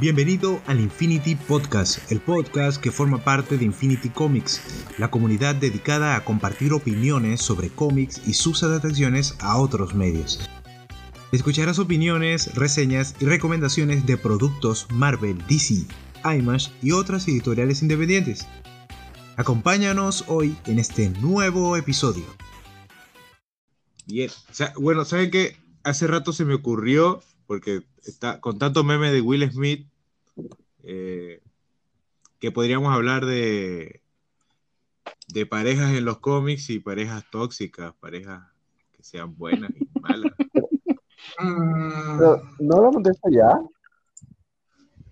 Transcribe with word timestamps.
Bienvenido 0.00 0.60
al 0.66 0.80
Infinity 0.80 1.36
Podcast, 1.36 2.10
el 2.10 2.20
podcast 2.20 2.82
que 2.82 2.90
forma 2.90 3.22
parte 3.22 3.56
de 3.56 3.64
Infinity 3.64 4.08
Comics, 4.08 4.60
la 4.98 5.08
comunidad 5.08 5.54
dedicada 5.54 6.16
a 6.16 6.24
compartir 6.24 6.72
opiniones 6.72 7.40
sobre 7.40 7.70
cómics 7.70 8.20
y 8.26 8.32
sus 8.32 8.64
adaptaciones 8.64 9.36
a 9.38 9.56
otros 9.56 9.94
medios. 9.94 10.50
Escucharás 11.30 11.78
opiniones, 11.78 12.56
reseñas 12.56 13.14
y 13.20 13.26
recomendaciones 13.26 14.04
de 14.04 14.16
productos 14.16 14.88
Marvel, 14.90 15.38
DC, 15.46 15.86
IMAX 16.24 16.72
y 16.82 16.90
otras 16.90 17.28
editoriales 17.28 17.80
independientes. 17.80 18.48
Acompáñanos 19.36 20.24
hoy 20.26 20.56
en 20.66 20.80
este 20.80 21.10
nuevo 21.20 21.76
episodio. 21.76 22.24
Bien, 24.06 24.28
bueno, 24.76 25.04
¿saben 25.04 25.30
qué? 25.30 25.56
Hace 25.84 26.08
rato 26.08 26.32
se 26.32 26.44
me 26.44 26.54
ocurrió, 26.54 27.22
porque 27.46 27.82
está 28.04 28.40
con 28.40 28.58
tanto 28.58 28.84
meme 28.84 29.10
de 29.12 29.20
Will 29.20 29.50
Smith, 29.50 29.88
eh, 30.82 31.42
que 32.38 32.50
podríamos 32.50 32.94
hablar 32.94 33.24
de, 33.24 34.02
de 35.28 35.46
parejas 35.46 35.92
en 35.94 36.04
los 36.04 36.18
cómics 36.18 36.70
y 36.70 36.78
parejas 36.78 37.24
tóxicas, 37.30 37.94
parejas 37.94 38.42
que 38.92 39.02
sean 39.02 39.36
buenas 39.36 39.70
y 39.70 39.88
malas. 40.00 40.32
¿No 42.58 42.76
hablamos 42.76 43.02
de 43.02 43.10
eso 43.10 43.28
ya? 43.30 43.58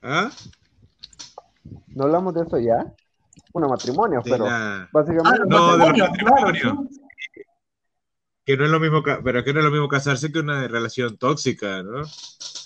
¿Ah? 0.02 0.30
¿No 1.88 2.04
hablamos 2.04 2.34
de 2.34 2.42
eso 2.42 2.58
ya? 2.58 2.92
Bueno, 3.52 3.68
matrimonio, 3.68 4.20
pero 4.24 4.46
básicamente... 4.92 5.42
no, 5.46 5.76
de 5.76 5.92
matrimonio. 5.98 6.88
Que 8.44 8.56
no 8.56 8.64
es 8.64 8.70
lo 8.70 8.80
mismo, 8.80 9.02
pero 9.24 9.44
que 9.44 9.52
no 9.52 9.60
es 9.60 9.64
lo 9.64 9.70
mismo 9.70 9.86
casarse 9.88 10.32
que 10.32 10.40
una 10.40 10.66
relación 10.66 11.16
tóxica, 11.16 11.82
¿no? 11.82 12.02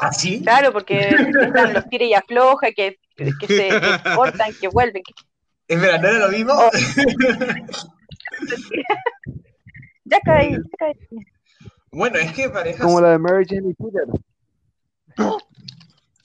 ¿Ah, 0.00 0.12
sí? 0.12 0.40
Claro, 0.42 0.72
porque 0.72 1.08
están 1.42 1.74
los 1.74 1.86
tira 1.88 2.04
y 2.04 2.14
afloja, 2.14 2.72
que, 2.72 2.98
que 3.16 3.46
se 3.46 3.68
cortan, 4.14 4.54
que 4.58 4.68
vuelven. 4.68 5.02
Es 5.68 5.80
verdad, 5.80 6.00
¿no 6.00 6.08
era 6.08 6.18
lo 6.26 6.32
mismo? 6.32 6.52
Oh. 6.54 6.70
ya 10.04 10.20
caí, 10.24 10.52
ya 10.52 10.76
caí. 10.78 10.94
Bueno, 11.90 12.18
es 12.18 12.32
que 12.32 12.48
parejas. 12.48 12.80
Como 12.82 13.00
la 13.00 13.10
de 13.10 13.18
Mary 13.18 13.44
Jane 13.48 13.70
y 13.70 13.74
Peter. 13.74 14.06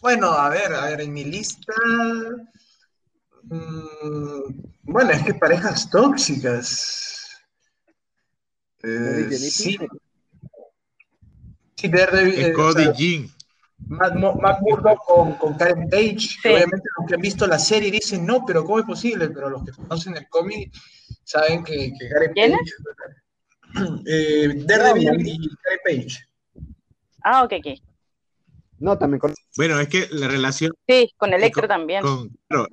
Bueno, 0.02 0.32
a 0.32 0.50
ver, 0.50 0.74
a 0.74 0.86
ver, 0.86 1.02
en 1.02 1.14
mi 1.14 1.24
lista. 1.24 1.74
Mmm, 3.44 4.42
bueno, 4.82 5.12
es 5.12 5.24
que 5.24 5.36
parejas 5.36 5.92
tóxicas. 5.92 7.21
Eh, 8.84 9.32
sí. 9.32 9.78
Sí, 11.76 11.88
Daredevil. 11.88 12.46
Eh, 12.46 12.54
Cody 12.54 12.86
Jean. 12.96 13.32
Matt, 13.88 14.16
Matt 14.16 14.62
Murdock 14.62 15.04
con, 15.06 15.34
con, 15.34 15.56
Karen 15.56 15.90
Page. 15.90 16.20
Sí. 16.20 16.48
Obviamente 16.48 16.88
los 16.98 17.08
que 17.08 17.16
han 17.16 17.22
visto 17.22 17.48
la 17.48 17.60
serie 17.60 17.92
dicen, 17.92 18.26
no, 18.26 18.46
pero 18.46 18.64
¿cómo 18.64 18.80
es 18.80 18.86
posible? 18.86 19.30
Pero 19.30 19.50
los 19.50 19.64
que 19.66 19.72
conocen 19.72 20.16
el 20.16 20.28
cómic 20.30 20.72
saben 21.24 21.64
que, 21.64 21.94
que 21.98 22.10
Karen 22.10 22.34
¿Quién 22.34 22.52
Page... 22.52 22.72
Eh, 24.06 24.50
Daredevil 24.66 25.28
y 25.28 25.50
Karen 25.56 25.80
Page. 25.86 26.18
Ah, 27.24 27.44
ok, 27.44 27.54
ok. 27.60 27.80
No, 28.80 28.98
también 28.98 29.20
con... 29.20 29.34
Bueno, 29.56 29.80
es 29.80 29.88
que 29.88 30.08
la 30.12 30.28
relación... 30.28 30.74
Sí, 30.88 31.14
con 31.16 31.34
Electro 31.34 31.68
también. 31.68 32.02
Con, 32.02 32.30
claro, 32.48 32.68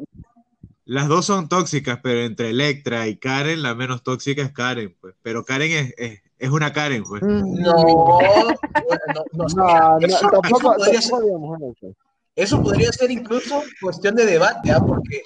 las 0.88 1.06
dos 1.06 1.26
son 1.26 1.50
tóxicas, 1.50 2.00
pero 2.02 2.20
entre 2.22 2.48
Electra 2.48 3.06
y 3.08 3.18
Karen, 3.18 3.62
la 3.62 3.74
menos 3.74 4.02
tóxica 4.02 4.40
es 4.40 4.52
Karen, 4.52 4.96
pues. 4.98 5.14
Pero 5.20 5.44
Karen 5.44 5.70
es, 5.70 5.94
es, 5.98 6.22
es 6.38 6.48
una 6.48 6.72
Karen, 6.72 7.04
pues. 7.04 7.20
No, 7.22 7.40
no, 7.42 8.18
no, 9.34 9.46
no, 9.54 9.98
eso, 10.00 10.28
tampoco, 10.30 10.74
eso, 12.34 12.62
podría 12.62 12.90
ser, 12.90 13.10
incluso 13.10 13.62
cuestión 13.82 14.14
de 14.14 14.24
debate, 14.24 14.72
¿ah? 14.72 14.80
porque, 14.80 15.24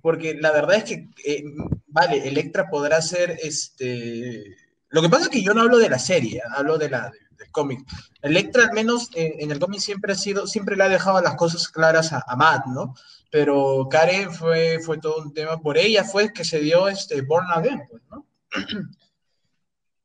porque 0.00 0.34
la 0.34 0.52
verdad 0.52 0.76
es 0.76 0.84
que, 0.84 1.08
eh, 1.24 1.42
vale, 1.88 2.28
Electra 2.28 2.70
podrá 2.70 3.02
ser 3.02 3.36
este 3.42 4.56
lo 4.90 5.02
que 5.02 5.08
pasa 5.08 5.24
es 5.24 5.28
que 5.30 5.42
yo 5.42 5.54
no 5.54 5.62
hablo 5.62 5.78
de 5.78 5.88
la 5.88 5.98
serie, 5.98 6.42
hablo 6.56 6.76
de 6.76 6.90
la, 6.90 7.12
del 7.38 7.50
cómic. 7.52 7.80
Electra, 8.22 8.64
al 8.64 8.72
menos 8.72 9.08
en, 9.14 9.40
en 9.40 9.50
el 9.52 9.60
cómic, 9.60 9.80
siempre 9.80 10.12
ha 10.12 10.16
sido, 10.16 10.46
siempre 10.48 10.76
le 10.76 10.84
ha 10.84 10.88
dejado 10.88 11.20
las 11.20 11.36
cosas 11.36 11.68
claras 11.68 12.12
a, 12.12 12.24
a, 12.26 12.36
Matt, 12.36 12.66
¿no? 12.66 12.94
Pero 13.30 13.86
Karen 13.88 14.32
fue, 14.32 14.80
fue 14.84 14.98
todo 14.98 15.22
un 15.22 15.32
tema, 15.32 15.56
por 15.58 15.78
ella 15.78 16.02
fue 16.02 16.32
que 16.32 16.44
se 16.44 16.58
dio 16.60 16.88
este 16.88 17.22
Born 17.22 17.46
Again, 17.54 17.80
pues, 17.88 18.02
¿no? 18.10 18.26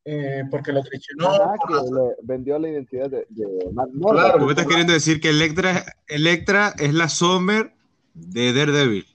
eh, 0.06 0.44
porque 0.52 0.72
lo 0.72 0.84
traicionó. 0.84 1.34
Ah, 1.34 1.56
que 1.68 1.74
le 1.74 2.16
vendió 2.22 2.60
la 2.60 2.70
identidad 2.70 3.10
de, 3.10 3.26
de 3.30 3.72
Matt 3.74 3.90
Claro, 4.12 4.38
¿Tú 4.38 4.46
me 4.46 4.52
estás 4.52 4.68
queriendo 4.68 4.94
decir 4.94 5.20
que 5.20 5.30
Electra, 5.30 5.86
Electra 6.08 6.76
es 6.78 6.94
la 6.94 7.10
Summer 7.10 7.74
de 8.14 8.54
Daredevil? 8.54 9.08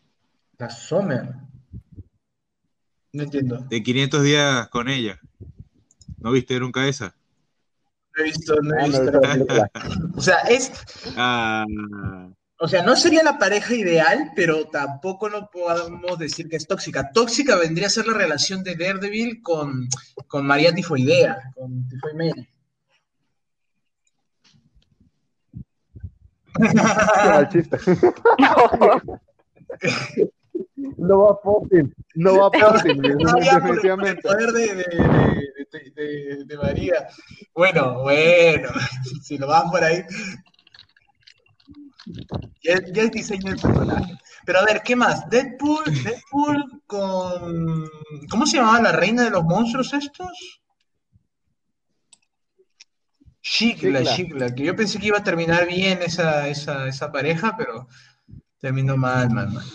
La 0.59 0.70
Summer. 0.70 1.32
No 3.12 3.22
entiendo. 3.22 3.59
De 3.69 3.82
500 3.82 4.22
días 4.25 4.69
con 4.69 4.88
ella. 4.88 5.20
¿No 6.19 6.32
viste 6.32 6.59
nunca 6.59 6.87
esa? 6.87 7.15
No 8.16 8.22
he 8.22 8.25
visto, 8.25 8.54
no 8.60 8.78
he 8.78 8.88
visto. 8.88 9.20
o 10.16 10.20
sea, 10.20 10.38
es. 10.41 10.72
Ah. 11.16 11.65
O 12.62 12.69
sea, 12.69 12.82
no 12.82 12.94
sería 12.94 13.22
la 13.22 13.38
pareja 13.38 13.75
ideal, 13.75 14.32
pero 14.37 14.66
tampoco 14.66 15.31
no 15.31 15.48
podemos 15.50 16.19
decir 16.19 16.47
que 16.47 16.56
es 16.56 16.66
tóxica. 16.66 17.10
Tóxica 17.10 17.56
vendría 17.56 17.87
a 17.87 17.91
ser 17.91 18.06
la 18.06 18.12
relación 18.12 18.62
de 18.62 18.76
Daredevil 18.76 19.41
con, 19.41 19.88
con 20.28 20.47
María 20.47 20.75
Tifoidea, 20.75 21.38
con 21.54 21.88
Tifoid 21.88 22.15
Mary. 22.15 22.47
No 30.97 31.20
va 31.20 31.31
a 31.31 31.41
Poppin, 31.41 31.94
no 32.15 32.38
va 32.38 32.47
a 32.47 32.50
Poppin, 32.50 33.00
definitivamente. 33.00 34.10
El 34.10 34.19
poder 34.19 34.53
de, 34.53 34.75
de, 34.75 34.84
de, 35.94 36.44
de, 36.44 36.59
María. 36.59 37.09
Bueno, 37.54 38.03
bueno, 38.03 38.69
si 39.22 39.38
lo 39.38 39.47
vas 39.47 39.70
por 39.70 39.82
ahí. 39.82 40.04
Ya, 42.62 42.81
ya 42.93 43.03
el 43.03 43.11
diseño 43.11 43.50
del 43.50 43.61
personaje. 43.61 44.19
Pero 44.44 44.61
a 44.61 44.65
ver, 44.65 44.83
¿qué 44.83 44.97
más? 44.97 45.28
Deadpool, 45.28 45.84
Deadpool 46.03 46.83
con. 46.87 47.88
¿Cómo 48.31 48.47
se 48.47 48.56
llamaba 48.56 48.81
la 48.81 48.93
reina 48.93 49.25
de 49.25 49.31
los 49.31 49.44
monstruos 49.44 49.93
estos? 49.93 50.61
Shikla, 53.43 54.03
Shikla, 54.03 54.55
que 54.55 54.65
yo 54.65 54.77
pensé 54.77 54.99
que 54.99 55.09
iba 55.09 55.19
a 55.19 55.25
terminar 55.25 55.66
bien 55.66 56.00
esa, 56.03 56.49
esa, 56.49 56.87
esa 56.88 57.11
pareja, 57.11 57.56
pero 57.56 57.88
terminó 58.59 58.97
mal, 58.97 59.31
mal, 59.31 59.50
mal. 59.50 59.67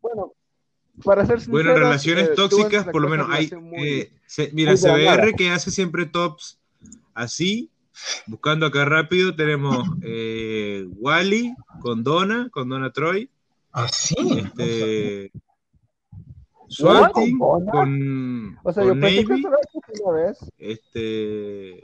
Bueno, 0.00 0.32
para 1.04 1.24
ser 1.24 1.40
sincero, 1.40 1.52
Bueno, 1.52 1.74
relaciones 1.74 2.28
eh, 2.28 2.32
tóxicas, 2.34 2.86
por 2.86 3.00
lo 3.00 3.08
menos 3.08 3.28
hay. 3.30 3.50
Muy, 3.52 3.88
eh, 3.88 4.12
se, 4.26 4.50
mira, 4.52 4.74
CBR 4.74 5.34
que 5.34 5.50
hace 5.50 5.70
siempre 5.70 6.06
tops 6.06 6.58
así, 7.14 7.70
buscando 8.26 8.66
acá 8.66 8.84
rápido, 8.84 9.34
tenemos 9.34 9.88
eh, 10.02 10.86
Wally 10.96 11.54
con 11.80 12.02
Donna, 12.02 12.48
con 12.50 12.68
Donna 12.68 12.92
Troy. 12.92 13.30
Así. 13.72 14.16
Este, 14.38 15.32
Swanting 16.68 17.38
con, 17.38 18.58
o 18.62 18.72
sea, 18.72 18.84
con 18.84 18.92
yo 18.92 18.94
Navy. 18.94 19.24
Que 19.26 20.02
una 20.04 20.12
vez. 20.12 20.38
Este, 20.58 21.80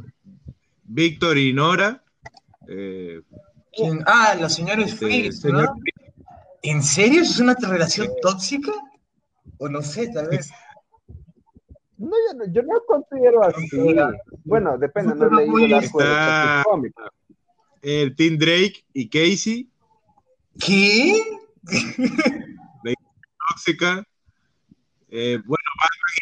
Víctor 0.84 1.38
y 1.38 1.52
Nora. 1.52 2.02
Eh, 2.68 3.20
¿Quién? 3.72 4.02
Ah, 4.06 4.36
los 4.40 4.54
señores 4.54 4.92
este, 4.92 5.06
Fritz, 5.06 5.40
señor 5.40 5.64
¿no? 5.64 5.74
¿En 6.62 6.82
serio 6.82 7.22
es 7.22 7.38
una 7.38 7.54
relación 7.54 8.08
tóxica? 8.22 8.72
O 9.58 9.68
no 9.68 9.82
sé, 9.82 10.08
tal 10.08 10.28
vez. 10.28 10.50
No, 11.98 12.10
yo 12.10 12.34
no, 12.38 12.52
yo 12.52 12.62
no 12.62 12.74
considero 12.86 13.42
así. 13.42 13.68
Bueno, 14.44 14.76
depende, 14.78 15.14
no 15.14 15.26
he 15.26 15.44
leído 15.46 15.58
el 15.58 15.74
arco 15.74 16.00
Está- 16.00 16.64
de 17.82 18.02
el 18.02 18.16
Tim 18.16 18.36
Drake 18.38 18.84
y 18.92 19.08
Casey, 19.08 19.70
¿Qué? 20.58 21.22
tóxica. 23.50 24.04
Eh, 25.08 25.38
bueno. 25.44 25.62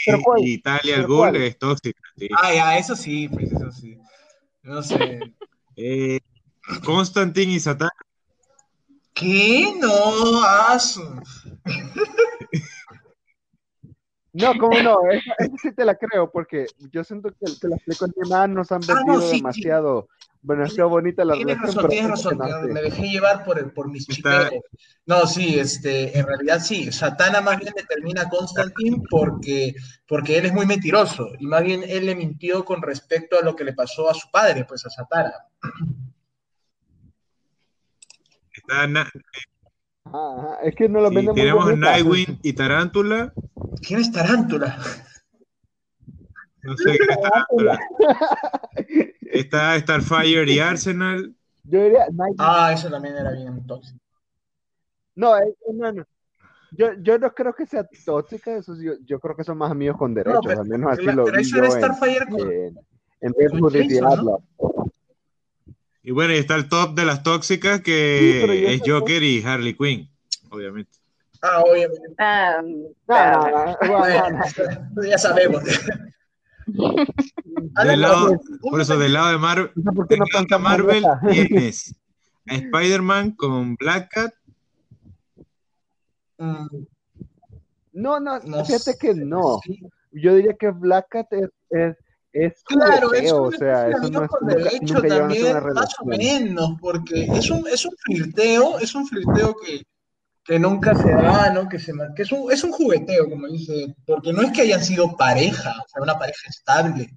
Batman 0.07 0.39
y 0.39 0.53
Italia 0.53 0.97
al 0.97 1.03
¿Pero 1.03 1.09
Ghoul 1.09 1.31
cuál? 1.31 1.37
es 1.43 1.59
tóxica. 1.59 2.01
sí. 2.19 2.29
Ah, 2.41 2.53
ya, 2.55 2.79
eso 2.79 2.95
sí, 2.97 3.29
pues 3.29 3.51
eso 3.53 3.71
sí. 3.73 3.99
No 4.63 4.83
sé. 4.83 5.21
Eh, 5.77 6.21
Constantine 6.85 7.53
y 7.53 7.61
Satán. 7.61 7.91
¿Qué? 9.15 9.73
No, 9.81 10.43
asu. 10.45 11.03
No, 14.35 14.53
¿cómo 14.61 14.79
no? 14.83 14.99
Esa, 15.11 15.33
esa 15.39 15.57
sí 15.63 15.73
te 15.73 15.85
la 15.85 15.95
creo, 15.95 16.31
porque 16.31 16.67
yo 16.93 17.03
siento 17.05 17.31
que, 17.31 17.47
que 17.61 17.69
las 17.69 17.81
películas 17.83 18.13
animadas 18.21 18.51
nos 18.51 18.73
han 18.73 18.81
Ah, 18.85 18.87
no, 18.89 18.97
vendido 18.97 19.21
sí, 19.23 19.29
sí. 19.29 19.37
demasiado, 19.37 20.09
demasiado 20.43 20.89
bonita 20.91 21.25
la 21.25 21.35
Tienes 21.35 21.57
relación. 21.57 21.85
razón, 21.85 21.91
tienes 21.91 22.11
razón. 22.11 22.73
Me 22.73 22.83
dejé 22.83 23.03
llevar 23.09 23.45
por, 23.45 23.59
el- 23.59 23.71
por 23.73 23.89
mis 23.89 24.09
Está- 24.09 24.45
chipeos. 24.51 24.65
No, 25.07 25.27
sí, 25.27 25.59
este, 25.59 26.19
en 26.19 26.27
realidad 26.27 26.61
sí. 26.61 26.91
Satana 26.93 27.41
más 27.41 27.59
bien 27.61 27.73
determina 27.77 28.23
a 28.23 28.29
Constantine 28.29 29.03
porque, 29.11 29.75
porque 30.09 30.39
él 30.39 30.47
es 30.47 30.53
muy 30.53 30.67
mentiroso. 30.67 31.29
Y 31.39 31.47
más 31.47 31.63
bien 31.63 31.83
él 31.87 32.07
le 32.07 32.15
mintió 32.17 32.65
con 32.65 32.83
respecto 32.83 33.39
a 33.39 33.45
lo 33.45 33.55
que 33.55 33.65
le 33.65 33.73
pasó 33.75 34.11
a 34.11 34.15
su 34.15 34.31
padre, 34.31 34.65
pues 34.65 34.85
a 34.87 34.91
Satana. 34.91 35.33
está 38.53 38.83
Ajá, 40.07 40.59
es 40.63 40.75
que 40.75 40.89
no 40.89 41.01
lo 41.01 41.09
sí, 41.11 41.27
Tenemos 41.35 41.77
Nightwing 41.79 42.39
y 42.43 42.53
Tarántula. 42.53 43.33
¿Quién 43.81 44.01
es 44.01 44.13
Tarántula? 44.13 44.79
No 46.63 46.77
sé 46.77 46.93
qué 46.99 47.13
es 47.13 47.21
Tarántula. 47.21 47.79
está 49.23 49.79
Starfire 49.79 50.51
y 50.51 50.59
Arsenal. 50.59 51.35
Yo 51.65 51.83
diría 51.83 52.07
Ah, 52.39 52.73
eso 52.75 52.91
también 52.91 53.17
era 53.17 53.33
bien 53.33 53.67
tóxico. 53.67 53.99
No, 55.17 55.37
eh, 55.39 55.55
no, 55.73 55.93
no. 55.93 56.05
Yo, 56.77 56.93
yo 57.01 57.19
no 57.19 57.33
creo 57.33 57.55
que 57.55 57.67
sea 57.67 57.87
tóxica, 58.05 58.57
eso 58.57 58.75
yo, 58.81 58.95
yo 59.05 59.21
creo 59.21 59.37
que 59.37 59.45
son 59.45 59.59
más 59.59 59.71
amigos 59.71 59.97
con 59.97 60.13
derechos, 60.13 60.47
al 60.47 60.67
menos 60.67 60.93
así 60.93 61.05
lo 61.05 61.25
pero 61.25 61.39
eso 61.39 61.59
era 61.59 61.71
Starfire 61.71 62.27
con, 62.27 62.51
en, 62.51 62.77
en, 63.21 63.33
Y 66.03 66.11
bueno, 66.11 66.35
y 66.35 66.37
está 66.37 66.57
el 66.57 66.69
top 66.69 66.95
de 66.95 67.05
las 67.05 67.23
tóxicas 67.23 67.81
que 67.81 68.75
es 68.75 68.83
Joker 68.85 69.23
y 69.23 69.43
Harley 69.45 69.77
Quinn, 69.77 70.11
obviamente. 70.51 71.04
Ah, 71.45 71.63
obviamente. 71.63 72.15
Ah, 72.19 72.63
ya 75.09 75.19
sabemos. 75.19 75.63
del 77.85 78.01
lado, 78.01 78.41
por 78.63 78.81
eso, 78.81 78.97
del 78.97 79.13
lado 79.13 79.33
de 79.33 79.39
Marvel, 79.39 79.71
no 79.77 79.93
Marvel 80.59 81.05
tienes 81.31 81.95
a 82.49 82.55
Spider-Man 82.55 83.33
con 83.33 83.77
Black 83.77 84.11
Cat 84.11 84.35
Mm. 86.39 86.87
No, 87.93 88.19
no, 88.19 88.41
fíjate 88.65 88.97
que 88.99 89.15
no. 89.15 89.61
Yo 90.11 90.35
diría 90.35 90.55
que 90.55 90.71
Black 90.71 91.09
Cat 91.11 91.33
es, 91.33 91.51
es, 91.71 91.97
es 92.33 92.63
claro, 92.65 93.13
es 93.13 93.33
o 93.33 93.53
sea, 93.53 93.89
eso 93.89 94.11
no 94.11 94.25
es 94.25 94.29
con 94.29 94.49
derecho 94.49 95.01
también, 95.01 95.57
más 95.75 95.95
o 96.01 96.05
menos, 96.05 96.71
porque 96.81 97.25
es 97.25 97.51
un, 97.51 97.67
es 97.69 97.85
un 97.85 97.95
flirteo, 97.99 98.79
es 98.81 98.95
un 98.95 99.07
flirteo 99.07 99.55
que, 99.57 99.85
que 100.45 100.59
nunca 100.59 100.95
se 100.95 101.11
da, 101.11 101.51
¿no? 101.53 101.69
Que, 101.69 101.79
se, 101.79 101.93
que 102.15 102.23
es, 102.23 102.33
un, 102.33 102.53
es 102.53 102.63
un 102.63 102.73
jugueteo, 102.73 103.29
como 103.31 103.49
dice, 103.49 103.95
porque 104.07 104.33
no 104.33 104.43
es 104.43 104.53
que 104.53 104.63
hayan 104.63 104.85
sido 104.85 105.17
pareja, 105.17 105.71
o 105.71 105.89
sea, 105.89 106.03
una 106.03 106.19
pareja 106.19 106.49
estable. 106.49 107.09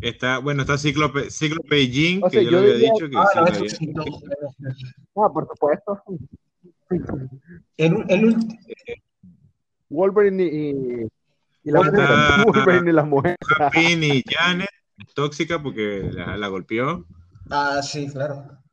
Está, 0.00 0.38
bueno, 0.38 0.62
está 0.62 0.78
Cíclope, 0.78 1.30
Cíclope 1.30 1.80
y 1.80 1.90
Jean, 1.90 2.30
que 2.30 2.44
yo, 2.44 2.60
le 2.60 2.72
había 2.72 2.92
dicho 2.92 3.08
que 3.08 3.16
ah, 3.16 3.68
sí, 3.68 3.86
no, 3.88 4.04
no, 5.14 5.32
por 5.32 5.46
supuesto. 5.48 6.02
El, 7.76 8.04
el, 8.08 8.36
Wolverine 9.88 10.44
y, 10.44 11.06
y 11.64 11.70
la 11.70 11.82
mujer. 11.82 12.46
Wolverine 12.46 12.90
y 12.90 12.92
la 12.94 13.04
mujer. 13.04 13.36
y 13.74 14.22
Janet, 14.26 14.68
tóxica 15.14 15.62
porque 15.62 16.10
la, 16.12 16.36
la, 16.36 16.48
golpeó. 16.48 17.06
Ah, 17.50 17.80
sí, 17.82 18.08
claro. 18.08 18.63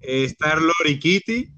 Star-Lord 0.00 0.86
y 0.86 0.98
Kitty. 0.98 1.52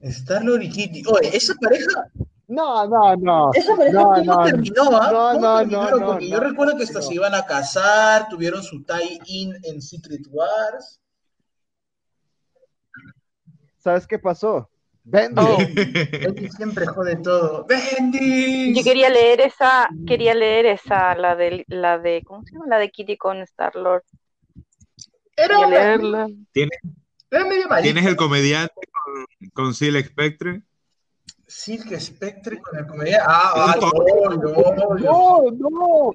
Star-Lord 0.00 0.62
y 0.62 0.70
Kitty. 0.70 1.02
Oye, 1.06 1.36
esa 1.36 1.54
pareja. 1.54 2.10
No, 2.48 2.86
no, 2.88 3.16
no. 3.16 3.50
Esa 3.54 3.76
pareja 3.76 3.92
no, 3.92 4.08
¿cómo 4.08 4.24
no, 4.24 4.44
terminó, 4.44 4.82
¿ah? 4.92 5.10
No, 5.12 5.40
no, 5.40 5.58
terminó? 5.58 5.90
no, 5.90 6.06
Porque 6.06 6.28
yo 6.28 6.40
recuerdo 6.40 6.76
que 6.76 6.82
estos 6.84 7.06
se 7.06 7.14
iban 7.14 7.34
a 7.34 7.46
casar, 7.46 8.28
tuvieron 8.28 8.62
su 8.62 8.82
tie-in 8.82 9.56
en 9.62 9.80
Secret 9.80 10.26
Wars. 10.30 11.00
¿sabes 13.80 14.06
qué 14.06 14.18
pasó? 14.18 14.70
Bendy. 15.02 15.42
Oh. 15.42 15.58
siempre 16.56 16.86
jode 16.86 17.16
todo. 17.16 17.66
Bendy. 17.66 18.74
Yo 18.74 18.84
quería 18.84 19.08
leer 19.08 19.40
esa, 19.40 19.88
quería 20.06 20.34
leer 20.34 20.66
esa, 20.66 21.14
la 21.14 21.34
de, 21.34 21.64
la 21.68 21.98
de, 21.98 22.22
¿cómo 22.24 22.44
se 22.44 22.52
llama? 22.52 22.66
La 22.68 22.78
de 22.78 22.90
Kitty 22.90 23.16
con 23.16 23.38
Star 23.42 23.74
Lord. 23.74 24.04
Era 25.36 25.66
leerla. 25.66 26.28
¿Tienes, 27.30 27.66
¿Tienes 27.82 28.06
el 28.06 28.16
comediante 28.16 28.74
con, 28.92 29.24
con 29.50 29.74
Seal 29.74 30.04
Spectre? 30.04 30.62
Silk 31.50 31.98
Spectre 31.98 32.60
con 32.60 32.78
la 32.78 32.86
comedia. 32.86 33.24
Ah, 33.26 33.52
ah 33.56 33.74
no, 33.80 33.90
no, 33.90 34.36
no, 34.36 34.38
no, 34.38 34.94
no, 34.94 35.50
no, 35.50 35.52
no. 35.52 36.12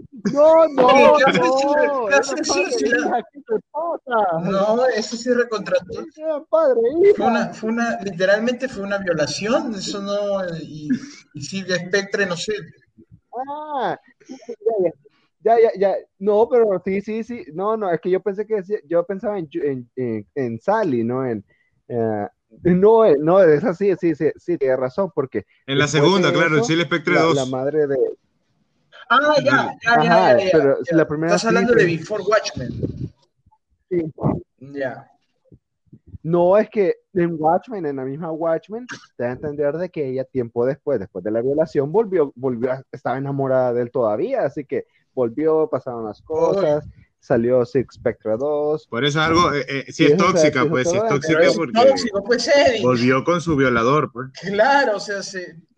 No, 4.40 4.86
eso 4.88 5.18
sí 5.18 5.34
recontrató. 5.34 6.06
Padre, 6.50 6.82
fue 7.18 7.26
una, 7.26 7.54
fue 7.54 7.70
una, 7.70 8.00
literalmente 8.02 8.70
fue 8.70 8.84
una 8.84 8.98
violación, 8.98 9.76
eso 9.76 10.02
no, 10.02 10.46
y, 10.62 10.90
y 11.34 11.42
Silk 11.42 11.70
Spectre, 11.70 12.26
no 12.26 12.38
sé. 12.38 12.54
Ah, 13.50 14.00
ya, 15.46 15.58
ya, 15.62 15.72
ya, 15.78 15.96
no, 16.18 16.50
pero 16.50 16.82
sí, 16.84 17.02
sí, 17.02 17.24
sí, 17.24 17.46
no, 17.54 17.78
no, 17.78 17.92
es 17.92 18.02
que 18.02 18.10
yo 18.10 18.20
pensé 18.20 18.48
que 18.48 18.64
yo 18.88 19.06
pensaba 19.06 19.38
en, 19.38 19.48
en, 19.54 19.90
en, 19.96 20.28
en 20.34 20.60
Sally, 20.60 21.04
¿no? 21.04 21.24
En, 21.24 21.46
uh, 21.88 22.28
no, 22.64 23.06
eh, 23.06 23.18
no, 23.20 23.42
es 23.44 23.64
así, 23.64 23.94
sí, 24.00 24.16
sí, 24.16 24.32
sí, 24.38 24.58
tiene 24.58 24.76
razón, 24.76 25.12
porque. 25.14 25.46
En 25.68 25.78
la 25.78 25.88
segunda, 25.88 26.34
claro, 26.34 26.58
el 26.58 26.64
Chile 26.64 26.86
Spectre 26.86 27.20
2. 27.20 27.36
La 27.36 27.46
madre 27.46 27.86
de. 27.86 27.96
Ah, 29.08 29.36
ya, 29.44 29.78
ya, 29.84 30.04
ya, 30.04 30.38
ya, 30.40 30.50
Pero 30.52 30.78
La 30.92 31.08
primera 31.08 31.36
Estás 31.36 31.46
hablando 31.46 31.74
de 31.74 31.86
Before 31.86 32.24
Watchmen. 32.24 32.72
Sí. 33.88 34.04
Ya. 34.74 35.08
No, 36.24 36.58
es 36.58 36.72
que 36.72 36.96
en 37.14 37.36
Watchmen, 37.40 37.86
en 37.86 37.98
la 37.98 38.04
misma 38.04 38.32
Watchmen, 38.32 38.88
te 39.16 39.24
da 39.24 39.30
a 39.30 39.34
entender 39.34 39.78
de 39.78 39.92
que 39.92 40.10
ella 40.10 40.24
tiempo 40.24 40.66
después, 40.66 41.00
después 41.00 41.24
de 41.24 41.30
la 41.30 41.42
violación, 41.44 41.92
volvió, 41.92 42.34
volvió, 42.36 42.72
estaba 42.92 43.20
enamorada 43.20 43.74
de 43.74 43.84
él 43.84 43.92
todavía, 43.92 44.42
así 44.42 44.66
que 44.66 44.88
volvió, 45.16 45.68
pasaron 45.68 46.06
las 46.06 46.22
cosas 46.22 46.86
salió 47.26 47.66
Six 47.66 47.96
Spectre 47.96 48.38
2. 48.38 48.88
Por 48.88 49.04
eso 49.04 49.20
algo, 49.20 49.52
eh, 49.54 49.66
eh, 49.68 49.92
si 49.92 50.06
es 50.06 50.16
tóxica, 50.16 50.66
pues, 50.70 50.90
si 50.90 50.96
es 50.96 51.08
tóxica 51.08 51.40
porque 51.56 51.74
tóxico, 51.74 52.24
pues, 52.24 52.50
volvió 52.84 53.24
con 53.24 53.42
su 53.42 53.56
violador, 53.56 54.12
pues. 54.12 54.30
Claro, 54.42 54.98
o 54.98 55.00
sea, 55.00 55.22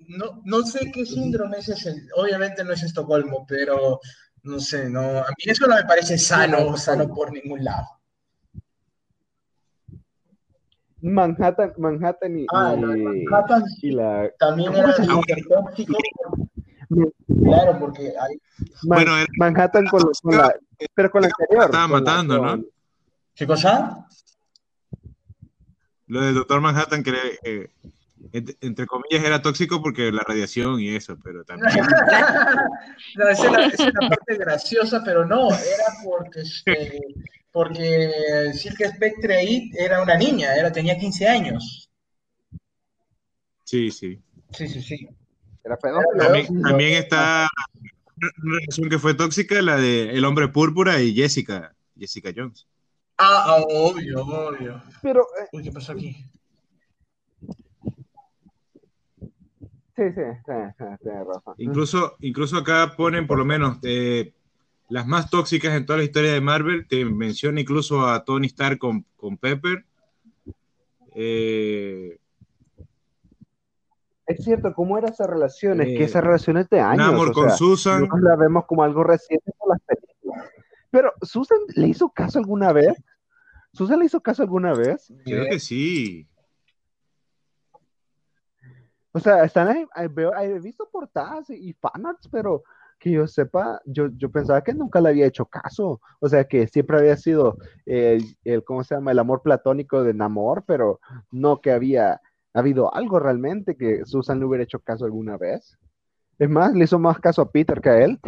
no, 0.08 0.42
no 0.44 0.64
sé 0.64 0.92
qué 0.92 1.06
síndrome 1.06 1.58
es 1.60 1.70
ese, 1.70 1.96
obviamente 2.16 2.64
no 2.64 2.74
es 2.74 2.84
Estocolmo, 2.84 3.46
pero 3.48 4.00
no 4.44 4.60
sé, 4.60 4.90
no, 4.90 5.00
a 5.00 5.28
mí 5.30 5.46
eso 5.46 5.68
no 5.68 5.76
me 5.76 5.84
parece 5.84 6.18
sano, 6.18 6.76
sano 6.76 7.08
por 7.08 7.32
ningún 7.32 7.64
lado. 7.64 7.88
Manhattan, 11.00 11.74
Manhattan 11.78 12.40
y, 12.40 12.46
ah, 12.54 12.76
Manhattan, 12.76 13.64
y 13.82 13.92
la 13.92 14.30
también 14.38 14.74
era 14.74 14.96
tóxico. 14.96 15.98
Claro, 16.90 17.80
porque 17.80 18.14
hay... 18.20 18.40
bueno, 18.84 19.14
Manhattan 19.38 19.88
con, 19.88 20.12
con 20.22 20.38
la, 20.38 20.56
pero 20.94 21.12
con 21.12 21.22
la 21.22 21.28
anterior. 21.28 21.66
Estaba 21.66 21.88
matando, 21.88 22.40
¿no? 22.40 22.64
¿Qué 23.36 23.46
cosa? 23.46 24.08
Lo 26.08 26.22
del 26.22 26.36
Doctor 26.36 26.62
Manhattan, 26.62 27.04
que 27.04 27.14
eh, 27.44 27.70
entre, 28.32 28.86
comillas 28.86 29.24
era 29.24 29.42
tóxico 29.42 29.82
porque 29.82 30.12
la 30.12 30.24
radiación 30.24 30.80
y 30.80 30.96
eso, 30.96 31.18
pero 31.24 31.44
también. 31.44 31.70
no, 33.16 33.30
esa 33.30 33.66
es 33.66 33.80
la, 33.80 34.10
parte 34.10 34.38
graciosa, 34.38 35.04
pero 35.04 35.26
no, 35.26 35.50
era 35.50 35.86
porque, 36.04 36.42
este, 36.42 37.00
porque 37.52 38.52
Silke 38.54 38.90
Spectre 38.90 39.36
ahí 39.36 39.72
era 39.78 40.02
una 40.02 40.16
niña, 40.16 40.56
era, 40.56 40.72
tenía 40.72 40.98
15 40.98 41.28
años. 41.28 41.90
Sí, 43.64 43.92
sí. 43.92 44.20
Sí, 44.52 44.68
sí, 44.68 44.82
sí. 44.82 45.10
Era 45.68 45.78
también, 46.18 46.62
también 46.62 46.94
está 46.94 47.50
una 48.22 48.58
relación 48.60 48.90
que 48.90 49.00
fue 49.00 49.14
tóxica, 49.14 49.62
la 49.62 49.76
de 49.76 50.12
El 50.12 50.24
Hombre 50.24 50.48
Púrpura 50.48 51.02
y 51.02 51.14
Jessica, 51.14 51.76
Jessica 51.98 52.32
Jones. 52.34 52.66
Ah, 53.18 53.44
ah 53.48 53.64
obvio, 53.68 54.22
obvio. 54.22 54.82
Pero, 55.02 55.22
eh, 55.42 55.48
Uy, 55.52 55.64
¿qué 55.64 55.72
pasó 55.72 55.92
aquí? 55.92 56.16
Sí, 59.96 60.04
sí, 60.14 60.22
sí, 60.46 60.54
sí 60.78 61.10
razón. 61.10 61.56
Incluso, 61.58 62.16
incluso 62.22 62.58
acá 62.58 62.94
ponen 62.96 63.28
por 63.28 63.38
lo 63.38 63.46
menos 63.46 63.80
eh, 63.84 64.32
las 64.88 65.06
más 65.06 65.30
tóxicas 65.30 65.76
en 65.76 65.86
toda 65.86 65.98
la 65.98 66.06
historia 66.06 66.32
de 66.32 66.40
Marvel, 66.40 66.88
te 66.88 67.04
menciona 67.04 67.60
incluso 67.60 68.08
a 68.08 68.24
Tony 68.24 68.48
Stark 68.48 68.78
con, 68.78 69.06
con 69.18 69.38
Pepper. 69.38 69.86
Eh, 71.14 72.20
es 74.28 74.44
cierto, 74.44 74.74
¿cómo 74.74 74.98
era 74.98 75.08
esa 75.08 75.26
relación? 75.26 75.80
Es 75.82 75.88
que 75.88 76.04
esa 76.04 76.20
relación 76.20 76.58
es 76.58 76.70
de 76.70 76.82
años. 76.82 77.08
amor 77.08 77.32
con 77.32 77.50
Susan. 77.50 78.08
la 78.22 78.36
vemos 78.36 78.66
como 78.66 78.84
algo 78.84 79.04
reciente 79.04 79.52
por 79.58 79.70
las 79.70 79.82
películas. 79.82 80.52
Pero, 80.92 81.14
¿Susan 81.22 81.60
le 81.76 81.88
hizo 81.88 82.10
caso 82.10 82.38
alguna 82.38 82.74
vez? 82.74 82.94
¿Susan 83.72 84.00
le 84.00 84.06
hizo 84.06 84.20
caso 84.22 84.44
alguna 84.44 84.74
vez? 84.74 85.14
Creo 85.24 85.46
que 85.46 85.60
sí. 85.60 86.28
O 89.14 89.20
sea, 89.20 89.46
están 89.46 89.70
ahí, 89.70 90.08
veo, 90.10 90.36
he 90.38 90.60
visto 90.60 90.88
portadas 90.92 91.50
y 91.50 91.74
fanarts, 91.74 92.28
pero 92.28 92.64
que 93.00 93.12
yo 93.12 93.28
sepa, 93.28 93.82
yo, 93.86 94.10
yo 94.18 94.30
pensaba 94.30 94.62
que 94.64 94.74
nunca 94.74 95.00
le 95.00 95.10
había 95.10 95.26
hecho 95.26 95.46
caso. 95.46 96.02
O 96.20 96.28
sea, 96.28 96.44
que 96.44 96.68
siempre 96.68 96.98
había 96.98 97.16
sido 97.16 97.58
el, 97.86 98.24
el, 98.44 98.64
¿cómo 98.66 98.84
se 98.84 98.96
llama? 98.96 99.12
El 99.12 99.20
amor 99.20 99.42
platónico 99.42 100.04
de 100.04 100.14
Namor, 100.14 100.66
pero 100.68 101.00
no 101.32 101.62
que 101.62 101.72
había 101.72 102.20
¿Ha 102.58 102.62
habido 102.62 102.92
algo 102.92 103.20
realmente 103.20 103.78
que 103.78 104.04
Susan 104.04 104.40
le 104.40 104.46
hubiera 104.46 104.64
hecho 104.64 104.80
caso 104.80 105.06
alguna 105.06 105.38
vez? 105.38 105.78
Es 106.40 106.50
más, 106.50 106.74
le 106.74 106.86
hizo 106.86 106.98
más 106.98 107.20
caso 107.20 107.44
a 107.44 107.52
Peter 107.52 107.80
que 107.80 107.90
a 107.90 108.04
él. 108.04 108.20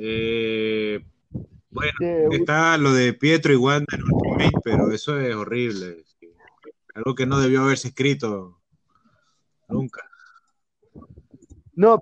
Eh, 0.00 1.04
Bueno, 1.70 1.90
está 2.30 2.78
lo 2.78 2.92
de 2.92 3.14
Pietro 3.14 3.52
y 3.52 3.56
Wanda 3.56 3.96
en 3.96 4.02
Ultimate, 4.04 4.60
pero 4.62 4.92
eso 4.92 5.18
es 5.18 5.34
horrible. 5.34 6.04
Algo 6.94 7.16
que 7.16 7.26
no 7.26 7.40
debió 7.40 7.62
haberse 7.62 7.88
escrito 7.88 8.60
nunca. 9.68 10.08
No, 11.74 12.00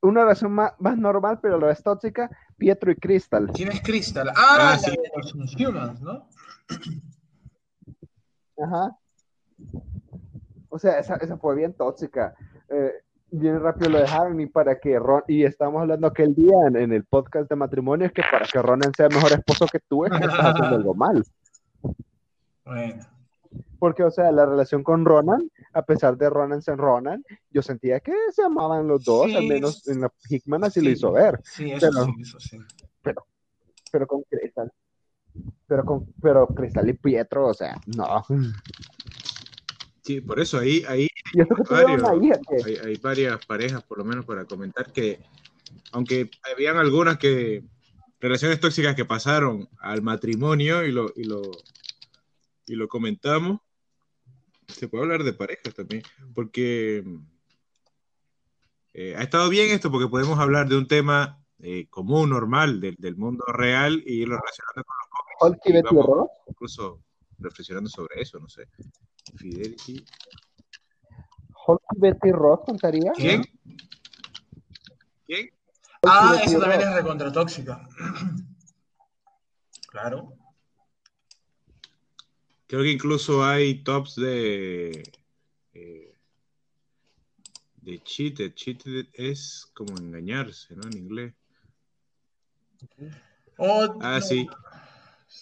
una 0.00 0.24
razón 0.24 0.52
más, 0.52 0.74
normal, 0.96 1.40
pero 1.42 1.58
lo 1.58 1.68
es 1.68 1.82
tóxica, 1.82 2.30
Pietro 2.56 2.92
y 2.92 2.94
Crystal. 2.94 3.50
¿Quién 3.52 3.72
es 3.72 3.82
Crystal? 3.82 4.28
Ah, 4.28 4.74
ah 4.74 4.78
sí. 4.78 4.92
de 4.92 5.10
los 5.16 5.34
Humans, 5.56 6.00
¿no? 6.02 6.28
Ajá. 8.62 8.96
O 10.68 10.78
sea, 10.78 10.98
esa, 10.98 11.16
esa 11.16 11.36
fue 11.36 11.54
bien 11.54 11.74
tóxica. 11.74 12.34
Eh, 12.68 12.92
bien 13.32 13.60
rápido 13.60 13.90
lo 13.90 13.98
dejaron 13.98 14.40
y 14.40 14.46
para 14.46 14.78
que 14.78 14.98
Ron, 14.98 15.22
y 15.26 15.44
estamos 15.44 15.80
hablando 15.80 16.06
aquel 16.06 16.34
día 16.34 16.54
en, 16.66 16.92
el 16.92 17.04
podcast 17.04 17.48
de 17.48 17.56
matrimonio, 17.56 18.06
es 18.06 18.12
que 18.12 18.22
para 18.30 18.46
que 18.46 18.60
Ronan 18.60 18.92
sea 18.94 19.08
mejor 19.08 19.32
esposo 19.32 19.66
que 19.66 19.80
tú, 19.80 20.04
es 20.04 20.12
que 20.12 20.18
estás 20.18 20.38
haciendo 20.38 20.76
algo 20.76 20.94
mal. 20.94 21.24
Bueno. 22.64 23.04
Porque, 23.78 24.04
o 24.04 24.10
sea, 24.10 24.30
la 24.30 24.46
relación 24.46 24.84
con 24.84 25.04
Ronan, 25.04 25.50
a 25.72 25.82
pesar 25.82 26.16
de 26.16 26.30
Ronan 26.30 26.62
ser 26.62 26.76
Ronan, 26.76 27.24
yo 27.50 27.62
sentía 27.62 28.00
que 28.00 28.12
se 28.30 28.42
amaban 28.42 28.86
los 28.86 29.02
dos, 29.02 29.34
al 29.34 29.46
menos 29.46 29.88
en 29.88 30.02
la 30.02 30.12
Hickman 30.28 30.64
así 30.64 30.80
lo 30.80 30.90
hizo 30.90 31.10
ver. 31.12 31.40
Sí, 31.42 31.72
eso 31.72 31.88
pero, 31.90 32.04
sí, 32.04 32.12
eso 32.20 32.38
sí. 32.38 32.58
Pero, 33.02 33.26
pero 33.90 34.06
con 34.06 34.22
Crystal. 34.22 34.70
Pero 35.72 35.86
con, 35.86 36.04
pero 36.20 36.46
Crystal 36.48 36.86
y 36.86 36.92
Pietro, 36.92 37.46
o 37.46 37.54
sea, 37.54 37.80
no. 37.96 38.26
Sí, 40.02 40.20
por 40.20 40.38
eso 40.38 40.58
ahí, 40.58 40.84
ahí 40.86 41.08
hay, 42.84 42.96
varias 42.98 43.46
parejas, 43.46 43.82
por 43.82 43.96
lo 43.96 44.04
menos, 44.04 44.26
para 44.26 44.44
comentar 44.44 44.92
que, 44.92 45.22
aunque 45.92 46.30
habían 46.52 46.76
algunas 46.76 47.16
que 47.16 47.64
relaciones 48.20 48.60
tóxicas 48.60 48.94
que 48.94 49.06
pasaron 49.06 49.66
al 49.78 50.02
matrimonio 50.02 50.84
y 50.84 50.92
lo, 50.92 51.10
y 51.16 51.24
lo, 51.24 51.40
y 52.66 52.74
lo 52.74 52.86
comentamos, 52.86 53.60
se 54.66 54.88
puede 54.88 55.04
hablar 55.04 55.24
de 55.24 55.32
parejas 55.32 55.72
también, 55.74 56.02
porque 56.34 57.02
eh, 58.92 59.14
ha 59.16 59.22
estado 59.22 59.48
bien 59.48 59.70
esto, 59.70 59.90
porque 59.90 60.08
podemos 60.08 60.38
hablar 60.38 60.68
de 60.68 60.76
un 60.76 60.86
tema 60.86 61.42
eh, 61.60 61.86
común, 61.88 62.28
normal, 62.28 62.78
del 62.78 63.16
mundo 63.16 63.46
real 63.46 64.02
y 64.04 64.26
lo 64.26 64.36
relacionando 64.36 64.84
con 64.84 64.96
los 64.98 65.31
cómics. 65.42 66.30
incluso 66.46 67.02
reflexionando 67.38 67.90
sobre 67.90 68.20
eso, 68.20 68.38
no 68.38 68.48
sé. 68.48 68.66
Fidelity. 69.36 70.04
Hulk 71.66 71.82
Betty 71.96 72.32
Ross 72.32 72.60
contaría. 72.66 73.12
¿Quién? 73.12 73.44
¿Quién? 75.26 75.50
Ah, 76.04 76.40
eso 76.44 76.58
también 76.58 76.80
es 76.80 76.94
recontratóxica. 76.94 77.88
claro. 79.88 80.34
Creo 82.66 82.82
que 82.82 82.90
incluso 82.90 83.44
hay 83.44 83.82
tops 83.84 84.16
de. 84.16 85.02
Eh, 85.74 86.14
de 87.76 88.02
cheated. 88.02 88.54
Cheated 88.54 89.08
es 89.12 89.70
como 89.74 89.96
engañarse, 89.98 90.74
¿no? 90.74 90.82
En 90.88 90.96
inglés. 90.96 91.34
Oh, 93.58 93.98
ah, 94.00 94.20
sí. 94.20 94.48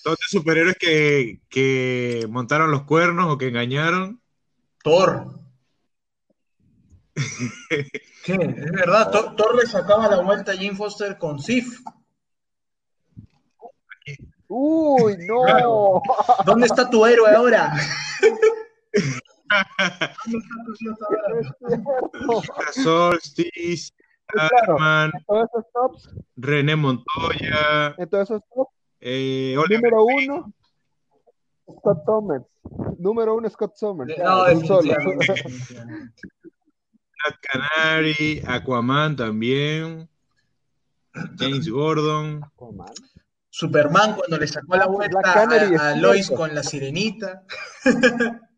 Todos 0.02 0.18
superhéroes 0.28 0.76
que, 0.76 1.40
que 1.49 2.26
montaron 2.28 2.70
los 2.70 2.85
cuernos 2.85 3.32
o 3.32 3.38
que 3.38 3.49
engañaron. 3.49 4.20
Thor. 4.82 5.40
¿Qué? 8.25 8.35
Es 8.35 8.73
verdad, 8.73 9.11
Thor, 9.11 9.54
le 9.56 9.66
sacaba 9.66 10.09
la 10.09 10.23
vuelta 10.23 10.52
a 10.52 10.56
Jim 10.56 10.76
Foster 10.76 11.18
con 11.18 11.38
Sif. 11.38 11.80
Uy, 14.49 15.16
no. 15.28 16.02
¿Dónde 16.44 16.66
está 16.66 16.88
tu 16.90 17.06
héroe 17.06 17.30
ahora? 17.35 17.73
Solstice, 22.73 23.92
René 26.37 26.76
Montoya. 26.76 27.94
En 27.97 28.09
todos 28.09 28.30
esos 28.30 28.42
tops 28.52 28.80
eh, 29.00 29.54
Número 29.69 30.04
uno, 30.04 30.52
Scott 31.78 32.04
Thomas. 32.04 32.42
Número 32.99 33.37
uno, 33.37 33.49
Scott 33.49 33.75
Thomas. 33.78 34.09
No, 34.19 34.47
es 34.47 34.66
solo. 34.66 34.95
Canary, 37.42 38.42
Aquaman 38.47 39.16
también. 39.16 40.09
James 41.38 41.69
Gordon. 41.69 42.42
Aquaman. 42.45 42.95
Superman 43.50 44.14
cuando 44.14 44.38
le 44.38 44.47
sacó 44.47 44.76
la 44.76 44.87
vuelta 44.87 45.19
a, 45.25 45.90
a 45.90 45.97
Lois 45.97 46.30
con 46.30 46.54
la 46.54 46.62
sirenita. 46.62 47.45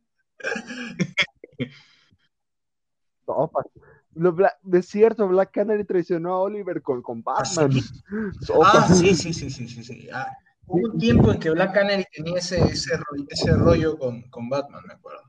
es 4.72 4.86
cierto, 4.86 5.26
Black 5.28 5.52
Canary 5.52 5.84
traicionó 5.84 6.34
a 6.34 6.40
Oliver 6.40 6.82
con, 6.82 7.02
con 7.02 7.22
¿Ah, 7.26 7.42
Batman. 7.42 7.70
Ah, 8.64 8.88
sí, 8.92 9.14
sí, 9.14 9.32
sí, 9.32 9.50
sí, 9.50 9.68
sí. 9.68 9.82
sí. 9.82 10.08
Ah, 10.12 10.26
hubo 10.66 10.92
un 10.92 10.98
tiempo 10.98 11.32
en 11.32 11.40
que 11.40 11.50
Black 11.50 11.74
Canary 11.74 12.04
tenía 12.12 12.38
ese, 12.38 12.62
ese, 12.62 12.98
ese 13.28 13.52
rollo 13.54 13.98
con, 13.98 14.22
con, 14.30 14.48
Batman, 14.48 14.82
me 14.86 14.94
acuerdo. 14.94 15.22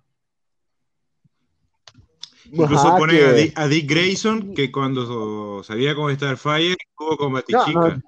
Incluso 2.52 2.98
pone 2.98 3.54
a, 3.56 3.68
Dick, 3.68 3.90
Grayson, 3.90 4.54
que 4.54 4.72
cuando 4.72 5.63
salía 5.63 5.96
con 5.96 6.13
Starfire, 6.13 6.75
estuvo 6.78 7.18
con 7.18 7.34
Batichica. 7.34 8.02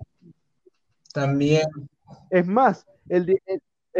También. 1.13 1.63
Es 2.29 2.45
más, 2.45 2.85
el, 3.07 3.39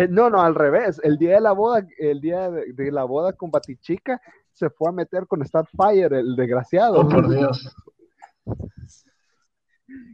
no, 0.09 0.29
no, 0.29 0.41
al 0.41 0.53
revés. 0.53 0.99
El 1.03 1.17
día 1.17 1.35
de 1.35 1.41
la 1.41 1.53
boda, 1.53 1.87
el 1.97 2.19
día 2.19 2.51
de, 2.51 2.73
de 2.73 2.91
la 2.91 3.05
boda 3.05 3.33
con 3.33 3.49
Batichica, 3.49 4.21
se 4.55 4.69
fue 4.69 4.89
a 4.89 4.93
meter 4.93 5.27
con 5.27 5.45
Starfire, 5.45 6.19
el 6.19 6.35
desgraciado. 6.35 7.01
Oh, 7.01 7.09
por 7.09 7.29
Dios. 7.29 7.75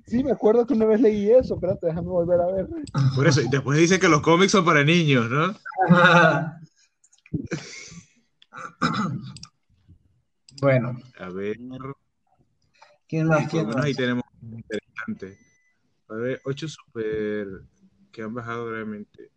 Sí, 0.08 0.24
me 0.24 0.32
acuerdo 0.32 0.66
que 0.66 0.74
una 0.74 0.86
vez 0.86 1.00
leí 1.00 1.32
eso, 1.32 1.56
espérate, 1.56 1.86
déjame 1.86 2.10
volver 2.10 2.42
a 2.42 2.48
ver. 2.48 2.68
Por 3.16 3.28
eso, 3.28 3.42
y 3.42 3.50
después 3.50 3.78
dicen 3.78 4.00
que 4.00 4.10
los 4.10 4.22
cómics 4.22 4.52
son 4.52 4.66
para 4.66 4.84
niños, 4.84 5.30
¿no? 5.30 5.56
bueno. 10.62 10.98
A 11.20 11.30
ver. 11.30 11.58
¿Quién 13.08 13.28
más? 13.28 13.48
¿Quién 13.50 13.68
más? 13.68 13.78
Ahí 13.78 13.94
tenemos 13.94 14.24
interesante. 14.42 15.38
A 16.10 16.16
ver, 16.16 16.42
ocho 16.46 16.68
super 16.68 17.48
que 18.12 18.24
han 18.24 18.34
bajado 18.34 18.72
realmente. 18.72 19.30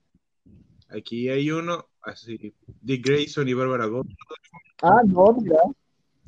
Aquí 0.88 1.28
hay 1.28 1.50
uno, 1.50 1.86
así, 2.02 2.54
Dick 2.80 3.06
Grayson 3.06 3.48
y 3.48 3.54
Barbara 3.54 3.86
Gordon. 3.86 4.16
Ah, 4.84 5.00
no, 5.06 5.32
mira. 5.32 5.56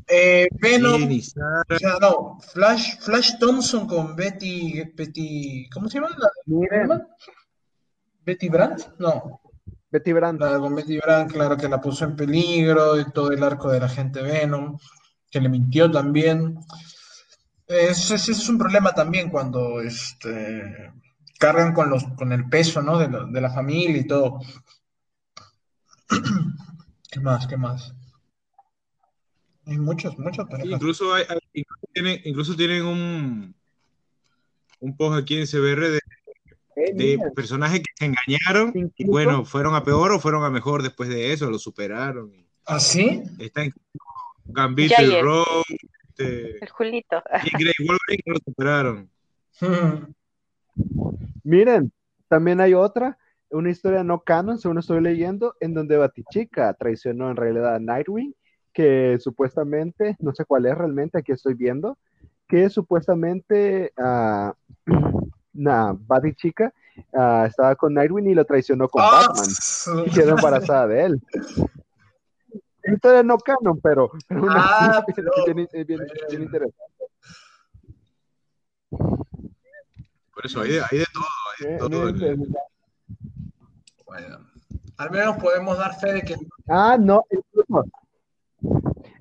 Eh, 0.09 0.49
Venom, 0.53 1.03
o 1.03 1.79
sea, 1.79 1.99
no, 2.01 2.39
Flash, 2.41 3.01
Flash 3.01 3.39
Thompson 3.39 3.87
con 3.87 4.15
Betty, 4.15 4.85
Betty, 4.95 5.69
¿cómo 5.69 5.89
se 5.89 5.99
llama? 5.99 6.17
La, 6.17 7.07
Betty 8.25 8.49
Brandt, 8.49 8.99
no. 8.99 9.41
Betty 9.91 10.13
Brandt. 10.13 10.41
con 10.41 10.75
Betty 10.75 10.99
Brandt, 10.99 11.33
claro 11.33 11.57
que 11.57 11.69
la 11.69 11.81
puso 11.81 12.05
en 12.05 12.17
peligro, 12.17 12.99
y 12.99 13.11
todo 13.11 13.33
el 13.33 13.43
arco 13.43 13.71
de 13.71 13.81
la 13.81 13.89
gente 13.89 14.23
Venom, 14.23 14.79
que 15.29 15.41
le 15.41 15.49
mintió 15.49 15.91
también. 15.91 16.57
Ese 17.67 18.15
es 18.15 18.49
un 18.49 18.59
problema 18.59 18.93
también 18.93 19.29
cuando 19.29 19.81
este, 19.81 20.93
cargan 21.39 21.75
con, 21.75 21.91
los, 21.91 22.05
con 22.17 22.33
el 22.33 22.49
peso 22.49 22.81
¿no? 22.81 22.97
de, 22.97 23.09
de 23.09 23.41
la 23.41 23.51
familia 23.51 23.99
y 24.01 24.07
todo. 24.07 24.39
¿Qué 27.11 27.21
más? 27.21 27.47
¿Qué 27.49 27.57
más? 27.57 27.93
Hay 29.67 29.79
muchos, 29.79 30.17
muchos 30.17 30.47
Incluso, 30.65 31.13
hay, 31.13 31.25
incluso, 32.25 32.55
tienen, 32.55 32.85
un, 32.85 33.55
un 34.79 34.97
post 34.97 35.21
aquí 35.21 35.39
en 35.41 35.47
CBR 35.47 35.91
de, 35.91 36.01
de 36.95 37.19
personajes 37.35 37.81
que 37.81 37.93
se 37.97 38.05
engañaron 38.05 38.93
y 38.97 39.05
bueno, 39.07 39.45
fueron 39.45 39.75
a 39.75 39.83
peor 39.83 40.13
o 40.13 40.21
fueron 40.21 40.45
a 40.45 40.51
mejor 40.51 40.85
después 40.85 41.09
de 41.09 41.33
eso, 41.33 41.51
lo 41.51 41.59
superaron. 41.59 42.33
¿Ah, 42.65 42.79
sí? 42.79 43.23
Están 43.41 43.73
Gambito 44.45 45.03
y 45.03 45.21
Rogue. 45.21 45.63
Este, 46.11 46.65
el 46.65 46.71
Julito. 46.71 47.23
Y 47.45 47.51
Grey 47.51 47.75
Wolverine 47.81 48.23
lo 48.27 48.39
superaron. 48.45 49.11
Miren, 51.43 51.93
también 52.29 52.61
hay 52.61 52.75
otra, 52.75 53.19
una 53.51 53.71
historia 53.71 54.05
no 54.05 54.21
canon, 54.21 54.59
según 54.59 54.79
estoy 54.79 55.01
leyendo, 55.01 55.57
en 55.59 55.75
donde 55.75 55.97
Batichica 55.97 56.73
traicionó 56.75 57.31
en 57.31 57.37
realidad 57.37 57.75
a 57.75 57.81
Nightwing 57.81 58.33
que 58.77 59.17
supuestamente, 59.21 60.17
no 60.19 60.35
sé 60.35 60.45
cuál 60.45 60.67
es 60.67 60.77
realmente, 60.77 61.17
aquí 61.17 61.33
estoy 61.33 61.55
viendo, 61.55 61.97
que 62.47 62.69
supuestamente 62.69 63.91
uh, 63.97 64.53
nah, 65.55 65.95
Buddy 65.95 66.35
Chica 66.35 66.71
uh, 67.15 67.47
estaba 67.47 67.75
con 67.75 67.95
Nightwing 67.95 68.29
y 68.29 68.35
lo 68.35 68.45
traicionó 68.45 68.87
con 68.87 69.03
ah, 69.03 69.29
Batman. 69.29 70.05
y 70.07 70.11
quedó 70.11 70.37
embarazada 70.37 70.89
de 70.89 71.05
él. 71.07 71.23
Esto 72.83 73.23
no 73.23 73.39
canon, 73.39 73.81
pero, 73.81 74.11
pero 74.29 74.43
una, 74.43 74.57
ah, 74.59 75.05
bien, 75.47 75.69
bien, 76.29 76.43
interesante. 76.43 76.77
Por 78.91 80.45
eso 80.45 80.61
hay 80.61 80.73
de, 80.73 80.83
hay 80.83 80.99
de 80.99 81.07
todo, 81.79 81.89
todo 81.89 82.13
Bueno, 84.05 84.39
al 84.99 85.11
menos 85.11 85.37
podemos 85.39 85.79
dar 85.79 85.99
fe 85.99 86.13
de 86.13 86.21
que... 86.21 86.37
Ah, 86.69 86.99
no, 87.01 87.25
incluso, 87.31 87.87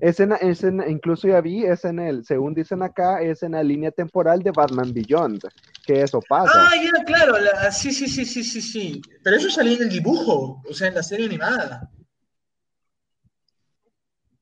es 0.00 0.20
en, 0.20 0.32
es 0.32 0.62
incluso 0.62 1.28
ya 1.28 1.40
vi, 1.40 1.64
es 1.64 1.84
en 1.84 1.98
el, 1.98 2.24
según 2.24 2.54
dicen 2.54 2.82
acá, 2.82 3.22
es 3.22 3.42
en 3.42 3.52
la 3.52 3.62
línea 3.62 3.90
temporal 3.90 4.42
de 4.42 4.50
Batman 4.50 4.92
Beyond, 4.92 5.42
que 5.86 6.02
eso 6.02 6.20
pasa. 6.28 6.52
Ah, 6.54 6.72
ya, 6.76 7.04
claro, 7.04 7.34
sí, 7.70 7.92
sí, 7.92 8.08
sí, 8.08 8.24
sí, 8.24 8.44
sí, 8.44 8.60
sí. 8.60 9.00
Pero 9.22 9.36
eso 9.36 9.50
salía 9.50 9.76
en 9.76 9.84
el 9.84 9.88
dibujo, 9.88 10.62
o 10.68 10.74
sea, 10.74 10.88
en 10.88 10.94
la 10.94 11.02
serie 11.02 11.26
animada. 11.26 11.90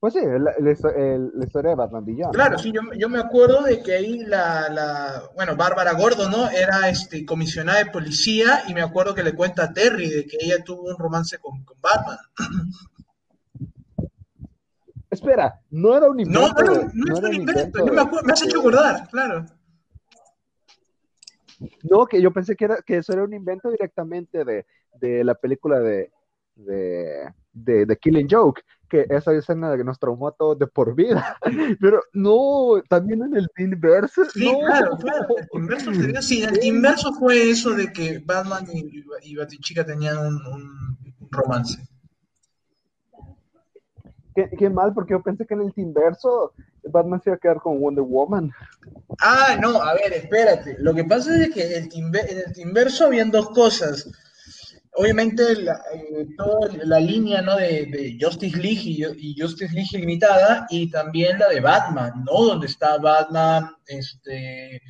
Pues 0.00 0.12
sí, 0.12 0.20
la, 0.20 0.70
historia 1.42 1.70
de 1.70 1.76
Batman 1.76 2.04
Beyond. 2.04 2.34
Claro, 2.34 2.58
sí, 2.58 2.70
yo, 2.98 3.08
me 3.08 3.18
acuerdo 3.18 3.62
de 3.62 3.82
que 3.82 3.94
ahí 3.94 4.18
la, 4.26 5.30
bueno, 5.34 5.56
Bárbara 5.56 5.92
Gordo, 5.92 6.28
¿no? 6.28 6.50
Era 6.50 6.90
este, 6.90 7.24
comisionada 7.24 7.78
de 7.78 7.90
policía 7.90 8.64
y 8.68 8.74
me 8.74 8.82
acuerdo 8.82 9.14
que 9.14 9.22
le 9.22 9.34
cuenta 9.34 9.64
a 9.64 9.72
Terry 9.72 10.10
de 10.10 10.26
que 10.26 10.36
ella 10.40 10.62
tuvo 10.62 10.90
un 10.90 10.98
romance 10.98 11.38
con, 11.38 11.64
con 11.64 11.80
Batman. 11.80 12.18
Espera, 15.14 15.60
no 15.70 15.96
era 15.96 16.08
un 16.08 16.20
invento. 16.20 16.62
No, 16.62 16.74
no, 16.74 16.90
no, 16.92 17.18
era 17.18 17.28
un 17.28 17.34
invento. 17.34 17.86
me, 17.86 18.00
acuerdo, 18.00 18.26
me 18.26 18.32
has 18.32 18.42
hecho 18.42 18.58
acordar, 18.60 19.08
claro. 19.10 19.46
No, 21.82 22.06
que 22.06 22.20
yo 22.20 22.32
pensé 22.32 22.56
que, 22.56 22.64
era, 22.64 22.78
que 22.84 22.98
eso 22.98 23.12
era 23.12 23.24
un 23.24 23.32
invento 23.32 23.70
directamente 23.70 24.44
de, 24.44 24.66
de 25.00 25.24
la 25.24 25.34
película 25.34 25.80
de, 25.80 26.10
de, 26.56 27.30
de, 27.52 27.96
Killing 27.96 28.28
Joke, 28.30 28.62
que 28.88 29.06
esa 29.08 29.32
escena 29.32 29.76
que 29.76 29.84
nos 29.84 29.98
traumó 29.98 30.28
a 30.28 30.32
todos 30.32 30.58
de 30.58 30.66
por 30.66 30.94
vida. 30.94 31.38
Pero 31.80 32.02
no, 32.12 32.82
también 32.88 33.22
en 33.22 33.36
el 33.36 33.48
inverso. 33.56 34.24
Sí, 34.26 34.50
claro, 34.66 34.96
claro. 34.98 35.26
El 35.52 35.60
inverso 35.60 35.94
sería, 35.94 36.22
sí, 36.22 36.42
el 36.42 36.62
inverso 36.64 37.12
fue 37.14 37.50
eso 37.50 37.70
de 37.70 37.92
que 37.92 38.18
Batman 38.24 38.66
y, 38.72 39.04
y 39.22 39.36
Batichica 39.36 39.84
tenían 39.84 40.18
un, 40.18 40.34
un 41.20 41.28
romance. 41.30 41.78
Qué, 44.34 44.68
mal, 44.68 44.92
porque 44.92 45.12
yo 45.12 45.22
pensé 45.22 45.46
que 45.46 45.54
en 45.54 45.60
el 45.60 45.72
Timverso 45.72 46.52
Batman 46.82 47.20
se 47.22 47.30
iba 47.30 47.36
a 47.36 47.38
quedar 47.38 47.58
con 47.58 47.80
Wonder 47.80 48.02
Woman. 48.02 48.50
Ah, 49.20 49.56
no, 49.60 49.80
a 49.80 49.94
ver, 49.94 50.12
espérate. 50.12 50.76
Lo 50.80 50.92
que 50.92 51.04
pasa 51.04 51.36
es 51.36 51.54
que 51.54 51.76
en 51.76 51.84
el 51.84 52.52
Timverso 52.52 53.06
habían 53.06 53.30
dos 53.30 53.50
cosas. 53.50 54.10
Obviamente, 54.96 55.56
la, 55.56 55.80
eh, 55.92 56.26
toda 56.36 56.68
la 56.84 57.00
línea 57.00 57.42
¿no? 57.42 57.56
de, 57.56 58.16
Justice 58.20 58.56
League 58.56 59.14
y, 59.18 59.40
Justice 59.40 59.74
League 59.74 59.98
Limitada, 59.98 60.66
y 60.70 60.88
también 60.90 61.38
la 61.38 61.48
de 61.48 61.60
Batman, 61.60 62.24
¿no? 62.24 62.44
Donde 62.44 62.66
está 62.66 62.98
Batman, 62.98 63.70
este, 63.86 64.80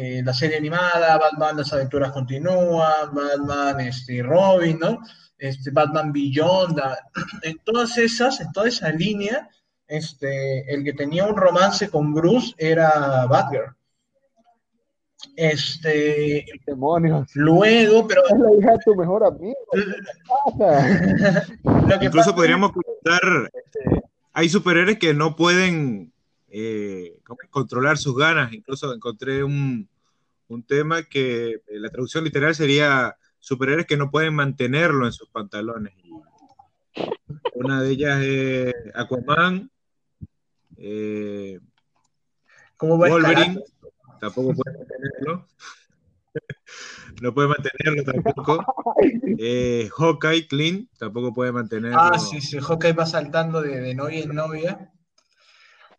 eh, 0.00 0.22
la 0.24 0.32
serie 0.32 0.58
animada, 0.58 1.18
Batman, 1.18 1.56
las 1.56 1.72
aventuras 1.72 2.12
continúan, 2.12 3.12
Batman, 3.12 3.80
este, 3.80 4.22
Robin, 4.22 4.78
¿no? 4.78 5.00
este, 5.38 5.72
Batman 5.72 6.12
Beyond, 6.12 6.80
en 7.42 7.58
todas 7.64 7.98
esas, 7.98 8.40
en 8.40 8.52
toda 8.52 8.68
esa 8.68 8.92
línea, 8.92 9.48
este, 9.88 10.72
el 10.72 10.84
que 10.84 10.92
tenía 10.92 11.26
un 11.26 11.36
romance 11.36 11.88
con 11.88 12.14
Bruce 12.14 12.54
era 12.58 13.26
Batgirl. 13.26 13.74
Este, 15.34 16.46
demonios. 16.64 17.28
Luego, 17.34 18.06
pero 18.06 18.22
es 18.28 18.38
la 18.38 18.54
hija 18.54 18.70
de 18.72 18.78
tu 18.84 18.94
mejor 18.94 19.24
amigo. 19.24 19.56
Incluso 22.00 22.36
podríamos 22.36 22.70
contar, 22.70 23.50
hay 24.32 24.48
superhéroes 24.48 25.00
que 25.00 25.14
no 25.14 25.34
pueden 25.34 26.12
eh, 26.48 27.20
controlar 27.50 27.98
sus 27.98 28.16
ganas. 28.16 28.52
Incluso 28.52 28.92
encontré 28.92 29.44
un, 29.44 29.88
un 30.48 30.62
tema 30.62 31.02
que 31.02 31.50
eh, 31.50 31.62
la 31.66 31.90
traducción 31.90 32.24
literal 32.24 32.54
sería 32.54 33.16
superhéroes 33.38 33.86
que 33.86 33.96
no 33.96 34.10
pueden 34.10 34.34
mantenerlo 34.34 35.06
en 35.06 35.12
sus 35.12 35.28
pantalones. 35.28 35.94
Una 37.54 37.82
de 37.82 37.90
ellas 37.90 38.20
es 38.22 38.74
Aquaman, 38.94 39.70
eh, 40.76 41.60
Wolverine, 42.80 43.60
tampoco 44.20 44.54
puede 44.54 44.78
mantenerlo. 44.78 45.46
no 47.22 47.34
puede 47.34 47.48
mantenerlo 47.48 48.04
tampoco. 48.04 48.64
Eh, 49.38 49.88
Hawkeye, 49.96 50.46
Clint, 50.46 50.90
tampoco 50.98 51.32
puede 51.32 51.52
mantenerlo. 51.52 51.98
Ah, 51.98 52.18
sí, 52.18 52.40
sí, 52.40 52.58
Hawkeye 52.60 52.92
va 52.92 53.06
saltando 53.06 53.60
de, 53.60 53.94
novia 53.94 54.22
en 54.22 54.34
novia. 54.34 54.92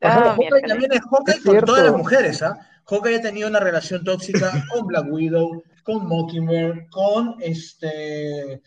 Ah, 0.01 0.35
Hawkeye 0.35 0.61
también 0.67 0.91
es 0.93 1.01
Hawkeye 1.01 1.41
con 1.43 1.59
todas 1.65 1.83
las 1.83 1.95
mujeres, 1.95 2.41
¿ah? 2.41 2.57
Hawkeye 2.85 3.17
ha 3.17 3.21
tenido 3.21 3.49
una 3.49 3.59
relación 3.59 4.03
tóxica 4.03 4.51
con 4.71 4.87
Black 4.87 5.05
Widow, 5.11 5.63
con 5.83 6.07
Mockingbird, 6.07 6.89
con 6.89 7.35
este, 7.39 8.61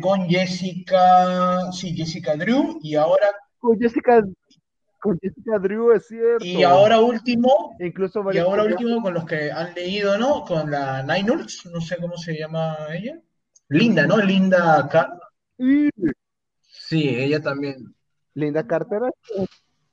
con 0.00 0.28
Jessica, 0.28 1.70
sí, 1.72 1.94
Jessica 1.94 2.36
Drew, 2.36 2.78
y 2.82 2.94
ahora 2.94 3.26
con 3.58 3.78
Jessica, 3.78 4.24
con 5.00 5.18
Jessica 5.20 5.58
Drew 5.58 5.92
es 5.92 6.06
cierto. 6.06 6.44
Y 6.44 6.62
ahora 6.62 7.00
último, 7.00 7.76
incluso 7.80 8.24
y 8.32 8.38
ahora 8.38 8.62
último 8.62 9.02
con 9.02 9.14
los 9.14 9.24
que 9.26 9.50
han 9.50 9.74
leído, 9.74 10.16
¿no? 10.16 10.44
Con 10.44 10.70
la 10.70 11.02
Niners, 11.02 11.66
no 11.66 11.80
sé 11.80 11.96
cómo 11.96 12.16
se 12.16 12.38
llama 12.38 12.76
ella, 12.92 13.20
Linda, 13.68 14.06
¿no? 14.06 14.18
Linda 14.18 14.88
Carter. 14.88 15.18
Sí, 16.62 17.08
ella 17.08 17.42
también. 17.42 17.94
Linda 18.34 18.66
Carter 18.66 19.02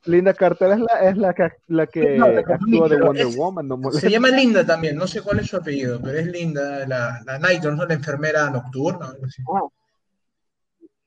Linda 0.06 0.34
Carter 0.34 0.72
es 0.72 0.80
la, 0.80 1.10
es 1.10 1.18
la 1.18 1.34
que, 1.34 1.50
la 1.68 1.88
que 1.88 2.18
actúa 2.20 2.90
de 2.90 3.02
Wonder 3.02 3.28
Woman. 3.28 3.68
No 3.68 3.92
se 3.92 4.10
llama 4.10 4.30
Linda 4.30 4.66
también, 4.66 4.98
no 4.98 5.08
sé 5.08 5.22
cuál 5.22 5.40
es 5.40 5.48
su 5.48 5.58
apellido, 5.58 6.02
pero 6.02 6.18
es 6.18 6.28
Linda, 6.28 6.86
la, 6.88 7.22
la 7.26 7.38
Niners, 7.38 7.78
¿no? 7.78 7.86
la 7.86 7.94
enfermera 7.94 8.50
nocturna. 8.50 9.14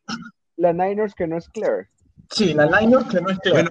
Ah. 0.07 0.17
La 0.57 0.73
Niners 0.73 1.15
que 1.15 1.27
no 1.27 1.37
es 1.37 1.49
Claire. 1.51 1.89
Sí, 2.31 2.55
la 2.55 2.67
Niners 2.67 3.07
que 3.07 3.21
no 3.21 3.29
es 3.29 3.39
Claire. 3.41 3.69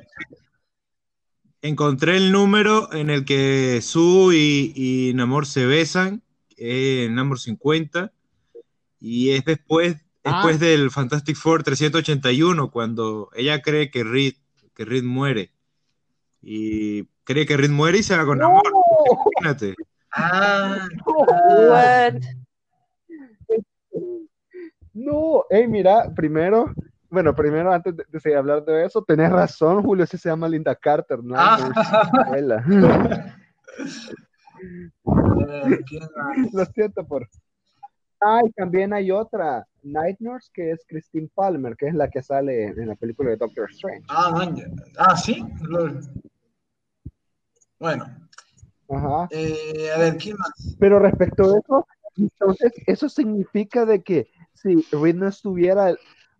encontré 1.61 2.17
el 2.17 2.31
número 2.31 2.93
en 2.93 3.09
el 3.09 3.25
que 3.25 3.79
Sue 3.81 4.35
y, 4.35 4.73
y 5.09 5.13
Namor 5.15 5.47
se 5.47 5.65
besan, 5.65 6.21
en 6.57 7.15
Namor 7.15 7.39
50, 7.39 8.11
y 8.99 9.31
es 9.31 9.43
después, 9.43 9.95
después 10.23 10.55
ah. 10.57 10.59
del 10.59 10.91
Fantastic 10.91 11.35
Four 11.35 11.63
381, 11.63 12.69
cuando 12.69 13.31
ella 13.35 13.63
cree 13.63 13.89
que 13.89 14.03
Reed 14.03 14.35
que 14.75 14.85
Reed 14.85 15.03
muere. 15.03 15.51
Y 16.41 17.05
cree 17.23 17.45
que 17.45 17.57
Reed 17.57 17.71
muere 17.71 17.99
y 17.99 18.03
se 18.03 18.15
va 18.15 18.25
con 18.25 18.41
amor. 18.41 18.61
Imagínate. 19.41 19.75
Ah, 20.11 20.87
No, 24.93 25.43
hey, 25.49 25.67
mira, 25.67 26.09
primero, 26.15 26.73
bueno, 27.09 27.35
primero 27.35 27.73
antes 27.73 27.95
de, 27.95 28.35
hablar 28.35 28.63
de 28.63 28.85
eso, 28.85 29.03
tenés 29.03 29.31
razón, 29.31 29.83
Julio, 29.83 30.05
si 30.05 30.17
se 30.17 30.29
llama 30.29 30.47
Linda 30.47 30.75
Carter, 30.75 31.23
¿no? 31.23 31.35
Ah. 31.37 31.71
Lo 36.53 36.65
siento 36.65 37.05
por. 37.05 37.27
Ah, 38.21 38.41
y 38.45 38.51
también 38.51 38.93
hay 38.93 39.11
otra, 39.11 39.67
Night 39.85 40.17
Nurse, 40.19 40.49
que 40.53 40.71
es 40.71 40.85
Christine 40.87 41.29
Palmer, 41.33 41.75
que 41.77 41.87
es 41.87 41.93
la 41.93 42.09
que 42.09 42.21
sale 42.21 42.65
en 42.65 42.87
la 42.87 42.95
película 42.95 43.29
de 43.29 43.37
Doctor 43.37 43.69
Strange. 43.71 44.05
Ah, 44.09 44.51
ah 44.97 45.15
sí. 45.15 45.45
Bueno. 47.79 48.05
Ajá. 48.89 49.27
Eh, 49.31 49.91
a 49.95 49.99
ver, 49.99 50.17
¿quién 50.17 50.37
más? 50.37 50.75
Pero 50.79 50.99
respecto 50.99 51.43
a 51.43 51.59
eso, 51.59 51.87
entonces, 52.17 52.71
eso 52.85 53.09
significa 53.09 53.85
de 53.85 54.03
que 54.03 54.29
si 54.53 54.85
Reed 54.91 55.15
no 55.15 55.27
estuviera, 55.27 55.95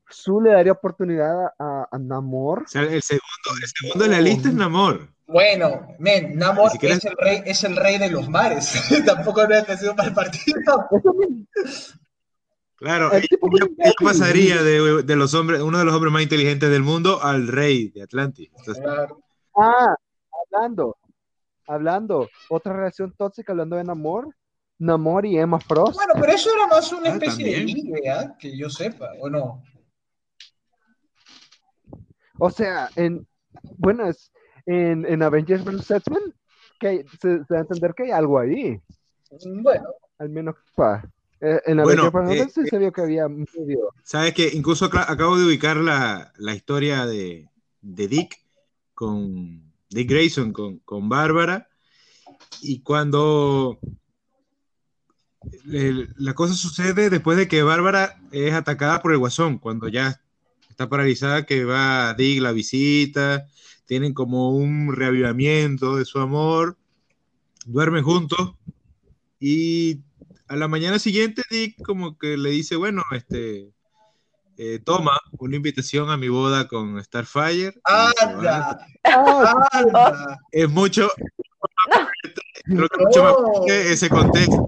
Su 0.10 0.40
le 0.40 0.52
daría 0.52 0.72
oportunidad 0.72 1.48
a, 1.60 1.98
Namor. 2.00 2.64
O 2.64 2.68
sea, 2.68 2.84
el 2.84 3.02
segundo, 3.02 3.24
el 3.62 3.68
segundo 3.68 4.06
en 4.06 4.12
la 4.12 4.22
lista 4.22 4.50
es 4.50 4.54
Namor. 4.54 5.10
Bueno, 5.28 5.96
men, 5.98 6.38
Namor 6.38 6.72
es, 6.80 7.04
el 7.04 7.18
rey, 7.18 7.42
es 7.46 7.64
el 7.64 7.76
rey 7.76 7.98
de 7.98 8.12
los 8.12 8.30
mares. 8.30 8.72
Tampoco 9.06 9.42
habría 9.42 9.64
que 9.66 9.76
sido 9.76 9.96
para 9.96 10.10
el 10.10 10.14
partido. 10.14 10.88
Claro, 12.86 13.10
¿qué 13.10 13.94
pasaría 14.00 14.62
de, 14.62 15.16
los 15.16 15.34
hombres, 15.34 15.60
uno 15.62 15.80
de 15.80 15.86
los 15.86 15.96
hombres 15.96 16.14
más 16.14 16.22
inteligentes 16.22 16.70
del 16.70 16.84
mundo 16.84 17.20
al 17.20 17.48
rey 17.48 17.90
de 17.90 18.04
Atlantis? 18.04 18.52
Ah, 19.58 19.96
hablando, 20.52 20.96
hablando, 21.66 22.30
otra 22.48 22.74
relación 22.74 23.12
tóxica 23.18 23.54
hablando 23.54 23.76
de 23.76 23.86
Namor, 23.86 24.36
Namor 24.78 25.26
y 25.26 25.36
Emma 25.40 25.60
Frost. 25.60 25.96
Bueno, 25.96 26.14
pero 26.22 26.32
eso 26.32 26.52
era 26.54 26.68
más 26.68 26.94
una 26.94 27.10
ah, 27.10 27.14
especie 27.14 27.46
de 27.46 27.72
idea, 27.72 28.36
que 28.38 28.56
yo 28.56 28.70
sepa, 28.70 29.14
¿o 29.20 29.32
no? 29.32 29.64
O 32.38 32.52
sea, 32.52 32.88
en, 32.96 33.28
bueno, 33.80 34.08
es, 34.08 34.32
en, 34.68 35.08
en 35.08 35.24
Avengers 35.24 35.66
vs. 35.66 35.90
X-Men, 35.90 36.36
que 36.80 37.04
se, 37.20 37.44
se, 37.46 37.52
va 37.52 37.58
a 37.58 37.62
entender 37.62 37.96
que 37.96 38.04
hay 38.04 38.12
algo 38.12 38.38
ahí. 38.38 38.80
Bueno. 39.64 39.90
Al 40.20 40.30
menos 40.30 40.56
pa. 40.76 41.04
Eh, 41.42 41.62
en 41.66 41.80
Avengers 41.80 42.12
vs. 42.12 42.30
Eh, 42.30 42.42
X-Men 42.44 42.68
se 42.68 42.78
vio 42.78 42.92
que 42.92 43.02
había 43.02 43.28
medio. 43.28 43.94
Sabes 44.04 44.34
que 44.34 44.50
incluso 44.54 44.86
acabo 44.86 45.38
de 45.38 45.46
ubicar 45.46 45.78
la, 45.78 46.32
la 46.38 46.56
historia 46.56 47.06
de, 47.06 47.50
de, 47.82 48.08
Dick 48.08 48.42
con 48.94 49.74
Dick 49.90 50.10
Grayson 50.10 50.54
con, 50.54 50.80
con 50.80 51.10
Bárbara. 51.10 51.68
Y 52.62 52.82
cuando 52.82 53.80
la 55.66 56.34
cosa 56.34 56.54
sucede 56.54 57.10
después 57.10 57.38
de 57.38 57.48
que 57.48 57.64
Bárbara 57.64 58.20
es 58.32 58.54
atacada 58.54 59.02
por 59.02 59.12
el 59.12 59.20
guasón, 59.20 59.60
cuando 59.60 59.88
ya 59.88 60.22
está 60.70 60.90
paralizada, 60.90 61.46
que 61.46 61.66
va 61.66 62.14
Dick 62.14 62.42
la 62.42 62.52
visita, 62.52 63.48
tienen 63.86 64.14
como 64.14 64.56
un 64.56 64.96
reavivamiento 64.96 65.98
de 65.98 66.06
su 66.06 66.20
amor, 66.20 66.78
duermen 67.66 68.04
juntos 68.04 68.56
y 69.40 70.02
a 70.48 70.56
la 70.56 70.68
mañana 70.68 71.00
siguiente 71.00 71.42
Dick 71.50 71.82
como 71.84 72.18
que 72.18 72.38
le 72.38 72.50
dice, 72.52 72.76
bueno, 72.76 73.04
este, 73.12 73.72
eh, 74.58 74.80
toma 74.84 75.20
una 75.40 75.56
invitación 75.56 76.10
a 76.10 76.18
mi 76.18 76.30
boda 76.30 76.68
con 76.68 77.04
Starfire. 77.04 77.74
Es 80.52 80.70
mucho, 80.70 81.10
mucho 82.68 83.24
más 83.24 83.36
que 83.66 83.92
ese 83.94 84.10
contexto. 84.10 84.66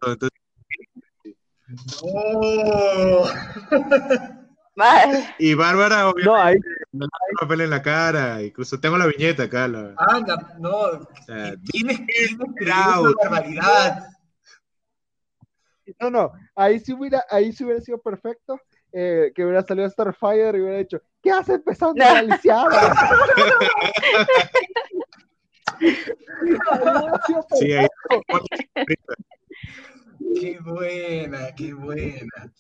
Y 5.40 5.54
Bárbara, 5.54 6.10
obviamente, 6.10 6.70
no, 6.92 7.06
hay... 7.06 7.16
papel 7.40 7.62
en 7.62 7.70
la 7.70 7.82
cara, 7.82 8.44
incluso 8.44 8.80
tengo 8.80 8.98
la 8.98 9.08
viñeta 9.08 9.44
acá. 9.44 9.68
La... 9.68 9.96
Anda, 9.98 10.56
no, 10.60 10.70
o 10.70 11.08
sea, 11.26 11.56
tienes 11.72 12.00
que 12.00 12.36
barbaridad. 13.24 14.17
No, 16.00 16.10
no, 16.10 16.32
ahí 16.56 16.80
sí 16.80 16.94
hubiera, 16.94 17.24
ahí 17.30 17.52
sí 17.52 17.64
hubiera 17.64 17.82
sido 17.82 18.02
perfecto 18.02 18.60
eh, 18.92 19.32
que 19.36 19.44
hubiera 19.44 19.62
salido 19.64 19.90
Starfire 19.90 20.58
y 20.58 20.62
hubiera 20.62 20.78
dicho, 20.80 21.02
¿qué 21.22 21.32
hace 21.32 21.54
empezando 21.54 22.04
la 22.04 22.22
lisiada? 22.22 22.96
sí, 27.60 27.74
ahí. 27.74 27.88
Qué 30.40 30.60
buena, 30.60 31.56
qué 31.56 31.74
buena. 31.74 32.52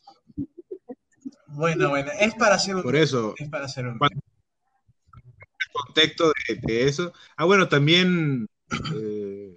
Bueno, 1.47 1.89
bueno, 1.89 2.11
es 2.19 2.35
para 2.35 2.55
hacer 2.55 2.75
un. 2.75 2.83
Por 2.83 2.95
eso. 2.95 3.33
Es 3.37 3.49
para 3.49 3.65
hacer 3.65 3.87
un. 3.87 3.97
El 4.01 5.71
contexto 5.71 6.31
de, 6.63 6.87
eso. 6.87 7.13
Ah, 7.35 7.45
bueno, 7.45 7.67
también. 7.67 8.47
Eh, 8.95 9.56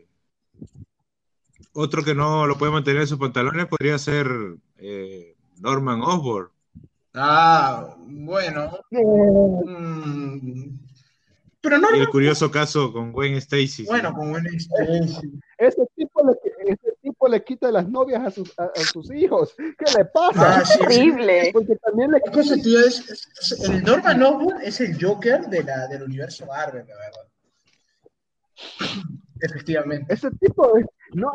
otro 1.72 2.02
que 2.02 2.14
no 2.14 2.46
lo 2.46 2.58
puede 2.58 2.72
mantener 2.72 3.02
en 3.02 3.08
sus 3.08 3.18
pantalones 3.18 3.66
podría 3.66 3.98
ser 3.98 4.26
eh, 4.78 5.36
Norman 5.60 6.02
Osborn. 6.02 6.50
Ah, 7.14 7.96
bueno. 8.06 8.78
Mm. 8.90 10.78
Pero 11.62 11.78
no, 11.78 11.94
y 11.94 12.00
el 12.00 12.08
curioso 12.08 12.50
caso 12.50 12.90
con 12.90 13.12
Gwen 13.12 13.34
Stacy. 13.34 13.84
Bueno, 13.84 14.14
con 14.14 14.30
Gwen 14.30 14.46
Stacy. 14.46 15.30
Ese 15.58 15.86
tipo 15.94 16.22
le, 16.24 16.72
ese 16.72 16.92
tipo 17.02 17.28
le 17.28 17.44
quita 17.44 17.70
las 17.70 17.86
novias 17.86 18.26
a 18.26 18.30
sus, 18.30 18.58
a, 18.58 18.70
sus 18.76 19.12
hijos. 19.12 19.54
¿Qué 19.56 19.98
le 19.98 20.06
pasa? 20.06 20.58
Ah, 20.58 20.62
es 20.62 20.80
horrible. 20.80 21.50
Porque 21.52 21.76
también 21.76 22.12
le 22.12 22.20
quita... 22.22 22.54
tío, 22.54 22.80
es, 22.80 23.04
es, 23.10 23.60
el 23.60 23.82
Norman 23.82 24.22
Osborn 24.22 24.62
es 24.62 24.80
el 24.80 24.96
Joker 24.98 25.48
de 25.48 25.62
la, 25.62 25.86
del 25.88 26.04
universo 26.04 26.46
Marvel, 26.46 26.86
la 26.88 26.96
verdad. 26.96 27.26
Efectivamente. 29.40 30.12
Ese 30.12 30.30
tipo 30.32 30.76
es, 30.76 30.86
no, 31.14 31.30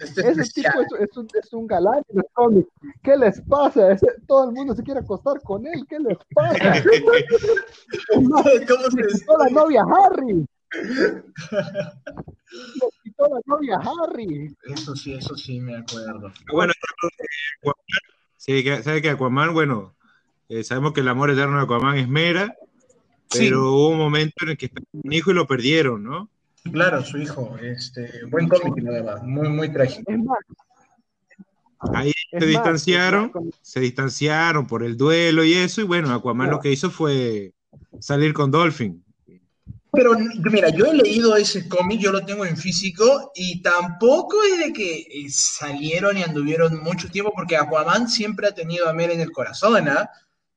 ese, 0.00 0.28
ese 0.28 0.42
tipo 0.52 0.80
es, 0.80 0.88
es, 1.00 1.16
un, 1.16 1.28
es 1.42 1.52
un 1.52 1.66
galán 1.66 2.02
en 2.08 2.16
los 2.16 2.26
cómics. 2.32 2.68
¿Qué 3.02 3.16
les 3.16 3.40
pasa? 3.42 3.92
Ese, 3.92 4.06
todo 4.26 4.48
el 4.48 4.54
mundo 4.54 4.74
se 4.74 4.82
quiere 4.82 5.00
acostar 5.00 5.40
con 5.42 5.66
él. 5.66 5.84
¿Qué 5.88 5.98
les 5.98 6.16
pasa? 6.34 6.58
¿Cómo 8.14 8.42
se 8.42 8.60
quitó 8.60 9.38
la 9.38 9.48
novia 9.50 9.82
Harry. 9.82 10.46
Le 10.72 11.22
quitó 13.02 13.28
la 13.28 13.40
novia 13.46 13.78
Harry. 13.78 14.54
Eso 14.64 14.94
sí, 14.94 15.14
eso 15.14 15.34
sí 15.36 15.60
me 15.60 15.76
acuerdo. 15.76 16.32
Bueno, 16.52 16.72
sí, 18.36 18.64
sabe 18.82 19.02
que 19.02 19.10
Aquaman, 19.10 19.54
bueno, 19.54 19.94
eh, 20.48 20.64
sabemos 20.64 20.92
que 20.92 21.00
el 21.00 21.08
amor 21.08 21.30
eterno 21.30 21.56
de 21.56 21.64
Aquaman 21.64 21.98
es 21.98 22.08
Mera, 22.08 22.54
pero 23.30 23.56
sí. 23.56 23.64
hubo 23.66 23.88
un 23.88 23.98
momento 23.98 24.34
en 24.42 24.50
el 24.50 24.58
que 24.58 24.70
un 24.92 25.12
hijo 25.12 25.30
y 25.30 25.34
lo 25.34 25.46
perdieron, 25.46 26.04
¿no? 26.04 26.30
Claro, 26.72 27.04
su 27.04 27.18
hijo, 27.18 27.56
este, 27.62 28.24
buen 28.30 28.48
cómic, 28.48 28.82
la 28.82 28.90
verdad, 28.90 29.22
muy, 29.22 29.48
muy 29.48 29.72
trágico. 29.72 30.12
Ahí 31.94 32.12
se 32.30 32.46
distanciaron, 32.46 33.32
se 33.62 33.80
distanciaron 33.80 34.66
por 34.66 34.82
el 34.82 34.96
duelo 34.96 35.44
y 35.44 35.54
eso, 35.54 35.80
y 35.80 35.84
bueno, 35.84 36.12
Aquaman 36.12 36.50
lo 36.50 36.60
que 36.60 36.72
hizo 36.72 36.90
fue 36.90 37.52
salir 38.00 38.32
con 38.32 38.50
Dolphin. 38.50 39.02
Pero 39.92 40.12
mira, 40.50 40.68
yo 40.68 40.86
he 40.86 40.94
leído 40.94 41.36
ese 41.36 41.68
cómic, 41.68 42.00
yo 42.00 42.12
lo 42.12 42.24
tengo 42.24 42.44
en 42.44 42.56
físico, 42.56 43.32
y 43.34 43.62
tampoco 43.62 44.36
es 44.42 44.58
de 44.66 44.72
que 44.72 44.98
eh, 44.98 45.26
salieron 45.30 46.18
y 46.18 46.22
anduvieron 46.22 46.82
mucho 46.82 47.08
tiempo, 47.08 47.32
porque 47.34 47.56
Aquaman 47.56 48.08
siempre 48.08 48.48
ha 48.48 48.54
tenido 48.54 48.88
a 48.88 48.92
Mera 48.92 49.14
en 49.14 49.20
el 49.20 49.32
corazón, 49.32 49.88
¿ah? 49.88 50.10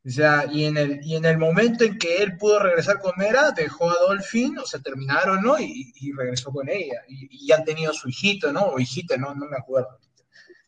O 0.06 0.10
sea, 0.10 0.46
y 0.50 0.66
en, 0.66 0.78
el, 0.78 1.00
y 1.04 1.18
en 1.18 1.26
el 1.26 1.38
momento 1.38 1.84
en 1.84 1.98
que 1.98 2.24
él 2.24 2.38
pudo 2.38 2.60
regresar 2.60 3.00
con 3.00 3.12
Mera, 3.18 3.52
dejó 3.52 3.90
a 3.90 3.96
Dolphin, 4.08 4.58
o 4.58 4.66
sea, 4.66 4.80
terminaron, 4.80 5.42
¿no? 5.42 5.60
Y, 5.60 5.92
y 6.00 6.14
regresó 6.14 6.52
con 6.52 6.70
ella. 6.70 7.02
Y, 7.08 7.48
y, 7.48 7.52
han 7.52 7.66
tenido 7.66 7.94
su 7.94 8.08
hijito, 8.08 8.52
¿no? 8.54 8.62
O 8.62 8.80
hijita, 8.80 9.18
no, 9.18 9.36
no 9.36 9.46
me 9.46 9.58
acuerdo. 9.58 10.00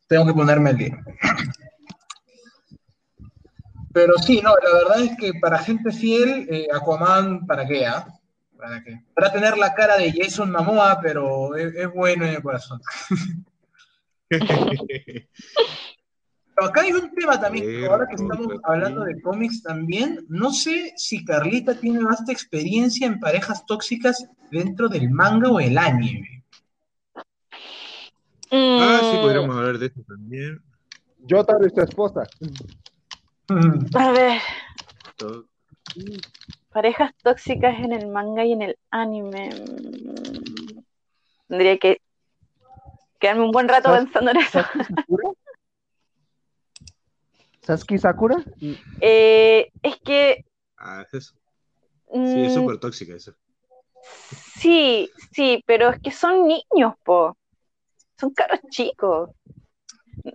Tengo 0.07 0.25
que 0.25 0.33
ponerme 0.33 0.71
el 0.71 0.77
día. 0.77 0.99
Pero 3.93 4.17
sí, 4.17 4.41
no, 4.41 4.53
la 4.63 4.73
verdad 4.73 5.01
es 5.01 5.17
que 5.17 5.33
para 5.39 5.59
gente 5.59 5.91
fiel, 5.91 6.47
eh, 6.49 6.67
Aquaman, 6.73 7.45
¿para 7.45 7.65
qué? 7.65 7.85
Ah? 7.85 8.07
¿Para 8.57 8.83
qué? 8.83 9.01
Para 9.13 9.31
tener 9.31 9.57
la 9.57 9.73
cara 9.73 9.97
de 9.97 10.11
Jason 10.11 10.51
Momoa, 10.51 10.99
pero 11.01 11.55
es, 11.55 11.73
es 11.75 11.91
bueno 11.93 12.25
en 12.25 12.35
el 12.35 12.41
corazón. 12.41 12.81
Pero 16.61 16.69
acá 16.69 16.81
hay 16.81 16.93
un 16.93 17.09
tema 17.15 17.41
también, 17.41 17.85
ahora 17.85 18.05
que 18.07 18.17
estamos 18.17 18.47
hablando 18.65 19.03
de 19.03 19.19
cómics 19.19 19.63
también, 19.63 20.23
no 20.29 20.51
sé 20.51 20.93
si 20.95 21.25
Carlita 21.25 21.73
tiene 21.73 22.03
vasta 22.03 22.31
experiencia 22.31 23.07
en 23.07 23.19
parejas 23.19 23.65
tóxicas 23.65 24.27
dentro 24.51 24.87
del 24.87 25.09
manga 25.09 25.49
o 25.49 25.59
el 25.59 25.75
anime. 25.75 26.43
Ah, 28.51 28.99
sí, 29.01 29.17
podríamos 29.23 29.57
hablar 29.57 29.79
de 29.79 29.87
eso 29.87 30.01
también. 30.07 30.61
Yo 31.25 31.43
tal 31.43 31.61
vez 31.61 31.73
tu 31.73 31.81
esposa. 31.81 32.27
A 33.95 34.11
ver. 34.11 34.39
Parejas 36.71 37.11
tóxicas 37.23 37.79
en 37.79 37.91
el 37.91 38.05
manga 38.05 38.45
y 38.45 38.51
en 38.51 38.61
el 38.61 38.77
anime. 38.91 39.49
Tendría 41.47 41.79
que 41.79 42.01
quedarme 43.17 43.45
un 43.45 43.51
buen 43.51 43.67
rato 43.67 43.91
pensando 43.91 44.29
en 44.29 44.37
eso. 44.37 44.59
¿Sasuke 47.61 47.97
Sakura? 47.97 48.43
Eh, 48.99 49.71
es 49.81 49.97
que. 50.03 50.45
Ah, 50.77 51.03
es 51.05 51.13
eso. 51.13 51.35
Sí, 52.11 52.41
es 52.45 52.53
súper 52.53 52.77
tóxica 52.79 53.15
eso. 53.15 53.33
Sí, 54.57 55.09
sí, 55.31 55.63
pero 55.65 55.89
es 55.89 56.01
que 56.01 56.11
son 56.11 56.47
niños, 56.47 56.95
po. 57.03 57.37
Son 58.19 58.31
caros 58.31 58.59
chicos. 58.69 59.29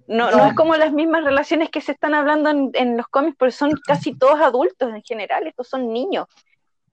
No, 0.07 0.31
no, 0.31 0.47
es 0.47 0.55
como 0.55 0.77
las 0.77 0.93
mismas 0.93 1.25
relaciones 1.25 1.71
que 1.71 1.81
se 1.81 1.93
están 1.93 2.15
hablando 2.15 2.51
en, 2.51 2.71
en, 2.75 2.97
los 2.97 3.07
cómics, 3.09 3.37
porque 3.39 3.53
son 3.53 3.73
casi 3.87 4.17
todos 4.17 4.41
adultos 4.41 4.93
en 4.93 5.03
general, 5.03 5.47
estos 5.47 5.69
son 5.69 5.93
niños. 5.93 6.27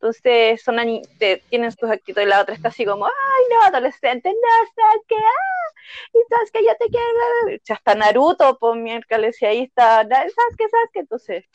Entonces 0.04 0.62
son 0.62 0.76
te, 1.18 1.44
tienen 1.50 1.72
sus 1.72 1.90
actitudes, 1.90 2.28
la 2.28 2.42
otra 2.42 2.54
está 2.54 2.68
así 2.68 2.84
como, 2.84 3.06
ay, 3.06 3.44
no, 3.50 3.64
adolescente, 3.64 4.30
no, 4.30 4.72
sabes 4.76 5.02
que, 5.08 5.16
ah, 5.16 5.74
y 6.14 6.18
sabes 6.30 6.52
que 6.52 6.62
yo 6.62 6.72
te 6.78 6.88
quiero, 6.88 7.62
ya 7.64 7.76
está 7.76 7.96
Naruto, 7.96 8.58
pues 8.60 8.76
miércoles, 8.82 9.42
y 9.42 9.46
ahí 9.46 9.60
está, 9.62 10.06
sabes 10.06 10.34
que, 10.58 10.68
sabes 10.68 10.90
que, 10.92 11.00
entonces. 11.00 11.46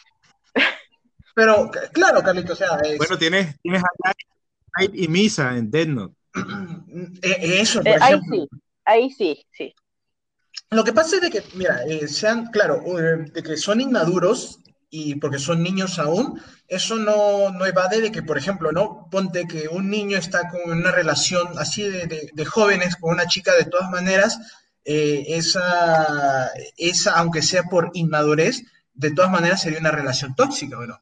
Pero, 1.35 1.71
claro, 1.93 2.23
Carlito, 2.23 2.55
o 2.55 2.57
sea, 2.57 2.79
es... 2.85 2.97
Bueno, 2.97 3.19
tienes, 3.19 3.55
tienes 3.61 3.83
a 3.83 4.13
Light 4.79 4.95
y 4.95 5.09
Misa 5.09 5.55
en 5.55 5.71
Dead 5.71 5.87
Note. 5.87 6.15
Eh, 7.21 7.61
eso, 7.61 7.81
por 7.81 7.89
eh, 7.89 7.99
ahí 8.01 8.21
sí, 8.31 8.49
ahí 8.87 9.11
sí, 9.11 9.47
sí. 9.53 9.75
Lo 10.71 10.85
que 10.85 10.95
pasa 10.95 11.17
es 11.17 11.21
de 11.23 11.31
que, 11.31 11.43
mira, 11.53 11.85
eh, 11.85 12.09
sean, 12.09 12.47
claro, 12.47 12.81
de 12.81 13.43
que 13.43 13.59
son 13.59 13.83
inmaduros, 13.83 14.59
y 14.91 15.17
porque 15.17 15.39
son 15.39 15.63
niños 15.63 15.99
aún, 15.99 16.41
eso 16.67 16.97
no, 16.97 17.51
no, 17.51 17.67
evade 17.67 18.01
de 18.01 18.11
que, 18.11 18.23
por 18.23 18.39
ejemplo, 18.39 18.73
¿no? 18.73 19.09
Ponte 19.11 19.47
que 19.47 19.69
un 19.69 19.91
niño 19.91 20.17
está 20.17 20.49
con 20.49 20.71
una 20.71 20.91
relación 20.91 21.59
así 21.59 21.83
de, 21.83 22.07
de, 22.07 22.31
de 22.33 22.45
jóvenes 22.45 22.97
con 22.97 23.13
una 23.13 23.27
chica, 23.27 23.53
de 23.55 23.67
todas 23.67 23.91
maneras, 23.91 24.39
eh, 24.91 25.37
esa, 25.37 26.51
esa, 26.79 27.19
aunque 27.19 27.43
sea 27.43 27.65
por 27.65 27.91
inmadurez, 27.93 28.63
de 28.95 29.11
todas 29.11 29.31
maneras 29.31 29.61
sería 29.61 29.81
una 29.81 29.91
relación 29.91 30.35
tóxica, 30.35 30.79
¿no? 30.79 30.99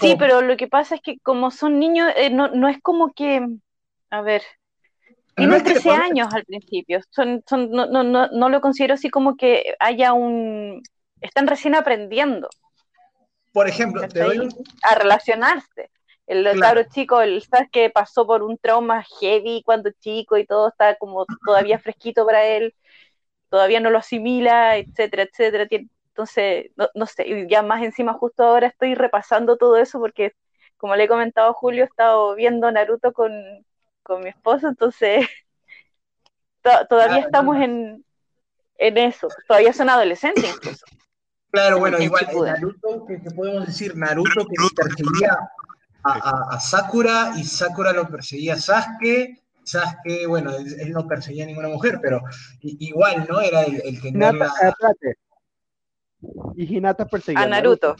Sí, 0.00 0.14
pero 0.16 0.40
lo 0.40 0.56
que 0.56 0.68
pasa 0.68 0.94
es 0.94 1.00
que 1.00 1.18
como 1.18 1.50
son 1.50 1.80
niños, 1.80 2.12
eh, 2.16 2.30
no, 2.30 2.48
no, 2.48 2.68
es 2.68 2.80
como 2.82 3.12
que, 3.14 3.44
a 4.10 4.20
ver, 4.20 4.42
tienen 5.34 5.64
13 5.64 5.90
años 5.90 6.28
al 6.32 6.44
principio, 6.44 7.00
son, 7.10 7.42
son, 7.48 7.72
no, 7.72 7.86
no, 7.86 8.04
no, 8.04 8.28
no 8.28 8.48
lo 8.48 8.60
considero 8.60 8.94
así 8.94 9.10
como 9.10 9.36
que 9.36 9.74
haya 9.80 10.12
un 10.12 10.82
están 11.24 11.46
recién 11.46 11.74
aprendiendo. 11.74 12.48
Por 13.52 13.68
ejemplo, 13.68 14.06
te 14.08 14.20
doy 14.20 14.38
un... 14.38 14.50
a 14.82 14.94
relacionarse. 14.94 15.90
El 16.26 16.42
claro. 16.42 16.60
cabro 16.60 16.82
chico, 16.90 17.20
el 17.20 17.42
sabes 17.42 17.68
que 17.70 17.90
pasó 17.90 18.26
por 18.26 18.42
un 18.42 18.56
trauma 18.58 19.04
heavy 19.20 19.62
cuando 19.64 19.90
chico 19.90 20.36
y 20.36 20.46
todo 20.46 20.68
está 20.68 20.96
como 20.96 21.26
todavía 21.44 21.78
fresquito 21.78 22.24
para 22.24 22.44
él. 22.44 22.74
todavía 23.50 23.80
no 23.80 23.90
lo 23.90 23.98
asimila, 23.98 24.76
etcétera, 24.76 25.24
etcétera. 25.24 25.66
Entonces, 25.70 26.70
no, 26.94 27.06
sé, 27.06 27.46
ya 27.48 27.62
más 27.62 27.82
encima 27.82 28.14
justo 28.14 28.44
ahora 28.44 28.68
estoy 28.68 28.94
repasando 28.94 29.56
todo 29.56 29.76
eso 29.76 29.98
porque, 30.00 30.32
como 30.76 30.96
le 30.96 31.04
he 31.04 31.08
comentado 31.08 31.50
a 31.50 31.54
Julio, 31.54 31.84
he 31.84 31.86
estado 31.86 32.34
viendo 32.34 32.70
Naruto 32.70 33.12
con, 33.12 33.32
mi 34.20 34.28
esposo, 34.28 34.68
entonces 34.68 35.26
todavía 36.88 37.18
estamos 37.18 37.56
en, 37.56 38.04
en 38.78 38.98
eso, 38.98 39.28
todavía 39.46 39.72
son 39.72 39.88
adolescentes 39.88 40.44
incluso. 40.44 40.84
Claro, 41.54 41.78
bueno, 41.78 42.00
igual, 42.00 42.26
Naruto, 42.44 43.06
¿qué, 43.06 43.18
podemos 43.30 43.64
decir? 43.64 43.96
Naruto 43.96 44.44
que 44.44 44.56
perseguía 44.74 45.38
a, 46.02 46.58
Sakura 46.58 47.32
y 47.36 47.44
Sakura 47.44 47.92
lo 47.92 48.08
perseguía 48.08 48.54
a 48.54 48.58
Sasuke. 48.58 49.40
Sasuke, 49.62 50.26
bueno, 50.26 50.50
él, 50.56 50.90
no 50.90 51.06
perseguía 51.06 51.44
a 51.44 51.46
ninguna 51.46 51.68
mujer, 51.68 52.00
pero 52.02 52.22
igual, 52.60 53.28
¿no? 53.30 53.40
Era 53.40 53.62
el, 53.62 53.80
el 53.84 54.02
tener 54.02 54.34
Y 56.56 56.76
Hinata 56.76 57.06
perseguía 57.06 57.42
a 57.42 57.46
Naruto. 57.46 57.94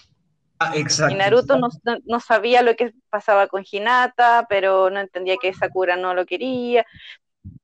Ah, 0.59 0.73
exacto. 0.75 1.15
Y 1.15 1.19
Naruto 1.19 1.57
no, 1.57 1.69
no, 2.07 2.19
sabía 2.19 2.61
lo 2.61 2.75
que 2.75 2.93
pasaba 3.09 3.47
con 3.47 3.65
Hinata, 3.71 4.47
pero 4.49 4.91
no 4.91 4.99
entendía 4.99 5.37
que 5.41 5.55
Sakura 5.55 5.97
no 5.97 6.13
lo 6.13 6.27
quería, 6.27 6.85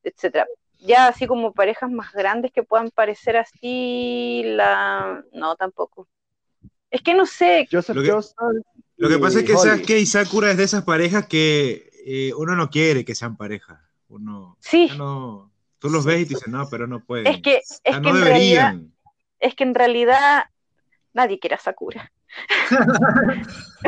etcétera 0.05 0.47
ya 0.81 1.09
así 1.09 1.27
como 1.27 1.53
parejas 1.53 1.91
más 1.91 2.13
grandes 2.13 2.53
que 2.53 2.63
puedan 2.63 2.91
parecer 2.91 3.37
así, 3.37 4.43
la 4.45 5.23
no 5.33 5.57
tampoco. 5.57 6.09
Es 6.91 7.03
que 7.03 7.15
no 7.15 7.27
sé. 7.27 7.69
lo, 7.71 8.03
que, 9.09 9.19
pasa 9.19 9.41
es 9.41 9.45
que 9.45 9.57
Sasuke 9.57 9.99
y 9.99 10.07
Sakura 10.07 10.51
es 10.51 10.57
de 10.57 10.65
esas 10.65 10.85
parejas 10.85 11.27
que 11.27 11.91
eh, 12.05 12.33
uno 12.37 12.57
no 12.57 12.71
quiere 12.71 13.05
que 13.05 13.15
sean 13.15 13.37
parejas. 13.37 13.79
Uno, 14.09 14.57
sí. 14.59 14.91
tú 15.79 15.89
los 15.89 16.05
ves 16.05 16.23
y 16.23 16.25
te 16.25 16.35
dices, 16.35 16.49
no, 16.49 16.69
pero 16.69 16.89
no 16.89 17.05
pueden. 17.05 17.29
Es 17.29 17.41
que, 17.41 17.59
es 17.59 18.01
que 18.01 18.09
en 18.09 18.21
realidad, 18.21 18.75
es 19.39 19.55
que 19.55 19.65
en 19.65 19.75
realidad 19.75 20.45
nadie 21.13 21.39
quiere 21.39 21.55
a 21.55 21.59
Sakura. 21.59 22.13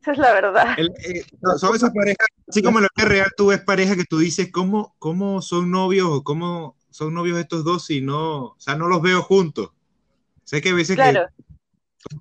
Esa 0.00 0.12
es 0.12 0.18
la 0.18 0.32
verdad. 0.34 0.78
Eh, 0.78 1.24
son 1.58 1.74
esas 1.74 1.90
parejas, 1.90 2.28
así 2.48 2.62
como 2.62 2.78
en 2.78 2.84
la 2.84 2.88
vida 2.96 3.08
real 3.08 3.30
tú 3.36 3.48
ves 3.48 3.60
parejas 3.60 3.96
que 3.96 4.04
tú 4.04 4.18
dices, 4.18 4.50
¿cómo, 4.52 4.94
cómo 4.98 5.42
son 5.42 5.70
novios 5.70 6.08
o 6.08 6.22
cómo 6.22 6.76
son 6.90 7.12
novios 7.12 7.38
estos 7.38 7.64
dos 7.64 7.86
si 7.86 8.00
no, 8.00 8.44
o 8.44 8.56
sea, 8.58 8.76
no 8.76 8.86
los 8.86 9.02
veo 9.02 9.22
juntos? 9.22 9.70
Sé 10.44 10.62
que 10.62 10.68
a 10.68 10.74
veces 10.74 10.96
que 10.96 11.24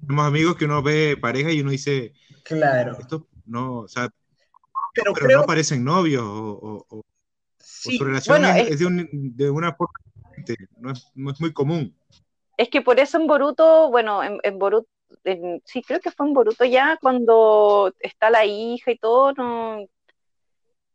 tenemos 0.01 0.25
amigos 0.25 0.55
que 0.55 0.65
uno 0.65 0.81
ve 0.81 1.15
pareja 1.15 1.51
y 1.51 1.61
uno 1.61 1.69
dice, 1.69 2.13
claro. 2.43 2.97
Esto 2.99 3.27
no, 3.45 3.81
o 3.81 3.87
sea, 3.87 4.09
pero, 4.95 5.13
no 5.13 5.43
parecen 5.43 5.83
novios 5.83 6.23
o, 6.25 7.03
su 7.59 8.03
relación 8.03 8.45
es, 8.45 8.79
de, 8.79 9.49
una 9.49 9.75
forma 9.75 9.93
no 10.79 10.91
es, 10.91 11.11
no 11.13 11.31
es 11.31 11.39
muy 11.39 11.53
común. 11.53 11.95
Es 12.57 12.69
que 12.69 12.81
por 12.81 12.99
eso 12.99 13.17
en 13.17 13.27
Boruto, 13.27 13.89
bueno, 13.89 14.23
en, 14.23 14.39
en 14.43 14.59
Boruto 14.59 14.87
sí, 15.65 15.81
creo 15.83 15.99
que 15.99 16.11
fue 16.11 16.27
en 16.27 16.33
Boruto 16.33 16.65
ya, 16.65 16.97
cuando 17.01 17.93
está 17.99 18.29
la 18.29 18.45
hija 18.45 18.91
y 18.91 18.97
todo, 18.97 19.33
no, 19.33 19.85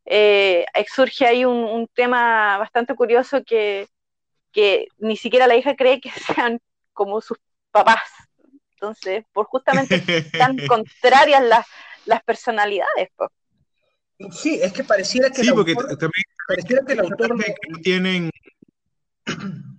eh, 0.05 0.66
surge 0.88 1.27
ahí 1.27 1.44
un, 1.44 1.88
tema 1.94 2.59
bastante 2.59 2.94
curioso 2.94 3.42
que, 3.44 3.87
que 4.53 4.87
ni 4.99 5.16
siquiera 5.16 5.46
la 5.46 5.57
hija 5.57 5.77
cree 5.77 6.01
que 6.01 6.11
sean 6.35 6.61
como 6.92 7.20
sus 7.20 7.38
papás. 7.70 8.03
Entonces, 8.73 9.25
por 9.33 9.46
justamente 9.46 10.01
tan 10.38 10.57
contrarias 10.66 11.42
las, 11.42 11.66
las 12.07 12.23
personalidades. 12.23 13.11
Sí, 14.33 14.61
es 14.62 14.73
que 14.73 14.85
pareciera 14.85 15.31
que, 15.31 15.42
sí, 15.42 15.51
porque 15.53 15.75
también, 15.75 16.25
pareciera 16.46 16.85
que 16.87 16.92
el 16.92 17.01
autor 17.01 17.37
tienen... 17.83 18.31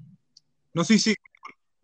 No, 0.74 0.86
sí, 0.86 0.98
sí, 1.00 1.14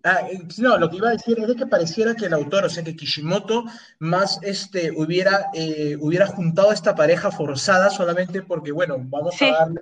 Ah, 0.03 0.21
eh, 0.31 0.39
no, 0.59 0.77
lo 0.77 0.89
que 0.89 0.97
iba 0.97 1.09
a 1.09 1.13
decir 1.13 1.37
es 1.39 1.55
que 1.55 1.65
pareciera 1.65 2.15
que 2.15 2.27
el 2.27 2.33
autor, 2.33 2.65
o 2.65 2.69
sea, 2.69 2.83
que 2.83 2.95
Kishimoto 2.95 3.65
más 3.99 4.39
este, 4.43 4.91
hubiera, 4.91 5.47
eh, 5.53 5.97
hubiera 5.99 6.27
juntado 6.27 6.71
esta 6.71 6.95
pareja 6.95 7.31
forzada 7.31 7.89
solamente 7.89 8.41
porque, 8.41 8.71
bueno, 8.71 8.97
vamos 8.99 9.41
a 9.41 9.51
darle 9.51 9.81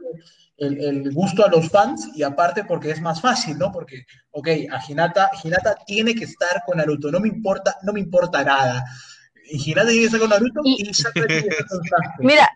el, 0.58 1.14
gusto 1.14 1.46
a 1.46 1.50
los 1.50 1.70
fans 1.70 2.10
y 2.16 2.24
aparte 2.24 2.64
porque 2.64 2.92
es 2.92 3.02
más 3.02 3.22
fácil, 3.22 3.58
¿no? 3.58 3.72
Porque, 3.72 4.06
ok, 4.32 4.48
a 4.72 4.82
Hinata, 4.88 5.30
Hinata 5.44 5.76
tiene 5.86 6.16
que 6.16 6.24
estar 6.24 6.64
con 6.66 6.78
Naruto, 6.78 7.12
no 7.12 7.20
me 7.20 7.28
importa, 7.28 7.78
no 7.84 7.92
me 7.92 8.00
importa 8.00 8.44
nada. 8.44 8.84
Hinata 9.52 9.90
tiene 9.90 10.02
que 10.02 10.06
estar 10.06 10.22
con 10.22 10.30
Naruto 10.30 10.62
y, 10.64 10.86
Sasuke. 10.94 11.50
Mira, 12.20 12.50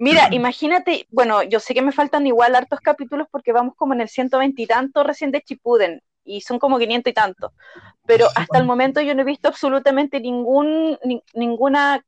Mira, 0.00 0.28
imagínate, 0.30 1.08
bueno, 1.10 1.42
yo 1.42 1.58
sé 1.58 1.74
que 1.74 1.82
me 1.82 1.90
faltan 1.90 2.24
igual 2.24 2.54
hartos 2.54 2.78
capítulos 2.78 3.26
porque 3.32 3.50
vamos 3.50 3.74
como 3.74 3.94
en 3.94 4.00
el 4.00 4.08
120 4.08 4.62
y 4.62 4.66
tanto 4.66 5.02
recién 5.02 5.32
de 5.32 5.42
Chipuden 5.42 6.02
y 6.28 6.40
son 6.42 6.58
como 6.58 6.78
500 6.78 7.10
y 7.10 7.14
tanto. 7.14 7.52
Pero 8.06 8.26
hasta 8.34 8.58
el 8.58 8.64
momento 8.64 9.00
yo 9.00 9.14
no 9.14 9.22
he 9.22 9.24
visto 9.24 9.48
absolutamente 9.48 10.20
ningún, 10.20 10.98
ninguna 11.34 12.04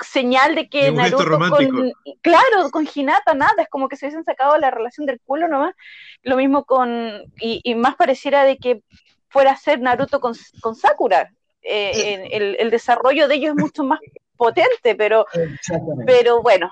señal 0.00 0.54
de 0.54 0.68
que 0.68 0.92
Naruto 0.92 1.38
con, 1.38 1.92
claro, 2.20 2.70
con 2.70 2.86
Hinata 2.92 3.34
nada, 3.34 3.62
es 3.62 3.68
como 3.68 3.88
que 3.88 3.96
se 3.96 4.06
hubiesen 4.06 4.24
sacado 4.24 4.58
la 4.58 4.70
relación 4.70 5.06
del 5.06 5.20
culo 5.20 5.48
nomás, 5.48 5.74
lo 6.22 6.36
mismo 6.36 6.64
con, 6.64 7.22
y, 7.40 7.74
más 7.74 7.96
pareciera 7.96 8.44
de 8.44 8.58
que 8.58 8.82
fuera 9.28 9.52
a 9.52 9.56
ser 9.56 9.80
Naruto 9.80 10.20
con, 10.20 10.34
con 10.60 10.74
Sakura, 10.74 11.32
eh, 11.62 12.28
el, 12.30 12.56
el, 12.58 12.70
desarrollo 12.70 13.26
de 13.26 13.36
ellos 13.36 13.54
es 13.56 13.62
mucho 13.62 13.84
más 13.84 13.98
potente, 14.36 14.94
pero, 14.94 15.26
pero 16.06 16.42
bueno, 16.42 16.68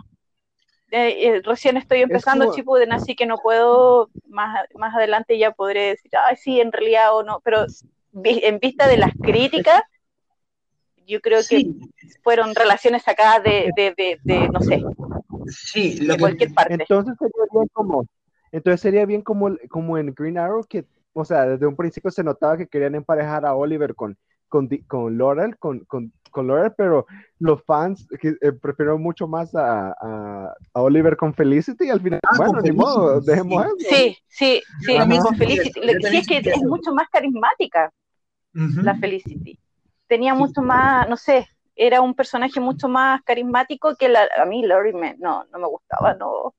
eh, 0.90 1.26
eh, 1.26 1.42
recién 1.42 1.76
estoy 1.76 2.02
empezando 2.02 2.54
Chipuden, 2.54 2.92
así 2.92 3.16
que 3.16 3.26
no 3.26 3.36
puedo, 3.38 4.10
más, 4.28 4.66
más 4.76 4.94
adelante 4.94 5.38
ya 5.38 5.50
podré 5.50 5.88
decir, 5.88 6.10
ay, 6.26 6.36
sí, 6.36 6.60
en 6.60 6.72
realidad 6.72 7.16
o 7.16 7.22
no, 7.22 7.40
pero 7.44 7.66
en 8.22 8.58
vista 8.58 8.86
de 8.86 8.96
las 8.96 9.10
críticas, 9.20 9.82
yo 11.06 11.20
creo 11.20 11.40
que 11.48 11.70
fueron 12.22 12.54
relaciones 12.54 13.02
sacadas 13.02 13.42
de, 13.42 13.70
de, 13.76 14.18
de, 14.22 14.48
no 14.48 14.60
sé, 14.60 14.82
sí, 15.48 16.06
de 16.06 16.18
cualquier 16.18 16.54
parte. 16.54 16.74
Entonces 16.74 17.14
sería 17.18 17.44
bien 17.52 17.68
como, 17.72 18.06
entonces 18.52 18.80
sería 18.80 19.06
bien 19.06 19.22
como, 19.22 19.56
como 19.68 19.98
en 19.98 20.14
Green 20.14 20.38
Arrow, 20.38 20.64
que, 20.64 20.84
o 21.12 21.24
sea, 21.24 21.46
desde 21.46 21.66
un 21.66 21.76
principio 21.76 22.10
se 22.10 22.24
notaba 22.24 22.56
que 22.56 22.66
querían 22.66 22.94
emparejar 22.94 23.44
a 23.44 23.54
Oliver 23.54 23.94
con, 23.94 24.16
con, 24.54 24.68
con 24.86 25.18
Laurel, 25.18 25.58
con, 25.58 25.80
con 25.80 26.12
color, 26.30 26.72
pero 26.78 27.06
los 27.40 27.60
fans 27.64 28.06
que, 28.20 28.36
eh, 28.40 28.52
prefirieron 28.52 29.02
mucho 29.02 29.26
más 29.26 29.52
a, 29.52 29.90
a, 29.90 30.54
Oliver 30.74 31.16
con 31.16 31.34
Felicity 31.34 31.86
y 31.86 31.90
al 31.90 32.00
final, 32.00 32.20
ah, 32.22 32.36
bueno, 32.36 32.60
ni 32.60 32.70
modo, 32.70 33.20
dejemos 33.20 33.66
eso. 33.66 33.74
Sí, 33.78 34.16
sí, 34.28 34.62
sí, 34.80 34.96
con 34.96 35.36
Felicity. 35.36 35.80
Sí, 35.80 36.16
es 36.16 36.26
que 36.28 36.36
es 36.38 36.62
mucho 36.62 36.94
más 36.94 37.08
carismática 37.10 37.92
la 38.52 38.94
Felicity. 38.94 39.58
Tenía 40.06 40.34
mucho 40.34 40.62
más, 40.62 41.08
no 41.08 41.16
sé, 41.16 41.48
era 41.74 42.00
un 42.00 42.14
personaje 42.14 42.60
mucho 42.60 42.88
más 42.88 43.22
carismático 43.24 43.96
que 43.96 44.08
la, 44.08 44.28
a 44.40 44.44
mí 44.44 44.64
Lori 44.64 44.92
me, 44.92 45.16
no, 45.18 45.44
no 45.52 45.58
me 45.58 45.66
gustaba, 45.66 46.14
no, 46.14 46.54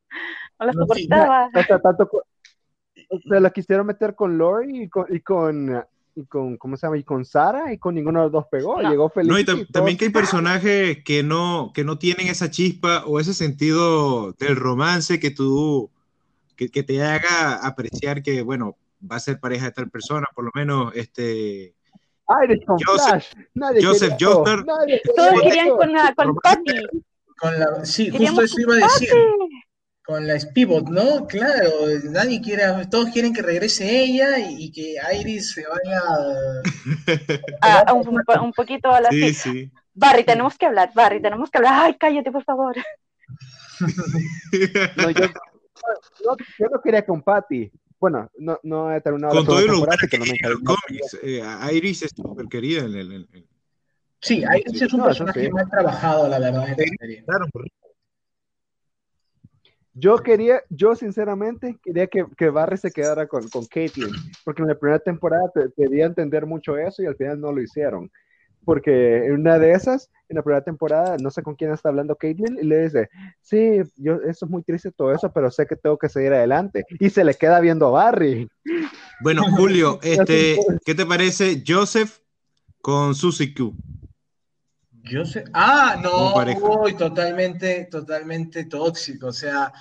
no 0.59 0.65
la 0.65 0.73
soportaba. 0.73 1.49
se 3.29 3.39
la 3.39 3.49
quisieron 3.51 3.87
meter 3.87 4.15
con 4.15 4.37
Lori 4.37 4.83
y 4.83 4.89
con, 4.89 5.05
y 5.09 5.21
con 5.21 5.85
y 6.15 6.25
con, 6.25 6.55
¿cómo 6.57 6.77
se 6.77 6.87
llama? 6.87 6.97
Y 6.97 7.03
con 7.03 7.25
Sara 7.25 7.73
y 7.73 7.77
con 7.77 7.93
ninguno 7.93 8.19
de 8.19 8.25
los 8.25 8.31
dos 8.31 8.45
pegó, 8.49 8.79
llegó 8.81 9.09
feliz. 9.09 9.29
No, 9.29 9.37
y, 9.37 9.65
también 9.65 9.97
que 9.97 10.05
hay 10.05 10.11
personajes 10.11 11.03
que 11.03 11.23
no, 11.23 11.71
que 11.73 11.83
no 11.83 11.97
tienen 11.97 12.27
esa 12.27 12.49
chispa 12.49 13.03
o 13.05 13.19
ese 13.19 13.33
sentido 13.33 14.31
del 14.33 14.55
romance 14.55 15.19
que 15.19 15.31
tú, 15.31 15.91
que, 16.55 16.69
que, 16.69 16.83
te 16.83 17.03
haga 17.03 17.55
apreciar 17.55 18.23
que, 18.23 18.41
bueno, 18.41 18.77
va 18.99 19.17
a 19.17 19.19
ser 19.19 19.39
pareja 19.41 19.65
de 19.65 19.71
tal 19.71 19.89
persona, 19.89 20.25
por 20.33 20.45
lo 20.45 20.51
menos, 20.55 20.95
este... 20.95 21.75
con 22.65 22.77
Joseph, 22.85 23.33
Joseph 23.81 24.13
Joestar. 24.17 24.63
Todos 24.63 25.41
querían 25.41 25.69
con, 25.69 25.91
con 26.15 26.35
Patty. 26.37 26.79
Con 27.37 27.59
la, 27.59 27.83
sí, 27.83 28.09
justo 28.09 28.41
eso 28.41 28.61
iba 28.61 28.75
a 28.75 28.77
decir 28.77 29.09
con 30.05 30.27
la 30.27 30.39
Spivot, 30.39 30.87
¿no? 30.89 31.25
Claro, 31.25 31.71
nadie 32.03 32.39
quiere, 32.39 32.63
todos 32.91 33.09
quieren 33.09 33.33
que 33.33 33.41
regrese 33.41 34.03
ella 34.03 34.37
y, 34.37 34.71
que 34.71 34.95
Iris 35.19 35.51
se 35.51 35.65
vaya 35.67 35.99
a, 37.61 37.93
un, 37.93 38.53
poquito 38.53 38.91
a 38.91 39.01
la 39.01 39.09
sí, 39.09 39.33
sí. 39.33 39.71
Barry, 39.93 40.23
tenemos 40.23 40.57
que 40.57 40.67
hablar, 40.67 40.91
Barry, 40.93 41.21
tenemos 41.21 41.49
que 41.49 41.57
hablar. 41.57 41.85
Ay, 41.85 41.95
cállate, 41.97 42.31
por 42.31 42.43
favor. 42.43 42.75
no, 44.97 45.09
yo, 45.09 45.27
no 46.71 46.81
quería 46.81 47.05
con 47.05 47.23
Patty. 47.23 47.71
Bueno, 47.99 48.29
no, 48.37 48.59
no 48.61 48.93
he 48.93 49.01
terminado 49.01 49.33
con 49.33 49.45
todo 49.45 49.61
lo 49.61 49.79
bueno 49.79 49.93
que, 50.09 50.19
no 50.19 50.25
me 50.25 50.37
los 50.49 50.59
cómics, 50.59 51.17
eh, 51.23 51.41
Iris 51.73 52.03
es 52.03 52.11
súper 52.15 52.45
querida 52.47 52.81
en 52.83 52.93
el, 52.95 53.27
Sí, 54.21 54.43
Iris 54.43 54.81
es 54.81 54.93
un 54.93 55.03
personaje 55.03 55.49
más 55.49 55.69
trabajado, 55.69 56.27
la 56.27 56.39
verdad. 56.39 56.75
Claro, 57.25 57.47
yo 59.95 60.17
quería, 60.17 60.61
yo 60.69 60.93
sinceramente 60.93 61.77
quería 61.81 62.07
que, 62.07 62.25
que 62.37 62.49
Barry 62.49 62.77
se 62.77 62.91
quedara 62.91 63.27
con, 63.27 63.47
con 63.47 63.65
Caitlyn, 63.65 64.11
porque 64.43 64.61
en 64.61 64.67
la 64.67 64.77
primera 64.77 64.99
temporada 64.99 65.49
te, 65.53 65.69
pedía 65.69 66.05
entender 66.05 66.45
mucho 66.45 66.77
eso 66.77 67.01
y 67.01 67.05
al 67.05 67.15
final 67.15 67.39
no 67.39 67.53
lo 67.53 67.61
hicieron. 67.61 68.11
porque 68.65 69.25
en 69.25 69.33
una 69.33 69.57
de 69.57 69.71
esas, 69.71 70.11
en 70.27 70.35
la 70.35 70.43
primera 70.43 70.63
temporada, 70.63 71.17
no 71.17 71.31
sé 71.31 71.41
con 71.43 71.55
quién 71.55 71.71
está 71.71 71.89
hablando 71.89 72.15
Caitlyn, 72.15 72.57
y 72.61 72.65
le 72.65 72.83
dice, 72.83 73.09
sí, 73.41 73.81
yo, 73.95 74.15
eso 74.15 74.45
es 74.45 74.51
muy 74.51 74.63
triste 74.63 74.91
todo 74.91 75.13
eso, 75.13 75.31
pero 75.31 75.49
sé 75.49 75.65
que 75.65 75.77
tengo 75.77 75.97
que 75.97 76.09
seguir 76.09 76.33
adelante. 76.33 76.83
Y 76.99 77.09
se 77.09 77.23
le 77.23 77.33
queda 77.35 77.61
viendo 77.61 77.87
a 77.87 77.91
Barry. 77.91 78.49
Bueno, 79.21 79.43
Julio, 79.55 79.99
este, 80.03 80.57
¿qué 80.83 80.93
te 80.93 81.05
parece 81.05 81.63
Joseph 81.65 82.19
con 82.81 83.15
Susie 83.15 83.53
Q? 83.53 83.75
Joseph, 85.09 85.47
ah, 85.53 85.97
no, 86.01 86.35
uy, 86.81 86.95
totalmente, 86.95 87.87
totalmente 87.91 88.65
tóxico, 88.65 89.27
o 89.27 89.33
sea, 89.33 89.71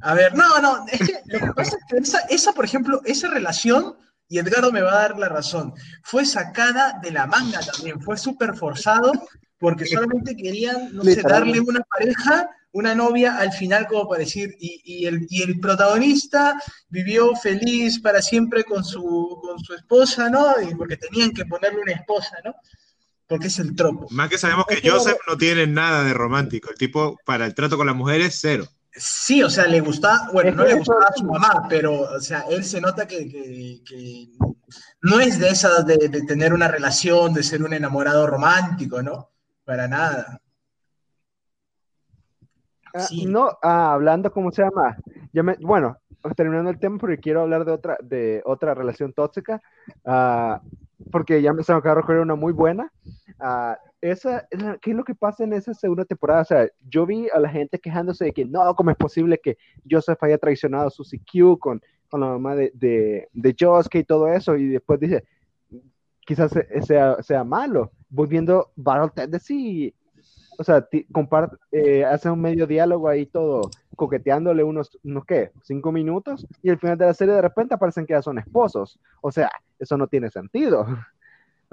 a 0.00 0.14
ver, 0.14 0.34
no, 0.34 0.60
no, 0.60 0.84
es 0.90 0.98
que 1.00 1.20
lo 1.26 1.38
que 1.46 1.52
pasa 1.52 1.76
es 1.76 1.84
que 1.88 1.96
esa, 1.96 2.18
esa, 2.28 2.52
por 2.52 2.64
ejemplo, 2.64 3.00
esa 3.04 3.28
relación 3.28 3.96
y 4.28 4.38
Edgardo 4.38 4.72
me 4.72 4.82
va 4.82 4.92
a 4.92 5.08
dar 5.08 5.18
la 5.18 5.28
razón. 5.28 5.74
Fue 6.02 6.24
sacada 6.24 6.98
de 7.02 7.10
la 7.10 7.26
manga 7.26 7.60
también, 7.60 8.00
fue 8.00 8.16
súper 8.16 8.54
forzado 8.56 9.12
porque 9.58 9.86
solamente 9.86 10.36
querían, 10.36 10.94
no 10.94 11.04
sé, 11.04 11.22
darle 11.22 11.60
una 11.60 11.80
pareja, 11.82 12.50
una 12.72 12.94
novia 12.94 13.36
al 13.38 13.52
final 13.52 13.86
como 13.86 14.08
para 14.08 14.20
decir, 14.20 14.54
y, 14.58 15.06
el, 15.06 15.26
y 15.30 15.42
el 15.42 15.58
protagonista 15.60 16.60
vivió 16.88 17.34
feliz 17.36 18.00
para 18.00 18.20
siempre 18.20 18.64
con 18.64 18.84
su, 18.84 19.40
con 19.42 19.58
su 19.58 19.74
esposa, 19.74 20.28
¿no? 20.28 20.60
Y 20.60 20.74
porque 20.74 20.96
tenían 20.96 21.30
que 21.32 21.46
ponerle 21.46 21.80
una 21.80 21.92
esposa, 21.92 22.36
¿no? 22.44 22.54
Porque 23.26 23.46
es 23.46 23.58
el 23.58 23.74
tropo. 23.74 24.06
Más 24.10 24.28
que 24.28 24.38
sabemos 24.38 24.66
que 24.66 24.86
Joseph 24.88 25.18
no 25.26 25.36
tiene 25.36 25.66
nada 25.66 26.04
de 26.04 26.12
romántico, 26.12 26.70
el 26.70 26.76
tipo 26.76 27.18
para 27.24 27.46
el 27.46 27.54
trato 27.54 27.76
con 27.76 27.86
las 27.86 27.96
mujeres, 27.96 28.38
cero. 28.40 28.66
Sí, 28.96 29.42
o 29.42 29.50
sea, 29.50 29.66
le 29.66 29.80
gustaba, 29.80 30.30
bueno, 30.32 30.52
no 30.52 30.64
le 30.64 30.74
gustaba 30.74 31.06
a 31.06 31.12
su 31.12 31.24
mamá, 31.24 31.66
pero, 31.68 32.02
o 32.02 32.20
sea, 32.20 32.44
él 32.48 32.62
se 32.64 32.80
nota 32.80 33.08
que, 33.08 33.80
no 35.02 35.18
es 35.18 35.40
de 35.40 35.48
esa 35.48 35.82
de, 35.82 36.08
tener 36.28 36.52
una 36.52 36.68
relación, 36.68 37.34
de 37.34 37.42
ser 37.42 37.62
un 37.64 37.72
enamorado 37.72 38.24
romántico, 38.26 39.02
¿no? 39.02 39.30
Para 39.64 39.88
nada. 39.88 40.40
Ah, 42.94 43.08
no, 43.26 43.58
ah, 43.62 43.94
hablando, 43.94 44.32
¿cómo 44.32 44.52
se 44.52 44.62
llama? 44.62 44.96
Ya 45.32 45.42
me, 45.42 45.56
bueno, 45.60 45.98
terminando 46.36 46.70
el 46.70 46.78
tema 46.78 46.96
porque 46.98 47.18
quiero 47.18 47.42
hablar 47.42 47.64
de 47.64 47.72
otra, 47.72 47.98
de 48.00 48.42
otra 48.44 48.74
relación 48.74 49.12
tóxica, 49.12 49.60
ah, 50.04 50.62
porque 51.10 51.42
ya 51.42 51.52
me 51.52 51.62
se 51.62 51.72
me 51.72 51.78
acaba 51.78 51.96
de 51.96 52.00
recordar 52.02 52.22
una 52.22 52.34
muy 52.34 52.52
buena 52.52 52.90
esa, 54.00 54.46
¿qué 54.82 54.90
es 54.90 54.96
lo 54.96 55.04
que 55.04 55.14
pasa 55.14 55.44
en 55.44 55.52
esa 55.54 55.72
segunda 55.72 56.04
temporada? 56.04 56.42
O 56.42 56.44
sea, 56.44 56.68
yo 56.88 57.06
vi 57.06 57.28
a 57.32 57.38
la 57.38 57.48
gente 57.48 57.78
quejándose 57.78 58.26
de 58.26 58.32
que 58.32 58.44
no, 58.44 58.74
¿cómo 58.74 58.90
es 58.90 58.96
posible 58.96 59.40
que 59.42 59.56
Joseph 59.90 60.22
haya 60.22 60.38
traicionado 60.38 60.88
a 60.88 60.90
Susie 60.90 61.20
Q 61.20 61.58
con, 61.58 61.80
con 62.10 62.20
la 62.20 62.26
mamá 62.26 62.54
de, 62.54 62.70
de, 62.74 63.28
de 63.32 63.56
Josuke 63.58 63.98
y 63.98 64.04
todo 64.04 64.28
eso? 64.28 64.56
Y 64.56 64.68
después 64.68 65.00
dice, 65.00 65.24
quizás 66.26 66.52
sea, 66.82 67.22
sea 67.22 67.44
malo. 67.44 67.92
Volviendo 68.10 68.72
Battle 68.76 69.10
Tennessee, 69.14 69.94
o 70.58 70.64
sea, 70.64 70.86
comparte, 71.12 71.56
eh, 71.72 72.04
hace 72.04 72.30
un 72.30 72.40
medio 72.40 72.66
diálogo 72.66 73.08
ahí 73.08 73.26
todo, 73.26 73.70
coqueteándole 73.96 74.62
unos, 74.62 74.98
unos, 75.04 75.24
¿qué? 75.24 75.52
Cinco 75.62 75.92
minutos, 75.92 76.46
y 76.62 76.70
al 76.70 76.78
final 76.78 76.98
de 76.98 77.06
la 77.06 77.14
serie 77.14 77.34
de 77.34 77.42
repente 77.42 77.74
aparecen 77.74 78.06
que 78.06 78.14
ya 78.14 78.22
son 78.22 78.38
esposos. 78.38 78.98
O 79.20 79.30
sea, 79.30 79.50
eso 79.78 79.96
no 79.96 80.06
tiene 80.06 80.30
sentido. 80.30 80.86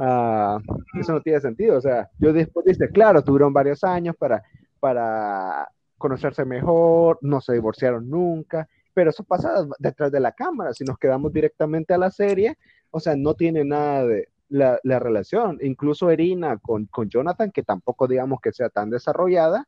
Ah, 0.04 0.58
eso 1.00 1.14
no 1.14 1.22
tiene 1.22 1.40
sentido. 1.42 1.78
O 1.78 1.82
sea, 1.82 2.10
yo 2.18 2.34
después 2.34 2.66
dice, 2.66 2.90
claro, 2.90 3.24
tuvieron 3.24 3.54
varios 3.54 3.84
años 3.84 4.16
para, 4.18 4.42
para 4.80 5.70
conocerse 6.00 6.44
mejor, 6.44 7.20
no 7.22 7.40
se 7.40 7.54
divorciaron 7.54 8.10
nunca, 8.10 8.68
pero 8.96 9.12
eso 9.12 9.24
pasa 9.24 9.68
detrás 9.78 10.12
de 10.12 10.20
la 10.20 10.32
cámara. 10.32 10.74
Si 10.74 10.84
nos 10.84 10.98
quedamos 10.98 11.32
directamente 11.32 11.94
a 11.94 12.00
la 12.00 12.10
serie, 12.10 12.58
o 12.90 13.00
sea, 13.00 13.16
no 13.16 13.36
tiene 13.36 13.64
nada 13.64 14.08
de 14.08 14.28
la, 14.52 14.80
la 14.84 15.00
relación. 15.00 15.58
Incluso 15.62 16.12
Erina 16.12 16.58
con, 16.58 16.86
con 16.86 17.10
Jonathan, 17.10 17.52
que 17.52 17.64
tampoco 17.64 18.08
digamos 18.08 18.40
que 18.42 18.52
sea 18.52 18.70
tan 18.70 18.90
desarrollada, 18.90 19.68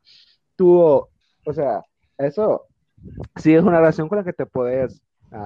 tuvo, 0.56 1.10
o 1.46 1.54
sea, 1.54 1.82
eso 2.18 2.68
sí 3.38 3.54
es 3.56 3.64
una 3.64 3.80
relación 3.80 4.08
con 4.08 4.20
la 4.20 4.24
que 4.24 4.34
te 4.34 4.46
puedes 4.46 5.02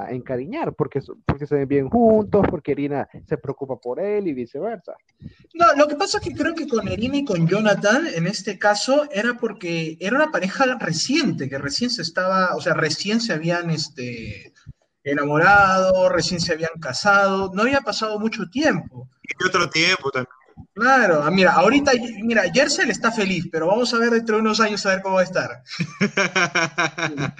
encariñar, 0.09 0.73
porque, 0.73 1.01
porque 1.25 1.47
se 1.47 1.55
ven 1.55 1.67
bien 1.67 1.89
juntos, 1.89 2.45
porque 2.49 2.73
Irina 2.73 3.07
se 3.25 3.37
preocupa 3.37 3.77
por 3.77 3.99
él 3.99 4.27
y 4.27 4.33
viceversa. 4.33 4.93
No, 5.53 5.65
lo 5.77 5.87
que 5.87 5.95
pasa 5.95 6.17
es 6.17 6.25
que 6.25 6.33
creo 6.33 6.53
que 6.53 6.67
con 6.67 6.87
Irina 6.87 7.17
y 7.17 7.25
con 7.25 7.47
Jonathan, 7.47 8.05
en 8.13 8.27
este 8.27 8.59
caso, 8.59 9.07
era 9.11 9.37
porque 9.37 9.97
era 10.01 10.17
una 10.17 10.29
pareja 10.29 10.65
reciente, 10.77 11.47
que 11.47 11.57
recién 11.57 11.89
se 11.89 12.01
estaba, 12.01 12.53
o 12.55 12.59
sea, 12.59 12.73
recién 12.73 13.21
se 13.21 13.31
habían 13.31 13.69
este, 13.69 14.51
enamorado, 15.03 16.09
recién 16.09 16.41
se 16.41 16.53
habían 16.53 16.79
casado, 16.81 17.51
no 17.53 17.61
había 17.61 17.81
pasado 17.81 18.19
mucho 18.19 18.49
tiempo. 18.49 19.09
Y 19.27 19.45
otro 19.45 19.69
tiempo 19.69 20.09
también. 20.11 20.37
Claro, 20.73 21.23
ah, 21.23 21.31
mira, 21.31 21.53
ahorita, 21.53 21.91
mira, 22.21 22.43
Jersey 22.53 22.89
está 22.89 23.11
feliz, 23.11 23.47
pero 23.51 23.67
vamos 23.67 23.93
a 23.93 23.99
ver 23.99 24.11
dentro 24.11 24.35
de 24.35 24.41
unos 24.41 24.59
años 24.59 24.85
a 24.85 24.89
ver 24.89 25.01
cómo 25.01 25.15
va 25.15 25.21
a 25.21 25.23
estar. 25.23 25.63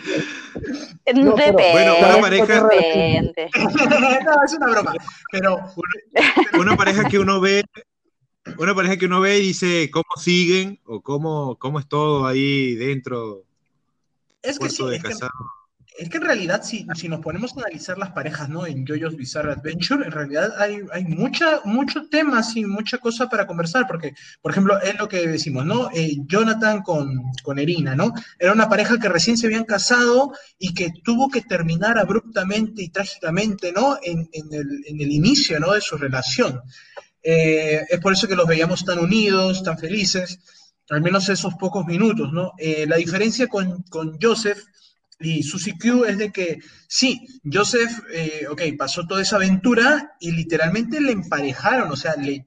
bueno, 1.14 1.98
una 1.98 2.22
pareja. 2.22 2.62
no, 2.62 4.44
es 4.44 4.54
una 4.54 4.68
broma, 4.68 4.94
pero. 5.32 5.60
Una 6.60 6.76
pareja 6.76 7.08
que 7.08 7.20
uno 7.20 7.40
ve, 7.40 7.64
una 8.58 8.74
pareja 8.74 8.98
que 8.98 9.06
uno 9.06 9.22
ve 9.22 9.38
y 9.38 9.48
dice 9.48 9.90
cómo 9.92 10.06
siguen 10.18 10.80
o 10.86 11.02
cómo, 11.02 11.58
cómo 11.58 11.80
es 11.80 11.88
todo 11.88 12.26
ahí 12.26 12.76
dentro. 12.76 13.44
Es 14.42 14.58
que 14.58 14.70
sí, 14.70 14.84
es 14.94 15.04
que, 15.04 15.14
es 15.98 16.10
que 16.10 16.18
en 16.18 16.24
realidad, 16.24 16.62
si, 16.64 16.86
si 16.96 17.10
nos 17.10 17.22
ponemos 17.22 17.52
a 17.54 17.62
analizar 17.62 17.98
las 17.98 18.12
parejas, 18.12 18.50
¿no? 18.50 18.68
En 18.68 18.86
JoJo's 18.86 19.16
Bizarre 19.16 19.54
Adventure, 19.54 20.06
en 20.06 20.12
realidad 20.12 20.54
hay, 20.60 20.82
hay 20.92 21.06
mucha, 21.06 21.62
mucho 21.66 22.08
tema, 22.10 22.42
y 22.54 22.66
mucha 22.66 23.00
cosa 23.00 23.28
para 23.30 23.48
conversar, 23.48 23.88
porque, 23.88 24.14
por 24.42 24.52
ejemplo, 24.52 24.80
es 24.82 24.98
lo 24.98 25.08
que 25.08 25.28
decimos, 25.28 25.66
¿no? 25.66 25.90
Eh, 25.94 26.18
Jonathan 26.28 26.84
con, 26.84 27.24
con 27.42 27.58
Erina, 27.58 27.96
¿no? 27.96 28.14
Era 28.38 28.54
una 28.54 28.70
pareja 28.70 29.00
que 29.00 29.10
recién 29.10 29.38
se 29.38 29.48
habían 29.48 29.66
casado 29.66 30.34
y 30.60 30.74
que 30.74 30.92
tuvo 31.04 31.30
que 31.30 31.42
terminar 31.42 31.98
abruptamente 31.98 32.84
y 32.84 32.90
trágicamente, 32.90 33.72
¿no? 33.72 33.98
En, 34.04 34.30
en, 34.34 34.54
el, 34.54 34.84
en 34.86 35.02
el, 35.02 35.12
inicio, 35.12 35.60
¿no? 35.60 35.74
De 35.74 35.82
su 35.82 35.98
relación. 35.98 36.62
Eh, 37.24 37.86
es 37.90 38.00
por 38.00 38.14
eso 38.14 38.28
que 38.28 38.36
los 38.36 38.48
veíamos 38.48 38.86
tan 38.86 39.00
unidos, 39.00 39.64
tan 39.64 39.78
felices, 39.80 40.40
al 40.90 41.02
menos 41.02 41.28
esos 41.30 41.56
pocos 41.56 41.86
minutos, 41.86 42.32
¿no? 42.32 42.54
Eh, 42.58 42.86
la 42.88 42.98
diferencia 42.98 43.48
con, 43.48 43.82
con 43.84 44.18
Joseph 44.22 44.60
y 45.20 45.44
Susie 45.44 45.78
Q 45.80 46.06
es 46.06 46.18
de 46.18 46.32
que, 46.32 46.60
sí, 46.88 47.28
Joseph, 47.52 47.92
eh, 48.14 48.46
ok, 48.50 48.62
pasó 48.78 49.06
toda 49.08 49.22
esa 49.22 49.38
aventura 49.38 50.16
y 50.20 50.32
literalmente 50.32 51.02
le 51.02 51.12
emparejaron, 51.12 51.92
o 51.92 51.96
sea, 51.96 52.16
le, 52.16 52.46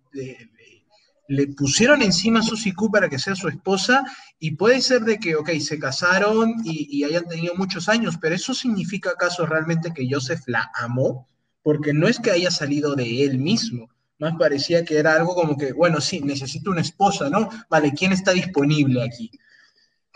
pusieron 1.57 2.03
encima 2.03 2.41
a 2.41 2.75
Q 2.75 2.91
para 2.91 3.09
que 3.09 3.19
sea 3.19 3.37
su 3.37 3.49
esposa 3.49 4.05
y 4.39 4.53
puede 4.53 4.81
ser 4.81 5.03
de 5.03 5.19
que, 5.19 5.37
ok, 5.37 5.51
se 5.61 5.79
casaron 5.79 6.55
y, 6.65 6.89
y, 6.91 7.05
hayan 7.05 7.27
tenido 7.27 7.55
muchos 7.55 7.89
años, 7.89 8.17
pero 8.21 8.35
¿eso 8.35 8.55
significa 8.55 9.11
acaso 9.11 9.47
realmente 9.47 9.93
que 9.95 10.09
Joseph 10.11 10.43
la 10.47 10.71
amó? 10.75 11.29
Porque 11.63 11.93
no 11.93 12.09
es 12.09 12.19
que 12.19 12.31
haya 12.31 12.51
salido 12.51 12.95
de 12.95 13.25
él 13.25 13.39
mismo, 13.39 13.91
más 14.19 14.35
parecía 14.39 14.85
que 14.85 14.99
era 14.99 15.15
algo 15.15 15.35
como 15.35 15.57
que, 15.57 15.73
bueno, 15.73 16.01
sí, 16.01 16.21
necesito 16.21 16.71
una 16.71 16.83
esposa, 16.83 17.31
¿no? 17.31 17.49
Vale, 17.69 17.93
¿quién 17.93 18.13
está 18.13 18.33
disponible 18.33 19.03
aquí? 19.03 19.31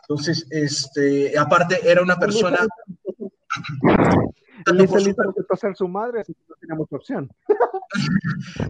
Entonces, 0.09 0.47
este, 0.51 1.39
aparte 1.39 1.81
era 1.83 2.03
una 2.03 2.19
persona... 2.19 2.59
por 5.49 5.59
ser 5.59 5.77
su 5.77 5.89
madre, 5.89 6.21
así 6.21 6.35
que 6.35 6.41
no 6.49 6.55
teníamos 6.61 6.93
opción. 6.93 7.31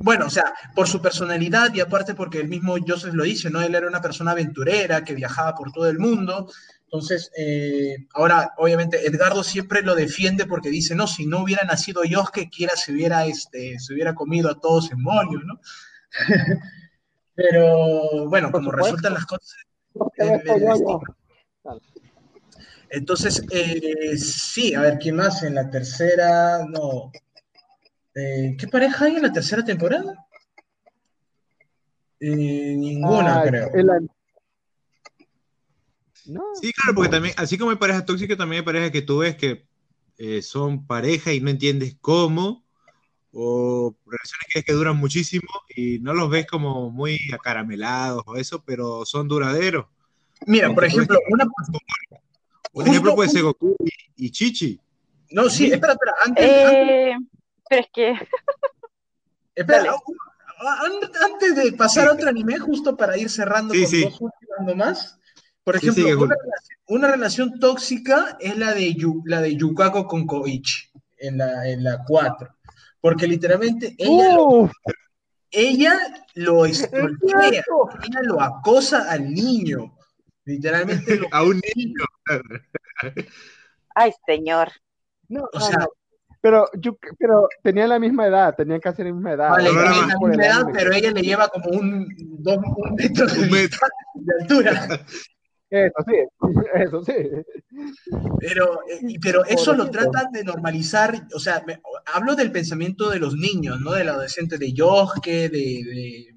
bueno, 0.00 0.26
o 0.26 0.30
sea, 0.30 0.52
por 0.74 0.88
su 0.88 1.00
personalidad 1.00 1.72
y 1.74 1.80
aparte 1.80 2.14
porque 2.14 2.40
el 2.40 2.48
mismo 2.48 2.76
Joseph 2.86 3.14
lo 3.14 3.24
dice, 3.24 3.50
¿no? 3.50 3.62
Él 3.62 3.74
era 3.74 3.86
una 3.86 4.00
persona 4.00 4.32
aventurera 4.32 5.04
que 5.04 5.14
viajaba 5.14 5.54
por 5.54 5.72
todo 5.72 5.88
el 5.88 5.98
mundo. 5.98 6.50
Entonces, 6.84 7.30
eh, 7.36 8.06
ahora, 8.12 8.54
obviamente, 8.56 9.06
Edgardo 9.06 9.42
siempre 9.42 9.82
lo 9.82 9.94
defiende 9.94 10.46
porque 10.46 10.68
dice, 10.70 10.94
no, 10.94 11.06
si 11.06 11.26
no 11.26 11.42
hubiera 11.42 11.64
nacido 11.64 12.04
yo, 12.04 12.24
que 12.32 12.48
quiera 12.48 12.76
se 12.76 12.92
hubiera, 12.92 13.26
este, 13.26 13.78
se 13.78 13.94
hubiera 13.94 14.14
comido 14.14 14.50
a 14.50 14.60
todos 14.60 14.92
en 14.92 15.02
molio, 15.02 15.40
¿no? 15.40 15.60
Pero, 17.34 18.28
bueno, 18.28 18.52
como 18.52 18.70
resultan 18.70 19.14
las 19.14 19.26
cosas... 19.26 19.56
Entonces, 22.94 23.42
eh, 23.50 24.16
sí, 24.16 24.72
a 24.74 24.80
ver, 24.80 24.98
¿quién 24.98 25.16
más? 25.16 25.42
En 25.42 25.56
la 25.56 25.68
tercera, 25.68 26.64
no. 26.64 27.10
Eh, 28.14 28.56
¿Qué 28.56 28.68
pareja 28.68 29.06
hay 29.06 29.16
en 29.16 29.22
la 29.22 29.32
tercera 29.32 29.64
temporada? 29.64 30.14
Eh, 32.20 32.76
ninguna, 32.76 33.42
creo. 33.42 33.70
Sí, 36.54 36.72
claro, 36.72 36.94
porque 36.94 37.10
también, 37.10 37.34
así 37.36 37.58
como 37.58 37.72
hay 37.72 37.76
parejas 37.76 38.06
tóxicas, 38.06 38.38
también 38.38 38.60
hay 38.60 38.64
parejas 38.64 38.92
que 38.92 39.02
tú 39.02 39.18
ves 39.18 39.36
que 39.36 39.66
son 40.42 40.86
pareja 40.86 41.32
y 41.32 41.40
no 41.40 41.50
entiendes 41.50 41.96
cómo, 42.00 42.64
o 43.32 43.96
relaciones 44.06 44.46
que, 44.52 44.62
que 44.62 44.72
duran 44.72 44.96
muchísimo 44.96 45.50
y 45.74 45.98
no 45.98 46.14
los 46.14 46.30
ves 46.30 46.46
como 46.46 46.90
muy 46.90 47.18
acaramelados 47.32 48.22
o 48.26 48.36
eso, 48.36 48.62
pero 48.64 49.04
son 49.04 49.26
duraderos. 49.26 49.86
Mira, 50.46 50.72
por 50.72 50.84
ejemplo, 50.84 51.18
una, 51.30 51.44
un 52.74 52.86
ejemplo 52.88 53.14
puede 53.14 53.30
ser 53.30 53.42
Goku 53.42 53.76
y, 54.16 54.30
Chichi. 54.30 54.78
No, 55.30 55.48
sí, 55.48 55.72
espera, 55.72 55.92
espera. 55.94 56.12
Antes, 56.24 56.44
eh, 56.46 57.12
Pero 57.68 57.80
es 57.80 57.88
que. 57.92 58.12
espera, 59.54 59.96
antes 61.24 61.56
de 61.56 61.72
pasar 61.72 62.08
a 62.08 62.12
otro 62.12 62.28
anime, 62.28 62.58
justo 62.58 62.96
para 62.96 63.16
ir 63.16 63.30
cerrando 63.30 63.72
con 63.74 63.82
dos 63.82 64.20
últimas 64.20 64.66
nomás. 64.66 65.18
Por 65.62 65.76
ejemplo, 65.76 66.28
una, 66.88 67.08
relación, 67.08 67.58
tóxica 67.58 68.36
es 68.38 68.56
la 68.58 68.74
de, 68.74 68.94
la 69.24 69.40
de 69.40 69.56
Yukako 69.56 70.06
con 70.06 70.26
Koichi 70.26 70.90
en 71.16 71.38
la, 71.38 71.66
en 71.68 71.82
la 71.82 72.04
4. 72.06 72.54
Porque 73.00 73.26
literalmente 73.26 73.94
ella, 73.96 74.34
lo, 74.34 74.70
ella 75.50 75.98
lo 76.34 76.66
ella 76.66 76.82
lo 78.22 78.40
acosa 78.42 79.10
al 79.10 79.32
niño. 79.32 79.96
Literalmente 80.44 81.20
a 81.32 81.42
un 81.42 81.60
niño. 81.74 82.04
Ay, 83.94 84.12
señor. 84.26 84.70
No, 85.28 85.48
o 85.52 85.60
sea, 85.60 85.86
pero, 86.40 86.68
yo, 86.74 86.96
pero 87.18 87.48
tenían 87.62 87.88
la 87.88 87.98
misma 87.98 88.26
edad, 88.26 88.54
tenían 88.54 88.80
casi 88.80 89.02
la 89.02 89.12
misma 89.12 89.32
edad. 89.32 89.50
Vale, 89.50 89.72
la 89.72 90.18
misma 90.18 90.44
edad, 90.44 90.66
pero 90.72 90.92
ella 90.92 91.10
le 91.10 91.22
lleva 91.22 91.48
como 91.48 91.70
un, 91.70 92.06
dos, 92.18 92.58
un 92.76 92.94
metro, 92.94 93.26
de, 93.26 93.70
altura. 94.40 95.06
Eso 95.70 96.04
sí, 96.06 96.16
eso 96.74 97.02
sí. 97.02 97.12
Pero, 98.38 98.80
eh, 98.88 99.18
pero 99.22 99.44
eso 99.46 99.72
lo 99.72 99.90
tratan 99.90 100.30
de 100.32 100.44
normalizar, 100.44 101.26
o 101.34 101.38
sea, 101.38 101.64
hablo 102.12 102.36
del 102.36 102.52
pensamiento 102.52 103.08
de 103.08 103.18
los 103.18 103.34
niños, 103.34 103.80
¿no? 103.80 103.92
Del 103.92 104.10
adolescente 104.10 104.58
de 104.58 104.72
Yosuke, 104.72 105.48
de 105.48 105.48
de 105.48 106.33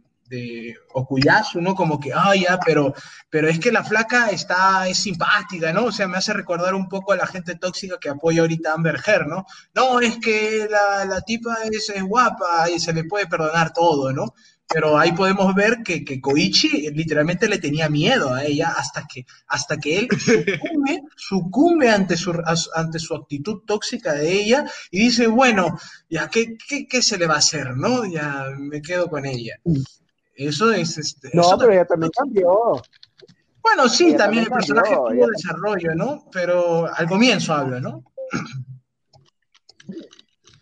Okuyasu, 0.94 1.62
¿no? 1.62 1.76
Como 1.76 2.00
que, 2.00 2.12
ah, 2.14 2.36
ya, 2.36 2.60
pero, 2.66 2.94
pero 3.30 3.48
es 3.48 3.60
que 3.60 3.72
la 3.72 3.84
flaca 3.84 4.30
está, 4.30 4.88
es 4.88 4.98
simpática, 4.98 5.74
¿no? 5.74 5.86
O 5.86 5.92
sea, 5.92 6.08
me 6.08 6.18
hace 6.18 6.34
recordar 6.34 6.74
un 6.76 6.90
poco 6.90 7.14
a 7.14 7.18
la 7.18 7.28
gente 7.28 7.56
tóxica 7.56 7.98
que 8.00 8.10
apoya 8.10 8.42
ahorita 8.42 8.72
a 8.72 8.74
Amber 8.76 9.00
Heard, 9.06 9.28
¿no? 9.28 9.46
No, 9.74 10.00
es 10.00 10.18
que 10.20 10.68
la, 10.70 11.06
la 11.06 11.22
tipa 11.22 11.58
es, 11.72 11.92
guapa 12.04 12.70
y 12.70 12.80
se 12.80 12.94
le 12.94 13.04
puede 13.06 13.28
perdonar 13.28 13.74
todo, 13.74 14.12
¿no? 14.12 14.34
Pero 14.70 14.98
ahí 14.98 15.14
podemos 15.14 15.56
ver 15.56 15.78
que, 15.84 16.04
que 16.04 16.20
Koichi 16.20 16.90
literalmente 16.92 17.48
le 17.48 17.58
tenía 17.58 17.88
miedo 17.90 18.34
a 18.34 18.44
ella 18.44 18.74
hasta 18.78 19.08
que, 19.08 19.26
hasta 19.48 19.78
que 19.78 20.00
él 20.00 20.10
sucumbe, 20.20 21.04
sucumbe 21.16 21.90
ante, 21.90 22.18
su, 22.18 22.34
ante 22.76 23.00
su 23.00 23.16
actitud 23.16 23.62
tóxica 23.66 24.14
de 24.14 24.30
ella 24.30 24.66
y 24.92 25.00
dice, 25.06 25.28
bueno, 25.28 25.78
ya, 26.10 26.30
¿qué, 26.30 26.58
qué, 26.58 26.86
qué 26.86 27.02
se 27.02 27.18
le 27.18 27.28
va 27.28 27.36
a 27.36 27.40
hacer, 27.40 27.78
no? 27.78 28.06
Ya 28.06 28.48
me 28.58 28.82
quedo 28.82 29.10
con 29.10 29.26
ella. 29.26 29.56
Eso 30.38 30.72
es. 30.72 30.98
Este, 30.98 31.32
no, 31.34 31.58
pero 31.58 31.74
ella 31.74 31.86
también 31.86 32.12
cambió. 32.16 32.82
Bueno, 33.62 33.90
sí, 33.90 34.16
también, 34.16 34.44
el 34.46 34.50
personaje 34.50 34.96
tuvo 34.96 35.28
desarrollo, 35.28 35.96
¿no? 35.96 36.26
Pero 36.32 36.88
al 36.94 37.08
comienzo 37.08 37.54
hablo, 37.54 37.82
¿no? 37.82 38.04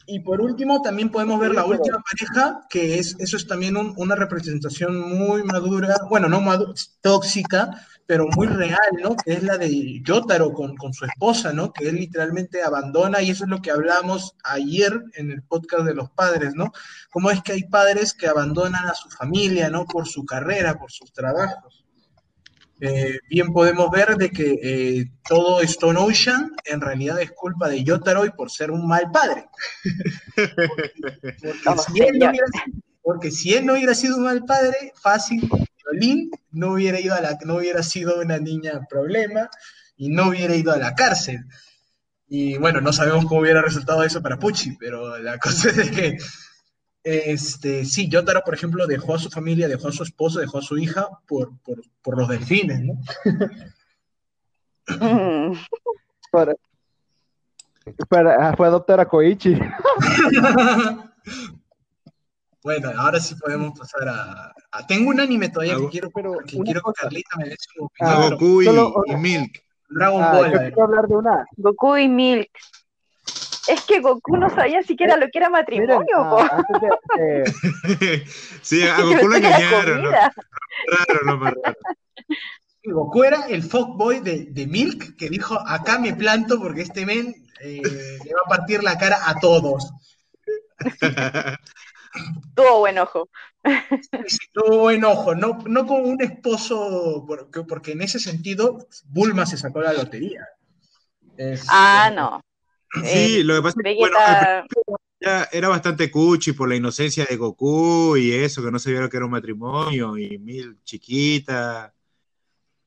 Y 0.07 0.19
por 0.19 0.39
último, 0.39 0.83
también 0.83 1.09
podemos 1.09 1.39
ver 1.39 1.55
la 1.55 1.65
última 1.65 1.97
pareja, 1.99 2.61
que 2.69 2.99
es, 2.99 3.15
eso 3.17 3.37
es 3.37 3.47
también 3.47 3.75
una 3.75 4.13
representación 4.13 4.99
muy 4.99 5.43
madura, 5.43 5.95
bueno, 6.07 6.29
no 6.29 6.41
madura, 6.41 6.73
tóxica, 7.01 7.71
pero 8.05 8.27
muy 8.35 8.47
real, 8.47 8.79
¿no? 9.01 9.15
Que 9.15 9.33
es 9.33 9.43
la 9.43 9.57
de 9.57 10.01
Yotaro 10.01 10.53
con, 10.53 10.75
con, 10.75 10.93
su 10.93 11.05
esposa, 11.05 11.53
¿no? 11.53 11.73
Que 11.73 11.89
él 11.89 11.95
literalmente 11.95 12.61
abandona, 12.61 13.21
y 13.21 13.31
eso 13.31 13.45
es 13.45 13.49
lo 13.49 13.61
que 13.61 13.71
hablamos 13.71 14.35
ayer 14.43 15.03
en 15.13 15.31
el 15.31 15.41
podcast 15.43 15.85
de 15.85 15.95
los 15.95 16.11
padres, 16.11 16.53
¿no? 16.55 16.71
Cómo 17.11 17.31
es 17.31 17.41
que 17.41 17.53
hay 17.53 17.63
padres 17.63 18.13
que 18.13 18.27
abandonan 18.27 18.85
a 18.85 18.93
su 18.93 19.09
familia, 19.09 19.69
¿no? 19.69 19.85
Por 19.85 20.07
su 20.07 20.25
carrera, 20.25 20.77
por 20.77 20.91
sus 20.91 21.11
trabajos. 21.11 21.85
Eh, 22.81 23.19
bien 23.29 23.53
podemos 23.53 23.89
ver 23.89 24.17
de 24.17 24.29
que 24.29 24.59
eh, 24.61 25.05
todo 25.27 25.61
Stone 25.61 25.97
Ocean 25.97 26.51
en 26.65 26.81
realidad 26.81 27.21
es 27.21 27.31
culpa 27.31 27.69
de 27.69 27.83
Yotaro 27.83 28.25
y 28.25 28.31
por 28.31 28.51
ser 28.51 28.69
un 28.69 28.85
mal 28.85 29.09
padre. 29.11 29.47
porque, 30.35 31.81
si 31.93 32.01
él 32.01 32.19
no 32.19 32.29
hubiera, 32.29 32.45
porque 33.05 33.29
si 33.29 33.53
él 33.53 33.67
no 33.67 33.73
hubiera 33.73 33.93
sido 33.93 34.17
un 34.17 34.23
mal 34.23 34.43
padre, 34.45 34.91
fácil 34.99 35.47
no 36.51 36.73
hubiera, 36.73 36.99
ido 36.99 37.13
a 37.13 37.21
la, 37.21 37.37
no 37.45 37.57
hubiera 37.57 37.83
sido 37.83 38.19
una 38.19 38.39
niña 38.39 38.81
problema 38.89 39.47
y 39.95 40.09
no 40.09 40.29
hubiera 40.29 40.55
ido 40.55 40.73
a 40.73 40.77
la 40.77 40.95
cárcel. 40.95 41.45
Y 42.27 42.57
bueno, 42.57 42.81
no 42.81 42.91
sabemos 42.91 43.25
cómo 43.25 43.41
hubiera 43.41 43.61
resultado 43.61 44.03
eso 44.03 44.23
para 44.23 44.39
Pucci, 44.39 44.75
pero 44.79 45.19
la 45.19 45.37
cosa 45.43 45.69
es 45.69 45.91
que, 45.91 46.17
este, 47.03 47.85
sí, 47.85 48.09
Yotaro, 48.09 48.41
por 48.43 48.55
ejemplo, 48.55 48.87
dejó 48.87 49.13
a 49.13 49.19
su 49.19 49.29
familia, 49.29 49.67
dejó 49.67 49.89
a 49.89 49.91
su 49.91 50.01
esposo, 50.01 50.39
dejó 50.39 50.57
a 50.57 50.63
su 50.63 50.75
hija 50.75 51.07
por, 51.27 51.51
los 52.05 52.27
delfines, 52.27 52.81
¿no? 52.81 52.99
para, 56.31 56.55
para, 58.09 58.57
fue 58.57 58.65
adoptar 58.65 58.99
a 58.99 59.07
Koichi. 59.07 59.55
Bueno, 62.65 62.91
ahora 62.97 63.19
sí 63.19 63.35
podemos 63.35 63.77
pasar 63.77 64.09
a. 64.09 64.51
Tengo 64.87 65.11
un 65.11 65.19
anime 65.19 65.49
todavía 65.49 65.77
que 65.77 65.87
quiero, 65.87 66.09
pero 66.09 66.39
que 66.39 66.57
quiero 66.57 66.81
que 66.81 66.93
Carlita 66.99 67.37
me 67.37 67.49
dé 67.49 67.55
su 67.59 67.85
opinión. 67.85 68.31
Goku 68.31 68.63
y, 69.05 69.15
Milk. 69.17 69.61
Dragon 69.87 70.23
ah, 70.23 70.31
Ball. 70.33 70.51
Yo 70.51 70.57
quiero 70.57 70.83
hablar 70.83 71.07
de 71.07 71.15
una. 71.15 71.45
Goku 71.57 71.97
y 71.97 72.07
Milk. 72.07 72.49
Es 73.67 73.83
que 73.83 73.99
Goku 73.99 74.37
no 74.37 74.49
sabía 74.49 74.81
siquiera 74.81 75.15
lo 75.15 75.27
que 75.27 75.37
era 75.37 75.51
matrimonio. 75.51 76.17
Ah, 76.17 76.63
sí, 78.63 78.81
a 78.81 78.99
Goku 79.01 79.27
lo 79.27 79.35
engañaron. 79.35 80.01
¿no? 80.01 80.09
Raro, 80.09 81.19
no 81.23 81.37
más 81.37 81.53
raro. 81.53 81.77
Goku 82.83 83.23
era 83.25 83.45
el 83.47 83.61
fuckboy 83.61 84.21
de, 84.21 84.45
de 84.45 84.65
Milk 84.65 85.15
que 85.17 85.29
dijo: 85.29 85.55
Acá 85.67 85.99
me 85.99 86.15
planto 86.15 86.59
porque 86.59 86.81
este 86.81 87.05
men 87.05 87.31
eh, 87.61 87.83
le 88.25 88.33
va 88.33 88.41
a 88.43 88.49
partir 88.49 88.83
la 88.83 88.97
cara 88.97 89.19
a 89.23 89.39
todos. 89.39 89.93
Tuvo 92.55 92.79
buen 92.79 92.97
ojo. 92.97 93.29
tuvo 94.53 94.79
buen 94.79 95.03
ojo, 95.03 95.35
no, 95.35 95.57
no 95.65 95.85
como 95.85 96.03
un 96.03 96.21
esposo, 96.21 97.23
porque, 97.27 97.61
porque 97.63 97.91
en 97.93 98.01
ese 98.01 98.19
sentido 98.19 98.87
Bulma 99.05 99.45
se 99.45 99.57
sacó 99.57 99.81
la 99.81 99.93
lotería. 99.93 100.47
ah, 101.69 102.11
no. 102.13 102.41
Sí, 103.03 103.43
lo 103.43 103.55
que 103.55 103.61
pasa 103.61 103.75
es 103.83 103.83
que 103.83 103.95
bueno, 103.99 104.17
era 105.51 105.69
bastante 105.69 106.11
cuchi 106.11 106.53
por 106.53 106.69
la 106.69 106.75
inocencia 106.75 107.25
de 107.25 107.35
Goku 107.35 108.15
y 108.17 108.31
eso, 108.31 108.63
que 108.63 108.71
no 108.71 108.79
se 108.79 108.91
viera 108.91 109.09
que 109.09 109.17
era 109.17 109.25
un 109.25 109.31
matrimonio 109.31 110.17
y 110.17 110.37
mil 110.37 110.77
chiquita. 110.83 111.93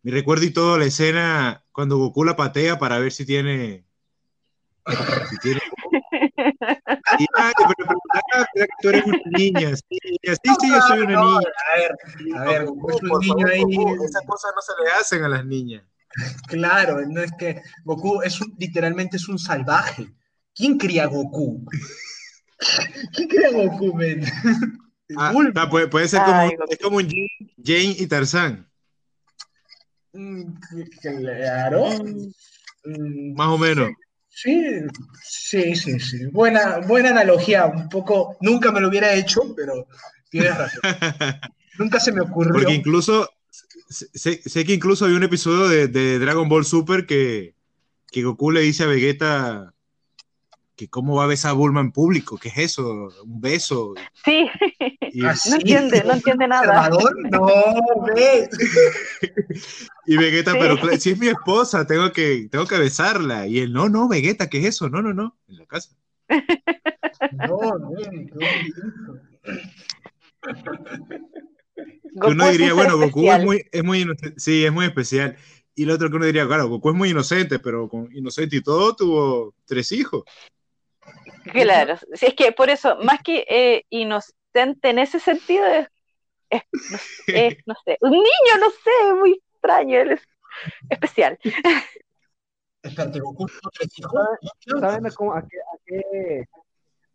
Mi 0.03 0.13
recuerdo 0.13 0.45
y 0.45 0.51
todo 0.51 0.79
la 0.79 0.85
escena 0.85 1.65
cuando 1.73 1.99
Goku 1.99 2.25
la 2.25 2.37
patea 2.37 2.79
para 2.79 2.99
ver 2.99 3.13
si 3.13 3.27
tiene 3.27 3.85
si 5.29 5.39
tiene 5.39 5.61
pero, 6.37 7.75
pero, 7.77 8.47
que 8.55 8.67
tú 8.83 8.89
eres 8.89 9.05
una 9.05 9.19
niña. 9.27 9.77
Sí, 9.77 9.99
sí, 10.03 10.19
sí, 10.61 10.71
yo 10.71 10.81
soy 10.83 11.01
una 11.01 11.21
niña. 11.21 11.51
A 11.75 11.79
ver, 11.79 11.93
a 12.37 12.45
ver, 12.45 12.65
Goku 12.67 12.91
es 12.91 13.03
un 13.03 13.21
niño 13.21 13.47
ahí. 13.47 13.63
Esas 14.05 14.27
cosas 14.27 14.53
no 14.55 14.63
se 14.63 14.73
le 14.83 14.91
hacen 14.93 15.25
a 15.25 15.29
las 15.29 15.45
niñas. 15.45 15.85
Claro, 16.49 17.07
no 17.07 17.21
es 17.21 17.31
que 17.39 17.63
Goku 17.85 18.23
es 18.23 18.41
un, 18.41 18.55
literalmente 18.59 19.17
es 19.17 19.29
un 19.29 19.39
salvaje. 19.39 20.09
¿Quién 20.55 20.79
cría 20.79 21.07
Goku? 21.07 21.65
¿Quién 23.15 23.29
cría 23.29 23.51
Goku, 23.53 23.95
men? 23.95 24.25
Ah, 25.17 25.33
ah, 25.55 25.71
puede, 25.71 25.89
puede, 25.89 26.09
ser 26.09 26.21
como, 26.23 26.37
Ay, 26.37 26.51
es 26.69 26.79
como 26.79 26.97
un 26.99 27.09
Jane 27.63 27.97
y 27.99 28.07
Tarzán. 28.07 28.69
Mm, 30.13 30.55
claro. 31.01 31.89
Mm, 32.85 33.35
Más 33.35 33.49
o 33.49 33.59
menos. 33.59 33.91
Sí, 34.41 34.65
sí, 35.21 35.75
sí, 35.75 35.99
sí. 35.99 36.27
Buena, 36.27 36.79
buena 36.87 37.11
analogía, 37.11 37.67
un 37.67 37.89
poco, 37.89 38.37
nunca 38.41 38.71
me 38.71 38.81
lo 38.81 38.89
hubiera 38.89 39.13
hecho, 39.15 39.41
pero 39.57 39.89
tienes 40.31 40.57
razón. 40.57 40.81
nunca 41.79 41.99
se 41.99 42.13
me 42.13 42.21
ocurrió. 42.21 42.53
Porque 42.53 42.73
incluso, 42.73 43.29
sé, 43.89 44.41
que 44.65 44.75
incluso 44.75 45.07
hay 45.07 45.15
un 45.15 45.25
episodio 45.25 45.89
de, 45.89 46.19
Dragon 46.21 46.49
Ball 46.49 46.65
Super 46.65 47.05
que, 47.05 47.57
que 48.13 48.23
Goku 48.23 48.53
le 48.53 48.61
dice 48.61 48.85
a 48.85 48.87
Vegeta 48.87 49.75
que 50.77 50.87
cómo 50.87 51.17
va 51.17 51.25
a 51.25 51.27
besar 51.27 51.51
a 51.51 51.55
Bulma 51.55 51.81
en 51.81 51.91
público, 51.91 52.39
¿qué 52.39 52.51
es 52.51 52.59
eso? 52.59 53.13
Un 53.25 53.41
beso. 53.41 53.95
Sí, 54.25 54.49
no 55.15 55.57
entiende, 55.57 56.03
no 56.05 56.13
entiende 56.15 56.49
nada. 56.49 56.89
No, 56.91 57.47
ve. 58.15 58.49
y 60.07 60.17
Vegeta, 60.17 60.53
pero 60.53 60.77
si 60.99 61.11
es 61.11 61.19
mi 61.19 61.29
esposa, 61.29 61.87
tengo 61.87 62.13
que, 62.13 62.49
tengo 62.51 62.67
que 62.67 62.79
besarla. 62.79 63.47
Y 63.47 63.61
él, 63.61 63.73
no, 63.73 63.89
no, 63.89 64.09
Vegeta, 64.09 64.49
¿qué 64.49 64.59
es 64.59 64.67
eso? 64.67 64.89
No, 64.89 65.03
no, 65.03 65.13
no, 65.15 65.37
en 65.49 65.59
la 65.59 65.67
casa. 65.67 65.97
No, 67.33 67.79
no, 67.79 67.91
uno 72.15 72.51
diría, 72.51 72.75
bueno, 72.75 72.99
Goku 72.99 73.31
es 73.31 73.45
muy, 73.45 73.65
es 73.71 73.85
muy 73.85 74.01
inocente, 74.03 74.39
sí, 74.39 74.65
es 74.65 74.73
muy 74.73 74.87
especial. 74.87 75.37
Y 75.75 75.85
el 75.85 75.91
otro 75.91 76.11
que 76.11 76.17
uno 76.17 76.27
diría, 76.27 76.47
claro, 76.47 76.69
Goku 76.69 76.91
es 76.91 76.97
muy 76.97 77.11
inocente, 77.11 77.59
pero 77.59 77.89
con 77.89 78.09
inocente 78.15 78.57
y 78.57 78.63
todo 78.63 78.95
tuvo 78.97 79.55
tres 79.65 79.93
hijos. 79.93 80.25
Claro, 81.45 81.97
es 82.21 82.35
que 82.35 82.53
por 82.53 82.69
eso, 82.69 82.99
más 83.03 83.21
que 83.23 83.45
eh, 83.49 83.87
inocente 84.59 84.91
en 84.91 84.99
ese 84.99 85.21
sentido, 85.21 85.65
es, 85.67 85.89
no, 87.67 87.75
sé, 87.85 87.99
un 88.01 88.11
niño, 88.11 88.59
no 88.61 88.71
sé, 88.71 89.15
muy 89.15 89.41
extraño, 89.53 90.01
él 90.01 90.13
es 90.13 90.23
especial. 90.91 91.39
¿Saben 92.95 93.13
cómo, 95.15 95.35
a, 95.35 95.43
qué, 95.43 95.59
a, 95.59 95.79
qué, 95.85 96.45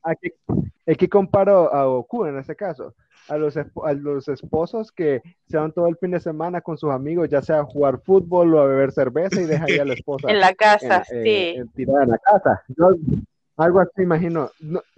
aquí, 0.03 0.33
aquí 0.85 1.07
comparo 1.07 1.73
a 1.73 1.85
Goku 1.85 2.25
en 2.25 2.37
ese 2.37 2.55
caso. 2.55 2.93
A 3.29 3.37
los, 3.37 3.55
a 3.55 3.93
los 3.93 4.27
esposos 4.27 4.91
que 4.91 5.21
se 5.47 5.55
van 5.55 5.71
todo 5.71 5.87
el 5.87 5.95
fin 5.95 6.11
de 6.11 6.19
semana 6.19 6.59
con 6.59 6.77
sus 6.77 6.91
amigos, 6.91 7.29
ya 7.29 7.41
sea 7.41 7.59
a 7.59 7.63
jugar 7.63 8.01
fútbol 8.03 8.53
o 8.53 8.59
a 8.59 8.65
beber 8.65 8.91
cerveza 8.91 9.39
y 9.39 9.45
dejan 9.45 9.69
ahí 9.69 9.79
a 9.79 9.85
la 9.85 9.93
esposa. 9.93 10.29
en 10.29 10.41
la 10.41 10.53
casa, 10.53 11.05
sí. 11.05 11.55
tirada 11.73 12.03
en 12.03 12.09
la 12.09 12.17
casa. 12.17 12.63
Algo 13.57 13.79
así 13.79 14.01
imagino, 14.01 14.49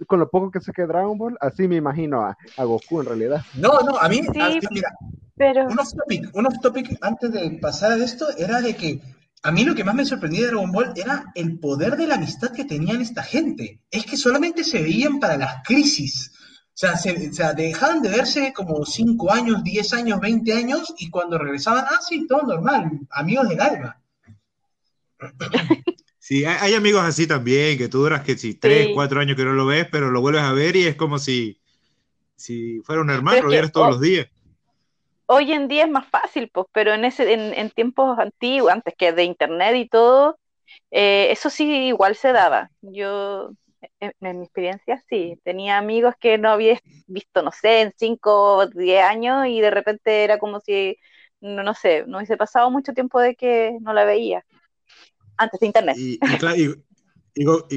con 0.06 0.20
lo 0.20 0.28
poco 0.28 0.50
que 0.50 0.60
sé 0.60 0.72
que 0.72 0.86
Dragon 0.86 1.18
Ball, 1.18 1.36
así 1.40 1.68
me 1.68 1.76
imagino 1.76 2.22
a, 2.22 2.36
a 2.56 2.64
Goku 2.64 3.00
en 3.00 3.06
realidad. 3.06 3.42
No, 3.54 3.80
no, 3.80 3.96
a 3.98 4.08
mí, 4.08 4.22
mira, 4.70 4.92
pero... 5.36 5.66
un 5.66 5.78
off 5.78 5.92
topic, 5.92 6.34
un 6.34 6.46
off 6.46 6.58
topic 6.62 6.98
antes 7.02 7.32
de 7.32 7.50
pasar 7.60 7.92
a 7.92 8.04
esto 8.04 8.26
era 8.38 8.60
de 8.60 8.74
que 8.74 9.00
a 9.42 9.52
mí 9.52 9.64
lo 9.64 9.74
que 9.74 9.84
más 9.84 9.94
me 9.94 10.04
sorprendía 10.04 10.40
de 10.40 10.46
Dragon 10.48 10.72
Ball 10.72 10.92
era 10.96 11.30
el 11.34 11.58
poder 11.58 11.96
de 11.96 12.06
la 12.06 12.16
amistad 12.16 12.50
que 12.50 12.64
tenían 12.64 13.00
esta 13.00 13.22
gente. 13.22 13.80
Es 13.90 14.04
que 14.04 14.16
solamente 14.16 14.64
se 14.64 14.82
veían 14.82 15.20
para 15.20 15.36
las 15.36 15.62
crisis. 15.62 16.32
O 16.76 16.78
sea, 16.78 16.96
se, 16.96 17.14
dejaban 17.54 18.02
de 18.02 18.10
verse 18.10 18.52
como 18.52 18.84
5 18.84 19.32
años, 19.32 19.62
10 19.62 19.92
años, 19.94 20.20
20 20.20 20.52
años 20.52 20.94
y 20.98 21.08
cuando 21.10 21.38
regresaban, 21.38 21.84
ah, 21.86 22.00
sí, 22.06 22.26
todo 22.26 22.42
normal, 22.42 22.90
amigos 23.10 23.48
del 23.48 23.60
alma. 23.60 24.02
Sí, 26.26 26.44
hay, 26.44 26.74
amigos 26.74 27.04
así 27.04 27.28
también, 27.28 27.78
que 27.78 27.88
tú 27.88 27.98
duras 27.98 28.24
que 28.24 28.36
si 28.36 28.54
3, 28.54 28.88
4 28.94 29.20
años 29.20 29.36
que 29.36 29.44
no 29.44 29.52
lo 29.52 29.64
ves, 29.64 29.86
pero 29.92 30.10
lo 30.10 30.20
vuelves 30.20 30.42
a 30.42 30.52
ver 30.52 30.74
y 30.74 30.84
es 30.84 30.96
como 30.96 31.20
si, 31.20 31.60
si 32.34 32.80
fuera 32.80 33.00
un 33.00 33.10
hermano, 33.10 33.42
lo 33.42 33.50
vieras 33.50 33.70
todos 33.70 33.90
los 33.90 34.00
días. 34.00 34.26
hoy 35.26 35.52
en 35.52 35.68
día 35.68 35.84
es 35.84 35.88
más 35.88 36.08
fácil, 36.08 36.50
pues, 36.52 36.66
pero 36.72 36.92
en, 36.94 37.04
ese, 37.04 37.32
en, 37.32 37.70
tiempos 37.70 38.18
antiguos, 38.18 38.72
antes 38.72 38.92
que 38.98 39.12
de 39.12 39.22
internet 39.22 39.76
y 39.76 39.88
todo, 39.88 40.36
eh, 40.90 41.28
eso 41.30 41.48
sí 41.48 41.86
igual 41.86 42.16
se 42.16 42.32
daba. 42.32 42.72
Yo, 42.80 43.52
en, 44.00 44.12
mi 44.20 44.46
experiencia, 44.46 45.00
sí, 45.08 45.38
tenía 45.44 45.78
amigos 45.78 46.16
que 46.18 46.38
no 46.38 46.50
había 46.50 46.80
visto, 47.06 47.40
no 47.42 47.52
sé, 47.52 47.82
en 47.82 47.92
5 47.96 48.56
o 48.56 48.66
10 48.66 49.04
años 49.04 49.46
y 49.46 49.60
de 49.60 49.70
repente 49.70 50.24
era 50.24 50.40
como 50.40 50.58
si, 50.58 50.98
no, 51.40 51.62
no 51.62 51.74
sé, 51.74 52.02
no 52.08 52.16
hubiese 52.16 52.36
pasado 52.36 52.68
mucho 52.68 52.94
tiempo 52.94 53.20
de 53.20 53.36
que 53.36 53.78
no 53.80 53.92
la 53.92 54.04
veía, 54.04 54.44
antes 55.36 55.60
de 55.60 55.66
internet. 55.66 55.96
Y, 55.96 56.18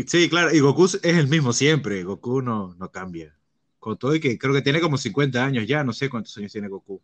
sí, 0.07 0.29
claro, 0.29 0.53
y 0.53 0.59
Goku 0.59 0.85
es 0.85 0.99
el 1.03 1.27
mismo 1.27 1.51
siempre, 1.51 2.03
Goku 2.03 2.41
no, 2.41 2.75
no 2.75 2.91
cambia. 2.91 3.35
Con 3.77 3.97
todo 3.97 4.15
y 4.15 4.19
que 4.19 4.37
creo 4.37 4.53
que 4.53 4.61
tiene 4.61 4.81
como 4.81 4.97
50 4.97 5.43
años 5.43 5.65
ya, 5.67 5.83
no 5.83 5.93
sé 5.93 6.09
cuántos 6.09 6.37
años 6.37 6.51
tiene 6.51 6.67
Goku. 6.67 7.01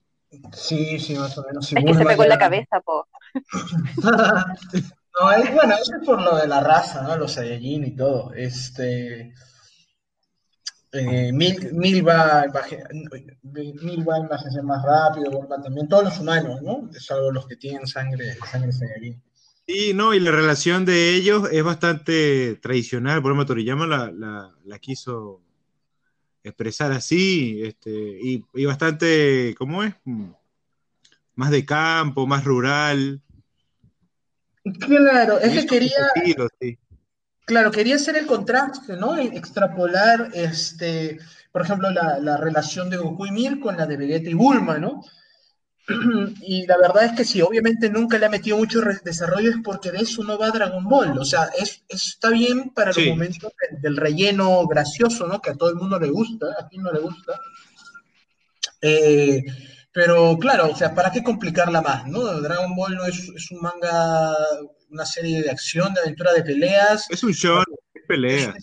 Sí, 0.54 1.00
sí, 1.00 1.16
más 1.16 1.38
o 1.38 1.44
menos. 1.44 1.72
es 1.72 1.84
que 1.84 1.94
se 1.94 2.06
pegó 2.06 2.24
en 2.24 2.30
la 2.30 2.38
cabeza, 2.38 2.82
po. 2.82 3.08
no, 4.04 5.32
es, 5.32 5.54
bueno, 5.54 5.76
eso 5.76 5.96
es 6.00 6.06
por 6.06 6.22
lo 6.22 6.38
de 6.38 6.48
la 6.48 6.62
raza, 6.62 7.04
¿no? 7.04 7.18
Los 7.18 7.34
Saiyajin 7.34 7.86
y 7.86 7.96
todo. 7.96 8.34
Este. 8.34 9.34
Eh, 10.92 11.32
mil, 11.34 11.74
mil, 11.74 12.08
va, 12.08 12.46
mil 13.44 14.10
va 14.10 14.16
a 14.16 14.20
envejecer 14.20 14.64
más 14.64 14.82
rápido, 14.82 15.46
también 15.62 15.90
todos 15.90 16.06
los 16.06 16.20
humanos, 16.20 16.62
¿no? 16.62 16.90
Salvo 16.94 17.32
los 17.32 17.48
que 17.48 17.58
tienen 17.58 17.86
sangre, 17.86 18.38
sangre 18.50 18.72
Saiyajin. 18.72 19.22
Sí, 19.68 19.94
no, 19.96 20.14
y 20.14 20.20
la 20.20 20.32
relación 20.32 20.86
de 20.86 21.16
ellos 21.16 21.50
es 21.52 21.64
bastante 21.64 22.56
tradicional. 22.62 23.22
Por 23.22 23.32
ejemplo, 23.32 23.48
Toriyama 23.48 23.88
la, 23.88 24.12
la, 24.12 24.54
la 24.64 24.80
quiso 24.80 25.42
expresar 26.44 26.92
así, 26.92 27.64
este, 27.64 27.90
y, 27.92 28.66
bastante, 28.66 29.56
¿cómo 29.58 29.84
es? 29.84 29.96
Más 31.34 31.50
de 31.50 31.66
campo, 31.66 32.28
más 32.28 32.44
rural. 32.44 33.20
Claro, 34.80 35.40
es 35.40 35.62
que 35.62 35.66
quería... 35.66 36.12
Claro, 37.46 37.72
quería 37.72 37.96
hacer 37.96 38.16
el 38.18 38.26
contraste, 38.26 38.96
¿no? 38.96 39.16
E 39.18 39.26
extrapolar, 39.38 40.32
este, 40.34 41.20
por 41.52 41.64
ejemplo, 41.64 41.90
la, 41.92 42.20
la 42.20 42.38
relación 42.38 42.90
de 42.90 42.98
Goku 42.98 43.28
y 43.28 43.32
Mir 43.32 43.60
con 43.60 43.78
la 43.78 43.86
de 43.86 43.98
Vegeta 43.98 44.30
y 44.30 44.34
Bulma, 44.34 44.78
¿no? 44.78 45.04
Y 46.42 46.66
la 46.66 46.78
verdad 46.78 47.06
es 47.06 47.12
que 47.14 47.26
sí, 47.26 47.42
obviamente 47.42 47.90
nunca 47.90 48.18
le 48.18 48.26
ha 48.26 48.30
metido 48.30 48.58
mucho 48.58 48.82
desarrollo, 49.04 49.52
es 49.52 49.58
porque 49.64 49.92
de 49.92 50.00
eso 50.00 50.24
no 50.24 50.38
va 50.38 50.50
Dragon 50.50 50.84
Ball. 50.84 51.18
O 51.18 51.26
sea, 51.26 51.50
es, 51.58 51.84
está 51.88 52.30
bien 52.30 52.72
para 52.72 52.92
los 52.92 53.06
momentos 53.06 53.52
del, 53.82 53.98
relleno 53.98 54.66
gracioso, 54.68 55.28
¿no? 55.28 55.42
Que 55.42 55.52
a 55.52 55.56
todo 55.56 55.70
el 55.70 55.76
mundo 55.76 56.00
le 56.00 56.10
gusta, 56.10 56.48
a 56.60 56.68
quien 56.68 56.84
no 56.84 56.92
le 56.92 57.00
gusta. 57.00 57.40
Eh, 58.82 59.44
pero 59.92 60.38
claro, 60.38 60.72
o 60.72 60.76
sea, 60.76 60.94
¿para 60.94 61.12
qué 61.12 61.24
complicarla 61.24 61.82
más, 61.82 62.08
no? 62.08 62.24
Dragon 62.42 62.76
Ball 62.76 62.96
no 62.96 63.06
es, 63.06 63.30
es 63.30 63.52
un 63.52 63.62
manga, 63.62 64.36
una 64.90 65.06
serie 65.06 65.42
de 65.42 65.52
acción, 65.52 65.94
de 65.94 66.02
aventura, 66.02 66.34
de 66.34 66.44
peleas. 66.44 67.06
Es 67.10 67.24
un 67.24 67.34
show 67.34 67.64
de 67.94 68.02
peleas. 68.02 68.56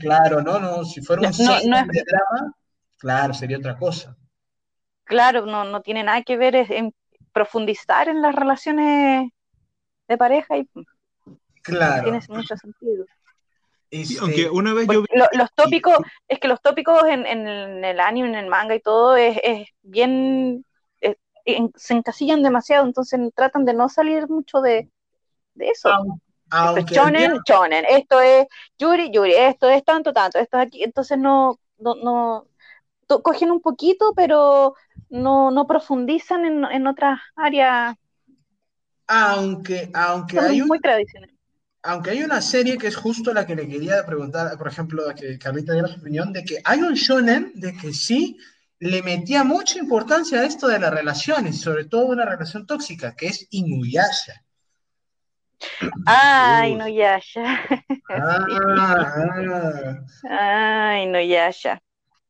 claro. 0.00 0.40
¿no? 0.40 0.58
no 0.58 0.84
Si 0.84 1.00
fuera 1.02 1.22
un 1.26 1.34
show 1.34 1.46
de 1.46 2.04
drama, 2.06 2.54
claro, 2.96 3.34
sería 3.34 3.58
otra 3.58 3.76
cosa 3.76 4.16
claro, 5.10 5.44
no, 5.44 5.64
no 5.64 5.82
tiene 5.82 6.04
nada 6.04 6.22
que 6.22 6.36
ver 6.36 6.54
en 6.54 6.94
profundizar 7.32 8.08
en 8.08 8.22
las 8.22 8.32
relaciones 8.32 9.28
de 10.06 10.16
pareja 10.16 10.56
y 10.56 10.68
claro. 11.62 12.04
tiene 12.04 12.20
mucho 12.28 12.56
sentido. 12.56 13.04
Este, 13.90 14.20
aunque 14.20 14.48
una 14.48 14.72
vez 14.72 14.86
yo 14.86 15.02
los 15.32 15.52
tópicos, 15.52 15.98
es 16.28 16.38
que 16.38 16.46
los 16.46 16.62
tópicos 16.62 17.02
en, 17.08 17.26
el 17.26 17.98
anime, 17.98 18.28
en 18.28 18.34
el 18.36 18.46
manga 18.46 18.76
y 18.76 18.80
todo 18.80 19.16
es, 19.16 19.36
bien, 19.82 20.64
se 21.74 21.94
encasillan 21.94 22.44
demasiado, 22.44 22.86
entonces 22.86 23.18
tratan 23.34 23.64
de 23.64 23.74
no 23.74 23.88
salir 23.88 24.28
mucho 24.28 24.60
de, 24.60 24.88
eso. 25.56 25.90
Aunque 26.50 26.94
chonen, 26.94 27.40
chonen, 27.44 27.84
esto 27.84 28.20
es 28.20 28.46
Yuri, 28.78 29.10
Yuri, 29.10 29.34
esto 29.34 29.68
es 29.68 29.84
tanto, 29.84 30.12
tanto, 30.12 30.38
esto 30.38 30.58
es 30.58 30.66
aquí, 30.66 30.84
entonces 30.84 31.18
no, 31.18 31.58
no, 31.78 31.96
no, 31.96 32.46
cogen 33.18 33.50
un 33.50 33.60
poquito, 33.60 34.12
pero 34.14 34.74
no, 35.10 35.66
profundizan 35.66 36.64
en, 36.64 36.86
otras 36.86 37.20
áreas. 37.36 37.96
Aunque, 39.06 39.90
aunque 39.92 40.38
hay 40.38 40.62
muy 40.62 40.78
tradicional. 40.78 41.30
Aunque 41.82 42.10
hay 42.10 42.22
una 42.22 42.42
serie 42.42 42.76
que 42.76 42.88
es 42.88 42.96
justo 42.96 43.32
la 43.32 43.46
que 43.46 43.56
le 43.56 43.66
quería 43.66 44.04
preguntar, 44.04 44.56
por 44.58 44.68
ejemplo, 44.68 45.08
a 45.08 45.14
que 45.14 45.38
Carlita 45.38 45.72
diera 45.72 45.88
su 45.88 45.98
opinión, 45.98 46.32
de 46.32 46.44
que 46.44 46.60
hay 46.62 46.80
un 46.80 46.94
shonen 46.94 47.52
de 47.54 47.74
que 47.74 47.94
sí 47.94 48.38
le 48.80 49.02
metía 49.02 49.44
mucha 49.44 49.78
importancia 49.78 50.40
a 50.40 50.44
esto 50.44 50.68
de 50.68 50.78
las 50.78 50.92
relaciones, 50.92 51.60
sobre 51.60 51.84
todo 51.84 52.06
una 52.06 52.24
relación 52.24 52.66
tóxica, 52.66 53.14
que 53.16 53.28
es 53.28 53.46
Inuyasha. 53.50 54.42
Ah, 56.06 56.66
Inuyasha. 56.66 57.60
Ah, 58.08 58.46
ah. 60.30 60.98
Inuyasha. 61.02 61.80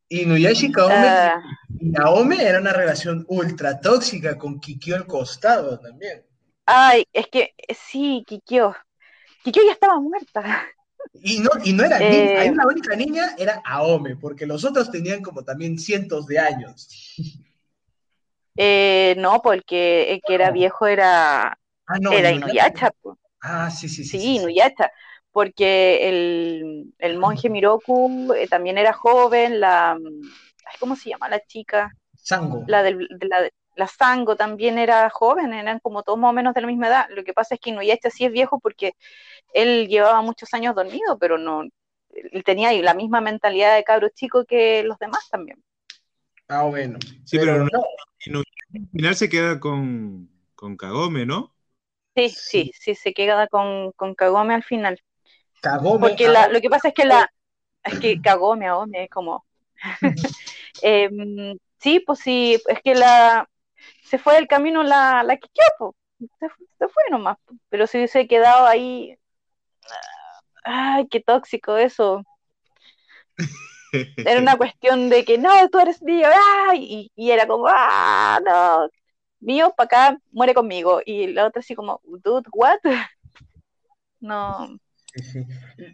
Inuyasha 0.08 0.66
y 0.66 0.72
Kaome, 0.72 0.94
ah. 0.94 1.40
Naome 1.80 2.42
era 2.42 2.60
una 2.60 2.72
relación 2.72 3.24
ultra 3.28 3.80
tóxica 3.80 4.36
con 4.36 4.60
Kikyo 4.60 4.96
al 4.96 5.06
costado 5.06 5.78
también. 5.78 6.22
Ay, 6.66 7.04
es 7.12 7.26
que 7.28 7.54
sí, 7.74 8.24
Kikyo. 8.26 8.74
Kikyo 9.42 9.62
ya 9.66 9.72
estaba 9.72 9.98
muerta. 9.98 10.66
Y 11.14 11.40
no, 11.40 11.50
y 11.64 11.72
no 11.72 11.82
era 11.82 11.98
niña, 11.98 12.44
eh, 12.44 12.52
la 12.54 12.66
única 12.66 12.94
niña 12.94 13.34
era 13.38 13.62
Aome, 13.64 14.16
porque 14.16 14.46
los 14.46 14.64
otros 14.64 14.90
tenían 14.90 15.22
como 15.22 15.42
también 15.42 15.78
cientos 15.78 16.26
de 16.26 16.38
años. 16.38 16.88
Eh, 18.56 19.14
no, 19.16 19.40
porque 19.40 20.12
el 20.12 20.20
que 20.20 20.34
era 20.34 20.50
viejo 20.50 20.86
era, 20.86 21.58
ah, 21.86 21.98
era 22.12 22.30
Inuyasha. 22.30 22.92
Ah, 23.40 23.70
sí, 23.70 23.88
sí, 23.88 24.04
sí. 24.04 24.20
Sí, 24.20 24.36
Inuyasha 24.36 24.90
porque 25.32 26.08
el, 26.08 26.92
el 26.98 27.18
monje 27.18 27.48
Miroku 27.48 28.32
eh, 28.34 28.48
también 28.48 28.78
era 28.78 28.92
joven, 28.92 29.60
la, 29.60 29.98
¿cómo 30.78 30.96
se 30.96 31.10
llama 31.10 31.28
la 31.28 31.40
chica? 31.40 31.92
Sango. 32.14 32.64
La, 32.66 32.82
de 32.82 32.92
la, 32.92 33.50
la 33.76 33.86
Sango 33.86 34.36
también 34.36 34.78
era 34.78 35.08
joven, 35.10 35.52
eran 35.52 35.80
como 35.80 36.02
todos 36.02 36.18
más 36.18 36.30
o 36.30 36.32
menos 36.32 36.54
de 36.54 36.60
la 36.60 36.66
misma 36.66 36.88
edad. 36.88 37.06
Lo 37.10 37.24
que 37.24 37.32
pasa 37.32 37.54
es 37.54 37.60
que 37.60 37.70
Inuyasha 37.70 38.10
sí 38.10 38.24
es 38.24 38.32
viejo 38.32 38.60
porque 38.60 38.92
él 39.54 39.88
llevaba 39.88 40.20
muchos 40.22 40.52
años 40.54 40.74
dormido, 40.74 41.18
pero 41.18 41.38
no, 41.38 41.62
él 42.10 42.44
tenía 42.44 42.72
la 42.82 42.94
misma 42.94 43.20
mentalidad 43.20 43.74
de 43.74 43.84
cabro 43.84 44.08
chico 44.10 44.44
que 44.44 44.82
los 44.82 44.98
demás 44.98 45.28
también. 45.30 45.62
Ah, 46.48 46.64
bueno. 46.64 46.98
Sí, 47.24 47.38
pero, 47.38 47.64
no, 47.64 48.42
al 48.74 48.88
final 48.92 49.14
se 49.14 49.28
queda 49.28 49.60
con, 49.60 50.28
con 50.54 50.76
Kagome, 50.76 51.24
¿no? 51.24 51.54
Sí, 52.16 52.28
sí, 52.28 52.72
sí, 52.74 52.94
se 52.94 53.14
queda 53.14 53.46
con, 53.46 53.92
con 53.92 54.14
Kagome 54.14 54.54
al 54.54 54.64
final. 54.64 55.00
Porque 56.00 56.28
lo 56.28 56.60
que 56.60 56.70
pasa 56.70 56.88
es 56.88 56.94
que 56.94 57.04
la. 57.04 57.30
Es 57.82 57.98
que 57.98 58.20
cagó, 58.20 58.56
me 58.56 58.66
es 58.92 59.10
como. 59.10 59.46
Em, 60.82 61.58
sí, 61.78 62.00
pues 62.00 62.20
sí, 62.20 62.58
es 62.68 62.80
que 62.82 62.94
la. 62.94 63.48
Se 64.04 64.18
fue 64.18 64.34
del 64.34 64.48
camino 64.48 64.82
la, 64.82 65.22
la 65.22 65.38
se, 65.38 66.48
se, 66.78 66.88
fue 66.88 67.02
nomás. 67.10 67.38
Pero 67.68 67.86
si 67.86 67.98
hubiese 67.98 68.26
quedado 68.26 68.66
ahí. 68.66 69.16
Ay, 70.64 71.06
qué 71.08 71.20
tóxico 71.20 71.76
eso. 71.76 72.22
Era 73.92 74.40
una 74.40 74.56
cuestión 74.58 75.08
de 75.08 75.24
que 75.24 75.38
no, 75.38 75.50
tú 75.70 75.78
eres 75.80 76.02
mío, 76.02 76.28
y, 76.74 77.10
y, 77.14 77.30
era 77.30 77.46
como, 77.46 77.66
ah, 77.68 78.40
no, 78.44 78.88
mío 79.40 79.72
para 79.76 79.86
acá, 79.86 80.18
muere 80.32 80.54
conmigo. 80.54 81.00
Y 81.04 81.28
la 81.28 81.46
otra 81.46 81.60
así 81.60 81.74
como, 81.74 82.00
dude, 82.04 82.48
what? 82.52 82.78
No. 84.22 84.78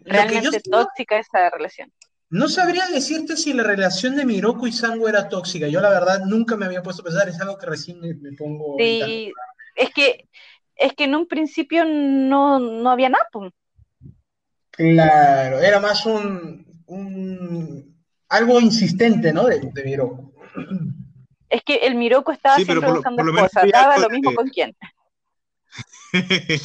Realmente 0.03 0.59
tóxica 0.59 1.17
esa 1.17 1.49
relación. 1.49 1.89
No 2.29 2.49
sabría 2.49 2.87
decirte 2.87 3.37
si 3.37 3.53
la 3.53 3.63
relación 3.63 4.15
de 4.15 4.25
Miroku 4.25 4.67
y 4.67 4.73
Sango 4.73 5.07
era 5.07 5.29
tóxica. 5.29 5.67
Yo 5.67 5.79
la 5.79 5.89
verdad 5.89 6.25
nunca 6.25 6.57
me 6.57 6.65
había 6.65 6.83
puesto 6.83 7.01
a 7.01 7.05
pensar, 7.05 7.29
es 7.29 7.39
algo 7.39 7.57
que 7.57 7.67
recién 7.67 7.99
me, 8.01 8.33
pongo... 8.33 8.75
Sí, 8.77 9.31
es 9.75 9.89
que, 9.91 10.27
es 10.75 10.93
que 10.93 11.05
en 11.05 11.15
un 11.15 11.27
principio 11.27 11.85
no, 11.85 12.59
no 12.59 12.89
había 12.89 13.09
nada. 13.09 13.27
Claro, 14.71 15.59
era 15.59 15.79
más 15.79 16.05
un, 16.05 16.65
un 16.87 17.97
algo 18.29 18.59
insistente, 18.59 19.31
¿no? 19.31 19.45
De, 19.45 19.59
de 19.59 19.83
Miroku. 19.83 20.33
Es 21.49 21.63
que 21.63 21.75
el 21.77 21.95
Miroku 21.95 22.31
estaba 22.31 22.57
siempre 22.57 22.91
buscando 22.91 23.23
cosas, 23.33 23.71
daba 23.71 23.97
lo 23.97 24.09
mismo 24.09 24.33
con 24.33 24.49
quién. 24.49 24.75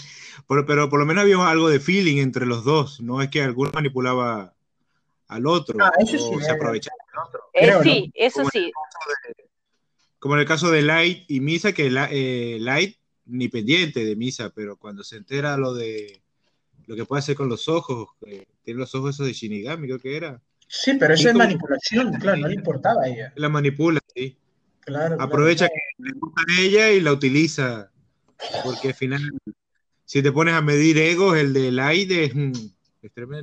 pero, 0.49 0.67
pero 0.67 0.91
por 0.91 0.99
lo 0.99 1.07
menos 1.07 1.23
había 1.23 1.49
algo 1.49 1.69
de 1.69 1.79
feeling 1.79 2.19
entre 2.19 2.47
los 2.47 2.65
dos, 2.65 3.01
no 3.01 3.23
es 3.23 3.29
que 3.29 3.43
alguno 3.43 3.71
manipulaba 3.73 4.55
al 5.35 5.47
otro. 5.47 5.79
Ah, 5.83 5.93
eso 5.99 6.19
sí, 6.19 6.45
se 6.45 6.53
otro. 6.53 7.41
Eh, 7.53 7.73
sí, 7.83 8.13
eso 8.15 8.45
sí. 8.51 8.71
como 10.19 10.35
en 10.35 10.41
el 10.41 10.47
caso 10.47 10.71
de 10.71 10.83
Light 10.83 11.25
y 11.29 11.41
Misa, 11.41 11.73
que 11.73 11.87
eh, 12.11 12.59
Light 12.61 12.97
ni 13.27 13.49
pendiente 13.49 14.05
de 14.05 14.17
Misa, 14.17 14.51
pero 14.55 14.77
cuando 14.77 15.05
se 15.05 15.17
entera 15.17 15.57
lo 15.57 15.75
de 15.75 16.21
lo 16.87 16.97
que 16.97 17.05
puede 17.05 17.21
hacer 17.21 17.37
con 17.37 17.49
los 17.49 17.69
ojos, 17.69 18.09
tiene 18.65 18.81
los 18.81 18.95
ojos 18.95 19.15
esos 19.15 19.27
de 19.27 19.33
Shinigami, 19.33 19.87
creo 19.87 19.99
que 19.99 20.17
era. 20.17 20.41
Sí, 20.67 20.95
pero 20.99 21.15
eso 21.15 21.29
es 21.29 21.35
manipulación, 21.35 22.13
claro, 22.15 22.39
no 22.39 22.49
le 22.49 22.55
importaba 22.55 23.03
a 23.03 23.09
ella. 23.09 23.33
La 23.37 23.49
manipula, 23.49 24.01
sí. 24.15 24.37
Claro, 24.81 25.21
Aprovecha 25.21 25.69
que 25.69 25.81
le 25.99 26.13
gusta 26.19 26.43
a 26.49 26.61
ella 26.61 26.91
y 26.91 27.01
la 27.01 27.13
utiliza. 27.13 27.91
Porque 28.65 28.89
al 28.89 28.95
final, 28.95 29.31
si 30.05 30.23
te 30.23 30.33
pones 30.33 30.55
a 30.55 30.63
medir 30.63 30.99
egos, 30.99 31.37
el 31.37 31.53
de 31.53 31.71
Light 31.71 32.11
es, 32.11 32.33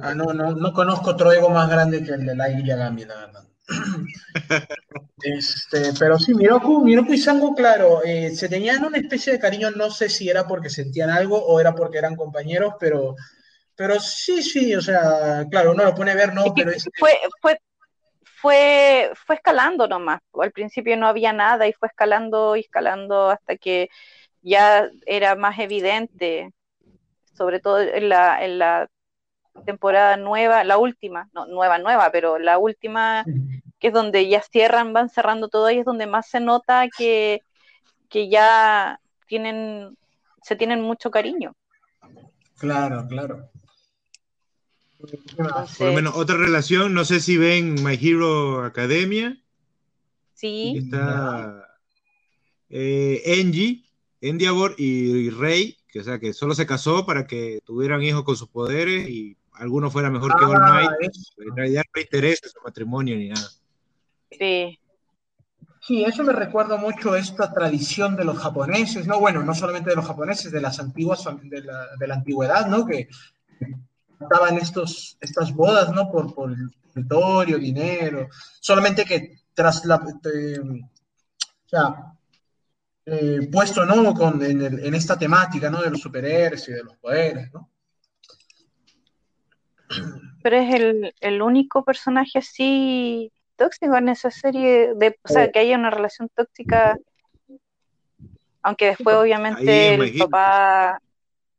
Ah, 0.02 0.16
no, 0.16 0.34
no, 0.34 0.54
no 0.56 0.72
conozco 0.72 1.12
otro 1.12 1.34
ego 1.34 1.50
más 1.50 1.70
grande 1.70 2.02
que 2.02 2.12
el 2.12 2.26
de 2.26 2.36
Light 2.36 2.66
Yagami, 2.66 3.06
la 3.06 3.16
verdad. 3.16 3.44
Este, 5.22 5.92
pero 6.00 6.18
sí, 6.18 6.34
Miroku, 6.34 6.82
Miroku 6.82 7.12
y 7.12 7.18
Sango, 7.18 7.54
claro, 7.54 8.02
eh, 8.06 8.32
se 8.32 8.48
tenían 8.48 8.86
una 8.86 8.98
especie 8.98 9.34
de 9.34 9.40
cariño, 9.40 9.70
no 9.72 9.90
sé 9.90 10.08
si 10.08 10.30
era 10.30 10.48
porque 10.48 10.70
sentían 10.70 11.10
algo 11.10 11.38
o 11.38 11.60
era 11.60 11.76
porque 11.76 11.98
eran 11.98 12.16
compañeros, 12.16 12.76
pero, 12.80 13.16
pero 13.76 14.00
sí, 14.00 14.42
sí, 14.42 14.74
o 14.76 14.82
sea, 14.82 15.46
claro, 15.52 15.72
uno 15.74 15.84
lo 15.84 15.94
pone 15.94 16.12
a 16.12 16.16
ver, 16.16 16.34
no, 16.34 16.54
pero 16.56 16.72
Fue, 16.98 17.12
fue, 17.42 17.60
fue, 18.24 19.12
fue 19.26 19.36
escalando 19.36 19.90
nomás, 19.90 20.22
al 20.34 20.52
principio 20.54 20.96
no 20.96 21.08
había 21.08 21.34
nada 21.34 21.68
y 21.68 21.74
fue 21.74 21.90
escalando 21.90 22.56
y 22.56 22.62
escalando 22.62 23.30
hasta 23.30 23.58
que 23.58 23.90
ya 24.42 24.90
era 25.06 25.36
más 25.36 25.60
evidente, 25.60 26.50
sobre 27.34 27.60
todo 27.60 27.82
en 27.82 28.08
la, 28.08 28.44
en 28.46 28.58
la 28.58 28.88
temporada 29.66 30.18
nueva, 30.18 30.64
la 30.64 30.78
última, 30.78 31.30
no 31.34 31.46
nueva, 31.46 31.78
nueva, 31.78 32.12
pero 32.12 32.40
la 32.40 32.58
última, 32.58 33.26
que 33.80 33.88
es 33.88 33.94
donde 33.94 34.28
ya 34.28 34.42
cierran, 34.42 34.94
van 34.94 35.10
cerrando 35.10 35.48
todo, 35.48 35.70
y 35.72 35.80
es 35.80 35.86
donde 35.86 36.08
más 36.08 36.30
se 36.30 36.40
nota 36.40 36.88
que, 36.96 37.42
que 38.10 38.30
ya 38.30 39.00
tienen, 39.28 39.98
se 40.44 40.56
tienen 40.56 40.82
mucho 40.82 41.12
cariño. 41.12 41.56
Claro, 42.58 43.08
claro. 43.08 43.50
Por 45.00 45.88
lo 45.88 45.94
menos 45.94 46.16
otra 46.16 46.36
relación, 46.36 46.94
no 46.94 47.06
sé 47.06 47.22
si 47.22 47.38
ven 47.38 47.76
My 47.84 47.98
Hero 48.00 48.66
Academia. 48.66 49.42
Sí. 50.34 50.76
Está 50.78 51.70
eh, 52.70 53.22
Engie, 53.26 53.86
Endiabor 54.20 54.76
y 54.78 55.30
Rey, 55.30 55.78
que 55.88 56.02
o 56.02 56.04
sea 56.04 56.20
que 56.20 56.34
solo 56.34 56.54
se 56.54 56.66
casó 56.66 57.06
para 57.06 57.28
que 57.28 57.62
tuvieran 57.66 58.04
hijos 58.04 58.24
con 58.24 58.36
sus 58.36 58.50
poderes 58.50 59.10
y 59.10 59.38
alguno 59.60 59.92
fuera 59.92 60.10
mejor 60.10 60.38
que 60.38 60.46
All 60.46 60.58
ah, 60.62 60.96
Might, 61.00 61.14
en 61.38 61.56
realidad 61.56 61.84
no 61.94 62.02
interesa 62.02 62.48
su 62.48 62.60
matrimonio 62.64 63.16
ni 63.16 63.30
nada. 63.30 63.50
Sí. 64.32 64.80
Sí, 65.82 66.04
eso 66.04 66.24
me 66.24 66.34
recuerda 66.34 66.78
mucho 66.78 67.16
esta 67.16 67.52
tradición 67.54 68.16
de 68.16 68.26
los 68.26 68.38
japoneses, 68.38 69.08
¿no? 69.08 69.20
Bueno, 69.20 69.44
no 69.44 69.56
solamente 69.56 69.90
de 69.90 69.96
los 69.96 70.06
japoneses, 70.06 70.52
de 70.52 70.62
las 70.62 70.80
antiguas, 70.80 71.24
de 71.44 71.62
la, 71.62 71.88
de 71.98 72.08
la 72.08 72.16
antigüedad, 72.16 72.68
¿no? 72.68 72.86
Que 72.86 73.08
daban 74.30 74.58
estos, 74.58 75.18
estas 75.20 75.54
bodas, 75.54 75.94
¿no? 75.94 76.12
Por, 76.12 76.34
por 76.34 76.54
territorio, 76.94 77.58
dinero, 77.58 78.28
solamente 78.60 79.06
que 79.06 79.40
tras 79.54 79.86
la, 79.86 79.96
o 79.96 80.90
sea, 81.66 82.14
eh, 83.06 83.50
puesto, 83.52 83.86
¿no? 83.86 84.14
Con, 84.14 84.44
en, 84.44 84.62
en, 84.62 84.96
esta 84.96 85.18
temática, 85.18 85.70
¿no? 85.70 85.82
De 85.82 85.90
los 85.90 86.02
superhéroes 86.02 86.68
y 86.68 86.74
de 86.74 86.84
los 86.84 86.98
poderes, 86.98 87.52
¿no? 87.54 87.70
Pero 90.42 90.58
es 90.58 90.74
el, 90.74 91.14
el 91.20 91.42
único 91.42 91.84
personaje 91.84 92.40
así 92.40 93.32
tóxico 93.56 93.96
en 93.98 94.10
esa 94.10 94.32
serie, 94.32 94.94
de, 94.96 95.20
o 95.22 95.28
sea, 95.28 95.52
que 95.52 95.60
haya 95.60 95.78
una 95.78 95.90
relación 95.90 96.30
tóxica, 96.34 96.98
aunque 98.62 98.88
después 98.88 99.16
obviamente 99.18 99.96
el 99.96 100.18
papá, 100.18 101.02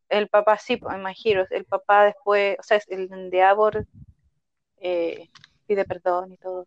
el 0.09 0.29
papá 0.29 0.59
sí, 0.59 0.79
pues, 0.79 0.97
imagino, 0.97 1.45
el 1.51 1.65
papá 1.67 2.07
después, 2.07 2.57
o 2.59 2.63
sea, 2.63 2.81
el 2.89 3.31
de 3.31 3.43
Abor 3.43 3.87
eh, 4.81 5.29
pide 5.67 5.85
perdón 5.85 6.33
y 6.33 6.37
todo. 6.39 6.67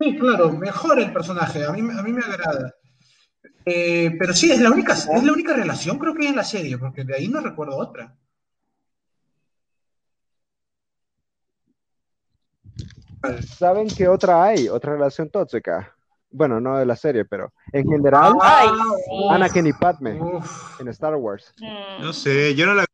Sí, 0.00 0.16
claro, 0.18 0.50
mejor 0.52 1.00
el 1.00 1.12
personaje, 1.12 1.64
a 1.64 1.72
mí, 1.72 1.80
a 1.80 2.02
mí 2.02 2.12
me 2.12 2.22
agrada. 2.22 2.74
Eh, 3.64 4.10
pero 4.18 4.32
sí, 4.32 4.50
es 4.50 4.60
la 4.60 4.70
única, 4.70 4.94
es 4.94 5.22
la 5.22 5.32
única 5.32 5.54
relación 5.54 5.98
creo 5.98 6.14
que 6.14 6.22
hay 6.22 6.28
en 6.28 6.36
la 6.36 6.44
serie, 6.44 6.78
porque 6.78 7.04
de 7.04 7.14
ahí 7.14 7.28
no 7.28 7.40
recuerdo 7.40 7.76
otra. 7.76 8.16
¿Saben 13.46 13.88
qué 13.88 14.08
otra 14.08 14.44
hay? 14.44 14.68
Otra 14.68 14.92
relación 14.92 15.30
tóxica. 15.30 15.94
Bueno, 16.30 16.60
no 16.60 16.76
de 16.76 16.84
la 16.84 16.96
serie, 16.96 17.24
pero 17.24 17.52
en 17.72 17.88
general, 17.88 18.34
Ay, 18.42 18.68
Anakin 19.30 19.66
y 19.66 19.72
Padme 19.72 20.20
en 20.78 20.88
Star 20.88 21.16
Wars. 21.16 21.54
Mm. 21.58 22.02
No 22.02 22.12
sé, 22.12 22.54
yo 22.54 22.66
no 22.66 22.74
la 22.74 22.84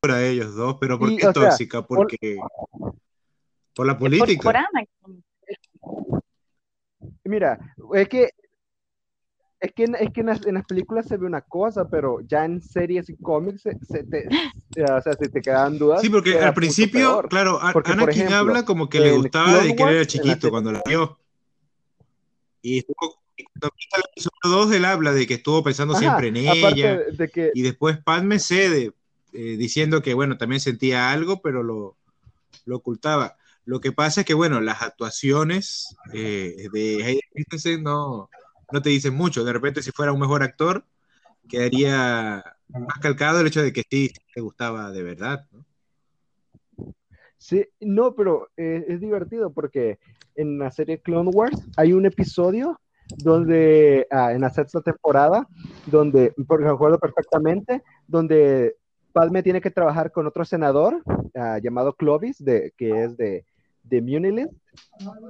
para 0.00 0.20
ellos 0.24 0.56
dos, 0.56 0.78
pero 0.80 0.98
¿por 0.98 1.14
qué 1.14 1.32
tóxica? 1.32 1.82
Porque 1.82 2.36
por, 3.72 3.86
la 3.86 3.96
política. 3.96 4.42
Por, 4.42 4.56
Mira, 7.24 7.58
es 7.94 8.08
que 8.08 8.30
es 9.62 9.72
que, 9.72 9.84
es 9.84 10.10
que 10.12 10.20
en, 10.22 10.26
las, 10.26 10.44
en, 10.44 10.54
las, 10.54 10.66
películas 10.66 11.06
se 11.06 11.16
ve 11.16 11.24
una 11.24 11.40
cosa, 11.40 11.88
pero 11.88 12.20
ya 12.26 12.44
en 12.44 12.60
series 12.60 13.08
y 13.08 13.16
cómics 13.16 13.62
se, 13.62 14.02
te, 14.02 14.26
o 14.26 15.00
sea, 15.00 15.12
se 15.12 15.28
te 15.28 15.40
quedan 15.40 15.78
dudas. 15.78 16.00
Sí, 16.00 16.10
porque 16.10 16.40
al 16.40 16.52
principio, 16.52 17.22
claro, 17.30 17.60
Anakin 17.62 18.32
habla 18.32 18.64
como 18.64 18.88
que 18.88 18.98
le 18.98 19.12
gustaba 19.12 19.62
de 19.62 19.76
que 19.76 19.82
era 19.84 20.04
chiquito 20.04 20.50
cuando 20.50 20.72
la 20.72 20.82
vio. 20.84 21.16
Y 22.60 22.78
estuvo, 22.78 23.22
cuando 23.52 23.72
el 23.96 24.02
episodio 24.10 24.64
2, 24.66 24.72
él 24.72 24.84
habla 24.84 25.12
de 25.12 25.28
que 25.28 25.34
estuvo 25.34 25.62
pensando 25.62 25.94
siempre 25.94 26.28
en 26.28 26.38
ella. 26.38 26.98
De 27.12 27.28
que... 27.28 27.52
Y 27.54 27.62
después 27.62 27.98
Padme 27.98 28.40
cede, 28.40 28.90
eh, 29.32 29.56
diciendo 29.56 30.02
que, 30.02 30.14
bueno, 30.14 30.38
también 30.38 30.60
sentía 30.60 31.12
algo, 31.12 31.40
pero 31.40 31.62
lo, 31.62 31.96
lo 32.64 32.76
ocultaba. 32.78 33.36
Lo 33.64 33.80
que 33.80 33.92
pasa 33.92 34.22
es 34.22 34.26
que, 34.26 34.34
bueno, 34.34 34.60
las 34.60 34.82
actuaciones 34.82 35.94
eh, 36.12 36.68
de 36.72 37.04
Hayden 37.04 37.20
Christensen 37.32 37.84
no 37.84 38.28
no 38.72 38.82
te 38.82 38.90
dicen 38.90 39.14
mucho. 39.14 39.44
De 39.44 39.52
repente, 39.52 39.82
si 39.82 39.90
fuera 39.90 40.12
un 40.12 40.20
mejor 40.20 40.42
actor, 40.42 40.84
quedaría 41.48 42.42
más 42.68 42.98
calcado 43.00 43.40
el 43.40 43.46
hecho 43.46 43.62
de 43.62 43.72
que 43.72 43.82
sí 43.88 44.12
te 44.34 44.40
gustaba 44.40 44.90
de 44.90 45.02
verdad. 45.02 45.46
¿no? 45.52 45.64
Sí, 47.42 47.66
no, 47.80 48.14
pero 48.14 48.48
eh, 48.56 48.84
es 48.88 49.00
divertido 49.00 49.52
porque 49.52 49.98
en 50.36 50.58
la 50.58 50.70
serie 50.70 51.00
Clone 51.00 51.30
Wars 51.34 51.60
hay 51.76 51.92
un 51.92 52.06
episodio 52.06 52.80
donde, 53.18 54.06
ah, 54.10 54.32
en 54.32 54.40
la 54.40 54.50
sexta 54.50 54.80
temporada, 54.80 55.46
donde, 55.86 56.32
porque 56.46 56.64
me 56.64 56.70
acuerdo 56.70 56.98
perfectamente, 56.98 57.82
donde 58.06 58.76
Padme 59.12 59.42
tiene 59.42 59.60
que 59.60 59.70
trabajar 59.70 60.12
con 60.12 60.26
otro 60.26 60.44
senador 60.44 61.02
ah, 61.34 61.58
llamado 61.62 61.94
Clovis, 61.94 62.42
que 62.44 63.04
es 63.04 63.16
de, 63.16 63.44
de 63.82 64.00
Munilist. 64.00 64.52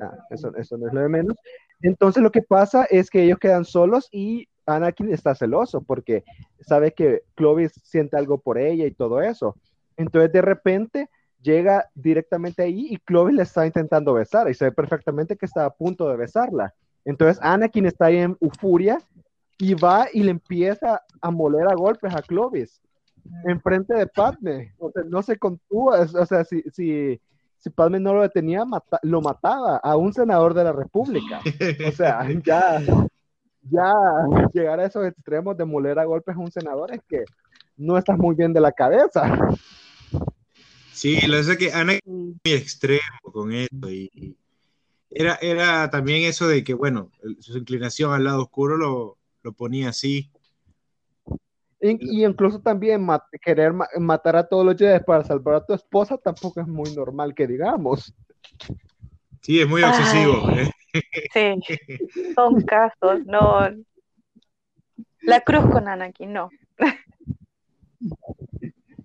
Ah, 0.01 0.19
eso, 0.31 0.55
eso 0.57 0.77
no 0.77 0.89
es 0.89 0.93
lo 0.93 1.01
de 1.01 1.09
menos. 1.09 1.37
Entonces 1.83 2.23
lo 2.23 2.31
que 2.31 2.43
pasa 2.43 2.85
es 2.85 3.11
que 3.11 3.23
ellos 3.23 3.39
quedan 3.39 3.65
solos 3.65 4.09
y 4.11 4.49
Anakin 4.67 5.13
está 5.13 5.35
celoso 5.35 5.83
porque 5.83 6.25
sabe 6.61 6.93
que 6.93 7.23
Clovis 7.35 7.73
siente 7.83 8.17
algo 8.17 8.39
por 8.39 8.59
ella 8.59 8.87
y 8.87 8.93
todo 8.93 9.21
eso. 9.21 9.57
Entonces 9.97 10.33
de 10.33 10.43
repente 10.43 11.11
llega 11.41 11.91
directamente 11.95 12.63
ahí 12.63 12.87
y 12.91 12.99
Clovis 12.99 13.37
le 13.37 13.43
está 13.43 13.67
intentando 13.67 14.15
besar 14.15 14.49
y 14.49 14.55
se 14.55 14.67
ve 14.67 14.73
perfectamente 14.73 15.37
que 15.37 15.47
está 15.47 15.65
a 15.65 15.75
punto 15.75 16.09
de 16.09 16.17
besarla. 16.17 16.73
Entonces 17.05 17.39
Anakin 17.43 17.87
está 17.87 18.07
ahí 18.07 18.19
en 18.19 18.37
euforia 18.41 18.99
y 19.59 19.75
va 19.75 20.07
y 20.13 20.23
le 20.23 20.31
empieza 20.31 21.03
a 21.21 21.31
moler 21.31 21.67
a 21.69 21.75
golpes 21.75 22.15
a 22.15 22.23
Clovis 22.23 22.81
enfrente 23.45 23.95
de 23.95 24.07
Padme. 24.07 24.75
O 24.79 24.91
sea, 24.91 25.03
no 25.05 25.23
se 25.23 25.39
contúa, 25.39 26.01
o 26.01 26.27
sea, 26.27 26.45
si, 26.45 26.63
si, 26.73 27.21
si 27.63 27.71
Padme 27.71 28.01
no 28.01 28.13
lo 28.13 28.23
detenía, 28.23 28.65
lo 29.03 29.21
mataba 29.21 29.77
a 29.77 29.97
un 29.97 30.13
senador 30.13 30.53
de 30.53 30.65
la 30.65 30.73
República. 30.73 31.41
O 31.87 31.93
sea, 31.93 32.27
ya, 32.45 32.83
ya 33.71 33.93
llegar 34.53 34.81
a 34.81 34.87
esos 34.87 35.07
extremos 35.07 35.57
de 35.57 35.65
moler 35.65 35.99
a 36.01 36.05
golpes 36.05 36.35
a 36.35 36.41
un 36.41 36.51
senador 36.51 36.93
es 36.93 37.01
que 37.09 37.25
no 37.77 37.97
estás 37.97 38.19
muy 38.19 38.35
bien 38.35 38.53
de 38.53 38.61
la 38.61 38.73
cabeza. 38.73 39.39
Sí, 40.93 41.21
lo 41.29 41.41
sé 41.45 41.57
que 41.57 41.73
Ana 41.73 41.95
es 41.95 42.01
muy 42.05 42.35
extremo 42.45 43.01
con 43.33 43.53
esto 43.53 43.89
y 43.89 44.37
era, 45.09 45.39
era 45.41 45.89
también 45.89 46.23
eso 46.23 46.49
de 46.49 46.65
que, 46.65 46.75
bueno, 46.75 47.11
su 47.39 47.59
inclinación 47.59 48.13
al 48.13 48.25
lado 48.25 48.43
oscuro 48.43 48.77
lo, 48.77 49.19
lo 49.43 49.53
ponía 49.53 49.91
así. 49.91 50.33
Y, 51.83 52.25
incluso 52.25 52.61
también 52.61 53.05
querer 53.41 53.73
matar 53.99 54.37
a 54.37 54.47
todos 54.47 54.65
los 54.65 54.77
Jedi 54.77 55.01
para 55.05 55.25
salvar 55.25 55.57
a 55.57 55.67
tu 55.67 55.75
esposa 55.75 56.17
tampoco 56.17 56.61
es 56.61 56.69
muy 56.69 56.95
normal 56.95 57.35
que 57.35 57.49
digamos. 57.49 58.15
Sí, 59.41 59.61
es 59.61 59.69
muy 59.69 59.83
obsesivo. 59.83 60.49
¿eh? 60.51 60.71
Sí, 61.33 61.77
son 62.37 62.63
casos, 62.67 63.27
no. 63.27 63.69
La 65.23 65.41
cruz 65.41 65.65
con 65.73 65.89
Anakin, 65.89 66.33
no. 66.33 66.51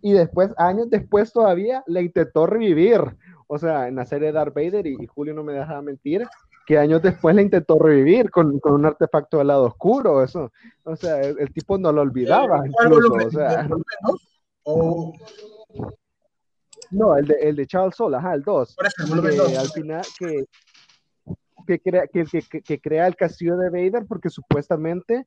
Y 0.02 0.14
después, 0.14 0.52
años 0.58 0.90
después 0.90 1.34
todavía, 1.34 1.84
le 1.88 2.04
intentó 2.04 2.46
revivir. 2.46 3.02
O 3.48 3.58
sea, 3.58 3.88
en 3.88 3.96
la 3.96 4.06
serie 4.06 4.28
de 4.28 4.34
Darth 4.34 4.54
Vader, 4.54 4.86
y, 4.86 5.08
Julio 5.08 5.34
no 5.34 5.44
me 5.44 5.54
deja 5.54 5.82
mentir, 5.82 6.28
que 6.68 6.78
años 6.78 7.02
después 7.02 7.34
le 7.34 7.44
intentó 7.44 7.80
revivir 7.80 8.30
con, 8.30 8.60
un 8.62 8.86
artefacto 8.86 9.38
del 9.38 9.48
lado 9.48 9.64
oscuro. 9.64 10.22
Eso, 10.22 10.52
o 10.84 10.98
sea, 10.98 11.22
el, 11.22 11.54
tipo 11.54 11.78
no 11.78 11.94
lo 11.94 12.02
olvidaba. 12.02 12.62
No, 16.92 17.16
el 17.16 17.26
de, 17.26 17.36
el 17.36 17.56
de 17.56 17.68
Charles 17.68 17.96
Soule, 17.96 18.18
ajá, 18.18 18.34
el 18.34 18.44
2. 18.44 18.76
Que 18.76 19.58
al 19.58 19.70
final, 19.70 20.02
que, 20.20 20.44
que 21.66 21.80
crea, 21.80 22.08
que, 22.08 22.26
que, 22.62 22.82
crea 22.82 23.08
el 23.08 23.16
castillo 23.16 23.56
de 23.56 23.70
Vader 23.70 24.06
porque 24.06 24.30
supuestamente 24.30 25.26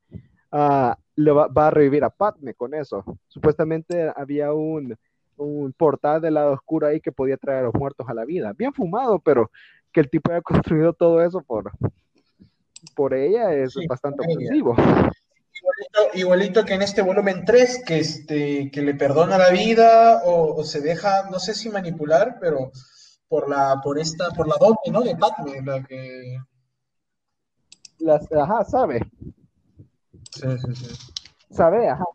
uh, 0.51 0.93
le 1.15 1.31
va, 1.31 1.49
a 1.55 1.71
revivir 1.71 2.03
a 2.03 2.11
Padme 2.11 2.53
con 2.53 2.75
eso. 2.75 3.03
Supuestamente 3.27 4.13
había 4.15 4.53
un, 4.53 4.95
un 5.37 5.73
portal 5.73 6.21
del 6.21 6.35
lado 6.35 6.53
oscuro 6.53 6.85
ahí 6.85 7.01
que 7.01 7.11
podía 7.11 7.37
traer 7.37 7.61
a 7.61 7.63
los 7.63 7.73
muertos 7.73 8.07
a 8.07 8.13
la 8.13 8.25
vida. 8.25 8.53
Bien 8.53 8.73
fumado, 8.73 9.17
pero 9.17 9.49
que 9.91 9.99
el 9.99 10.09
tipo 10.09 10.31
haya 10.31 10.41
construido 10.41 10.93
todo 10.93 11.21
eso 11.21 11.41
por, 11.41 11.71
por 12.95 13.13
ella 13.13 13.53
es 13.53 13.75
bastante 13.87 14.21
ofensivo. 14.21 14.75
Igualito, 16.13 16.65
que 16.65 16.73
en 16.73 16.81
este 16.81 17.01
volumen 17.01 17.45
3, 17.45 17.83
que, 17.85 17.99
este, 17.99 18.71
que 18.71 18.81
le 18.81 18.95
perdona 18.95 19.37
la 19.37 19.49
vida 19.49 20.21
o, 20.25 20.63
se 20.63 20.81
deja, 20.81 21.29
no 21.29 21.39
sé 21.39 21.53
si 21.53 21.69
manipular, 21.69 22.37
pero 22.39 22.71
por 23.27 23.49
la, 23.49 23.79
por 23.83 23.99
esta, 23.99 24.29
por 24.31 24.47
la 24.47 24.55
doble, 24.59 24.91
¿no? 24.91 25.01
De 25.01 25.15
Padme, 25.15 25.61
la 25.61 25.83
que... 25.83 26.37
Las, 27.99 28.31
ajá, 28.31 28.63
sabe. 28.65 29.01
Sí, 30.31 30.47
sí, 30.57 30.75
sí. 30.75 30.95
Sabe, 31.51 31.87
ajá. 31.87 32.05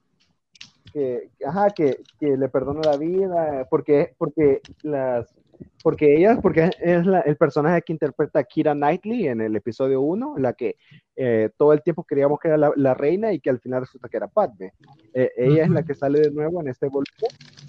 Que, 0.92 1.30
ajá, 1.46 1.70
que, 1.70 2.02
que 2.18 2.36
le 2.36 2.48
perdona 2.48 2.80
la 2.90 2.96
vida, 2.96 3.66
porque, 3.70 4.14
porque 4.18 4.60
las, 4.82 5.32
porque 5.82 6.16
ella, 6.16 6.38
porque 6.40 6.70
es 6.80 7.06
el 7.24 7.36
personaje 7.36 7.82
que 7.82 7.92
interpreta 7.92 8.42
Kira 8.44 8.74
Knightley 8.74 9.28
en 9.28 9.40
el 9.40 9.54
episodio 9.56 10.00
1, 10.00 10.36
la 10.38 10.52
que 10.52 10.76
eh, 11.14 11.50
todo 11.56 11.72
el 11.72 11.82
tiempo 11.82 12.04
creíamos 12.04 12.38
que 12.40 12.48
era 12.48 12.72
la, 12.74 12.94
reina 12.94 13.32
y 13.32 13.40
que 13.40 13.50
al 13.50 13.60
final 13.60 13.82
resulta 13.82 14.08
que 14.08 14.16
era 14.16 14.28
Padme. 14.28 14.72
Eh, 15.14 15.30
ella 15.36 15.64
es 15.64 15.70
la 15.70 15.82
que 15.82 15.94
sale 15.94 16.20
de 16.20 16.30
nuevo 16.30 16.60
en 16.60 16.68
este 16.68 16.88
volumen 16.88 17.06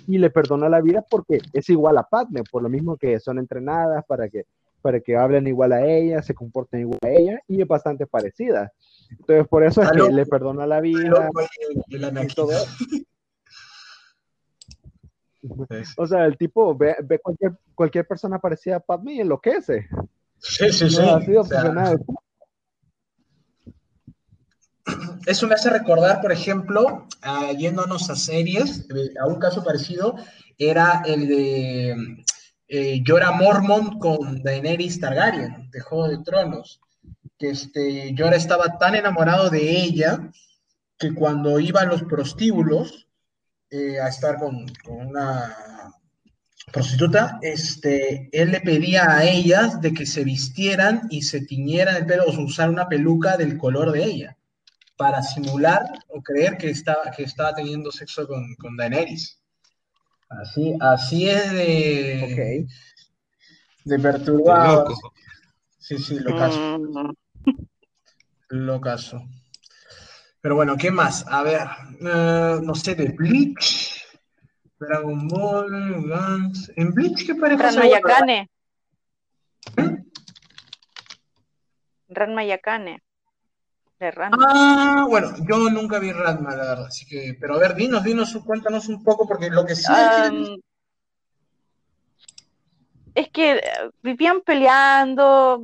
y 0.08 0.18
le 0.18 0.30
perdona 0.30 0.70
la 0.70 0.82
vida 0.82 1.06
porque 1.10 1.40
es 1.54 1.70
igual 1.70 1.98
a 1.98 2.04
Padme, 2.04 2.44
por 2.50 2.64
lo 2.64 2.70
mismo 2.70 2.98
que 2.98 3.20
son 3.20 3.40
entrenadas 3.40 4.04
para 4.06 4.30
que, 4.30 4.46
para 4.82 5.00
que 5.00 5.16
hablen 5.16 5.48
igual 5.48 5.74
a 5.74 5.86
ella, 5.86 6.22
se 6.22 6.34
comporten 6.34 6.82
igual 6.82 7.00
a 7.04 7.10
ella 7.10 7.40
y 7.48 7.62
es 7.62 7.68
bastante 7.68 8.08
parecida. 8.08 8.72
Entonces, 9.12 9.48
por 9.48 9.64
eso 9.64 9.82
es 9.82 9.92
que 9.92 10.12
le 10.12 10.26
perdona 10.26 10.66
la 10.66 10.82
vida. 10.82 11.30
y 11.90 12.28
todo 12.34 12.52
O 15.98 16.08
sea, 16.08 16.26
el 16.26 16.38
tipo 16.38 16.76
ve, 16.76 16.96
ve 17.04 17.20
cualquier, 17.20 17.54
cualquier 17.76 18.08
persona 18.08 18.40
parecida 18.40 18.78
a 18.78 18.80
Padme 18.80 19.14
y 19.14 19.22
enloquece. 19.22 19.88
Sí, 20.40 20.72
sí, 20.72 20.90
sí. 20.90 21.02
eso 25.26 25.48
me 25.48 25.56
hace 25.56 25.70
recordar, 25.70 26.22
por 26.22 26.32
ejemplo, 26.32 27.08
yéndonos 27.58 28.10
a 28.10 28.16
series, 28.16 28.88
eh, 28.90 29.14
a 29.22 29.28
un 29.28 29.40
caso 29.40 29.64
parecido, 29.64 30.16
era 30.58 31.04
el 31.06 31.28
de 31.28 32.24
eh, 32.68 33.04
Jorah 33.06 33.32
Mormont 33.32 34.00
con 34.00 34.42
Daenerys 34.42 35.00
Targaryen, 35.00 35.70
de 35.72 35.82
Juego 35.82 36.08
de 36.08 36.24
Tronos, 36.24 36.82
que 37.38 37.50
este, 37.50 38.16
Jorah 38.18 38.38
estaba 38.38 38.78
tan 38.78 38.96
enamorado 38.96 39.50
de 39.50 39.82
ella 39.84 40.32
que 40.98 41.14
cuando 41.14 41.60
iba 41.60 41.82
a 41.82 41.86
los 41.86 42.04
prostíbulos, 42.04 43.07
eh, 43.70 44.00
a 44.00 44.08
estar 44.08 44.38
con, 44.38 44.66
una 44.88 45.94
prostituta, 46.72 47.40
este, 47.42 48.30
él 48.32 48.52
le 48.52 48.62
pedía 48.62 49.10
a 49.10 49.26
ellas 49.26 49.80
de 49.82 49.94
que 49.94 50.06
se 50.06 50.24
vistieran 50.24 51.08
y 51.10 51.22
se 51.22 51.42
tiñeran 51.42 51.96
el 51.96 52.06
pelo 52.06 52.26
o 52.26 52.42
usar 52.42 52.70
una 52.70 52.88
peluca 52.88 53.38
del 53.38 53.58
color 53.58 53.92
de 53.92 54.04
ella 54.04 54.38
para 54.98 55.22
simular 55.22 55.84
o 56.10 56.22
creer 56.22 56.58
que 56.58 56.70
estaba, 56.70 57.12
que 57.12 57.24
estaba 57.24 57.54
teniendo 57.54 57.92
sexo 57.92 58.28
con, 58.28 58.56
con 58.56 58.76
Daenerys. 58.76 59.40
Así, 60.30 60.76
así 60.82 61.30
es 61.30 61.52
de, 61.54 62.68
de 63.86 64.00
perturbado. 64.00 64.94
Sí, 65.78 65.98
sí, 65.98 66.20
lo 66.20 66.36
caso. 66.36 66.80
Mm. 66.80 67.12
Lo 68.50 68.82
caso. 68.82 69.22
Pero 70.48 70.56
bueno, 70.56 70.78
¿qué 70.78 70.92
más? 70.92 71.26
A 71.28 71.44
ver, 71.44 71.68
eh, 72.00 72.60
no 72.64 72.74
sé, 72.74 72.96
de 72.96 73.10
Bleach, 73.10 74.02
Dragon 74.80 75.28
Ball, 75.28 76.08
Guns. 76.08 76.72
¿En 76.78 76.94
Bleach 76.94 77.26
qué 77.26 77.36
pareja 77.36 77.64
Ranma 77.64 77.86
Yakane. 77.86 78.50
¿Eh? 79.76 79.98
Ranma 82.08 82.46
Yakane. 82.46 83.04
De 84.00 84.10
Ranma. 84.10 84.38
Ah, 84.40 85.06
bueno, 85.10 85.34
yo 85.46 85.70
nunca 85.70 86.00
vi 86.00 86.14
Ranma, 86.14 86.56
la 86.56 86.64
verdad, 86.64 86.86
así 86.86 87.06
que, 87.06 87.36
pero 87.38 87.56
a 87.56 87.60
ver, 87.60 87.76
dinos, 87.76 88.06
dinos, 88.06 88.34
cuéntanos 88.46 88.88
un 88.88 89.04
poco, 89.04 89.28
porque 89.28 89.50
lo 89.50 89.66
que 89.66 89.76
sí 89.76 89.92
es 89.92 90.30
que 90.30 90.62
eh, 93.20 93.62
vivían 94.04 94.42
peleando, 94.42 95.60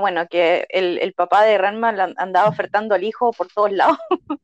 bueno, 0.00 0.26
que 0.28 0.66
el, 0.68 1.12
papá 1.14 1.42
de 1.44 1.56
Ranma 1.56 1.88
andaba 2.18 2.48
ofertando 2.48 2.94
al 2.94 3.04
hijo 3.04 3.32
por 3.32 3.48
todos 3.48 3.72
lados, 3.72 3.98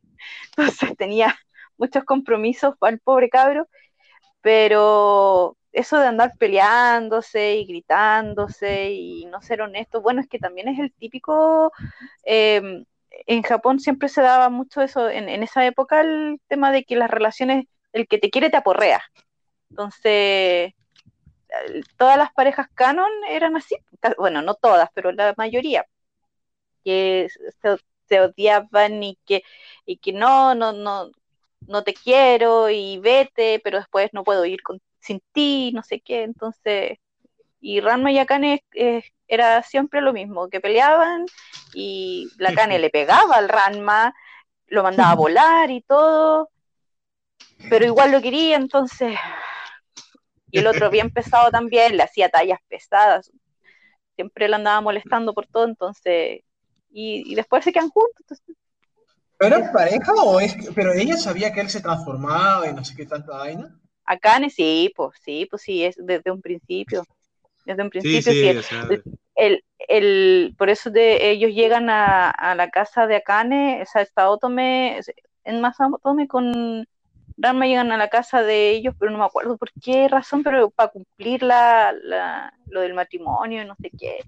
entonces 0.56 0.96
tenía 0.96 1.36
muchos 1.76 2.04
compromisos 2.04 2.74
el 2.88 3.00
pobre 3.00 3.28
cabro, 3.28 3.68
pero 4.40 5.58
eso 5.72 5.98
de 5.98 6.06
andar 6.06 6.32
peleándose 6.38 7.56
y 7.56 7.66
gritándose 7.66 8.92
y 8.92 9.26
no 9.26 9.42
ser 9.42 9.60
honesto, 9.60 10.00
bueno, 10.00 10.22
es 10.22 10.28
que 10.28 10.38
también 10.38 10.68
es 10.68 10.78
el 10.78 10.92
típico, 10.92 11.70
em, 12.24 12.84
en 13.26 13.42
Japón 13.42 13.78
siempre 13.78 14.08
se 14.08 14.22
daba 14.22 14.48
mucho 14.48 14.80
eso, 14.80 15.10
en, 15.10 15.28
en 15.28 15.42
esa 15.42 15.66
época 15.66 16.00
el 16.00 16.40
tema 16.48 16.72
de 16.72 16.84
que 16.84 16.96
las 16.96 17.10
relaciones, 17.10 17.66
el 17.92 18.08
que 18.08 18.18
te 18.18 18.30
quiere 18.30 18.50
te 18.50 18.56
aporrea, 18.56 19.02
entonces 19.70 20.72
todas 21.96 22.16
las 22.18 22.32
parejas 22.32 22.68
canon 22.74 23.10
eran 23.28 23.56
así, 23.56 23.76
bueno, 24.18 24.42
no 24.42 24.54
todas, 24.54 24.88
pero 24.94 25.12
la 25.12 25.34
mayoría, 25.36 25.86
que 26.84 27.28
se, 28.08 28.20
odiaban 28.20 29.02
y 29.02 29.18
que, 29.24 29.42
y 29.86 29.96
que 29.96 30.12
no, 30.12 30.54
no, 30.54 30.72
no, 30.72 31.10
no 31.66 31.82
te 31.84 31.94
quiero 31.94 32.68
y 32.70 32.98
vete, 32.98 33.60
pero 33.64 33.78
después 33.78 34.10
no 34.12 34.24
puedo 34.24 34.44
ir 34.44 34.60
sin 35.00 35.22
ti, 35.32 35.72
no 35.72 35.82
sé 35.82 36.00
qué, 36.00 36.22
entonces, 36.22 36.98
y 37.60 37.80
Ranma 37.80 38.12
y 38.12 38.18
Akane 38.18 38.64
era 39.26 39.62
siempre 39.62 40.00
lo 40.00 40.12
mismo, 40.12 40.48
que 40.48 40.60
peleaban 40.60 41.26
y 41.72 42.28
la 42.38 42.50
Akane 42.50 42.78
le 42.78 42.90
pegaba 42.90 43.36
al 43.36 43.48
Ranma, 43.48 44.14
lo 44.66 44.82
mandaba 44.82 45.12
a 45.12 45.14
volar 45.16 45.70
y 45.70 45.80
todo, 45.82 46.50
pero 47.70 47.86
igual 47.86 48.12
lo 48.12 48.20
quería, 48.20 48.56
entonces 48.56 49.16
y 50.54 50.58
el 50.58 50.68
otro 50.68 50.88
bien 50.88 51.10
pesado 51.10 51.50
también, 51.50 51.96
le 51.96 52.04
hacía 52.04 52.28
tallas 52.28 52.60
pesadas. 52.68 53.32
Siempre 54.14 54.48
le 54.48 54.54
andaba 54.54 54.80
molestando 54.80 55.34
por 55.34 55.48
todo, 55.48 55.64
entonces. 55.64 56.42
Y, 56.92 57.34
después 57.34 57.64
se 57.64 57.72
quedan 57.72 57.90
juntos. 57.90 58.40
¿Pero 59.36 59.56
es 59.56 59.68
pareja 59.70 60.12
o 60.12 60.38
es.? 60.38 60.54
Pero 60.72 60.92
ella 60.92 61.16
sabía 61.16 61.52
que 61.52 61.60
él 61.60 61.68
se 61.68 61.80
transformaba 61.80 62.68
y 62.68 62.72
no 62.72 62.84
sé 62.84 62.94
qué 62.94 63.04
tanta 63.04 63.36
vaina. 63.36 63.76
Acá 64.04 64.38
sí, 64.48 64.92
pues 64.94 65.18
sí, 65.24 65.48
pues 65.50 65.62
sí, 65.62 65.84
es 65.84 65.96
desde 65.98 66.30
un 66.30 66.40
principio. 66.40 67.04
Desde 67.66 67.82
un 67.82 67.90
principio, 67.90 68.62
sí. 68.62 69.02
el, 69.34 69.64
el, 69.88 70.54
por 70.56 70.70
eso 70.70 70.90
de, 70.90 71.30
ellos 71.30 71.50
llegan 71.50 71.90
a, 71.90 72.54
la 72.54 72.70
casa 72.70 73.08
de 73.08 73.16
Akane, 73.16 73.82
o 73.82 73.86
sea, 73.86 74.02
está 74.02 74.30
Otome, 74.30 75.00
en 75.42 75.60
más 75.60 75.78
Otome 75.80 76.28
con, 76.28 76.86
Ranma 77.36 77.66
llegan 77.66 77.92
a 77.92 77.96
la 77.96 78.08
casa 78.08 78.42
de 78.42 78.70
ellos, 78.70 78.94
pero 78.98 79.10
no 79.10 79.18
me 79.18 79.24
acuerdo 79.24 79.56
por 79.56 79.72
qué 79.82 80.08
razón, 80.08 80.42
pero 80.42 80.70
para 80.70 80.90
cumplir 80.90 81.42
la, 81.42 81.92
la 81.92 82.52
lo 82.66 82.80
del 82.80 82.94
matrimonio 82.94 83.62
y 83.62 83.66
no 83.66 83.74
sé 83.80 83.90
qué. 83.90 84.18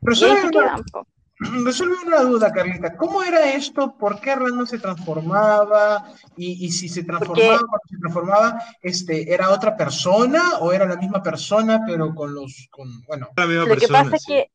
Resuelve 1.64 1.96
una 2.06 2.20
duda, 2.20 2.52
Carlita. 2.52 2.96
¿Cómo 2.96 3.22
era 3.22 3.52
esto? 3.52 3.96
¿Por 3.96 4.20
qué 4.20 4.34
Ranma 4.34 4.66
se 4.66 4.78
transformaba? 4.78 6.12
Y, 6.36 6.70
si 6.70 6.88
se 6.88 7.02
transformaba, 7.02 7.58
se 7.88 7.96
transformaba, 7.98 8.62
este, 8.82 9.32
¿era 9.32 9.50
otra 9.50 9.74
persona 9.74 10.58
o 10.60 10.72
era 10.72 10.84
la 10.84 10.96
misma 10.96 11.22
persona, 11.22 11.82
pero 11.86 12.14
con 12.14 12.34
los, 12.34 12.68
con, 12.70 12.88
bueno. 13.06 13.28
Lo 13.36 13.76
que 13.76 13.88
pasa 13.88 14.16
es 14.16 14.26
que, 14.26 14.50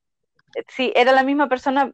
sí, 0.68 0.94
era 0.96 1.12
la 1.12 1.24
misma 1.24 1.50
persona, 1.50 1.92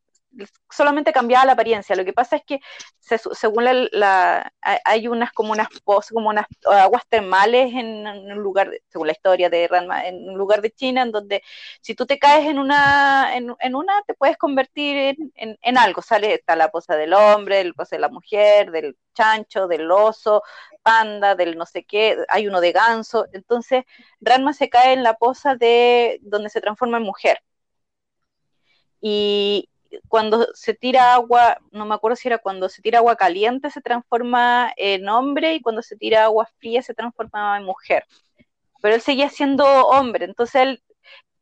solamente 0.69 1.11
cambiaba 1.11 1.45
la 1.45 1.53
apariencia. 1.53 1.95
Lo 1.95 2.05
que 2.05 2.13
pasa 2.13 2.35
es 2.37 2.43
que 2.45 2.59
según 2.99 3.65
la, 3.91 4.53
hay 4.61 5.07
unas 5.07 5.31
como 5.31 5.51
unas 5.51 5.67
como 6.11 6.29
unas 6.29 6.45
aguas 6.65 7.03
termales 7.09 7.73
en 7.73 8.07
un 8.07 8.39
lugar, 8.39 8.71
según 8.87 9.07
la 9.07 9.13
historia 9.13 9.49
de 9.49 9.67
Ranma, 9.67 10.07
en 10.07 10.29
un 10.29 10.37
lugar 10.37 10.61
de 10.61 10.71
China, 10.71 11.03
en 11.03 11.11
donde 11.11 11.43
si 11.81 11.95
tú 11.95 12.05
te 12.05 12.19
caes 12.19 12.47
en 12.47 12.59
una, 12.59 13.35
en, 13.35 13.75
una 13.75 14.01
te 14.07 14.13
puedes 14.13 14.37
convertir 14.37 15.17
en, 15.35 15.77
algo. 15.77 16.01
Sale, 16.01 16.33
está 16.35 16.55
la 16.55 16.71
posa 16.71 16.95
del 16.95 17.13
hombre, 17.13 17.61
el 17.61 17.73
posa 17.73 17.95
de 17.95 18.01
la 18.01 18.09
mujer, 18.09 18.71
del 18.71 18.97
chancho, 19.13 19.67
del 19.67 19.89
oso, 19.91 20.43
panda, 20.81 21.35
del 21.35 21.57
no 21.57 21.65
sé 21.65 21.83
qué, 21.85 22.17
hay 22.29 22.47
uno 22.47 22.61
de 22.61 22.71
ganso. 22.71 23.27
Entonces, 23.33 23.83
Ranma 24.21 24.53
se 24.53 24.69
cae 24.69 24.93
en 24.93 25.03
la 25.03 25.15
posa 25.15 25.55
de 25.55 26.19
donde 26.21 26.49
se 26.49 26.61
transforma 26.61 26.97
en 26.97 27.03
mujer. 27.03 27.43
Y, 29.01 29.70
cuando 30.07 30.47
se 30.53 30.73
tira 30.73 31.13
agua, 31.13 31.57
no 31.71 31.85
me 31.85 31.95
acuerdo 31.95 32.15
si 32.15 32.27
era 32.27 32.37
cuando 32.37 32.69
se 32.69 32.81
tira 32.81 32.99
agua 32.99 33.15
caliente 33.15 33.69
se 33.71 33.81
transforma 33.81 34.71
en 34.77 35.07
hombre 35.09 35.55
y 35.55 35.61
cuando 35.61 35.81
se 35.81 35.95
tira 35.97 36.25
agua 36.25 36.47
fría 36.59 36.81
se 36.81 36.93
transforma 36.93 37.57
en 37.57 37.63
mujer. 37.65 38.05
Pero 38.81 38.95
él 38.95 39.01
seguía 39.01 39.29
siendo 39.29 39.65
hombre, 39.87 40.25
entonces 40.25 40.55
él, 40.61 40.83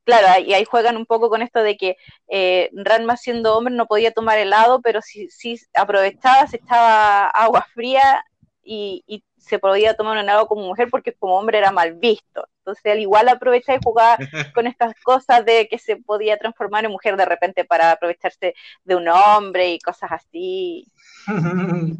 claro, 0.03 0.43
y 0.45 0.53
ahí 0.53 0.65
juegan 0.65 0.97
un 0.97 1.05
poco 1.05 1.29
con 1.29 1.41
esto 1.41 1.61
de 1.63 1.77
que 1.77 1.97
eh, 2.27 2.69
Ranma 2.73 3.17
siendo 3.17 3.57
hombre 3.57 3.73
no 3.73 3.87
podía 3.87 4.11
tomar 4.11 4.37
helado, 4.37 4.81
pero 4.81 5.01
si, 5.01 5.29
si 5.29 5.57
aprovechaba, 5.73 6.47
se 6.47 6.57
echaba 6.57 7.27
agua 7.29 7.65
fría 7.73 8.23
y, 8.63 9.03
y 9.07 9.23
se 9.37 9.59
podía 9.59 9.95
tomar 9.95 10.13
un 10.13 10.19
helado 10.23 10.47
como 10.47 10.63
mujer 10.63 10.89
porque 10.91 11.13
como 11.13 11.37
hombre 11.37 11.57
era 11.57 11.71
mal 11.71 11.93
visto. 11.93 12.47
Entonces 12.69 12.93
él 12.93 12.99
igual 12.99 13.27
aprovecha 13.29 13.75
y 13.75 13.79
jugaba 13.83 14.17
con 14.53 14.67
estas 14.67 14.93
cosas 15.01 15.45
de 15.45 15.67
que 15.67 15.79
se 15.79 15.97
podía 15.97 16.37
transformar 16.37 16.85
en 16.85 16.91
mujer 16.91 17.17
de 17.17 17.25
repente 17.25 17.65
para 17.65 17.91
aprovecharse 17.91 18.53
de 18.83 18.95
un 18.95 19.07
hombre 19.07 19.73
y 19.73 19.79
cosas 19.79 20.11
así. 20.11 20.85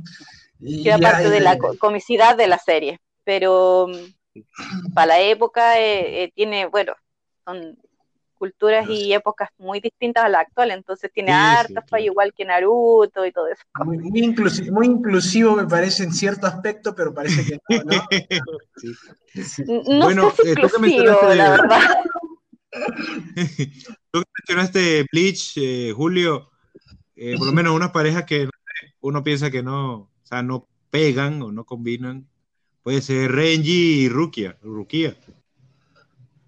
que 0.60 0.90
era 0.90 0.98
parte 0.98 1.30
de 1.30 1.40
la 1.40 1.58
comicidad 1.58 2.36
de 2.36 2.48
la 2.48 2.58
serie. 2.58 3.00
Pero 3.24 3.88
mm, 3.88 4.94
para 4.94 5.08
la 5.08 5.20
época 5.20 5.80
eh, 5.80 6.24
eh, 6.24 6.32
tiene, 6.36 6.66
bueno, 6.68 6.94
son 7.46 7.78
culturas 8.40 8.90
y 8.90 9.14
épocas 9.14 9.50
muy 9.58 9.82
distintas 9.82 10.24
a 10.24 10.30
la 10.30 10.40
actual, 10.40 10.72
entonces 10.72 11.12
tiene 11.14 11.32
hartas 11.32 11.84
igual 12.00 12.34
que 12.34 12.46
Naruto 12.46 13.26
y 13.26 13.32
todo 13.32 13.48
eso. 13.48 13.62
Muy, 13.86 14.00
inclusivo, 14.24 14.74
muy, 14.74 14.88
inclusivo, 14.88 15.56
me 15.56 15.68
parece 15.68 16.04
en 16.04 16.14
cierto 16.14 16.48
aspecto, 16.48 16.96
pero 16.96 17.14
parece 17.14 17.46
que 17.46 17.60
no, 17.70 17.84
¿no? 17.84 18.08
no 20.00 20.06
bueno, 20.06 20.32
sé 20.32 20.42
si 20.42 20.48
eh, 20.48 20.52
inclusivo, 20.54 21.34
la 21.36 21.50
verdad. 21.52 21.82
tú 24.12 24.24
mencionaste 24.40 25.06
Bleach, 25.12 25.58
eh, 25.58 25.94
Julio, 25.96 26.50
eh, 27.16 27.36
por 27.38 27.48
lo 27.48 27.54
menos 27.54 27.76
unas 27.76 27.92
parejas 27.92 28.24
que 28.24 28.50
uno 29.02 29.24
piensa 29.24 29.52
que 29.52 29.62
no, 29.62 29.94
o 29.94 30.10
sea, 30.24 30.42
no 30.42 30.68
pegan 30.90 31.42
o 31.42 31.52
no 31.52 31.66
combinan, 31.66 32.28
puede 32.84 33.02
ser 33.02 33.32
Renji 33.32 34.06
y 34.06 34.10
Rukia, 34.10 34.58
Rukia. 34.62 35.16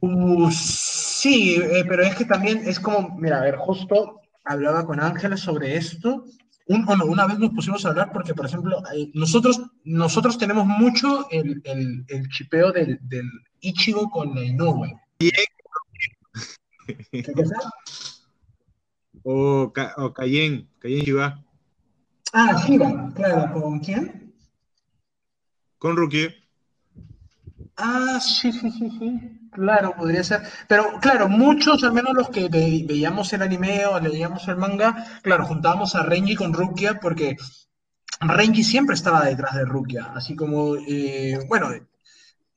Uh, 0.02 0.50
sí, 0.52 1.56
eh, 1.62 1.86
pero 1.88 2.02
es 2.02 2.16
que 2.16 2.26
también 2.26 2.64
es 2.66 2.80
como, 2.80 3.16
mira, 3.18 3.38
a 3.38 3.44
ver, 3.44 3.56
justo 3.56 4.20
hablaba 4.44 4.86
con 4.86 5.00
Ángela 5.00 5.38
sobre 5.38 5.78
esto. 5.78 6.26
Un, 6.68 6.88
una 7.08 7.28
vez 7.28 7.38
nos 7.38 7.52
pusimos 7.52 7.86
a 7.86 7.90
hablar 7.90 8.12
porque, 8.12 8.34
por 8.34 8.48
ejemplo, 8.48 8.82
eh, 8.96 9.12
nosotros, 9.14 9.62
nosotros 9.84 10.40
tenemos 10.40 10.66
mucho 10.66 11.30
el, 11.30 11.62
el, 11.66 12.04
el 12.08 12.30
chipeo 12.30 12.72
del, 12.72 13.00
del, 13.04 13.30
Ichigo 13.60 14.10
con 14.10 14.36
el 14.38 14.46
Inoue. 14.46 15.00
¿Qué 17.12 17.34
cosa? 17.34 17.56
O, 19.24 19.72
o 19.98 20.14
Cayenne, 20.14 20.68
Cayenne 20.80 21.06
Shiba. 21.06 21.44
Ah, 22.34 22.60
Shiba, 22.66 23.12
claro, 23.14 23.54
¿con 23.54 23.80
quién? 23.80 24.34
Con 25.78 25.96
Ruki. 25.96 26.28
Ah, 27.78 28.20
sí, 28.20 28.52
sí, 28.52 28.72
sí, 28.72 28.90
sí. 28.98 29.41
Claro, 29.52 29.94
podría 29.98 30.24
ser. 30.24 30.42
Pero 30.68 31.00
claro, 31.02 31.28
muchos, 31.28 31.84
al 31.84 31.92
menos 31.94 32.14
los 32.14 32.30
que 32.30 32.48
veíamos 32.50 33.34
el 33.34 33.42
anime 33.42 33.86
o 33.86 34.00
leíamos 34.00 34.48
el 34.48 34.56
manga, 34.56 35.06
claro, 35.22 35.46
juntábamos 35.46 35.94
a 35.96 36.04
Renji 36.04 36.36
con 36.36 36.54
Rukia 36.54 37.00
porque 37.02 37.36
Renji 38.22 38.64
siempre 38.64 38.96
estaba 38.96 39.26
detrás 39.26 39.56
de 39.56 39.66
Rukia. 39.66 40.12
Así 40.16 40.36
como, 40.36 40.76
eh, 40.88 41.40
bueno, 41.50 41.70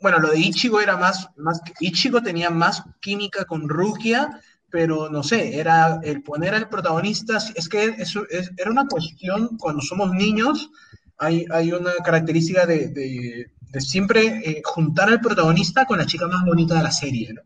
bueno, 0.00 0.18
lo 0.20 0.30
de 0.30 0.38
Ichigo 0.40 0.80
era 0.80 0.96
más, 0.96 1.28
más, 1.36 1.60
Ichigo 1.80 2.22
tenía 2.22 2.50
más 2.50 2.84
química 3.00 3.44
con 3.44 3.68
Rukia, 3.68 4.40
pero 4.70 5.08
no 5.10 5.22
sé, 5.22 5.58
era 5.58 6.00
el 6.02 6.22
poner 6.22 6.54
al 6.54 6.68
protagonista, 6.68 7.38
es 7.54 7.68
que 7.68 7.84
eso 7.98 8.24
era 8.56 8.70
una 8.70 8.86
cuestión, 8.86 9.56
cuando 9.58 9.82
somos 9.82 10.12
niños, 10.12 10.70
hay, 11.18 11.46
hay 11.50 11.72
una 11.72 11.92
característica 12.04 12.66
de 12.66 13.50
siempre 13.80 14.42
eh, 14.44 14.62
juntar 14.64 15.08
al 15.08 15.20
protagonista 15.20 15.84
con 15.86 15.98
la 15.98 16.06
chica 16.06 16.26
más 16.26 16.44
bonita 16.44 16.76
de 16.76 16.82
la 16.82 16.90
serie, 16.90 17.32
¿no? 17.34 17.42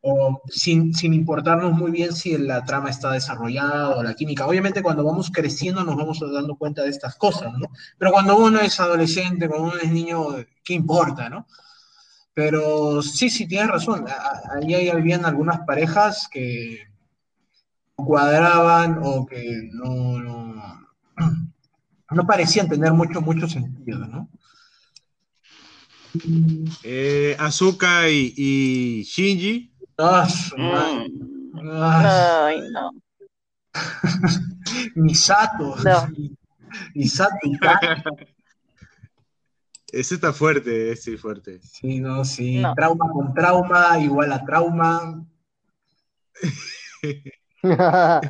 O 0.00 0.42
sin, 0.48 0.94
sin, 0.94 1.12
importarnos 1.12 1.72
muy 1.72 1.90
bien 1.90 2.14
si 2.14 2.38
la 2.38 2.64
trama 2.64 2.88
está 2.88 3.10
desarrollada 3.12 3.90
o 3.90 4.02
la 4.02 4.14
química. 4.14 4.46
Obviamente 4.46 4.82
cuando 4.82 5.04
vamos 5.04 5.30
creciendo 5.32 5.82
nos 5.82 5.96
vamos 5.96 6.20
dando 6.20 6.56
cuenta 6.56 6.82
de 6.82 6.90
estas 6.90 7.16
cosas, 7.16 7.52
¿no? 7.58 7.68
Pero 7.98 8.12
cuando 8.12 8.36
uno 8.38 8.60
es 8.60 8.78
adolescente, 8.78 9.48
cuando 9.48 9.68
uno 9.68 9.76
es 9.82 9.90
niño, 9.90 10.36
¿qué 10.64 10.74
importa, 10.74 11.28
no? 11.28 11.46
Pero 12.32 13.02
sí, 13.02 13.28
sí, 13.28 13.48
tienes 13.48 13.68
razón. 13.68 14.04
Ahí 14.54 14.88
habían 14.88 15.24
algunas 15.26 15.60
parejas 15.66 16.28
que 16.30 16.88
cuadraban 17.96 19.00
o 19.02 19.26
que 19.26 19.68
no, 19.72 20.20
no, 20.20 20.54
no 22.10 22.26
parecían 22.26 22.68
tener 22.68 22.92
mucho, 22.92 23.20
mucho 23.20 23.48
sentido, 23.48 24.06
¿no? 24.06 24.28
Eh, 26.82 27.36
Azuka 27.38 28.08
y, 28.08 29.02
Shinji. 29.04 29.70
Mm. 30.56 31.06
Ay, 31.72 32.62
no. 32.70 32.90
Misato. 34.94 35.76
Misato 36.94 37.36
Ese 39.90 40.16
está 40.16 40.32
fuerte, 40.34 40.92
ese 40.92 41.16
fuerte. 41.16 41.60
Sí, 41.62 41.98
no, 41.98 42.22
sí. 42.24 42.62
Trauma 42.76 43.10
con 43.10 43.32
trauma, 43.32 43.98
igual 43.98 44.32
a 44.32 44.44
trauma. 44.44 45.24
no, 47.62 48.20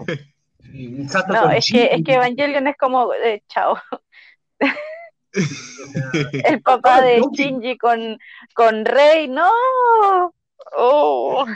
es 1.50 1.66
que, 1.70 1.84
es 1.86 2.04
que 2.04 2.14
Evangelion 2.14 2.68
es 2.68 2.76
como, 2.76 3.12
eh, 3.12 3.42
chao. 3.48 3.76
El 6.44 6.62
papá 6.62 7.02
de 7.02 7.22
Shinji 7.32 7.78
con, 7.78 8.18
con 8.54 8.84
Rey, 8.84 9.28
no. 9.28 9.50
Oh. 10.76 11.46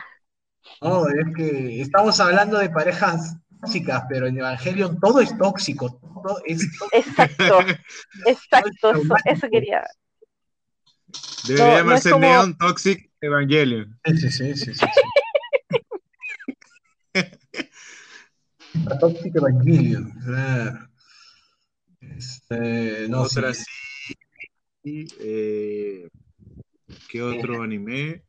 oh. 0.80 1.08
es 1.08 1.34
que 1.36 1.80
estamos 1.80 2.18
hablando 2.20 2.58
de 2.58 2.70
parejas 2.70 3.36
tóxicas, 3.60 4.04
pero 4.08 4.26
en 4.26 4.38
Evangelion 4.38 4.98
todo 5.00 5.20
es 5.20 5.36
tóxico. 5.36 6.00
Todo 6.22 6.40
es 6.44 6.66
Exacto, 6.92 7.60
exacto, 8.26 8.92
eso, 9.24 9.48
quería. 9.50 9.84
Debería 11.46 11.78
llamarse 11.78 12.18
Neon 12.18 12.56
Toxic 12.56 13.10
Evangelion. 13.20 13.98
Sí, 14.04 14.30
sí, 14.30 14.56
sí, 14.56 14.74
sí. 14.74 14.86
Toxic 19.00 19.36
Evangelion, 19.36 20.12
este, 22.16 23.08
no, 23.08 23.22
Otra 23.22 23.52
sí. 23.54 23.64
Eh, 24.84 26.08
¿Qué 27.08 27.22
otro 27.22 27.62
anime? 27.62 28.22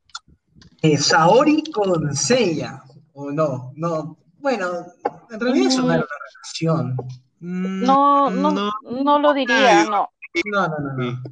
Eh, 0.82 0.98
Saori 0.98 1.62
con 1.72 2.14
Seiya. 2.14 2.82
O 3.12 3.30
no, 3.30 3.72
no. 3.76 4.18
Bueno, 4.38 4.86
en 5.30 5.40
realidad 5.40 5.70
no 5.70 5.72
era 5.72 5.82
una 5.84 6.06
relación. 6.06 6.96
Mm, 7.40 7.84
no, 7.84 8.30
no, 8.30 8.70
no, 8.82 9.18
lo 9.18 9.34
diría, 9.34 9.84
no. 9.84 10.10
No, 10.46 10.68
no, 10.68 10.78
no, 10.96 11.22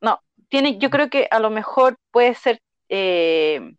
no. 0.00 0.20
tiene, 0.48 0.78
yo 0.78 0.90
creo 0.90 1.10
que 1.10 1.28
a 1.30 1.38
lo 1.38 1.50
mejor 1.50 1.98
puede 2.10 2.34
ser 2.34 2.60
eh, 2.88 3.76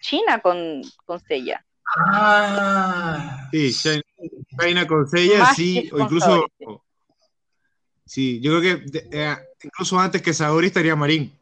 China 0.00 0.40
con, 0.40 0.82
con 1.06 1.20
Seiya. 1.20 1.64
Ah. 1.96 3.48
Sí, 3.50 3.72
China 3.72 4.86
con 4.86 5.08
Seiya, 5.08 5.46
sí, 5.54 5.88
o 5.92 6.00
incluso 6.00 6.46
Sí, 8.10 8.40
yo 8.40 8.58
creo 8.58 8.60
que 8.60 9.00
eh, 9.12 9.36
incluso 9.62 9.96
antes 9.96 10.20
que 10.20 10.34
Saori 10.34 10.66
estaría 10.66 10.96
Marín. 10.96 11.32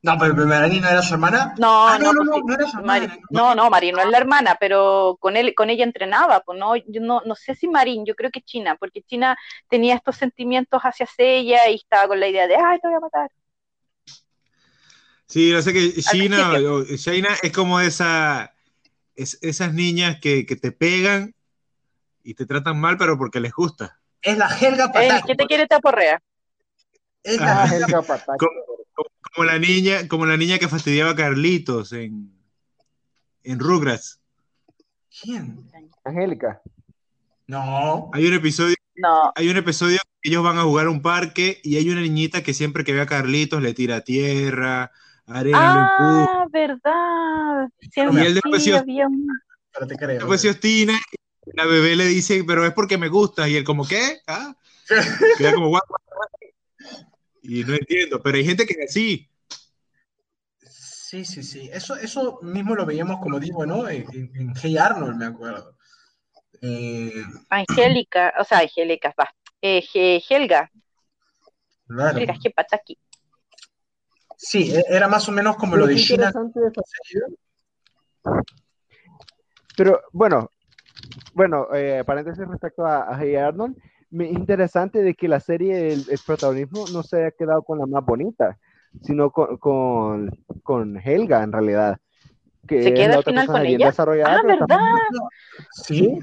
No, 0.00 0.16
pero 0.18 0.34
Marín 0.46 0.80
no 0.80 0.88
era 0.88 1.02
su 1.02 1.12
hermana. 1.12 1.54
No, 1.58 1.86
ah, 1.86 1.98
no, 2.00 2.14
no, 2.14 2.24
no, 2.24 2.38
no, 2.38 2.54
era 2.54 2.66
su 2.66 2.78
hermana. 2.78 3.18
no, 3.28 3.54
no, 3.54 3.68
Marín 3.68 3.96
no 3.96 4.00
es 4.00 4.08
la 4.08 4.16
hermana, 4.16 4.56
pero 4.58 5.18
con 5.20 5.36
él, 5.36 5.52
con 5.54 5.68
ella 5.68 5.84
entrenaba, 5.84 6.40
pues 6.46 6.58
no, 6.58 6.76
yo 6.76 7.02
no, 7.02 7.20
no 7.26 7.34
sé 7.34 7.54
si 7.54 7.68
Marín, 7.68 8.06
yo 8.06 8.14
creo 8.14 8.30
que 8.30 8.40
China, 8.40 8.74
porque 8.80 9.02
China 9.02 9.36
tenía 9.68 9.94
estos 9.94 10.16
sentimientos 10.16 10.80
hacia 10.80 11.06
ella 11.18 11.68
y 11.68 11.74
estaba 11.74 12.08
con 12.08 12.20
la 12.20 12.28
idea 12.28 12.46
de, 12.46 12.56
ay, 12.56 12.78
te 12.80 12.88
voy 12.88 12.96
a 12.96 13.00
matar. 13.00 13.30
Sí, 15.26 15.52
no 15.52 15.60
sé 15.60 15.74
que 15.74 15.92
China, 16.00 16.54
China 16.96 17.28
es 17.42 17.52
como 17.52 17.80
esa, 17.80 18.54
es, 19.14 19.38
esas 19.42 19.74
niñas 19.74 20.18
que, 20.22 20.46
que, 20.46 20.56
te 20.56 20.72
pegan 20.72 21.34
y 22.24 22.32
te 22.32 22.46
tratan 22.46 22.80
mal, 22.80 22.96
pero 22.96 23.18
porque 23.18 23.40
les 23.40 23.52
gusta. 23.52 24.00
Es 24.22 24.38
la 24.38 24.48
Helga 24.48 24.92
Pataco. 24.92 25.26
¿Qué 25.26 25.34
te 25.34 25.46
quiere 25.46 25.66
te 25.66 25.74
aporrea? 25.74 26.20
Es 27.22 27.38
la 27.38 27.66
Helga 27.66 28.02
Pataco 28.02 28.48
como 29.34 29.46
la 29.46 29.58
niña, 29.58 30.08
como 30.08 30.26
la 30.26 30.36
niña 30.36 30.58
que 30.58 30.68
fastidiaba 30.68 31.12
a 31.12 31.16
Carlitos 31.16 31.92
en, 31.92 32.32
en 33.44 33.58
Rugrats. 33.58 34.20
¿Quién? 35.22 35.70
Angélica. 36.04 36.60
No. 37.46 38.10
Hay 38.12 38.26
un 38.26 38.34
episodio. 38.34 38.76
No. 38.94 39.32
Hay 39.34 39.48
un 39.48 39.56
episodio 39.56 39.98
que 40.20 40.28
ellos 40.28 40.44
van 40.44 40.58
a 40.58 40.62
jugar 40.62 40.86
a 40.86 40.90
un 40.90 41.02
parque 41.02 41.60
y 41.62 41.76
hay 41.76 41.88
una 41.90 42.00
niñita 42.00 42.42
que 42.42 42.54
siempre 42.54 42.84
que 42.84 42.92
ve 42.92 43.00
a 43.00 43.06
Carlitos 43.06 43.62
le 43.62 43.74
tira 43.74 44.02
tierra, 44.02 44.90
arena, 45.26 45.90
ah, 45.98 46.46
verdad. 46.50 47.68
y 47.80 48.00
él 48.26 48.34
después 48.34 48.62
sí, 48.62 48.70
se 50.42 50.50
ostina, 50.50 50.98
la 51.46 51.66
bebé 51.66 51.96
le 51.96 52.06
dice, 52.06 52.44
pero 52.46 52.66
es 52.66 52.72
porque 52.72 52.98
me 52.98 53.08
gusta. 53.08 53.48
Y 53.48 53.56
él 53.56 53.64
como, 53.64 53.86
¿qué? 53.86 54.20
¿Ah? 54.26 54.54
Queda 55.38 55.54
como, 55.54 55.68
guau, 55.68 55.82
y 57.42 57.64
no 57.64 57.74
entiendo, 57.74 58.22
pero 58.22 58.36
hay 58.38 58.44
gente 58.44 58.66
que 58.66 58.74
es 58.74 58.90
así. 58.90 59.28
Sí, 60.60 61.24
sí, 61.24 61.42
sí. 61.42 61.68
Eso, 61.72 61.96
eso 61.96 62.38
mismo 62.42 62.74
lo 62.74 62.86
veíamos, 62.86 63.20
como 63.20 63.38
digo, 63.40 63.66
¿no? 63.66 63.88
En, 63.88 64.06
en 64.12 64.54
Hey 64.60 64.78
Arnold, 64.78 65.16
me 65.16 65.26
acuerdo. 65.26 65.76
Eh... 66.62 67.22
Angélica, 67.50 68.32
o 68.38 68.44
sea, 68.44 68.60
Angélica, 68.60 69.12
va. 69.18 69.28
Eh, 69.60 69.84
Helga. 70.28 70.70
Claro. 71.86 72.18
Helga 72.18 72.34
aquí. 72.72 72.98
Sí, 74.36 74.74
e, 74.74 74.84
era 74.88 75.08
más 75.08 75.28
o 75.28 75.32
menos 75.32 75.56
como 75.56 75.76
lo 75.76 75.86
de 75.86 75.96
China. 75.96 76.32
Pero 79.76 80.00
bueno, 80.12 80.48
bueno, 81.34 81.66
eh, 81.74 82.02
paréntesis 82.06 82.46
respecto 82.46 82.84
a, 82.84 83.14
a 83.14 83.22
Hey 83.22 83.36
Arnold, 83.36 83.76
interesante 84.10 85.02
de 85.02 85.14
que 85.14 85.28
la 85.28 85.40
serie, 85.40 85.92
el, 85.92 86.20
protagonismo 86.26 86.84
no 86.92 87.02
se 87.02 87.18
haya 87.18 87.30
quedado 87.30 87.62
con 87.62 87.78
la 87.78 87.86
más 87.86 88.04
bonita, 88.04 88.58
sino 89.02 89.30
con, 89.30 89.56
con, 89.56 90.44
con 90.62 90.98
Helga 90.98 91.42
en 91.42 91.52
realidad. 91.52 91.98
Que 92.66 92.82
se 92.82 92.94
queda 92.94 93.16
al 93.16 93.24
final 93.24 93.46
con 93.46 93.66
ella. 93.66 93.92
Ah, 93.96 94.40
¿verdad? 94.46 94.78
Sí. 95.72 96.18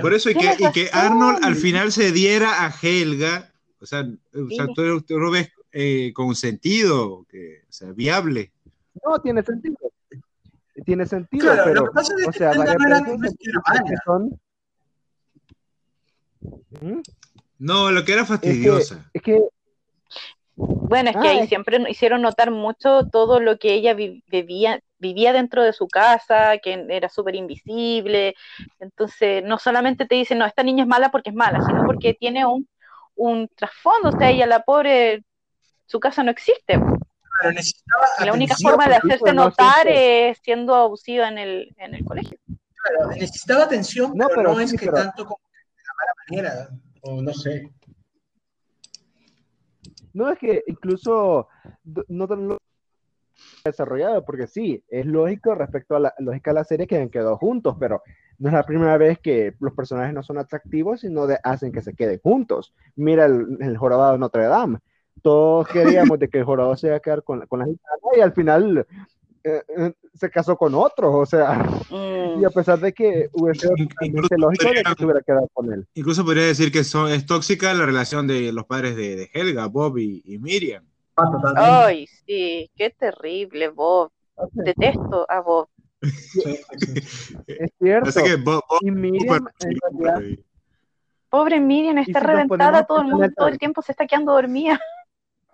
Por 0.00 0.14
eso, 0.14 0.30
y 0.30 0.34
que, 0.34 0.54
y 0.58 0.72
que, 0.72 0.90
Arnold 0.92 1.38
al 1.42 1.56
final 1.56 1.90
se 1.90 2.12
diera 2.12 2.64
a 2.64 2.70
Helga, 2.70 3.50
o 3.80 3.86
sea, 3.86 4.02
o 4.02 4.48
sea 4.54 4.66
tú, 4.74 5.00
tú, 5.00 5.18
lo 5.18 5.30
ves 5.32 5.50
eh, 5.72 6.12
con 6.14 6.36
sentido, 6.36 7.26
que, 7.28 7.62
o 7.68 7.72
sea, 7.72 7.90
viable. 7.92 8.52
No, 9.04 9.18
tiene 9.18 9.42
sentido. 9.42 9.76
Tiene 10.86 11.04
sentido, 11.04 11.52
pero, 11.64 11.90
o 11.92 12.32
sea, 12.32 12.52
varias 12.54 13.32
que 13.34 13.96
son 14.04 14.40
no, 17.58 17.90
lo 17.90 18.04
que 18.04 18.12
era 18.12 18.24
fastidiosa. 18.24 19.08
Es 19.12 19.22
que, 19.22 19.42
bueno, 20.56 21.10
es 21.10 21.16
que 21.16 21.28
ahí 21.28 21.40
ah, 21.40 21.46
siempre 21.46 21.78
hicieron 21.88 22.22
notar 22.22 22.50
mucho 22.50 23.06
todo 23.10 23.40
lo 23.40 23.58
que 23.58 23.74
ella 23.74 23.94
vivía, 23.94 24.80
vivía 24.98 25.32
dentro 25.32 25.62
de 25.62 25.72
su 25.72 25.88
casa, 25.88 26.58
que 26.58 26.86
era 26.88 27.08
súper 27.08 27.34
invisible. 27.34 28.34
Entonces, 28.78 29.42
no 29.44 29.58
solamente 29.58 30.06
te 30.06 30.14
dicen, 30.14 30.38
no, 30.38 30.46
esta 30.46 30.62
niña 30.62 30.84
es 30.84 30.88
mala 30.88 31.10
porque 31.10 31.30
es 31.30 31.36
mala, 31.36 31.60
sino 31.62 31.84
porque 31.84 32.14
tiene 32.14 32.46
un, 32.46 32.68
un 33.14 33.48
trasfondo. 33.48 34.10
O 34.10 34.12
sea, 34.12 34.30
ella, 34.30 34.46
la 34.46 34.62
pobre, 34.62 35.24
su 35.86 35.98
casa 35.98 36.22
no 36.22 36.30
existe. 36.30 36.78
La 38.24 38.32
única 38.32 38.54
forma 38.60 38.88
de 38.88 38.96
hacerse 38.96 39.32
notar 39.32 39.86
es 39.88 40.38
siendo 40.38 40.74
abusiva 40.74 41.28
en 41.28 41.38
el, 41.38 41.74
en 41.78 41.94
el 41.94 42.04
colegio. 42.04 42.38
Claro, 42.46 43.10
necesitaba 43.10 43.64
atención, 43.64 44.12
no, 44.14 44.28
pero, 44.28 44.54
no 44.54 44.60
es 44.60 44.72
que 44.72 44.86
tanto 44.86 45.24
como 45.24 45.40
manera, 46.30 46.68
o 47.02 47.20
no 47.20 47.32
sé. 47.32 47.70
No, 50.12 50.30
es 50.30 50.38
que 50.38 50.64
incluso 50.66 51.48
no 52.08 52.26
lo 52.26 52.58
desarrollado, 53.64 54.24
porque 54.24 54.46
sí, 54.46 54.82
es 54.88 55.04
lógico 55.04 55.54
respecto 55.54 55.96
a 55.96 56.00
la 56.00 56.14
lógica 56.18 56.50
de 56.50 56.54
la 56.54 56.64
serie 56.64 56.86
que 56.86 56.96
han 56.96 57.10
quedado 57.10 57.36
juntos, 57.36 57.76
pero 57.78 58.02
no 58.38 58.48
es 58.48 58.54
la 58.54 58.64
primera 58.64 58.96
vez 58.96 59.18
que 59.18 59.54
los 59.60 59.74
personajes 59.74 60.14
no 60.14 60.22
son 60.22 60.38
atractivos, 60.38 61.00
sino 61.00 61.26
de, 61.26 61.38
hacen 61.42 61.72
que 61.72 61.82
se 61.82 61.94
queden 61.94 62.20
juntos. 62.20 62.74
Mira 62.94 63.26
el, 63.26 63.58
el 63.60 63.76
jorobado 63.76 64.12
de 64.12 64.18
Notre 64.18 64.44
Dame. 64.44 64.78
Todos 65.22 65.68
queríamos 65.68 66.18
de 66.18 66.28
que 66.28 66.38
el 66.38 66.44
jorobado 66.44 66.76
se 66.76 66.88
iba 66.88 66.96
a 66.96 67.00
quedar 67.00 67.22
con, 67.22 67.46
con 67.46 67.60
la 67.60 67.66
gitana 67.66 68.16
y 68.16 68.20
al 68.20 68.32
final 68.32 68.86
eh, 69.46 69.62
eh, 69.78 69.92
se 70.12 70.28
casó 70.28 70.56
con 70.56 70.74
otros, 70.74 71.14
o 71.14 71.24
sea, 71.24 71.64
y 71.88 72.44
a 72.44 72.48
mm. 72.48 72.52
pesar 72.52 72.80
de 72.80 72.92
que 72.92 73.28
hubiese 73.32 73.68
sido 73.68 73.76
lógico 74.38 74.68
de 74.70 74.82
que 74.82 74.94
se 74.98 75.04
hubiera 75.04 75.20
quedado 75.20 75.48
con 75.52 75.72
él. 75.72 75.86
Incluso 75.94 76.24
podría 76.24 76.46
decir 76.46 76.72
que 76.72 76.80
es 76.80 77.26
tóxica 77.26 77.72
la 77.72 77.86
relación 77.86 78.26
de 78.26 78.50
los 78.52 78.64
padres 78.66 78.96
de, 78.96 79.30
Helga, 79.32 79.66
Bob 79.66 79.98
y, 79.98 80.36
Miriam. 80.40 80.84
Ay, 81.54 82.08
sí, 82.26 82.68
qué 82.74 82.90
terrible, 82.90 83.68
Bob. 83.68 84.10
Detesto 84.50 85.30
a 85.30 85.40
Bob. 85.40 85.68
es 86.00 87.70
cierto. 87.78 88.10
y 88.80 88.90
Miriam, 88.90 89.46
Pobre 91.30 91.60
Miriam, 91.60 91.98
está 91.98 92.18
reventada, 92.18 92.84
todo 92.84 93.00
el 93.02 93.06
mundo 93.06 93.28
todo 93.36 93.46
el 93.46 93.58
tiempo 93.60 93.80
se 93.80 93.92
está 93.92 94.08
quedando 94.08 94.32
dormida 94.32 94.80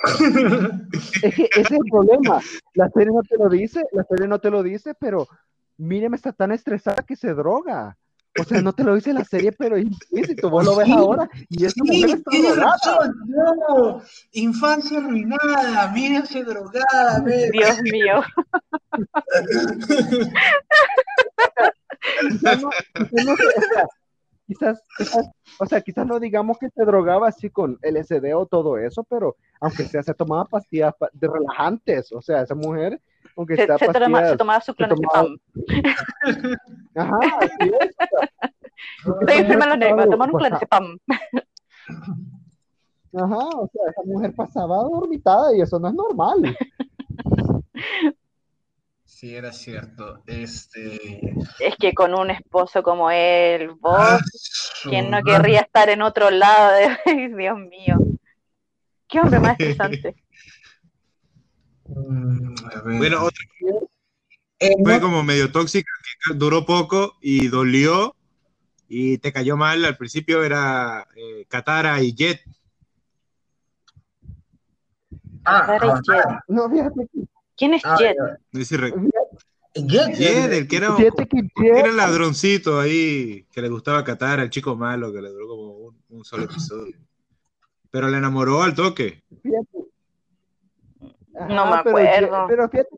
es 1.23 1.35
que 1.35 1.45
ese 1.45 1.61
es 1.61 1.71
el 1.71 1.91
problema. 1.91 2.41
La 2.75 2.91
serie 2.91 3.13
no 3.13 3.23
te 3.23 3.37
lo 3.37 3.49
dice, 3.49 3.85
la 3.93 4.05
serie 4.05 4.27
no 4.27 4.41
te 4.41 4.51
lo 4.51 4.63
dice, 4.63 4.95
pero 4.95 5.29
Miriam 5.79 6.15
está 6.15 6.33
tan 6.33 6.53
estresada 6.53 7.03
que 7.03 7.17
se 7.17 7.35
droga. 7.35 7.97
O 8.41 8.45
sea, 8.45 8.63
no 8.63 8.73
te 8.73 8.83
lo 8.83 8.95
dice 8.95 9.13
la 9.13 9.25
serie, 9.25 9.53
pero 9.53 9.77
tú 10.41 10.49
vos 10.49 10.65
lo 10.65 10.75
ves 10.75 10.89
ahora 10.89 11.29
y 11.51 11.67
es 11.67 11.75
sí, 11.75 12.17
no. 13.69 14.01
Infancia 14.33 14.99
arruinada, 14.99 15.93
Miriam 15.93 16.25
se 16.25 16.43
drogada. 16.43 17.21
Dios 17.21 17.83
mío. 17.83 18.23
quizás, 24.47 24.83
o 25.59 25.67
sea, 25.67 25.81
quizás 25.81 26.07
no 26.07 26.19
digamos 26.19 26.59
que 26.59 26.69
se 26.69 26.85
drogaba 26.85 27.29
así 27.29 27.51
con 27.51 27.79
LSD 27.83 28.35
o 28.35 28.47
todo 28.47 28.79
eso, 28.79 29.05
pero 29.05 29.37
aunque 29.61 29.85
sea, 29.85 30.03
se 30.03 30.15
tomaba 30.15 30.45
pastillas 30.45 30.95
de 31.13 31.29
relajantes, 31.29 32.13
o 32.13 32.21
sea, 32.21 32.43
esa 32.43 32.55
mujer, 32.55 33.01
aunque 33.37 33.57
se, 33.57 33.67
se, 33.67 33.89
tomaba, 33.89 34.29
se 34.29 34.37
tomaba 34.37 34.61
su 34.61 34.75
clonazepam. 34.75 35.39
Ajá, 36.97 37.19
así 37.41 37.73
es. 37.81 37.97
Estoy 39.21 39.39
enferma 39.39 39.67
la 39.67 39.77
negra, 39.77 40.09
tomar 40.09 40.31
un 40.31 40.39
clonazepam. 40.39 40.99
Ajá, 43.15 43.37
o 43.37 43.71
sea, 43.73 43.83
esa 43.91 44.03
mujer 44.05 44.35
pasaba 44.35 44.77
dormitada 44.77 45.55
y 45.57 45.61
eso 45.61 45.79
no 45.79 45.89
es 45.89 45.95
normal. 45.95 46.57
Sí, 49.23 49.37
era 49.37 49.53
cierto. 49.53 50.21
Este... 50.27 51.33
Es 51.61 51.77
que 51.79 51.95
con 51.95 52.13
un 52.13 52.33
esposo 52.33 52.83
como 52.83 53.09
él, 53.09 53.71
vos, 53.79 53.97
ah, 53.97 54.19
¿quién 54.83 55.13
no 55.13 55.23
querría 55.23 55.61
estar 55.61 55.89
en 55.91 56.03
otro 56.03 56.29
lado? 56.33 56.73
De... 56.73 57.29
Dios 57.37 57.57
mío. 57.57 57.99
Qué 59.07 59.21
hombre 59.21 59.39
más 59.39 59.53
estresante. 59.53 60.17
Mm, 61.85 62.55
bueno, 62.99 63.25
otra 63.25 63.45
eh, 64.61 64.71
fue 64.83 65.01
como 65.01 65.23
medio 65.23 65.53
tóxica, 65.53 65.91
que 66.25 66.33
duró 66.35 66.65
poco 66.65 67.19
y 67.21 67.49
dolió 67.49 68.17
y 68.89 69.19
te 69.19 69.31
cayó 69.31 69.59
mal. 69.59 69.85
Al 69.85 69.99
principio 69.99 70.43
era 70.43 71.07
eh, 71.15 71.45
Katara 71.49 72.01
y 72.01 72.15
Jet. 72.15 72.41
Ah, 75.45 75.67
Katara 75.67 75.87
y 75.99 76.11
Jet. 76.11 76.25
No, 76.49 76.71
fíjate 76.71 77.09
¿Quién 77.57 77.75
es 77.75 77.83
ah, 77.85 77.97
Jet? 77.99 78.17
Jet, 78.53 78.95
El 79.75 80.69
que 80.69 80.77
era, 80.77 80.97
era 81.57 81.89
el 81.89 81.97
ladroncito 81.97 82.79
ahí 82.79 83.47
que 83.51 83.63
le 83.63 83.69
gustaba 83.69 84.05
catar 84.05 84.39
al 84.39 84.51
chico 84.51 84.77
malo 84.77 85.13
que 85.13 85.23
le 85.23 85.31
duró 85.31 85.49
como 85.49 85.95
un, 86.11 86.25
solo 86.25 86.45
episodio. 86.45 86.97
Pero 87.91 88.09
le 88.09 88.19
enamoró 88.19 88.63
al 88.63 88.75
toque. 88.75 89.23
no 91.33 91.67
me 91.67 91.77
acuerdo. 91.77 92.47
Pero, 92.49 92.69
fíjate, 92.69 92.91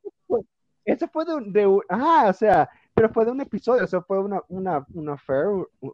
eso 0.84 1.08
fue 1.08 1.24
de, 1.24 1.50
de 1.50 1.78
ah, 1.88 2.26
o 2.28 2.32
sea, 2.32 2.68
pero 2.94 3.08
fue 3.08 3.24
de 3.24 3.32
un 3.32 3.40
episodio, 3.40 3.82
eso 3.84 4.02
fue 4.02 4.20
una, 4.20 4.40
una, 4.48 4.86
una 4.94 5.14
affair, 5.14 5.48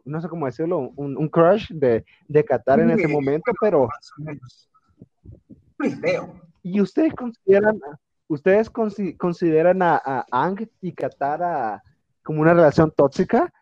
no 0.05 0.21
sé 0.21 0.29
cómo 0.29 0.45
decirlo, 0.45 0.91
un, 0.95 1.17
un 1.17 1.29
crush 1.29 1.71
de, 1.71 2.05
de 2.27 2.45
Qatar 2.45 2.79
en 2.79 2.91
ese 2.91 3.07
momento, 3.07 3.51
pero... 3.59 3.89
¿Y 6.61 6.79
ustedes 6.79 7.13
consideran, 7.15 7.79
¿ustedes 8.31 8.69
consideran 8.69 9.81
a, 9.81 10.01
a, 10.03 10.25
Ang 10.31 10.69
y 10.81 10.93
Katara 10.93 11.83
como 12.23 12.41
una 12.41 12.53
relación 12.53 12.93
tóxica? 12.95 13.53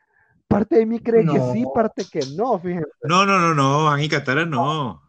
Parte 0.48 0.78
de 0.78 0.86
mí 0.86 1.00
cree 1.00 1.26
que 1.26 1.40
sí, 1.54 1.66
parte 1.74 2.06
que 2.10 2.22
no, 2.36 2.60
fíjense. 2.60 2.90
No, 3.04 3.26
no, 3.26 3.40
no, 3.40 3.54
no, 3.54 3.90
Ang 3.90 4.02
y 4.02 4.10
Katara 4.10 4.46
no. 4.46 5.02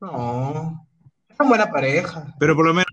No, 0.00 0.86
es 1.28 1.40
una 1.40 1.48
buena 1.48 1.70
pareja. 1.70 2.34
Pero 2.38 2.56
por 2.56 2.66
lo 2.66 2.74
menos 2.74 2.92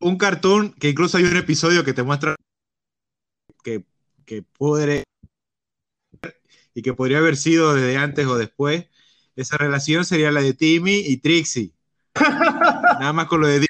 un 0.00 0.16
cartoon 0.16 0.72
que 0.72 0.90
incluso 0.90 1.18
hay 1.18 1.24
un 1.24 1.36
episodio 1.36 1.84
que 1.84 1.92
te 1.92 2.02
muestra 2.02 2.34
que, 3.62 3.84
que 4.24 4.42
puede 4.42 5.04
y 6.74 6.82
que 6.82 6.94
podría 6.94 7.18
haber 7.18 7.36
sido 7.36 7.74
desde 7.74 7.98
antes 7.98 8.26
o 8.26 8.36
después, 8.36 8.86
esa 9.36 9.58
relación 9.58 10.04
sería 10.04 10.30
la 10.30 10.40
de 10.40 10.54
Timmy 10.54 10.96
y 11.06 11.18
Trixie. 11.18 11.74
Nada 12.20 13.12
más 13.12 13.26
con 13.26 13.40
lo 13.40 13.46
de. 13.46 13.66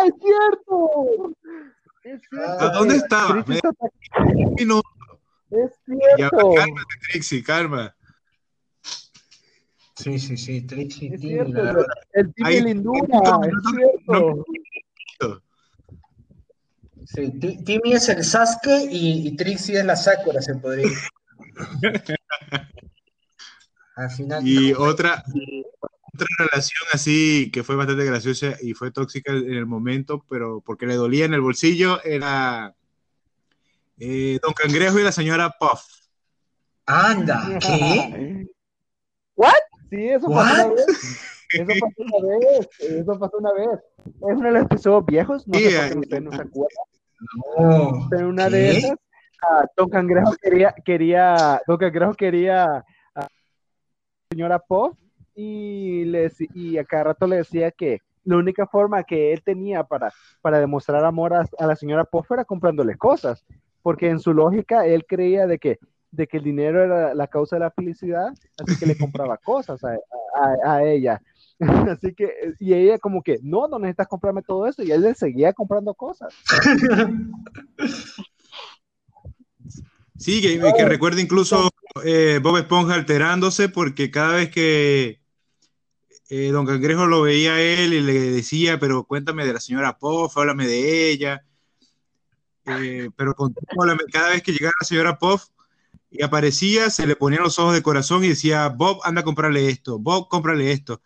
¡Ah, 0.00 0.06
es 0.06 0.14
cierto! 0.20 1.36
Es 2.04 2.20
cierto. 2.30 2.60
¿A 2.60 2.68
dónde 2.70 2.96
estaba? 2.96 3.44
No. 4.66 4.82
Es 5.50 5.72
cierto. 5.84 6.54
cálmate, 6.54 6.94
Trixie, 7.10 7.42
calma. 7.42 7.94
Sí, 9.96 10.18
sí, 10.18 10.36
sí, 10.38 10.62
Trixie, 10.62 11.14
es 11.14 11.20
cierto, 11.20 11.84
el 12.14 12.32
Timmy 12.32 12.60
Lindura, 12.62 13.20
es 13.42 13.52
cierto. 13.74 14.44
Sí, 17.04 17.30
Timmy 17.64 17.92
es 17.92 18.08
el 18.08 18.24
Sasuke 18.24 18.86
y, 18.90 19.36
Trixie 19.36 19.78
es 19.78 19.84
la 19.84 19.96
Sakura, 19.96 20.40
se 20.40 20.54
podría 20.54 20.88
decir. 20.88 21.08
Al 23.96 24.10
final. 24.10 24.46
Y 24.46 24.72
otra, 24.72 25.22
otra 26.24 26.46
relación 26.46 26.88
así 26.92 27.50
que 27.52 27.62
fue 27.62 27.76
bastante 27.76 28.04
graciosa 28.04 28.56
y 28.60 28.74
fue 28.74 28.90
tóxica 28.90 29.32
en 29.32 29.54
el 29.54 29.66
momento, 29.66 30.24
pero 30.28 30.60
porque 30.60 30.86
le 30.86 30.94
dolía 30.94 31.24
en 31.24 31.34
el 31.34 31.40
bolsillo, 31.40 32.02
era 32.04 32.74
eh, 33.98 34.38
Don 34.42 34.52
Cangrejo 34.54 34.98
y 34.98 35.02
la 35.02 35.12
señora 35.12 35.54
Puff. 35.58 35.82
Anda, 36.86 37.58
¿qué? 37.60 38.46
¿What? 39.36 39.52
Sí, 39.90 40.08
eso 40.08 40.28
pasó 40.28 40.66
una 40.66 40.74
vez. 40.74 40.86
Eso 41.52 41.72
pasó 41.80 41.94
una 41.98 42.38
vez. 42.38 42.68
Eso 42.80 43.18
pasó 43.18 43.38
una 43.38 43.52
vez. 43.52 43.80
Es 43.98 44.36
uno 44.36 44.42
de 44.42 44.50
los 44.52 44.62
episodios 44.62 45.06
viejos, 45.06 45.48
no 45.48 45.58
sé 45.58 45.64
por 45.64 45.92
qué 45.92 45.98
usted 45.98 46.20
no 46.20 46.30
se 46.32 46.42
acuerda. 46.42 46.80
No. 47.58 48.08
Pero 48.10 48.28
una 48.28 48.48
de 48.48 48.78
esas, 48.78 48.96
Don 49.76 49.88
Cangrejo 49.88 50.34
quería, 50.40 50.74
quería, 50.84 51.60
Don 51.66 51.76
Cangrejo 51.76 52.14
quería 52.14 52.64
a 52.64 52.84
la 53.14 53.28
señora 54.30 54.58
Puff 54.58 54.96
y, 55.34 56.04
le, 56.04 56.30
y 56.54 56.78
a 56.78 56.84
cada 56.84 57.04
rato 57.04 57.26
le 57.26 57.36
decía 57.36 57.70
que 57.70 58.00
la 58.24 58.36
única 58.36 58.66
forma 58.66 59.04
que 59.04 59.32
él 59.32 59.42
tenía 59.42 59.84
para, 59.84 60.12
para 60.42 60.60
demostrar 60.60 61.04
amor 61.04 61.34
a, 61.34 61.46
la 61.58 61.76
señora 61.76 62.04
Puff 62.04 62.30
era 62.30 62.44
comprándole 62.44 62.96
cosas, 62.96 63.44
porque 63.82 64.08
en 64.08 64.20
su 64.20 64.34
lógica 64.34 64.86
él 64.86 65.04
creía 65.06 65.46
de 65.46 65.58
que, 65.58 65.78
de 66.10 66.26
que 66.26 66.36
el 66.36 66.44
dinero 66.44 66.82
era 66.84 67.14
la 67.14 67.26
causa 67.28 67.56
de 67.56 67.60
la 67.60 67.70
felicidad, 67.70 68.32
así 68.58 68.78
que 68.78 68.86
le 68.86 68.98
compraba 68.98 69.36
cosas 69.44 69.80
a, 69.84 69.96
a, 70.64 70.84
ella. 70.84 71.20
Así 71.60 72.14
que, 72.14 72.54
y 72.58 72.72
ella 72.72 72.98
como 72.98 73.22
que, 73.22 73.38
no, 73.42 73.68
no 73.68 73.78
necesitas 73.78 74.08
comprarme 74.08 74.40
todo 74.40 74.66
eso, 74.66 74.82
y 74.82 74.92
él 74.92 75.02
le 75.02 75.14
seguía 75.14 75.52
comprando 75.52 75.92
cosas. 75.92 76.32
Sí, 80.16 80.40
que, 80.40 80.58
que 80.74 80.84
recuerda 80.86 81.20
incluso 81.20 81.70
eh, 82.04 82.40
Bob 82.42 82.56
Esponja 82.58 82.94
alterándose 82.94 83.68
porque 83.68 84.10
cada 84.10 84.36
vez 84.36 84.50
que 84.50 85.19
eh, 86.30 86.52
Don 86.52 86.64
Cangrejo 86.64 87.06
lo 87.06 87.22
veía 87.22 87.54
a 87.54 87.60
él 87.60 87.92
y 87.92 88.00
le 88.00 88.12
decía, 88.12 88.78
pero 88.78 89.02
cuéntame 89.02 89.44
de 89.44 89.52
la 89.52 89.58
señora 89.58 89.98
Puff, 89.98 90.36
háblame 90.38 90.64
de 90.66 91.10
ella. 91.10 91.44
Eh, 92.66 93.10
pero 93.16 93.34
cada 94.12 94.30
vez 94.30 94.42
que 94.42 94.52
llegaba 94.52 94.72
la 94.80 94.86
señora 94.86 95.18
Puff 95.18 95.46
y 96.08 96.22
aparecía, 96.22 96.88
se 96.88 97.08
le 97.08 97.16
ponían 97.16 97.42
los 97.42 97.58
ojos 97.58 97.74
de 97.74 97.82
corazón 97.82 98.22
y 98.24 98.28
decía, 98.28 98.68
Bob, 98.68 99.00
anda 99.02 99.22
a 99.22 99.24
comprarle 99.24 99.68
esto, 99.68 99.98
Bob, 99.98 100.28
cómprale 100.28 100.70
esto. 100.70 101.02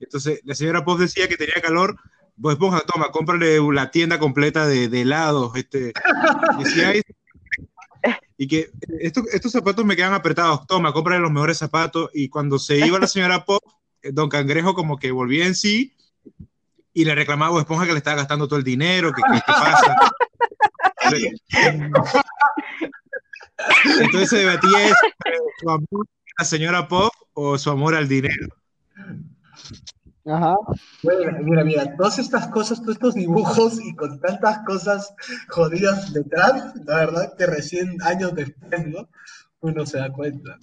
Entonces 0.00 0.40
la 0.42 0.56
señora 0.56 0.84
Puff 0.84 0.98
decía 0.98 1.28
que 1.28 1.36
tenía 1.36 1.62
calor, 1.62 1.96
Bob 2.34 2.50
Esponja, 2.50 2.80
toma, 2.80 3.12
cómprale 3.12 3.60
la 3.72 3.92
tienda 3.92 4.18
completa 4.18 4.66
de, 4.66 4.86
helados. 4.86 5.54
Este, 5.54 5.92
decía, 6.58 6.94
y 8.36 8.48
que 8.48 8.70
estos 8.98 9.52
zapatos 9.52 9.84
me 9.84 9.94
quedan 9.94 10.14
apretados, 10.14 10.66
toma, 10.66 10.92
cómprale 10.92 11.20
los 11.20 11.30
mejores 11.30 11.58
zapatos. 11.58 12.10
Y 12.12 12.28
cuando 12.28 12.58
se 12.58 12.84
iba 12.84 12.98
la 12.98 13.06
señora 13.06 13.44
eh, 13.46 13.58
Don 14.12 14.28
Cangrejo 14.28 14.74
como 14.74 14.96
que 14.96 15.10
volvía 15.10 15.46
en 15.46 15.54
sí 15.54 15.94
y 16.92 17.04
le 17.04 17.14
reclamaba 17.14 17.58
a 17.58 17.60
Esponja 17.60 17.86
que 17.86 17.92
le 17.92 17.98
estaba 17.98 18.18
gastando 18.18 18.46
todo 18.46 18.58
el 18.58 18.64
dinero, 18.64 19.12
que 19.12 19.22
qué 19.22 19.40
pasa. 19.46 19.96
Entonces 24.00 24.30
se 24.30 24.38
debatía 24.38 24.96
su 25.60 25.70
amor 25.70 26.06
a 26.38 26.42
la 26.42 26.44
señora 26.44 26.88
Pop 26.88 27.12
o 27.34 27.58
su 27.58 27.70
amor 27.70 27.94
al 27.94 28.08
dinero. 28.08 28.48
Ajá. 30.26 30.56
Mira, 31.02 31.38
mira, 31.42 31.64
mira, 31.64 31.96
todas 31.96 32.18
estas 32.18 32.48
cosas, 32.48 32.80
todos 32.80 32.94
estos 32.94 33.14
dibujos 33.14 33.78
y 33.84 33.94
con 33.94 34.18
tantas 34.20 34.60
cosas 34.64 35.14
jodidas 35.48 36.14
detrás, 36.14 36.74
la 36.86 36.96
verdad 36.96 37.34
que 37.36 37.46
recién 37.46 37.98
años 38.02 38.34
después, 38.34 38.86
¿no? 38.86 39.08
Uno 39.60 39.84
se 39.84 39.98
da 39.98 40.10
cuenta. 40.10 40.58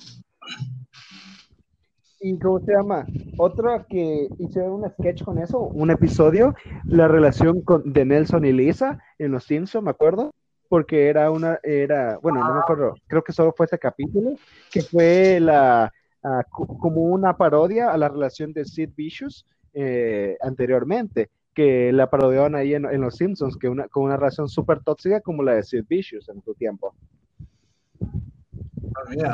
¿Y 2.24 2.38
cómo 2.38 2.60
se 2.60 2.72
llama? 2.72 3.06
Otro 3.38 3.84
que 3.90 4.28
hice 4.38 4.62
un 4.62 4.88
sketch 4.92 5.24
con 5.24 5.40
eso, 5.40 5.60
un 5.60 5.90
episodio, 5.90 6.54
la 6.86 7.08
relación 7.08 7.62
con, 7.62 7.92
de 7.92 8.06
Nelson 8.06 8.46
y 8.46 8.52
Lisa 8.52 9.00
en 9.18 9.32
Los 9.32 9.46
Simpsons, 9.46 9.84
me 9.84 9.90
acuerdo, 9.90 10.32
porque 10.70 11.08
era 11.08 11.32
una, 11.32 11.60
era, 11.64 12.20
bueno, 12.22 12.44
no 12.48 12.54
me 12.54 12.60
acuerdo, 12.60 12.94
creo 13.08 13.24
que 13.24 13.34
solo 13.34 13.54
fue 13.58 13.66
ese 13.66 13.80
capítulo, 13.80 14.36
que 14.72 14.84
fue 14.84 15.40
la, 15.40 15.92
ah, 16.24 16.44
como 16.52 17.02
una 17.02 17.36
parodia 17.36 17.92
a 17.92 17.98
la 17.98 18.08
relación 18.08 18.54
de 18.54 18.66
Sid 18.66 18.92
Vicious 18.96 19.48
eh, 19.74 20.38
anteriormente, 20.42 21.32
que 21.56 21.92
la 21.92 22.08
parodiaron 22.10 22.54
ahí 22.54 22.76
en, 22.76 23.02
Los 23.02 23.16
Simpsons, 23.16 23.58
que 23.58 23.68
una, 23.68 23.88
con 23.88 24.04
una 24.04 24.16
relación 24.16 24.48
súper 24.48 24.82
tóxica 24.84 25.22
como 25.22 25.42
la 25.42 25.56
de 25.56 25.64
Sid 25.64 25.86
Vicious 25.90 26.30
en 26.30 26.40
su 26.44 26.54
tiempo. 26.54 26.94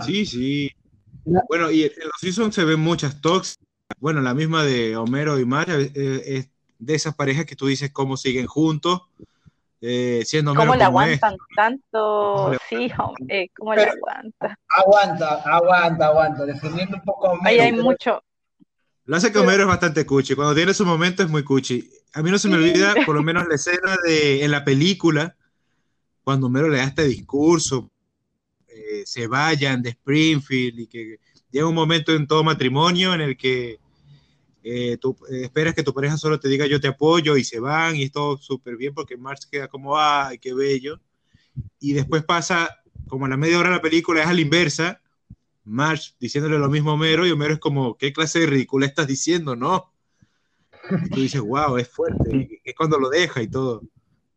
Sí, 0.04 0.26
sí. 0.26 0.72
Bueno, 1.48 1.70
y 1.72 1.84
en 1.84 1.92
los 2.04 2.20
Simpsons 2.20 2.56
se 2.56 2.66
ven 2.66 2.80
muchas 2.80 3.22
tóxicas. 3.22 3.66
Bueno, 4.00 4.22
la 4.22 4.34
misma 4.34 4.64
de 4.64 4.96
Homero 4.96 5.40
y 5.40 5.46
Marge 5.46 5.92
eh, 5.94 6.24
es 6.26 6.50
de 6.80 6.96
esas 6.96 7.16
parejas 7.16 7.46
que 7.46 7.56
tú 7.56 7.68
dices 7.68 7.92
cómo 7.92 8.18
siguen 8.18 8.46
juntos, 8.46 9.02
eh, 9.82 10.24
siendo 10.26 10.54
¿Cómo 10.54 10.76
le 10.76 10.84
aguantan 10.84 11.36
tanto? 11.56 12.52
Sí, 12.70 12.92
hombre, 12.98 13.52
¿cómo 13.56 13.76
le 13.76 13.84
aguanta? 13.84 14.58
Aguanta, 14.70 15.36
aguanta, 15.44 16.08
aguanta, 16.08 16.46
defendiendo 16.46 16.98
un 16.98 17.04
poco 17.04 17.30
a 17.30 17.40
Ahí 17.44 17.60
hay 17.60 17.72
mucho. 17.72 18.22
Lo 19.06 19.16
hace 19.16 19.32
que 19.32 19.40
Homero 19.40 19.64
es 19.64 19.68
bastante 19.70 20.06
cuchi. 20.06 20.36
Cuando 20.36 20.54
tiene 20.54 20.74
su 20.74 20.86
momento 20.86 21.24
es 21.24 21.30
muy 21.30 21.44
cuchi. 21.44 21.90
A 22.14 22.22
mí 22.22 22.30
no 22.30 22.38
se 22.38 22.50
me 22.50 22.56
olvida, 22.56 22.94
por 23.06 23.16
lo 23.16 23.24
menos 23.24 23.48
la 23.48 23.56
escena 23.56 23.96
de 24.04 24.44
en 24.44 24.52
la 24.52 24.66
película, 24.66 25.36
cuando 26.24 26.48
Homero 26.48 26.68
le 26.68 26.78
da 26.78 26.84
este 26.84 27.04
discurso 27.04 27.90
se 29.06 29.28
vayan 29.28 29.82
de 29.82 29.90
Springfield 29.90 30.80
y 30.80 30.88
que 30.88 31.20
llega 31.52 31.68
un 31.68 31.76
momento 31.76 32.14
en 32.14 32.28
todo 32.28 32.44
matrimonio 32.44 33.14
en 33.14 33.22
el 33.22 33.38
que 33.38 33.80
eh, 34.64 34.98
tú 34.98 35.18
eh, 35.30 35.44
esperas 35.44 35.74
que 35.74 35.84
tu 35.84 35.94
pareja 35.94 36.18
solo 36.18 36.40
te 36.40 36.50
diga 36.50 36.66
yo 36.66 36.82
te 36.82 36.90
apoyo 36.90 37.38
y 37.38 37.44
se 37.44 37.60
van 37.60 37.96
y 37.96 38.04
es 38.04 38.12
todo 38.12 38.38
súper 38.38 38.76
bien 38.76 38.94
porque 38.94 39.16
Marx 39.16 39.46
queda 39.46 39.68
como, 39.68 39.98
ay, 39.98 40.40
qué 40.40 40.54
bello. 40.54 41.00
Y 41.80 41.94
después 41.94 42.24
pasa, 42.24 42.82
como 43.08 43.26
a 43.26 43.30
la 43.30 43.38
media 43.38 43.60
hora 43.60 43.70
de 43.70 43.76
la 43.76 43.82
película, 43.82 44.22
es 44.22 44.28
a 44.28 44.34
la 44.34 44.42
inversa, 44.42 45.02
Marx 45.64 46.16
diciéndole 46.20 46.58
lo 46.58 46.70
mismo 46.70 46.92
a 46.92 46.94
Homero 46.96 47.26
y 47.26 47.32
Homero 47.32 47.54
es 47.54 47.60
como, 47.60 47.98
¿qué 47.98 48.14
clase 48.14 48.40
de 48.40 48.48
ridícula 48.48 48.86
estás 48.86 49.08
diciendo? 49.08 49.56
No. 49.56 49.94
Y 51.06 51.10
tú 51.10 51.22
dices, 51.22 51.42
wow, 51.42 51.78
es 51.78 51.88
fuerte. 51.88 52.62
es 52.64 52.76
cuando 52.76 53.00
lo 53.00 53.10
deja 53.10 53.42
y 53.42 53.48
todo. 53.48 53.84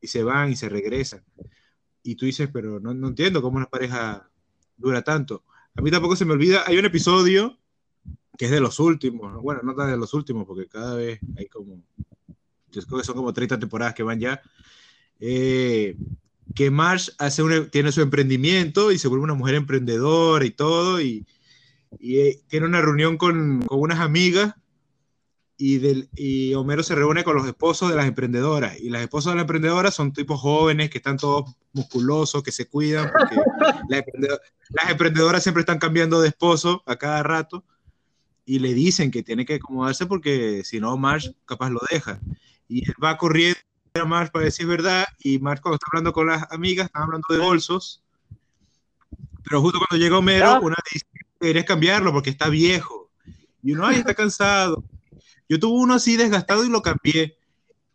Y 0.01 0.07
se 0.07 0.23
van 0.23 0.51
y 0.51 0.57
se 0.57 0.69
regresan. 0.69 1.25
Y 2.03 2.15
tú 2.15 2.27
dices, 2.27 2.49
pero 2.53 2.81
no, 2.81 2.95
no 2.95 3.09
entiendo 3.09 3.43
cómo 3.43 3.59
una 3.59 3.67
pareja 3.67 4.30
dura 4.81 5.03
tanto. 5.03 5.45
A 5.75 5.83
mí 5.83 5.91
tampoco 5.91 6.17
se 6.17 6.25
me 6.25 6.33
olvida, 6.33 6.65
hay 6.67 6.79
un 6.79 6.85
episodio 6.85 7.59
que 8.37 8.47
es 8.47 8.51
de 8.51 8.61
los 8.61 8.81
últimos, 8.81 9.41
bueno, 9.43 9.61
no 9.63 9.75
tan 9.75 9.91
de 9.91 9.99
los 9.99 10.15
últimos, 10.15 10.47
porque 10.47 10.67
cada 10.67 10.95
vez 10.95 11.21
hay 11.37 11.47
como, 11.47 11.83
yo 12.71 12.83
creo 12.83 12.99
que 12.99 13.05
son 13.05 13.17
como 13.17 13.33
30 13.33 13.59
temporadas 13.59 13.95
que 13.95 14.03
van 14.03 14.19
ya, 14.19 14.41
eh, 15.21 15.97
que 16.55 16.71
Marsh 16.71 17.11
hace 17.19 17.43
tiene 17.67 17.93
su 17.93 18.01
emprendimiento 18.01 18.93
y 18.93 18.99
se 18.99 19.09
vuelve 19.09 19.25
una 19.25 19.35
mujer 19.35 19.57
emprendedora 19.57 20.45
y 20.45 20.51
todo, 20.51 21.01
y, 21.01 21.27
y 21.99 22.19
eh, 22.19 22.41
tiene 22.49 22.67
una 22.67 22.81
reunión 22.81 23.19
con, 23.19 23.63
con 23.63 23.81
unas 23.81 24.01
amigas 24.01 24.55
y, 25.63 25.77
del, 25.77 26.09
y 26.17 26.55
Homero 26.55 26.83
se 26.83 26.95
reúne 26.95 27.23
con 27.23 27.37
los 27.37 27.47
esposos 27.47 27.91
de 27.91 27.97
las 27.97 28.07
emprendedoras. 28.07 28.81
Y 28.81 28.89
las 28.89 29.03
esposas 29.03 29.33
de 29.33 29.37
las 29.37 29.43
emprendedoras 29.43 29.95
son 29.95 30.11
tipos 30.11 30.41
jóvenes 30.41 30.89
que 30.89 30.97
están 30.97 31.19
todos 31.19 31.55
musculosos, 31.75 32.43
que 32.43 32.51
se 32.51 32.67
cuidan, 32.67 33.11
porque 33.13 33.37
las, 33.91 34.91
emprendedoras, 34.91 35.43
siempre 35.43 35.61
están 35.61 35.79
cambiando 35.79 36.19
de 36.23 36.29
esposo 36.29 36.83
a 36.87 36.97
cada 36.97 37.23
rato 37.23 37.63
y 38.47 38.59
le 38.59 38.73
dicen 38.73 39.11
que 39.11 39.23
tiene 39.23 39.45
que 39.45 39.57
acomodarse 39.57 40.07
porque 40.07 40.63
si 40.65 40.81
no, 40.81 40.97
Marsh 40.97 41.31
capaz 41.45 41.69
lo 41.69 41.81
deja. 41.91 42.19
y 42.67 42.89
él 42.89 42.95
va 43.05 43.19
corriendo 43.19 43.61
a 44.01 44.05
Marge 44.07 44.33
para 44.33 44.47
decir 44.47 44.67
verdad, 44.67 45.05
y 45.19 45.41
Marge 45.41 45.61
cuando 45.61 45.75
está 45.75 45.89
hablando 45.93 46.15
con 46.15 46.27
las 46.29 46.51
amigas, 46.51 46.87
está 46.87 47.03
hablando 47.03 47.27
de 47.29 47.39
bolsos, 47.39 48.03
pero 49.45 49.61
justo 49.61 49.79
cuando 49.79 50.03
llega 50.03 50.17
Homero, 50.17 50.59
una 50.63 50.77
dice, 50.91 51.05
deberías 51.39 51.67
cambiarlo 51.67 52.13
porque 52.13 52.31
está 52.31 52.49
viejo, 52.49 53.11
y 53.63 53.73
uno, 53.73 53.87
ay, 53.87 53.97
está 53.97 54.15
cansado. 54.15 54.83
Yo 55.51 55.59
tuve 55.59 55.81
uno 55.81 55.95
así 55.95 56.17
desgastado 56.17 56.65
y 56.65 56.69
lo 56.69 56.81
cambié. 56.81 57.37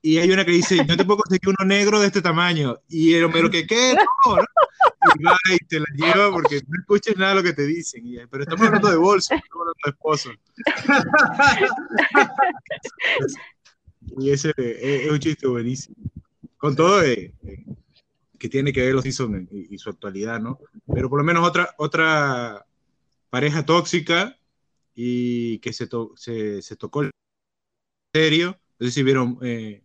Y 0.02 0.18
hay 0.18 0.30
una 0.30 0.44
que 0.44 0.52
dice, 0.52 0.76
yo 0.86 0.98
te 0.98 1.06
puedo 1.06 1.19
conseguir 1.19 1.56
uno 1.57 1.65
negro 1.65 2.02
de 2.02 2.07
este 2.07 2.22
tamaño. 2.22 2.77
Y 2.90 3.14
el 3.14 3.23
Homero, 3.23 3.49
que 3.49 3.65
qué? 3.65 3.95
No, 3.95 4.36
Y 5.18 5.23
va 5.23 5.38
y 5.49 5.56
te 5.65 5.80
la 5.80 5.86
lleva 5.95 6.32
porque 6.32 6.60
no 6.68 6.77
escuches 6.82 7.15
nada 7.15 7.30
de 7.30 7.36
lo 7.38 7.44
que 7.44 7.53
te 7.53 7.65
dicen. 7.65 8.03
pero 8.30 8.44
estamos 8.44 8.68
hablando 8.68 8.90
de 8.90 8.98
bolsos, 8.98 9.38
estamos 9.38 9.68
hablando 9.68 9.80
de 9.86 9.91
esposo. 9.91 10.32
y 14.19 14.32
ese 14.32 14.53
es, 14.57 15.10
un 15.10 15.19
chiste 15.19 15.48
buenísimo. 15.48 15.95
Con 16.57 16.76
todo 16.76 17.02
eh, 17.03 17.34
eh, 17.48 17.64
que 18.38 18.49
tiene 18.49 18.73
que 18.73 18.82
ver 18.82 18.95
los 18.95 19.03
Simpsons 19.03 19.48
y, 19.49 19.77
su 19.77 19.90
actualidad, 19.90 20.41
¿no? 20.41 20.60
Pero 20.94 21.10
por 21.10 21.19
lo 21.19 21.23
menos 21.23 21.48
otra, 21.48 21.73
otra 21.77 22.65
pareja 23.30 23.65
tóxica 23.65 24.38
y 24.94 25.60
que 25.60 25.72
se, 25.72 25.88
se, 26.18 26.61
se 26.61 26.76
tocó 26.76 27.02
el 27.02 27.11
serio. 28.15 28.57
No 28.79 28.87
sé 28.87 28.93
si 28.93 29.03
vieron 29.03 29.37
eh, 29.41 29.83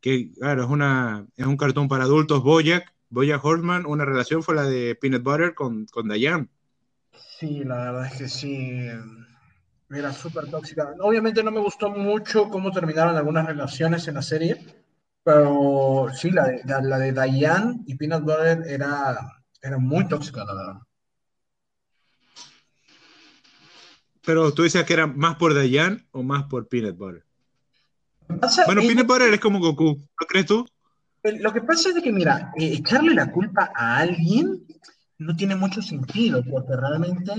que, 0.00 0.30
claro, 0.32 0.64
es, 0.64 0.68
una, 0.68 1.26
es 1.36 1.46
un 1.46 1.56
cartón 1.56 1.88
para 1.88 2.04
adultos, 2.04 2.42
Boyack, 2.42 2.92
Boyack 3.08 3.42
Horseman, 3.42 3.86
una 3.86 4.04
relación 4.04 4.42
fue 4.42 4.54
la 4.54 4.64
de 4.64 4.94
Peanut 4.94 5.22
Butter 5.22 5.54
con, 5.54 5.86
con 5.86 6.08
Diane. 6.08 6.48
Sí, 7.38 7.64
la 7.64 7.76
verdad 7.76 8.06
es 8.06 8.18
que 8.18 8.28
sí. 8.28 8.88
Era 9.88 10.12
súper 10.12 10.50
tóxica. 10.50 10.92
Obviamente 11.00 11.42
no 11.42 11.50
me 11.50 11.60
gustó 11.60 11.88
mucho 11.90 12.50
cómo 12.50 12.72
terminaron 12.72 13.16
algunas 13.16 13.46
relaciones 13.46 14.06
en 14.08 14.14
la 14.14 14.22
serie, 14.22 14.58
pero 15.22 16.08
sí, 16.12 16.30
la 16.30 16.48
de, 16.48 16.60
la, 16.64 16.98
de 16.98 17.12
Diane 17.12 17.80
y 17.86 17.94
Peanut 17.94 18.22
Butter 18.22 18.64
era, 18.66 19.16
era 19.62 19.78
muy 19.78 20.06
tóxica, 20.08 20.44
la 20.44 20.54
verdad. 20.54 20.80
Pero 24.26 24.52
tú 24.52 24.64
decías 24.64 24.84
que 24.84 24.92
era 24.92 25.06
más 25.06 25.36
por 25.36 25.58
Diane 25.58 26.06
o 26.10 26.22
más 26.22 26.44
por 26.44 26.68
Peanut 26.68 26.98
Butter 26.98 27.25
bueno, 28.66 28.80
Peanut 28.82 29.06
Butter 29.06 29.32
es 29.34 29.40
como 29.40 29.60
Goku, 29.60 29.84
¿no 29.84 30.26
crees 30.28 30.46
tú? 30.46 30.66
Lo 31.22 31.52
que 31.52 31.60
pasa 31.62 31.90
es 31.90 32.02
que, 32.02 32.12
mira, 32.12 32.52
eh, 32.56 32.74
echarle 32.74 33.14
la 33.14 33.32
culpa 33.32 33.70
a 33.74 33.98
alguien 33.98 34.64
no 35.18 35.34
tiene 35.34 35.56
mucho 35.56 35.82
sentido, 35.82 36.42
porque 36.48 36.76
realmente 36.76 37.32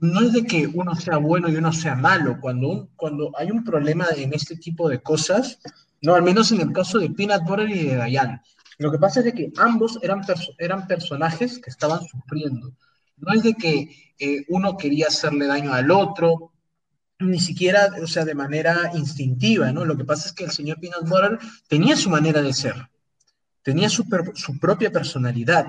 no 0.00 0.20
es 0.20 0.32
de 0.32 0.44
que 0.44 0.66
uno 0.66 0.94
sea 0.94 1.16
bueno 1.16 1.48
y 1.48 1.56
uno 1.56 1.72
sea 1.72 1.96
malo. 1.96 2.38
Cuando, 2.40 2.90
cuando 2.96 3.32
hay 3.36 3.50
un 3.50 3.64
problema 3.64 4.06
en 4.16 4.32
este 4.32 4.56
tipo 4.56 4.88
de 4.88 5.00
cosas, 5.00 5.58
no, 6.02 6.14
al 6.14 6.22
menos 6.22 6.52
en 6.52 6.60
el 6.60 6.72
caso 6.72 6.98
de 6.98 7.10
Peanut 7.10 7.42
Butter 7.44 7.68
y 7.70 7.86
de 7.86 8.04
Diane, 8.04 8.40
lo 8.78 8.92
que 8.92 8.98
pasa 8.98 9.20
es 9.20 9.26
de 9.26 9.34
que 9.34 9.52
ambos 9.56 9.98
eran, 10.02 10.22
eran 10.58 10.86
personajes 10.86 11.58
que 11.58 11.70
estaban 11.70 12.00
sufriendo. 12.06 12.72
No 13.16 13.32
es 13.32 13.42
de 13.42 13.54
que 13.54 13.90
eh, 14.20 14.44
uno 14.48 14.76
quería 14.76 15.06
hacerle 15.08 15.46
daño 15.46 15.72
al 15.72 15.90
otro, 15.90 16.52
ni 17.20 17.40
siquiera, 17.40 17.90
o 18.02 18.06
sea, 18.06 18.24
de 18.24 18.34
manera 18.34 18.92
instintiva, 18.94 19.72
¿no? 19.72 19.84
Lo 19.84 19.96
que 19.96 20.04
pasa 20.04 20.28
es 20.28 20.32
que 20.32 20.44
el 20.44 20.50
señor 20.50 20.78
Peanut 20.80 21.08
Butter 21.08 21.38
tenía 21.68 21.96
su 21.96 22.10
manera 22.10 22.42
de 22.42 22.52
ser, 22.52 22.74
tenía 23.62 23.88
su, 23.88 24.04
su 24.34 24.58
propia 24.58 24.90
personalidad, 24.90 25.66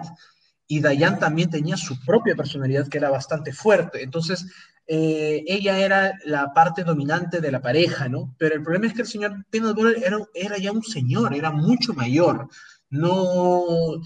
y 0.71 0.81
Diane 0.81 1.17
también 1.17 1.49
tenía 1.49 1.75
su 1.75 1.99
propia 2.05 2.35
personalidad 2.35 2.87
que 2.87 2.99
era 2.99 3.09
bastante 3.09 3.51
fuerte. 3.51 4.03
Entonces, 4.03 4.45
eh, 4.85 5.43
ella 5.47 5.79
era 5.79 6.19
la 6.25 6.53
parte 6.53 6.83
dominante 6.83 7.41
de 7.41 7.51
la 7.51 7.59
pareja, 7.59 8.07
¿no? 8.07 8.35
Pero 8.37 8.53
el 8.53 8.61
problema 8.61 8.85
es 8.85 8.93
que 8.93 9.01
el 9.01 9.07
señor 9.07 9.45
Peanut 9.49 9.75
Butter 9.75 10.03
era, 10.35 10.57
ya 10.59 10.71
un 10.71 10.83
señor, 10.83 11.33
era 11.33 11.51
mucho 11.51 11.93
mayor. 11.93 12.49
No, 12.91 13.11
o 13.11 14.01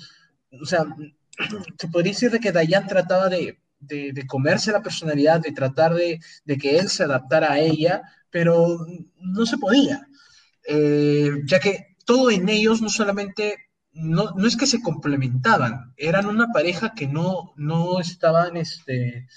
sea, 0.66 0.86
se 1.78 1.88
podría 1.90 2.14
decir 2.14 2.32
de 2.32 2.40
que 2.40 2.54
Diane 2.54 2.88
trataba 2.88 3.28
de, 3.28 3.60
de, 3.88 4.26
comerse 4.28 4.72
la 4.72 4.82
personalidad, 4.82 5.42
de 5.42 5.52
tratar 5.52 5.94
de, 5.94 6.20
que 6.60 6.78
él 6.78 6.90
se 6.90 7.04
adaptara 7.04 7.54
a 7.54 7.60
ella, 7.60 8.02
pero 8.30 8.86
no 9.18 9.46
se 9.46 9.58
podía, 9.58 10.08
eh, 10.68 11.32
ya 11.46 11.60
que 11.60 11.96
todo 12.06 12.32
en 12.32 12.50
ellos 12.50 12.82
no 12.82 12.90
solamente, 12.90 13.70
no, 13.92 14.34
es 14.46 14.58
que 14.58 14.66
se 14.66 14.82
complementaban, 14.82 15.94
eran 15.98 16.26
una 16.26 16.48
pareja 16.54 16.94
que 16.94 17.08
no, 17.08 17.54
no 17.56 18.00
estaban, 18.00 18.58
este, 18.58 19.28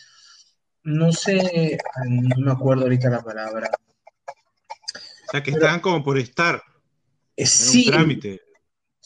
no 0.82 1.12
sé, 1.12 1.78
no 2.08 2.44
me 2.44 2.52
acuerdo 2.52 2.84
ahorita 2.84 3.10
la 3.10 3.22
palabra. 3.22 3.70
O 5.28 5.30
sea, 5.30 5.42
que 5.42 5.50
estaban 5.50 5.80
como 5.80 6.02
por 6.04 6.18
estar. 6.18 6.62
sí. 7.36 7.86
trámite. 7.86 8.40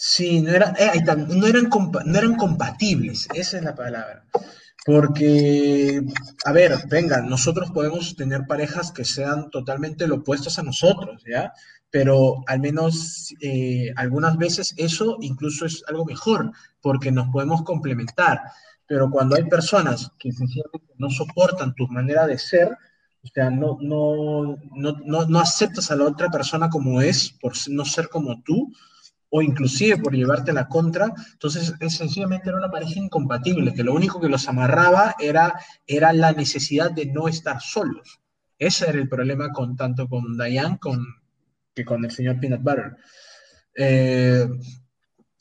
Sí, 0.03 0.41
no, 0.41 0.51
era, 0.51 0.73
eh, 0.79 1.03
no, 1.05 1.47
eran, 1.47 1.69
no 1.69 2.19
eran 2.19 2.37
compatibles, 2.37 3.29
esa 3.35 3.59
es 3.59 3.63
la 3.63 3.75
palabra. 3.75 4.25
Porque, 4.85 6.01
a 6.45 6.53
ver, 6.53 6.73
venga, 6.89 7.21
nosotros 7.21 7.71
podemos 7.71 8.17
tener 8.17 8.47
parejas 8.47 8.91
que 8.93 9.05
sean 9.05 9.51
totalmente 9.51 10.07
lo 10.07 10.17
opuestos 10.17 10.59
a 10.59 10.63
nosotros, 10.63 11.23
¿ya? 11.31 11.53
Pero 11.91 12.43
al 12.47 12.61
menos 12.61 13.35
eh, 13.43 13.93
algunas 13.97 14.39
veces 14.39 14.75
eso 14.77 15.19
incluso 15.21 15.67
es 15.67 15.85
algo 15.87 16.05
mejor, 16.05 16.53
porque 16.81 17.13
nos 17.13 17.29
podemos 17.29 17.63
complementar. 17.63 18.41
Pero 18.87 19.11
cuando 19.11 19.37
hay 19.37 19.45
personas 19.45 20.11
que 20.19 20.33
sencillamente 20.33 20.95
no 20.97 21.11
soportan 21.11 21.75
tu 21.75 21.87
manera 21.89 22.27
de 22.27 22.39
ser, 22.39 22.77
o 23.23 23.27
sea, 23.35 23.51
no, 23.51 23.77
no, 23.81 24.57
no, 24.75 25.27
no 25.27 25.41
aceptas 25.41 25.91
a 25.91 25.97
la 25.97 26.05
otra 26.05 26.29
persona 26.29 26.71
como 26.71 27.03
es, 27.03 27.31
por 27.33 27.53
no 27.69 27.85
ser 27.85 28.09
como 28.09 28.43
tú, 28.43 28.73
o 29.31 29.43
inclusive 29.43 29.97
por 29.99 30.15
llevarte 30.15 30.53
la 30.53 30.69
contra. 30.69 31.13
Entonces, 31.33 31.73
es, 31.81 31.97
sencillamente 31.97 32.49
era 32.49 32.59
una 32.59 32.71
pareja 32.71 32.99
incompatible, 32.99 33.73
que 33.73 33.85
lo 33.85 33.95
único 33.95 34.21
que 34.21 34.29
los 34.29 34.49
amarraba 34.49 35.15
era, 35.19 35.55
era 35.87 36.13
la 36.13 36.33
necesidad 36.33 36.91
de 36.91 37.07
no 37.07 37.29
estar 37.29 37.61
solos. 37.61 38.21
Ese 38.59 38.89
era 38.91 38.99
el 38.99 39.09
problema 39.09 39.53
con 39.53 39.77
tanto 39.77 40.09
con 40.09 40.37
Diane 40.37 40.79
con, 40.79 41.07
que 41.75 41.85
con 41.85 42.05
el 42.05 42.11
señor 42.11 42.39
Peanut 42.41 42.63
Butter. 42.63 42.97
Eh, 43.75 44.47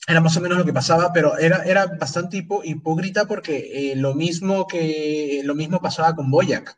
era 0.07 0.21
más 0.21 0.37
o 0.37 0.41
menos 0.41 0.57
lo 0.57 0.65
que 0.65 0.73
pasaba, 0.73 1.11
pero 1.11 1.37
era, 1.37 1.63
era 1.63 1.85
bastante 1.85 2.37
hipócrita 2.37 3.25
porque 3.25 3.91
eh, 3.91 3.95
lo, 3.95 4.15
mismo 4.15 4.65
que, 4.65 5.41
lo 5.43 5.55
mismo 5.55 5.81
pasaba 5.81 6.15
con 6.15 6.31
Boyac 6.31 6.77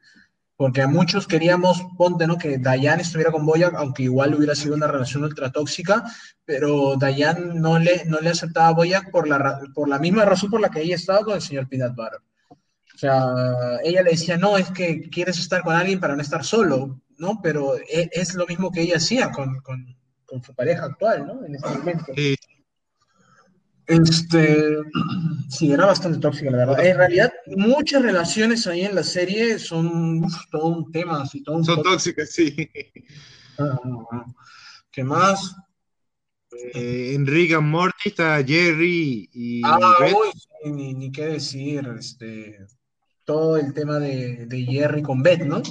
porque 0.61 0.83
a 0.83 0.87
muchos 0.87 1.25
queríamos, 1.25 1.81
ponte, 1.97 2.27
¿no? 2.27 2.37
Que 2.37 2.59
Dayan 2.59 2.99
estuviera 2.99 3.31
con 3.31 3.47
Boyac, 3.47 3.73
aunque 3.73 4.03
igual 4.03 4.35
hubiera 4.35 4.53
sido 4.53 4.75
una 4.75 4.85
relación 4.85 5.23
ultra 5.23 5.51
tóxica, 5.51 6.03
pero 6.45 6.97
Dayan 6.97 7.59
no 7.59 7.79
le, 7.79 8.05
no 8.05 8.19
le 8.19 8.29
aceptaba 8.29 8.67
a 8.67 8.73
Boyac 8.73 9.09
por 9.09 9.27
la, 9.27 9.59
por 9.73 9.89
la 9.89 9.97
misma 9.97 10.23
razón 10.23 10.51
por 10.51 10.61
la 10.61 10.69
que 10.69 10.83
ella 10.83 10.93
estaba 10.93 11.21
con 11.21 11.33
el 11.33 11.41
señor 11.41 11.67
Peanut 11.67 11.95
Butter. 11.95 12.19
O 12.93 12.97
sea, 12.99 13.33
ella 13.83 14.03
le 14.03 14.11
decía, 14.11 14.37
no, 14.37 14.55
es 14.55 14.69
que 14.69 15.09
quieres 15.09 15.39
estar 15.39 15.63
con 15.63 15.75
alguien 15.75 15.99
para 15.99 16.15
no 16.15 16.21
estar 16.21 16.43
solo, 16.43 17.01
¿no? 17.17 17.39
Pero 17.41 17.77
e, 17.77 18.11
es, 18.11 18.35
lo 18.35 18.45
mismo 18.45 18.71
que 18.71 18.81
ella 18.81 18.97
hacía 18.97 19.31
con, 19.31 19.61
con, 19.61 19.97
con, 20.27 20.43
su 20.43 20.53
pareja 20.53 20.85
actual, 20.85 21.25
¿no? 21.25 21.43
En 21.43 21.55
ese 21.55 21.67
momento. 21.69 22.05
Sí, 22.15 22.35
este, 23.87 24.77
sí, 25.49 25.71
era 25.71 25.85
bastante 25.85 26.19
tóxica, 26.19 26.51
la 26.51 26.57
verdad. 26.57 26.85
En 26.85 26.97
realidad, 26.97 27.33
muchas 27.47 28.01
relaciones 28.01 28.67
ahí 28.67 28.81
en 28.81 28.95
la 28.95 29.03
serie 29.03 29.59
son 29.59 30.23
todo 30.51 30.67
un 30.67 30.91
tema. 30.91 31.23
todo 31.43 31.63
son 31.63 31.83
tóxicas, 31.83 32.29
sí. 32.31 32.69
¿Qué 34.91 35.03
más? 35.03 35.55
Eh, 36.73 37.13
en 37.15 37.25
Rick 37.25 37.53
and 37.53 37.67
Morty 37.67 38.09
está 38.09 38.43
Jerry 38.43 39.29
y. 39.31 39.61
Ah, 39.63 39.79
ni, 40.65 40.93
ni, 40.93 41.11
qué 41.11 41.27
decir. 41.27 41.87
Este, 41.97 42.59
todo 43.23 43.57
el 43.57 43.73
tema 43.73 43.99
de, 43.99 44.45
de 44.47 44.63
Jerry 44.63 45.01
con 45.01 45.23
Beth, 45.23 45.43
¿no? 45.43 45.61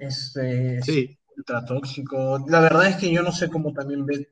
Este, 0.00 0.80
sí 0.82 1.18
tóxico. 1.42 2.44
La 2.48 2.60
verdad 2.60 2.88
es 2.88 2.96
que 2.96 3.10
yo 3.10 3.22
no 3.22 3.32
sé 3.32 3.48
cómo 3.48 3.72
también 3.72 4.06
ve, 4.06 4.28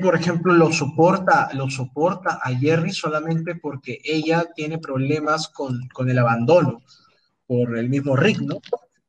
por 0.00 0.14
ejemplo, 0.14 0.52
lo 0.52 0.72
soporta, 0.72 1.50
lo 1.52 1.68
soporta 1.70 2.38
a 2.42 2.54
Jerry 2.54 2.92
solamente 2.92 3.56
porque 3.56 4.00
ella 4.04 4.46
tiene 4.54 4.78
problemas 4.78 5.48
con, 5.48 5.88
con 5.88 6.10
el 6.10 6.18
abandono 6.18 6.82
por 7.46 7.76
el 7.76 7.88
mismo 7.88 8.16
Rick. 8.16 8.40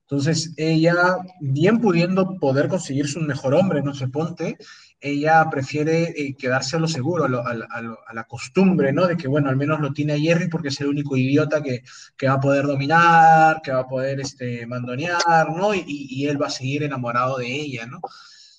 Entonces, 0.09 0.53
ella, 0.55 1.17
bien 1.41 1.81
pudiendo 1.81 2.37
poder 2.39 2.69
conseguirse 2.69 3.19
un 3.19 3.27
mejor 3.27 3.53
hombre, 3.55 3.81
no 3.83 3.93
se 3.93 4.07
ponte, 4.07 4.57
ella 4.99 5.47
prefiere 5.49 6.13
eh, 6.17 6.35
quedarse 6.35 6.75
a 6.75 6.79
lo 6.79 6.87
seguro, 6.87 7.25
a, 7.25 8.13
la 8.13 8.23
costumbre, 8.23 8.91
¿no? 8.91 9.05
De 9.05 9.15
que, 9.15 9.27
bueno, 9.27 9.49
al 9.49 9.55
menos 9.55 9.79
lo 9.79 9.93
tiene 9.93 10.13
a 10.13 10.19
Jerry 10.19 10.47
porque 10.47 10.69
es 10.69 10.81
el 10.81 10.87
único 10.87 11.15
idiota 11.15 11.61
que, 11.61 11.83
va 12.27 12.33
a 12.33 12.39
poder 12.39 12.65
dominar, 12.65 13.61
que 13.61 13.71
va 13.71 13.81
a 13.81 13.87
poder 13.87 14.19
este, 14.19 14.65
mandonear, 14.65 15.49
¿no? 15.55 15.73
Y, 15.75 16.25
él 16.27 16.41
va 16.41 16.47
a 16.47 16.51
seguir 16.51 16.83
enamorado 16.83 17.37
de 17.37 17.47
ella, 17.47 17.85
¿no? 17.85 18.01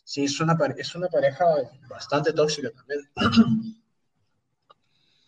Sí, 0.04 0.24
es 0.24 0.40
una, 0.40 0.56
es 0.76 0.94
una 0.94 1.08
pareja 1.08 1.44
bastante 1.88 2.32
tóxica 2.32 2.70
también. 2.70 3.00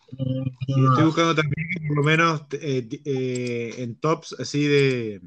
estoy 0.08 1.04
buscando 1.04 1.34
también, 1.34 1.66
por 1.88 1.96
lo 1.96 2.02
menos, 2.02 2.42
eh, 2.52 2.88
eh, 3.04 3.74
en 3.78 3.96
tops 3.96 4.36
así 4.38 4.66
de 4.66 5.20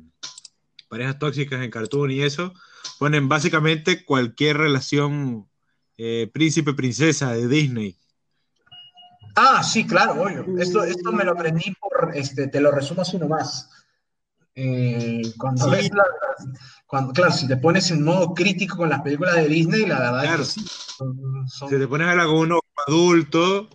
parejas 0.87 1.19
tóxicas 1.19 1.61
en 1.61 1.69
cartoon 1.69 2.11
y 2.11 2.21
eso, 2.21 2.53
ponen 2.99 3.27
básicamente 3.27 4.05
cualquier 4.05 4.57
relación 4.57 5.47
eh, 5.97 6.29
príncipe 6.33 6.73
princesa 6.73 7.33
de 7.33 7.47
Disney. 7.47 7.97
Ah, 9.35 9.63
sí, 9.63 9.85
claro, 9.85 10.21
obvio. 10.21 10.45
Esto, 10.59 10.83
esto 10.83 11.11
me 11.11 11.23
lo 11.23 11.31
aprendí 11.31 11.73
por, 11.79 12.11
este, 12.15 12.47
te 12.47 12.61
lo 12.61 12.71
resumo 12.71 13.01
así 13.01 13.17
nomás. 13.17 13.69
Eh, 14.55 15.23
cuando 15.37 15.69
ves 15.71 15.89
la, 15.91 16.03
cuando, 16.85 17.11
claro, 17.11 17.31
si 17.31 17.47
te 17.47 17.57
pones 17.57 17.89
en 17.89 18.03
modo 18.03 18.35
crítico 18.35 18.77
con 18.77 18.89
las 18.89 19.01
películas 19.01 19.35
de 19.35 19.47
Disney, 19.47 19.87
la 19.87 19.99
verdad 19.99 20.25
es 20.25 20.53
que 20.55 20.61
sí, 20.61 20.65
Si 21.67 21.67
te 21.67 21.87
pones 21.87 22.07
a 22.07 22.11
hablar 22.11 22.27
con 22.27 22.37
uno 22.37 22.59
adulto, 22.85 23.67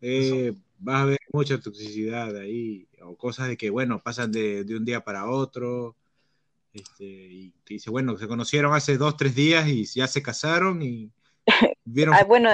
eh, 0.00 0.54
vas 0.78 1.02
a 1.02 1.04
ver 1.04 1.18
mucha 1.32 1.60
toxicidad 1.60 2.34
ahí, 2.36 2.88
o 3.02 3.14
cosas 3.16 3.48
de 3.48 3.58
que, 3.58 3.68
bueno, 3.68 4.02
pasan 4.02 4.32
de, 4.32 4.64
de 4.64 4.76
un 4.76 4.86
día 4.86 5.04
para 5.04 5.28
otro, 5.28 5.96
este, 6.74 7.04
y 7.04 7.50
te 7.64 7.74
dice, 7.74 7.90
bueno, 7.90 8.16
se 8.18 8.28
conocieron 8.28 8.74
hace 8.74 8.98
dos, 8.98 9.16
tres 9.16 9.34
días 9.34 9.66
y 9.68 9.86
ya 9.86 10.06
se 10.06 10.22
casaron 10.22 10.82
y 10.82 11.10
vieron... 11.84 12.14
ah, 12.14 12.24
bueno, 12.24 12.50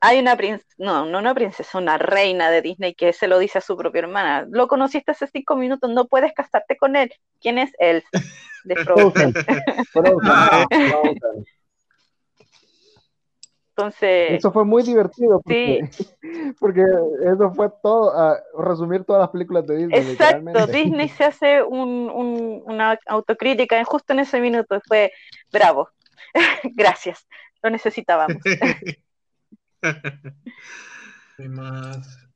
hay 0.00 0.20
una 0.20 0.36
princesa, 0.36 0.68
no, 0.78 1.06
no 1.06 1.18
una 1.18 1.34
princesa, 1.34 1.78
una 1.78 1.98
reina 1.98 2.50
de 2.50 2.62
Disney 2.62 2.94
que 2.94 3.12
se 3.12 3.26
lo 3.26 3.38
dice 3.38 3.58
a 3.58 3.62
su 3.62 3.76
propia 3.76 4.00
hermana. 4.00 4.46
Lo 4.50 4.68
conociste 4.68 5.10
hace 5.10 5.26
cinco 5.26 5.56
minutos, 5.56 5.90
no 5.90 6.06
puedes 6.06 6.32
casarte 6.32 6.76
con 6.76 6.94
él. 6.94 7.12
¿Quién 7.40 7.58
es 7.58 7.72
él? 7.78 8.04
De 8.64 8.76
Frozen. 8.76 9.34
Entonces. 13.78 14.32
Eso 14.32 14.50
fue 14.50 14.64
muy 14.64 14.82
divertido. 14.82 15.40
Porque, 15.40 15.88
sí. 15.92 16.08
porque 16.58 16.84
eso 17.24 17.52
fue 17.54 17.70
todo, 17.80 18.10
a 18.10 18.36
resumir 18.58 19.04
todas 19.04 19.20
las 19.20 19.30
películas 19.30 19.66
de 19.68 19.76
Disney. 19.76 20.12
Exacto, 20.12 20.66
Disney 20.66 21.08
se 21.08 21.24
hace 21.24 21.62
un, 21.62 22.10
un, 22.10 22.62
una 22.66 22.98
autocrítica 23.06 23.82
justo 23.84 24.12
en 24.12 24.18
ese 24.20 24.40
minuto. 24.40 24.80
Fue 24.86 25.12
bravo. 25.52 25.90
Gracias, 26.74 27.26
lo 27.62 27.70
necesitábamos. 27.70 28.42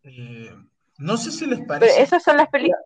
Eh, 0.05 0.51
no 0.99 1.17
sé 1.17 1.33
si 1.33 1.45
les 1.47 1.61
parece. 1.67 1.93
Pero 1.93 2.05
esas 2.05 2.23
son 2.23 2.37
las 2.37 2.49
películas. 2.49 2.81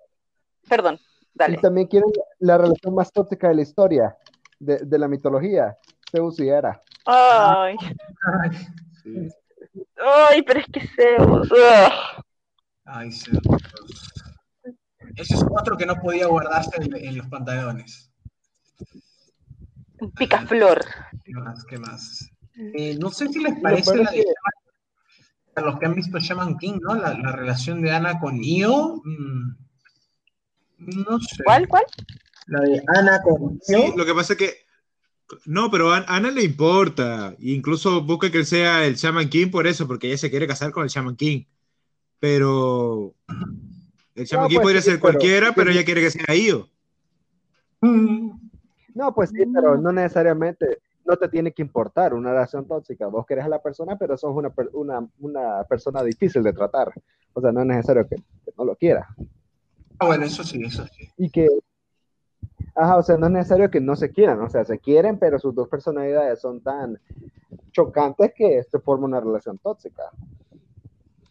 Perdón, 0.66 0.98
dale. 1.34 1.56
Y 1.56 1.60
también 1.60 1.86
quieren 1.86 2.10
la 2.38 2.56
relación 2.56 2.94
más 2.94 3.12
tóxica 3.12 3.48
de 3.48 3.54
la 3.54 3.62
historia, 3.62 4.16
de, 4.58 4.78
de 4.78 4.98
la 4.98 5.08
mitología, 5.08 5.76
Zeus 6.10 6.38
y 6.40 6.48
Hera. 6.48 6.80
Ay. 7.04 7.76
Ay, 9.98 10.42
pero 10.42 10.60
es 10.60 10.66
que 10.66 10.88
Zeus. 10.88 11.48
Ay, 12.84 13.12
Zeus. 13.12 13.42
Esos 15.16 15.44
cuatro 15.44 15.76
que 15.76 15.86
no 15.86 15.96
podía 15.96 16.26
guardarse 16.26 16.70
en, 16.76 17.16
los 17.16 17.26
pantalones. 17.28 18.10
Picaflor. 20.18 20.84
¿Qué 21.24 21.32
más? 21.32 21.64
¿Qué 21.64 21.78
más? 21.78 22.30
Eh, 22.74 22.96
no 22.98 23.10
sé 23.10 23.28
si 23.28 23.40
les 23.40 23.58
parece 23.60 23.96
la 23.96 24.10
de 24.10 24.24
a 25.56 25.62
los 25.62 25.78
que 25.78 25.86
han 25.86 25.94
visto 25.94 26.18
Shaman 26.18 26.58
King, 26.58 26.78
¿no? 26.82 26.94
La, 26.94 27.14
la 27.14 27.32
relación 27.32 27.80
de 27.80 27.90
Ana 27.90 28.20
con 28.20 28.42
Io. 28.42 29.00
Mmm, 29.04 29.56
no 30.78 31.18
sé. 31.18 31.42
¿Cuál, 31.44 31.66
cuál? 31.66 31.84
La 32.46 32.60
de 32.60 32.82
Ana 32.94 33.22
con 33.22 33.54
Io. 33.54 33.60
Sí, 33.62 33.92
lo 33.96 34.04
que 34.04 34.14
pasa 34.14 34.34
es 34.34 34.38
que. 34.38 34.65
No, 35.44 35.70
pero 35.70 35.92
a 35.92 36.04
Ana 36.06 36.30
le 36.30 36.42
importa. 36.44 37.34
Incluso 37.40 38.02
busca 38.02 38.30
que 38.30 38.38
él 38.38 38.46
sea 38.46 38.86
el 38.86 38.94
Shaman 38.94 39.28
King 39.28 39.50
por 39.50 39.66
eso, 39.66 39.86
porque 39.86 40.06
ella 40.06 40.18
se 40.18 40.30
quiere 40.30 40.46
casar 40.46 40.70
con 40.70 40.84
el 40.84 40.88
Shaman 40.88 41.16
King. 41.16 41.44
Pero. 42.20 43.14
El 44.14 44.24
Shaman 44.24 44.44
no, 44.44 44.48
King 44.48 44.56
pues, 44.56 44.64
podría 44.64 44.80
sí, 44.80 44.90
ser 44.90 45.00
pero, 45.00 45.02
cualquiera, 45.02 45.52
pero 45.52 45.70
ella 45.70 45.84
quiere 45.84 46.00
que 46.00 46.10
sea 46.10 46.34
Io. 46.34 46.68
No, 47.80 49.14
pues 49.14 49.30
sí, 49.30 49.44
pero 49.52 49.76
no 49.76 49.92
necesariamente 49.92 50.78
no 51.06 51.16
te 51.16 51.28
tiene 51.28 51.52
que 51.52 51.62
importar 51.62 52.14
una 52.14 52.30
relación 52.32 52.66
tóxica. 52.66 53.06
Vos 53.06 53.26
querés 53.26 53.44
a 53.44 53.48
la 53.48 53.62
persona, 53.62 53.96
pero 53.96 54.16
sos 54.16 54.34
una, 54.34 54.52
una, 54.72 55.06
una 55.18 55.64
persona 55.64 56.02
difícil 56.02 56.42
de 56.42 56.52
tratar. 56.52 56.92
O 57.32 57.40
sea, 57.40 57.52
no 57.52 57.60
es 57.60 57.66
necesario 57.66 58.06
que, 58.08 58.16
que, 58.16 58.52
no 58.56 58.64
lo 58.64 58.76
quiera. 58.76 59.06
Ah, 59.98 60.06
bueno, 60.06 60.24
eso 60.24 60.42
sí, 60.42 60.62
eso 60.64 60.86
sí. 60.88 61.08
Y 61.16 61.30
que, 61.30 61.46
ajá, 62.76 62.96
o 62.96 63.02
sea, 63.02 63.16
no 63.16 63.26
es 63.26 63.32
necesario 63.32 63.70
que 63.70 63.80
no 63.80 63.96
se 63.96 64.10
quieran. 64.10 64.40
O 64.40 64.48
sea, 64.48 64.64
se 64.64 64.78
quieren, 64.78 65.18
pero 65.18 65.38
sus 65.38 65.54
dos 65.54 65.68
personalidades 65.68 66.40
son 66.40 66.60
tan 66.60 67.00
chocantes 67.72 68.32
que 68.36 68.62
se 68.62 68.78
forma 68.78 69.06
una 69.06 69.20
relación 69.20 69.58
tóxica. 69.58 70.04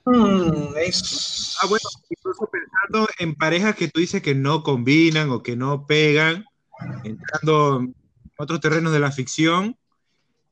Mm, 0.06 0.76
es... 0.78 1.58
Ah, 1.62 1.68
bueno, 1.68 1.88
incluso 2.10 2.48
pensando 2.48 3.08
en 3.20 3.36
parejas 3.36 3.76
que 3.76 3.88
tú 3.88 4.00
dices 4.00 4.22
que 4.22 4.36
no 4.36 4.64
combinan 4.64 5.32
o 5.32 5.42
que 5.42 5.56
no 5.56 5.88
pegan, 5.88 6.46
entrando 7.04 7.88
otros 8.38 8.60
terrenos 8.60 8.92
de 8.92 9.00
la 9.00 9.12
ficción. 9.12 9.78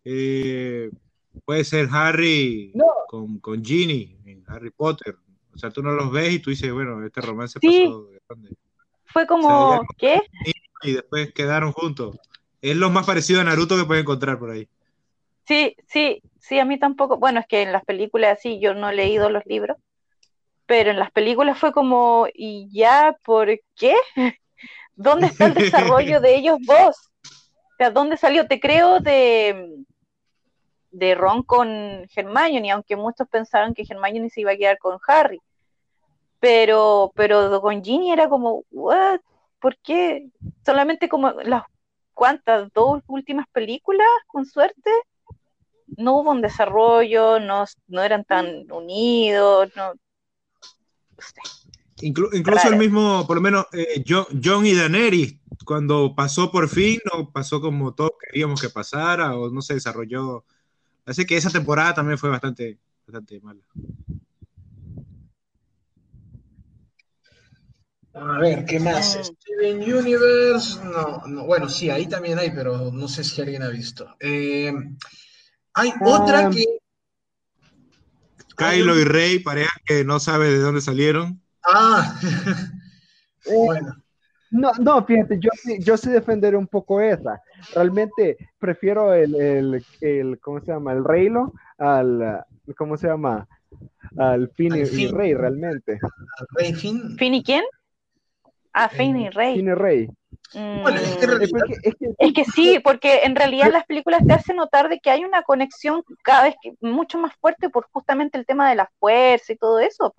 Eh, 0.05 0.91
puede 1.45 1.63
ser 1.63 1.87
Harry 1.91 2.71
no. 2.75 2.85
con, 3.07 3.39
con 3.39 3.63
Ginny 3.63 4.17
en 4.25 4.43
Harry 4.47 4.71
Potter. 4.71 5.15
O 5.53 5.57
sea, 5.57 5.69
tú 5.69 5.83
no 5.83 5.91
los 5.91 6.11
ves 6.11 6.33
y 6.33 6.39
tú 6.39 6.49
dices, 6.49 6.71
bueno, 6.71 7.05
este 7.05 7.21
romance 7.21 7.59
sí. 7.61 7.85
pasó. 7.85 8.09
Fue 9.05 9.27
como, 9.27 9.47
o 9.47 9.71
sea, 9.73 9.81
¿qué? 9.99 10.21
Y 10.83 10.93
después 10.93 11.33
quedaron 11.33 11.71
juntos. 11.71 12.17
Es 12.61 12.75
lo 12.75 12.89
más 12.89 13.05
parecido 13.05 13.41
a 13.41 13.43
Naruto 13.43 13.77
que 13.77 13.85
puedes 13.85 14.03
encontrar 14.03 14.39
por 14.39 14.51
ahí. 14.51 14.67
Sí, 15.45 15.75
sí, 15.87 16.21
sí, 16.39 16.59
a 16.59 16.65
mí 16.65 16.79
tampoco. 16.79 17.17
Bueno, 17.17 17.39
es 17.39 17.47
que 17.47 17.61
en 17.61 17.71
las 17.71 17.83
películas 17.83 18.39
sí, 18.41 18.59
yo 18.59 18.73
no 18.73 18.89
he 18.89 18.95
leído 18.95 19.29
los 19.29 19.45
libros, 19.45 19.77
pero 20.65 20.91
en 20.91 20.99
las 20.99 21.11
películas 21.11 21.59
fue 21.59 21.73
como, 21.73 22.27
¿y 22.33 22.69
ya 22.71 23.17
por 23.23 23.49
qué? 23.75 23.95
¿Dónde 24.95 25.27
está 25.27 25.47
el 25.47 25.53
desarrollo 25.53 26.21
de 26.21 26.35
ellos 26.35 26.57
vos? 26.65 27.09
O 27.25 27.75
sea, 27.77 27.89
¿dónde 27.89 28.15
salió? 28.15 28.47
Te 28.47 28.59
creo 28.59 28.99
de, 28.99 29.83
de 30.91 31.15
Ron 31.15 31.43
con 31.43 32.07
Hermione, 32.15 32.71
aunque 32.71 32.95
muchos 32.95 33.27
pensaron 33.27 33.73
que 33.73 33.85
Hermione 33.87 34.29
se 34.29 34.41
iba 34.41 34.51
a 34.51 34.57
quedar 34.57 34.77
con 34.77 34.99
Harry. 35.07 35.41
Pero, 36.39 37.11
pero 37.15 37.59
con 37.61 37.83
Ginny 37.83 38.11
era 38.11 38.29
como, 38.29 38.63
¿what? 38.71 39.19
¿Por 39.63 39.77
qué? 39.77 40.27
Solamente 40.65 41.07
como 41.07 41.31
las 41.41 41.63
cuantas, 42.13 42.69
dos 42.73 43.01
últimas 43.07 43.47
películas, 43.53 44.09
con 44.27 44.45
suerte, 44.45 44.91
no 45.95 46.17
hubo 46.17 46.31
un 46.31 46.41
desarrollo, 46.41 47.39
no, 47.39 47.63
no 47.87 48.01
eran 48.03 48.25
tan 48.25 48.69
unidos, 48.69 49.71
no, 49.77 49.93
no 49.93 49.97
sé. 51.17 51.41
Inclu 52.05 52.29
incluso 52.33 52.67
el 52.67 52.75
mismo, 52.75 53.25
por 53.25 53.37
lo 53.37 53.41
menos, 53.41 53.65
eh, 53.71 54.03
John, 54.05 54.25
John, 54.43 54.65
y 54.65 54.75
Daenerys, 54.75 55.37
cuando 55.63 56.13
pasó 56.13 56.51
por 56.51 56.67
fin, 56.67 56.99
no 57.13 57.31
pasó 57.31 57.61
como 57.61 57.93
todos 57.93 58.11
queríamos 58.19 58.59
que 58.59 58.67
pasara, 58.67 59.37
o 59.37 59.49
no 59.49 59.61
se 59.61 59.75
desarrolló. 59.75 60.43
Así 61.05 61.25
que 61.25 61.37
esa 61.37 61.49
temporada 61.49 61.93
también 61.93 62.17
fue 62.17 62.29
bastante, 62.29 62.79
bastante 63.07 63.39
mala. 63.39 63.61
A 68.15 68.39
ver, 68.39 68.65
¿qué 68.65 68.79
más? 68.79 69.19
Steven 69.23 69.77
Universe, 69.77 70.79
no, 70.83 71.23
no, 71.25 71.45
bueno, 71.45 71.67
sí, 71.67 71.89
ahí 71.89 72.05
también 72.07 72.37
hay, 72.37 72.51
pero 72.51 72.91
no 72.91 73.07
sé 73.07 73.23
si 73.23 73.41
alguien 73.41 73.63
ha 73.63 73.69
visto. 73.69 74.15
Eh, 74.19 74.71
hay 75.73 75.89
um, 75.99 76.07
otra 76.07 76.49
que... 76.49 76.63
Kylo 78.55 78.99
y 78.99 79.03
Rey, 79.03 79.39
pareja 79.39 79.75
que 79.83 80.05
no 80.05 80.19
sabe 80.19 80.49
de 80.49 80.59
dónde 80.59 80.81
salieron. 80.81 81.41
Ah, 81.65 82.19
bueno. 83.45 83.95
No, 84.51 84.71
no, 84.79 85.03
fíjate, 85.03 85.39
yo, 85.39 85.49
yo 85.79 85.97
sí 85.97 86.11
defenderé 86.11 86.55
un 86.55 86.67
poco 86.67 87.01
esa. 87.01 87.41
Realmente 87.73 88.37
prefiero 88.59 89.15
el, 89.15 89.33
el, 89.33 89.85
el 90.01 90.39
¿cómo 90.39 90.59
se 90.59 90.67
llama? 90.67 90.93
El 90.93 91.03
Reylo 91.03 91.53
al, 91.79 92.45
¿cómo 92.77 92.95
se 92.95 93.07
llama? 93.07 93.47
Al 94.17 94.51
Finn 94.51 94.75
y, 94.75 94.85
fin. 94.85 95.15
Rey, 95.15 95.33
realmente. 95.33 95.99
¿Al 96.03 96.47
Rey? 96.55 96.73
¿Finn 96.75 97.33
y 97.33 97.43
quién? 97.43 97.63
Ah, 98.73 98.89
Finn 98.89 99.17
y 99.17 99.29
Rey. 99.29 99.55
Finn 99.55 99.67
y 99.67 99.73
Rey. 99.73 100.09
Mm. 100.53 100.81
Bueno, 100.81 100.99
es, 100.99 101.15
que 101.17 101.27
realidad... 101.27 101.61
es, 101.67 101.81
que, 101.81 101.89
es, 101.89 101.95
que, 101.95 102.13
es 102.17 102.33
que 102.33 102.45
sí, 102.45 102.79
porque 102.83 103.21
en 103.23 103.35
realidad 103.35 103.71
las 103.71 103.85
películas 103.85 104.21
te 104.25 104.33
hacen 104.33 104.57
notar 104.57 104.89
de 104.89 104.99
que 104.99 105.09
hay 105.09 105.23
una 105.23 105.43
conexión 105.43 106.03
cada 106.23 106.43
vez 106.43 106.55
que, 106.61 106.73
mucho 106.81 107.17
más 107.17 107.33
fuerte 107.39 107.69
por 107.69 107.87
justamente 107.91 108.37
el 108.37 108.45
tema 108.45 108.69
de 108.69 108.75
la 108.75 108.91
fuerza 108.99 109.53
y 109.53 109.57
todo 109.57 109.79
eso. 109.79 110.13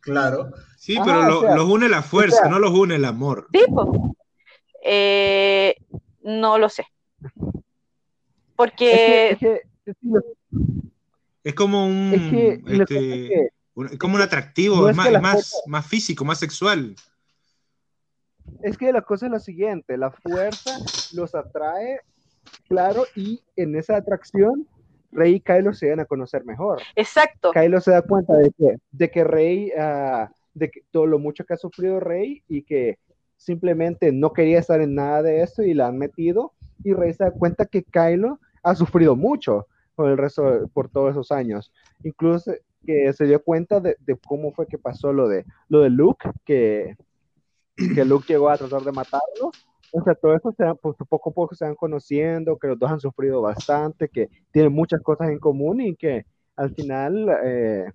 Claro. 0.00 0.50
Sí, 0.76 0.98
pero 1.04 1.24
lo, 1.24 1.38
o 1.38 1.42
sea, 1.42 1.56
los 1.56 1.68
une 1.68 1.88
la 1.88 2.02
fuerza, 2.02 2.36
o 2.36 2.40
sea, 2.42 2.50
no 2.50 2.58
los 2.60 2.70
une 2.70 2.94
el 2.94 3.04
amor. 3.04 3.48
Sí, 3.52 3.64
pues. 3.68 3.88
Eh, 4.84 5.74
no 6.22 6.58
lo 6.58 6.68
sé. 6.68 6.86
Porque. 8.54 9.30
Es, 9.30 9.38
que, 9.38 9.62
es, 9.84 9.96
que, 10.00 10.20
es 11.42 11.54
como 11.54 11.86
un. 11.86 12.62
Este, 12.68 13.50
un, 13.74 13.88
como 13.98 14.14
un 14.14 14.22
atractivo, 14.22 14.76
no 14.76 14.90
es 14.90 14.96
más, 14.96 15.20
más, 15.20 15.62
más 15.66 15.86
físico, 15.86 16.24
más 16.24 16.38
sexual. 16.38 16.94
Es 18.62 18.76
que 18.78 18.92
la 18.92 19.02
cosa 19.02 19.26
es 19.26 19.32
la 19.32 19.40
siguiente: 19.40 19.96
la 19.96 20.10
fuerza 20.10 20.78
los 21.14 21.34
atrae, 21.34 22.00
claro, 22.68 23.04
y 23.14 23.42
en 23.56 23.76
esa 23.76 23.96
atracción 23.96 24.66
Rey 25.12 25.36
y 25.36 25.40
Kylo 25.40 25.72
se 25.72 25.90
van 25.90 26.00
a 26.00 26.04
conocer 26.04 26.44
mejor. 26.44 26.80
Exacto. 26.94 27.50
Kylo 27.52 27.80
se 27.80 27.92
da 27.92 28.02
cuenta 28.02 28.36
de 28.36 28.50
que, 28.52 28.76
de 28.92 29.10
que 29.10 29.24
Rey, 29.24 29.72
uh, 29.76 30.26
de 30.54 30.70
que 30.70 30.82
todo 30.90 31.06
lo 31.06 31.18
mucho 31.18 31.44
que 31.44 31.54
ha 31.54 31.58
sufrido 31.58 32.00
Rey 32.00 32.42
y 32.48 32.62
que 32.62 32.98
simplemente 33.36 34.12
no 34.12 34.32
quería 34.32 34.58
estar 34.58 34.80
en 34.80 34.94
nada 34.94 35.22
de 35.22 35.42
eso 35.42 35.62
y 35.62 35.74
la 35.74 35.88
han 35.88 35.98
metido. 35.98 36.52
Y 36.84 36.92
Rey 36.92 37.12
se 37.14 37.24
da 37.24 37.30
cuenta 37.30 37.66
que 37.66 37.82
Kylo 37.82 38.40
ha 38.62 38.74
sufrido 38.74 39.16
mucho 39.16 39.66
por 39.94 40.10
el 40.10 40.18
resto, 40.18 40.68
por 40.72 40.90
todos 40.90 41.12
esos 41.12 41.32
años. 41.32 41.72
Incluso 42.04 42.52
que 42.84 43.12
se 43.12 43.24
dio 43.24 43.42
cuenta 43.42 43.80
de, 43.80 43.96
cómo 44.26 44.52
fue 44.52 44.66
que 44.66 44.78
pasó 44.78 45.12
lo 45.12 45.28
de, 45.28 45.44
lo 45.68 45.80
de 45.80 45.90
Luke, 45.90 46.30
que, 46.44 46.96
que 47.76 48.04
Luke 48.04 48.26
llegó 48.28 48.48
a 48.48 48.58
tratar 48.58 48.82
de 48.82 48.92
matarlo. 48.92 49.52
O 49.92 50.02
sea, 50.02 50.14
todo 50.14 50.34
eso 50.34 50.52
se 50.56 50.64
pues, 50.82 50.96
poco 51.08 51.30
a 51.30 51.32
poco 51.32 51.54
se 51.54 51.64
van 51.64 51.74
conociendo, 51.74 52.58
que 52.58 52.68
los 52.68 52.78
dos 52.78 52.90
han 52.90 53.00
sufrido 53.00 53.40
bastante, 53.40 54.08
que 54.08 54.28
tienen 54.52 54.72
muchas 54.72 55.00
cosas 55.02 55.28
en 55.30 55.38
común 55.38 55.80
y 55.80 55.96
que 55.96 56.26
al 56.56 56.74
final 56.74 57.28
eh, 57.44 57.86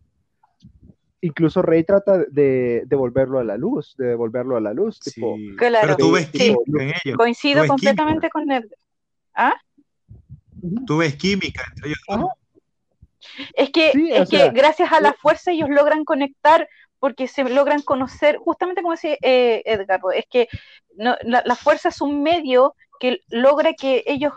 incluso 1.22 1.62
Rey 1.62 1.84
trata 1.84 2.20
de 2.30 2.84
devolverlo 2.86 3.40
a 3.40 3.44
la 3.44 3.58
luz, 3.58 3.95
de 3.98 4.08
devolverlo 4.08 4.58
a 4.58 4.62
la 4.62 4.74
luz. 4.74 4.99
Tipo, 4.99 5.36
claro, 5.58 5.80
pero 5.82 5.98
tú 5.98 6.12
ves 6.12 6.30
química 6.30 6.84
en 6.84 6.94
ellos. 7.03 7.18
Coincido 7.18 7.68
completamente 7.68 8.30
con 8.30 8.52
él. 8.52 8.70
¿Ah? 9.36 9.53
Tú 10.86 10.98
ves 10.98 11.16
química 11.16 11.64
entre 11.76 11.90
ellos. 11.90 12.30
Es 13.53 13.70
que, 13.70 13.91
es 13.94 14.30
que 14.30 14.49
gracias 14.49 14.91
a 14.91 14.99
la 14.99 15.14
fuerza 15.14 15.52
ellos 15.52 15.70
logran 15.70 16.03
conectar 16.06 16.68
porque 17.02 17.28
se 17.28 17.44
logran 17.44 17.82
conocer, 17.82 18.38
justamente 18.38 18.84
como 18.84 18.94
decía 18.94 19.18
eh, 19.23 19.64
es 19.65 20.26
que 20.30 20.48
la, 20.94 21.56
fuerza 21.56 21.90
es 21.90 21.99
un 21.99 22.22
medio 22.22 22.76
que 22.99 23.22
logra 23.30 23.73
que 23.73 24.03
ellos 24.06 24.34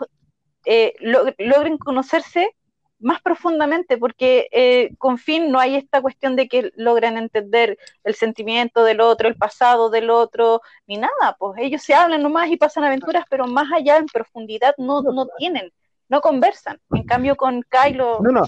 eh, 0.65 0.95
logren 0.99 1.77
conocerse 1.77 2.55
más 2.97 3.21
profundamente, 3.21 3.99
porque 3.99 4.47
eh, 4.51 4.95
con 4.97 5.19
fin 5.19 5.51
no 5.51 5.59
hay 5.59 5.75
esta 5.75 6.01
cuestión 6.01 6.35
de 6.35 6.47
que 6.47 6.71
logran 6.75 7.17
entender 7.17 7.77
el 8.03 8.15
sentimiento 8.15 8.83
del 8.83 8.99
otro, 8.99 9.27
el 9.27 9.35
pasado 9.35 9.91
del 9.91 10.09
otro, 10.09 10.61
ni 10.87 10.97
nada, 10.97 11.35
pues 11.37 11.59
ellos 11.59 11.83
se 11.83 11.93
hablan 11.93 12.23
nomás 12.23 12.49
y 12.49 12.57
pasan 12.57 12.83
aventuras, 12.83 13.25
pero 13.29 13.45
más 13.45 13.71
allá 13.71 13.97
en 13.97 14.07
profundidad 14.07 14.73
no, 14.79 15.03
no 15.03 15.27
tienen, 15.37 15.71
no 16.09 16.19
conversan. 16.19 16.79
En 16.89 17.03
cambio 17.03 17.35
con 17.35 17.61
Kylo... 17.69 18.21
No, 18.21 18.31
no. 18.31 18.45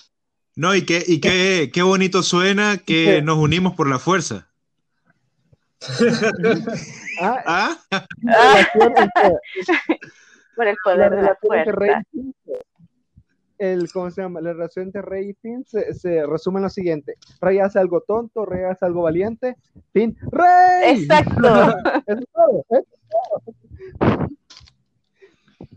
No, 0.57 0.73
y 0.73 0.85
qué, 0.85 1.03
y 1.05 1.21
qué, 1.21 1.69
qué 1.71 1.83
bonito 1.83 2.23
suena 2.23 2.79
que 2.79 3.21
nos 3.21 3.37
unimos 3.37 3.75
por 3.75 3.87
la 3.87 3.99
fuerza. 3.99 4.49
¿Ah? 7.21 7.77
¿Ah? 7.91 8.67
por 10.55 10.67
el 10.67 10.75
poder 10.83 11.11
de 11.11 11.21
la 11.21 11.37
fuerza 11.39 12.01
el, 13.59 13.91
¿cómo 13.91 14.09
se 14.09 14.23
llama? 14.23 14.41
La 14.41 14.53
relación 14.53 14.85
entre 14.85 15.03
Rey 15.03 15.29
y 15.29 15.33
Finn 15.35 15.63
se, 15.63 16.25
resume 16.25 16.57
en 16.57 16.63
lo 16.63 16.69
siguiente. 16.69 17.17
Rey 17.39 17.59
hace 17.59 17.77
algo 17.77 18.01
tonto, 18.01 18.43
Rey 18.43 18.63
hace 18.63 18.83
algo 18.85 19.03
valiente, 19.03 19.57
Finn, 19.93 20.17
¡Rey! 20.31 21.01
Exacto. 21.01 21.75
es 22.07 22.17
todo, 22.33 22.65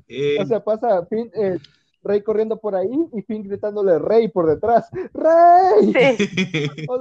eh, 0.08 0.38
O 0.40 0.46
sea, 0.46 0.64
pasa 0.64 1.04
Finn, 1.06 1.30
eh, 1.34 1.58
Rey 2.02 2.22
corriendo 2.22 2.58
por 2.58 2.74
ahí 2.74 2.88
y 3.12 3.22
Finn 3.22 3.42
gritándole 3.42 3.98
Rey 3.98 4.28
por 4.28 4.46
detrás. 4.46 4.88
¡Rey! 5.12 5.92
Sí. 5.92 6.86
o 6.88 6.98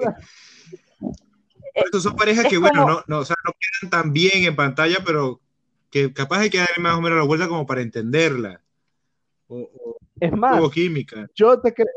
Estos 1.74 2.04
son 2.04 2.16
parejas 2.16 2.46
que, 2.48 2.58
bueno, 2.58 2.86
no, 2.86 3.04
no, 3.08 3.20
o 3.20 3.26
sea, 3.26 3.36
no 3.46 3.54
quedan 3.54 3.90
tan 3.90 4.14
bien 4.14 4.44
en 4.44 4.56
pantalla, 4.56 4.98
pero 5.06 5.40
que 5.90 6.14
capaz 6.14 6.40
hay 6.40 6.50
que 6.50 6.60
darle 6.60 6.82
más 6.82 6.98
o 6.98 7.02
menos 7.02 7.18
la 7.18 7.26
vuelta 7.26 7.48
como 7.48 7.66
para 7.66 7.82
entenderla. 7.82 8.62
es 10.20 10.32
más, 10.34 10.70
química. 10.72 11.28
yo 11.34 11.60
te 11.60 11.74
creo, 11.74 11.88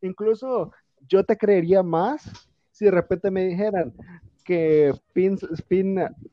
incluso 0.00 0.72
yo 1.06 1.24
te 1.24 1.36
creería 1.36 1.82
más 1.82 2.48
si 2.72 2.86
de 2.86 2.90
repente 2.90 3.30
me 3.30 3.44
dijeran 3.44 3.94
que 4.46 4.94
Finn, 5.12 5.36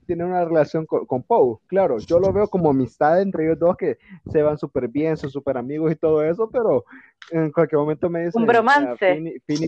tiene 0.05 0.23
una 0.23 0.45
relación 0.45 0.85
con, 0.85 1.05
con, 1.05 1.23
Poe. 1.23 1.57
Claro, 1.65 1.97
yo 1.97 2.19
lo 2.19 2.31
veo 2.31 2.47
como 2.47 2.69
amistad 2.69 3.21
entre 3.21 3.45
ellos 3.45 3.59
dos 3.59 3.75
que 3.75 3.97
se 4.31 4.43
van 4.43 4.57
súper 4.57 4.87
bien, 4.87 5.17
son 5.17 5.31
súper 5.31 5.57
amigos 5.57 5.91
y 5.91 5.95
todo 5.95 6.23
eso, 6.23 6.47
pero 6.49 6.85
en 7.31 7.51
cualquier 7.51 7.79
momento 7.79 8.09
me 8.09 8.25
dicen... 8.25 8.41
Un 8.41 8.47
bromance. 8.47 9.41
Finn, 9.47 9.67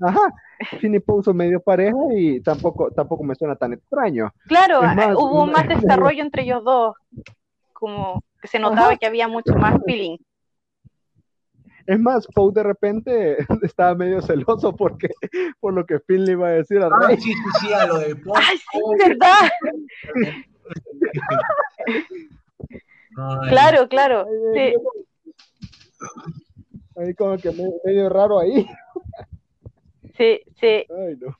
ajá, 0.00 0.32
Finn 0.80 0.94
y 0.94 1.00
Poe 1.00 1.24
son 1.24 1.36
medio 1.36 1.60
pareja 1.60 1.98
y 2.14 2.40
tampoco, 2.40 2.92
tampoco 2.92 3.24
me 3.24 3.34
suena 3.34 3.56
tan 3.56 3.72
extraño. 3.72 4.32
Claro, 4.46 4.80
hubo 5.18 5.46
más 5.46 5.68
desarrollo 5.68 6.22
entre 6.22 6.44
ellos 6.44 6.62
dos, 6.62 6.94
como 7.72 8.22
que 8.40 8.46
se 8.46 8.60
notaba 8.60 8.96
que 8.96 9.06
había 9.06 9.26
mucho 9.26 9.54
más 9.56 9.76
feeling. 9.84 10.16
Es 11.90 11.98
más, 11.98 12.24
Poe 12.28 12.52
de 12.52 12.62
repente 12.62 13.36
estaba 13.62 13.96
medio 13.96 14.22
celoso 14.22 14.76
porque 14.76 15.08
por 15.58 15.74
lo 15.74 15.84
que 15.84 15.98
Finn 15.98 16.24
le 16.24 16.32
iba 16.32 16.46
a 16.46 16.52
decir 16.52 16.78
a 16.78 16.86
ah, 16.86 17.08
Rey. 17.08 17.16
sí, 17.16 17.32
sí, 17.32 17.66
sí, 17.66 17.72
a 17.72 17.86
lo 17.86 17.98
de 17.98 18.14
Poe. 18.14 18.32
¡Ay, 18.36 18.58
sí, 18.58 18.80
verdad! 18.96 19.50
claro, 23.48 23.88
claro. 23.88 24.24
Sí. 24.54 24.72
Ahí 26.94 27.12
como 27.14 27.36
que 27.38 27.50
medio 27.84 28.08
raro 28.08 28.38
ahí. 28.38 28.68
Sí, 30.16 30.42
sí. 30.60 30.86
Ay, 30.96 31.18
no. 31.20 31.36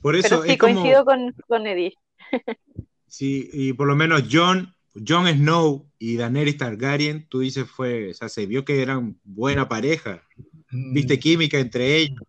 Por 0.00 0.14
eso 0.14 0.28
Pero 0.28 0.42
sí, 0.42 0.56
coincido 0.56 1.04
con, 1.04 1.34
con 1.48 1.66
Eddie. 1.66 1.98
Sí, 3.08 3.50
y 3.52 3.72
por 3.72 3.88
lo 3.88 3.96
menos 3.96 4.28
John 4.30 4.76
Jon 5.06 5.26
Snow 5.26 5.90
y 5.98 6.16
Daenerys 6.16 6.58
Targaryen, 6.58 7.28
tú 7.28 7.40
dices 7.40 7.68
fue, 7.68 8.10
o 8.10 8.14
sea, 8.14 8.28
se 8.28 8.46
vio 8.46 8.64
que 8.64 8.82
eran 8.82 9.18
buena 9.24 9.68
pareja. 9.68 10.22
Mm. 10.70 10.92
¿Viste 10.92 11.18
química 11.18 11.58
entre 11.58 11.96
ellos? 11.96 12.22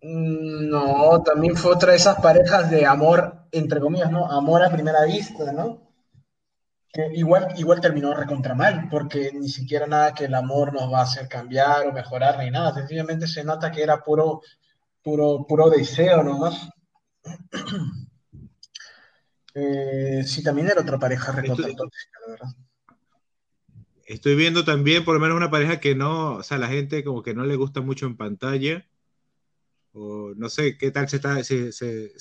Mm, 0.00 0.68
no, 0.68 1.22
también 1.22 1.56
fue 1.56 1.72
otra 1.72 1.92
de 1.92 1.96
esas 1.96 2.20
parejas 2.20 2.70
de 2.70 2.86
amor, 2.86 3.46
entre 3.50 3.80
comillas, 3.80 4.10
¿no? 4.10 4.30
Amor 4.30 4.62
a 4.62 4.70
primera 4.70 5.04
vista, 5.04 5.52
¿no? 5.52 5.88
Que 6.92 7.10
igual, 7.14 7.48
igual 7.56 7.80
terminó 7.80 8.14
recontra 8.14 8.54
mal, 8.54 8.88
porque 8.90 9.30
ni 9.34 9.48
siquiera 9.48 9.86
nada 9.86 10.14
que 10.14 10.26
el 10.26 10.34
amor 10.34 10.72
nos 10.72 10.92
va 10.92 11.00
a 11.00 11.02
hacer 11.02 11.28
cambiar 11.28 11.86
o 11.86 11.92
mejorar 11.92 12.38
ni 12.38 12.50
nada. 12.50 12.72
Sencillamente 12.74 13.26
se 13.26 13.44
nota 13.44 13.70
que 13.70 13.82
era 13.82 14.02
puro, 14.02 14.40
puro, 15.02 15.46
puro 15.46 15.68
deseo 15.70 16.22
nomás. 16.22 16.68
Eh, 19.60 20.22
sí, 20.24 20.42
también 20.42 20.68
era 20.68 20.80
otra 20.80 20.98
pareja 20.98 21.32
estoy, 21.40 21.74
la 21.74 22.30
verdad. 22.30 22.48
Estoy 24.06 24.36
viendo 24.36 24.64
también, 24.64 25.04
por 25.04 25.14
lo 25.14 25.20
menos, 25.20 25.36
una 25.36 25.50
pareja 25.50 25.80
que 25.80 25.94
no, 25.94 26.36
o 26.36 26.42
sea, 26.42 26.58
la 26.58 26.68
gente 26.68 27.04
como 27.04 27.22
que 27.22 27.34
no 27.34 27.44
le 27.44 27.56
gusta 27.56 27.80
mucho 27.80 28.06
en 28.06 28.16
pantalla. 28.16 28.86
O 29.92 30.32
no 30.36 30.48
sé 30.48 30.78
qué 30.78 30.90
tal 30.90 31.08
se, 31.08 31.16
está, 31.16 31.42
se, 31.42 31.72
se, 31.72 32.12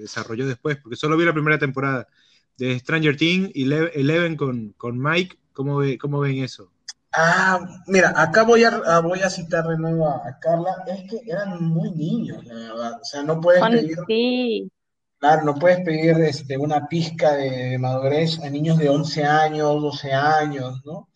desarrolló 0.00 0.46
después, 0.46 0.78
porque 0.78 0.96
solo 0.96 1.16
vi 1.16 1.24
la 1.24 1.34
primera 1.34 1.58
temporada 1.58 2.08
de 2.56 2.78
Stranger 2.78 3.16
Things 3.16 3.50
y 3.54 3.70
Eleven 3.72 4.36
con, 4.36 4.72
con 4.76 4.98
Mike. 4.98 5.36
¿Cómo, 5.52 5.76
ve, 5.76 5.98
¿Cómo 5.98 6.20
ven 6.20 6.38
eso? 6.38 6.72
Ah, 7.12 7.82
mira, 7.86 8.12
acá 8.16 8.42
voy 8.42 8.64
a, 8.64 9.00
voy 9.00 9.20
a 9.20 9.30
citar 9.30 9.66
de 9.66 9.78
nuevo 9.78 10.08
a, 10.08 10.38
Carla. 10.40 10.84
Es 10.86 11.10
que 11.10 11.30
eran 11.30 11.62
muy 11.62 11.90
niños, 11.92 12.44
la 12.44 12.54
verdad. 12.54 13.00
O 13.00 13.04
sea, 13.04 13.22
no 13.22 13.40
pueden 13.40 13.70
pedir. 13.70 13.98
Sí. 14.06 14.70
Claro, 15.18 15.44
no 15.44 15.54
puedes 15.54 15.80
pedir 15.80 16.16
este, 16.20 16.58
una 16.58 16.86
pizca 16.88 17.32
de 17.32 17.78
madurez 17.78 18.38
a 18.42 18.50
niños 18.50 18.78
de 18.78 18.90
11 18.90 19.24
años, 19.24 19.80
12 19.82 20.12
años, 20.12 20.82
¿no? 20.84 21.08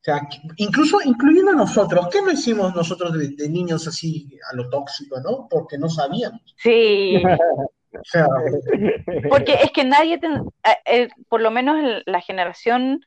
O 0.00 0.02
sea, 0.02 0.26
incluso 0.56 0.98
incluyendo 1.04 1.50
a 1.50 1.54
nosotros, 1.54 2.08
¿qué 2.10 2.22
no 2.22 2.30
hicimos 2.30 2.74
nosotros 2.74 3.12
de, 3.12 3.48
niños 3.50 3.86
así 3.86 4.30
a 4.50 4.56
lo 4.56 4.70
tóxico, 4.70 5.20
¿no? 5.20 5.46
Porque 5.48 5.76
no 5.76 5.90
sabíamos. 5.90 6.40
Sí. 6.56 7.22
o 7.92 8.04
sea, 8.04 8.26
porque 9.28 9.54
es 9.62 9.70
que 9.72 9.84
nadie, 9.84 10.14
eh, 10.14 10.76
eh, 10.86 11.08
por 11.28 11.42
lo 11.42 11.50
menos 11.50 12.02
la 12.06 12.22
generación, 12.22 13.04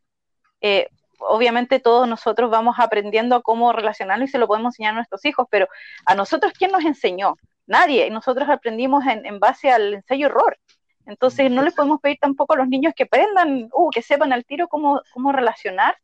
eh, 0.61 0.87
obviamente 1.17 1.79
todos 1.79 2.07
nosotros 2.07 2.51
vamos 2.51 2.75
aprendiendo 2.77 3.35
a 3.35 3.41
cómo 3.41 3.73
relacionarnos 3.73 4.29
y 4.29 4.31
se 4.31 4.37
lo 4.37 4.47
podemos 4.47 4.73
enseñar 4.73 4.91
a 4.91 4.97
nuestros 4.97 5.25
hijos, 5.25 5.47
pero 5.49 5.67
a 6.05 6.13
nosotros, 6.13 6.53
¿quién 6.55 6.71
nos 6.71 6.85
enseñó? 6.85 7.37
Nadie. 7.65 8.07
Y 8.07 8.09
nosotros 8.09 8.49
aprendimos 8.49 9.03
en, 9.05 9.39
base 9.39 9.71
al 9.71 9.93
ensayo 9.93 10.27
error. 10.27 10.57
Entonces 11.05 11.51
no 11.51 11.63
les 11.63 11.73
podemos 11.73 11.99
pedir 11.99 12.17
tampoco 12.19 12.53
a 12.53 12.57
los 12.57 12.67
niños 12.67 12.93
que 12.95 13.03
aprendan, 13.03 13.69
uh, 13.73 13.89
que 13.89 14.01
sepan 14.01 14.31
al 14.31 14.45
tiro 14.45 14.67
cómo, 14.67 15.01
cómo 15.13 15.31
relacionarse. 15.31 16.01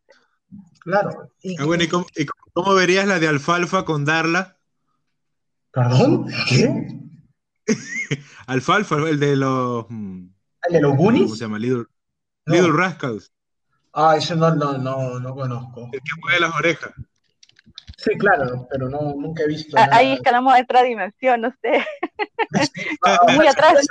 Claro. 0.79 1.31
Ah, 1.59 1.65
bueno, 1.65 1.83
¿y 1.83 1.87
cómo, 1.87 2.73
verías 2.73 3.07
la 3.07 3.19
de 3.19 3.27
alfalfa 3.27 3.85
con 3.85 4.05
Darla? 4.05 4.57
¿Perdón? 5.71 6.27
¿Qué? 6.47 6.87
alfalfa, 8.47 8.95
el 9.07 9.19
de 9.19 9.35
los... 9.35 9.85
Mm, 9.89 10.27
¿El 10.67 10.73
de 10.73 10.81
los 10.81 10.97
Goonies? 10.97 11.23
¿Cómo 11.23 11.35
se 11.35 11.45
llama? 11.45 11.59
Little, 11.59 11.85
Little 12.45 12.71
Rascals. 12.73 13.31
Ah, 13.93 14.15
ese 14.17 14.35
no, 14.35 14.53
no, 14.55 14.77
no, 14.77 15.19
no 15.19 15.35
conozco. 15.35 15.89
El 15.91 15.99
que 15.99 16.21
mueve 16.21 16.39
las 16.39 16.55
orejas. 16.55 16.91
Sí, 18.01 18.11
claro, 18.17 18.65
pero 18.71 18.87
no, 18.87 19.13
nunca 19.13 19.43
he 19.43 19.47
visto. 19.47 19.75
Ahí 19.91 20.13
escalamos 20.13 20.53
a 20.53 20.61
otra 20.61 20.83
dimensión, 20.83 21.41
no 21.41 21.53
sé. 21.61 21.85
muy 23.35 23.45
atrás, 23.45 23.85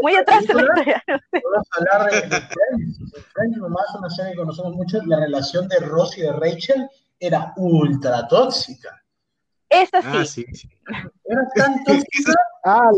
muy 0.00 0.16
atrás 0.16 0.46
de 0.46 0.54
la 0.54 0.62
Vamos 1.04 1.68
a 1.70 1.94
hablar 1.98 2.12
de, 2.12 2.40
Friends. 2.40 2.98
Friends 3.34 3.58
nomás 3.58 3.94
una 3.94 4.08
serie 4.08 4.32
que 4.32 4.38
conocemos 4.38 4.74
mucho. 4.74 5.02
La 5.04 5.20
relación 5.20 5.68
de 5.68 5.76
Ross 5.80 6.16
y 6.16 6.22
de 6.22 6.32
Rachel 6.32 6.88
era 7.20 7.52
ultra 7.56 8.26
tóxica. 8.26 9.04
Esa 9.68 10.00
sí. 10.00 10.08
Ah, 10.10 10.24
sí, 10.24 10.46
Era 11.26 11.48
tan 11.56 11.84
tóxica. 11.84 12.32
Ah, 12.64 12.90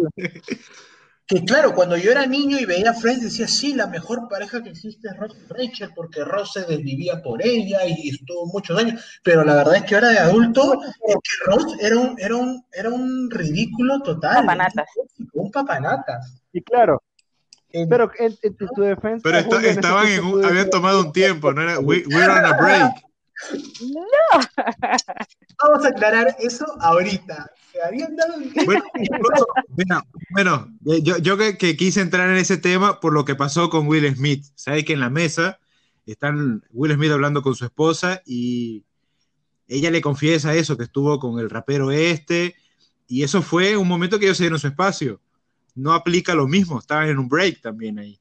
que 1.29 1.45
claro, 1.45 1.75
cuando 1.75 1.99
yo 1.99 2.11
era 2.11 2.25
niño 2.25 2.59
y 2.59 2.65
veía 2.65 2.91
a 2.91 2.95
Friends 2.95 3.23
decía, 3.23 3.47
sí, 3.47 3.75
la 3.75 3.87
mejor 3.87 4.29
pareja 4.29 4.63
que 4.63 4.71
existe 4.71 5.09
es 5.09 5.17
Ross 5.19 5.37
y 5.37 5.53
Rachel, 5.53 5.91
porque 5.95 6.25
Ross 6.25 6.55
se 6.55 6.65
desvivía 6.65 7.23
por 7.23 7.45
ella 7.45 7.85
y 7.87 8.09
estuvo 8.09 8.47
muchos 8.47 8.79
años, 8.79 9.21
pero 9.23 9.45
la 9.45 9.57
verdad 9.57 9.77
es 9.77 9.85
que 9.85 9.95
ahora 9.95 10.09
de 10.09 10.19
adulto, 10.19 10.81
es 10.83 11.15
que 11.15 11.51
Ross 11.51 11.77
era 11.81 11.99
un, 11.99 12.19
era 12.19 12.35
un, 12.35 12.65
era 12.73 12.89
un 12.89 13.31
ridículo 13.31 14.01
total. 14.01 14.47
Papanatas. 14.47 14.89
Un 15.35 15.51
papanatas. 15.51 16.43
Y 16.51 16.63
claro, 16.63 17.03
pero 17.71 18.11
en, 18.19 18.57
tu 18.57 18.83
defensa. 18.83 19.21
Pero 19.23 19.59
estaban 19.61 20.07
en 20.07 20.25
un, 20.25 20.43
habían 20.43 20.71
tomado 20.71 21.03
un 21.03 21.13
tiempo, 21.13 21.53
no 21.53 21.61
era, 21.61 21.79
we, 21.79 22.05
we're 22.07 22.31
on 22.31 22.47
a 22.47 22.55
break. 22.55 23.05
No. 23.81 24.40
Vamos 25.62 25.85
a 25.85 25.89
aclarar 25.89 26.36
eso 26.40 26.66
ahorita. 26.81 27.51
Se 27.73 27.82
habían 27.82 28.16
dado 28.16 28.36
un 28.36 28.51
tiempo. 28.51 28.73
Bueno, 29.70 30.02
bueno, 30.31 30.69
yo, 30.81 31.19
yo 31.19 31.36
que, 31.36 31.56
que, 31.56 31.77
quise 31.77 32.01
entrar 32.01 32.28
en 32.28 32.36
ese 32.36 32.56
tema 32.56 33.01
por 33.01 33.12
lo 33.12 33.24
que 33.24 33.35
pasó 33.35 33.70
con 33.70 33.86
Will 33.86 34.15
Smith. 34.15 34.44
Sabes 34.55 34.85
que 34.85 34.93
en 34.93 35.01
la 35.01 35.10
mesa 35.10 35.59
están 36.06 36.65
Will 36.73 36.94
Smith 36.94 37.12
hablando 37.12 37.43
con 37.43 37.55
su 37.55 37.65
esposa 37.65 38.23
y 38.27 38.85
ella 39.69 39.90
le 39.90 40.01
confiesa 40.01 40.55
eso, 40.55 40.77
que 40.77 40.85
estuvo 40.85 41.19
con 41.20 41.39
el 41.39 41.51
rapero 41.51 41.93
este, 41.93 42.56
y 43.06 43.23
eso 43.23 43.43
fue 43.43 43.77
un 43.77 43.86
momento 43.86 44.19
que 44.19 44.24
ellos 44.24 44.39
se 44.39 44.44
dieron 44.44 44.59
su 44.59 44.66
espacio 44.66 45.20
no 45.78 45.93
aplica 45.93 46.35
lo 46.35 46.47
mismo, 46.47 46.78
estaban 46.78 47.09
en 47.09 47.19
un 47.19 47.28
break 47.28 47.60
también 47.60 47.98
ahí. 47.98 48.20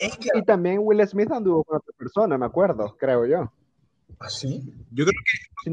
Y 0.00 0.44
también 0.44 0.78
Will 0.80 1.06
Smith 1.06 1.30
anduvo 1.30 1.64
con 1.64 1.78
otra 1.78 1.92
persona, 1.96 2.36
me 2.36 2.46
acuerdo, 2.46 2.96
creo 2.98 3.24
yo. 3.26 3.52
¿Ah, 4.20 4.28
sí? 4.28 4.62
Yo 4.90 5.04
creo 5.04 5.20
que 5.64 5.70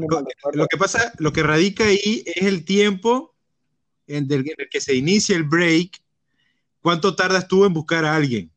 lo, 0.52 0.66
que 0.66 0.76
pasa, 0.76 1.12
lo 1.18 1.32
que 1.32 1.42
radica 1.42 1.84
ahí 1.84 2.22
es 2.26 2.44
el 2.44 2.64
tiempo 2.64 3.34
en 4.06 4.30
el, 4.30 4.44
que 4.70 4.80
se 4.80 4.94
inicia 4.94 5.36
el 5.36 5.44
break, 5.44 6.00
cuánto 6.80 7.16
tardas 7.16 7.48
tú 7.48 7.64
en 7.64 7.72
buscar 7.72 8.04
a 8.04 8.14
alguien. 8.14 8.52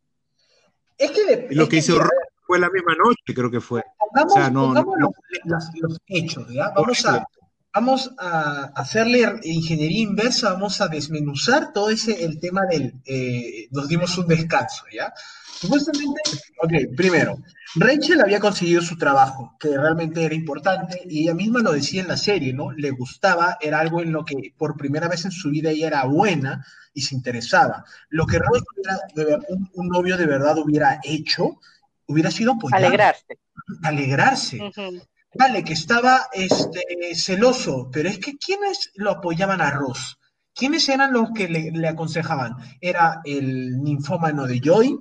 Es 0.97 1.11
que 1.11 1.47
lo 1.51 1.67
que, 1.67 1.77
hizo 1.77 1.99
fue 2.45 2.59
la 2.59 2.69
misma 2.69 2.93
noche, 2.95 3.33
creo 3.33 3.49
que 3.49 3.61
fue. 3.61 3.81
o 4.13 4.29
sea, 4.29 4.49
no, 4.49 4.73
los, 4.73 5.99
hechos, 6.07 6.47
¿ya? 6.53 6.71
Vamos 6.75 7.05
a, 7.05 7.25
vamos 7.73 8.11
a 8.17 8.71
hacerle 8.75 9.39
ingeniería 9.43 10.01
inversa, 10.01 10.53
vamos 10.53 10.81
a 10.81 10.87
desmenuzar 10.87 11.71
todo 11.73 11.89
ese, 11.89 12.23
el 12.23 12.39
tema 12.39 12.65
del, 12.65 13.01
eh, 13.05 13.67
nos 13.71 13.87
dimos 13.87 14.17
un 14.17 14.27
descanso, 14.27 14.83
¿ya? 14.91 15.13
Supuestamente, 15.59 16.21
ok, 16.61 16.95
primero, 16.95 17.37
Rachel 17.75 18.21
había 18.21 18.39
conseguido 18.39 18.81
su 18.81 18.97
trabajo, 18.97 19.55
que 19.59 19.77
realmente 19.77 20.23
era 20.23 20.33
importante, 20.33 21.01
y 21.05 21.23
ella 21.23 21.33
misma 21.33 21.59
lo 21.59 21.73
decía 21.73 22.01
en 22.01 22.07
la 22.07 22.17
serie, 22.17 22.53
¿no? 22.53 22.71
Le 22.71 22.91
gustaba, 22.91 23.57
era 23.59 23.79
algo 23.79 24.01
en 24.01 24.11
lo 24.11 24.23
que 24.25 24.53
por 24.57 24.77
primera 24.77 25.07
vez 25.07 25.25
en 25.25 25.31
su 25.31 25.49
vida 25.49 25.69
ella 25.69 25.87
era 25.87 26.05
buena 26.05 26.65
y 26.93 27.01
se 27.01 27.13
interesaba. 27.13 27.83
Lo 28.09 28.25
que 28.25 28.39
Rachel, 28.39 29.39
un, 29.73 29.87
novio 29.89 30.17
de 30.17 30.25
verdad 30.25 30.57
hubiera 30.57 30.99
hecho, 31.03 31.59
hubiera 32.07 32.31
sido 32.31 32.53
apoyar. 32.53 32.83
Alegrarse. 32.83 33.37
Alegrarse. 33.83 34.59
Vale, 35.35 35.63
que 35.63 35.73
estaba 35.73 36.27
este, 36.33 36.81
celoso, 37.15 37.89
pero 37.91 38.09
es 38.09 38.17
que 38.17 38.37
¿quiénes 38.37 38.91
lo 38.95 39.11
apoyaban 39.11 39.61
a 39.61 39.71
Ross? 39.71 40.17
¿Quiénes 40.53 40.89
eran 40.89 41.13
los 41.13 41.31
que 41.31 41.47
le, 41.47 41.87
aconsejaban? 41.87 42.55
Era 42.81 43.21
el 43.23 43.81
ninfómano 43.81 44.47
de 44.47 44.59
Joy 44.59 44.97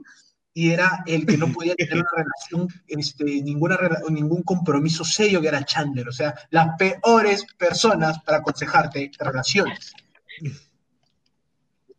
y 0.53 0.71
era 0.71 1.03
el 1.07 1.25
que 1.25 1.39
no 1.39 1.49
podía 1.53 1.75
tener 1.75 1.97
una 1.97 2.25
relación, 2.25 2.69
este, 2.87 3.25
ninguna, 3.25 3.79
ningún 4.11 4.43
compromiso 4.43 5.03
serio, 5.03 5.41
que 5.41 5.49
era 5.49 5.65
Chandler. 5.65 6.09
O 6.09 6.13
sea, 6.13 6.35
las 6.51 6.77
peores 6.79 7.47
personas 7.57 8.21
para 8.21 8.39
aconsejarte 8.39 9.11
relaciones. 9.19 9.93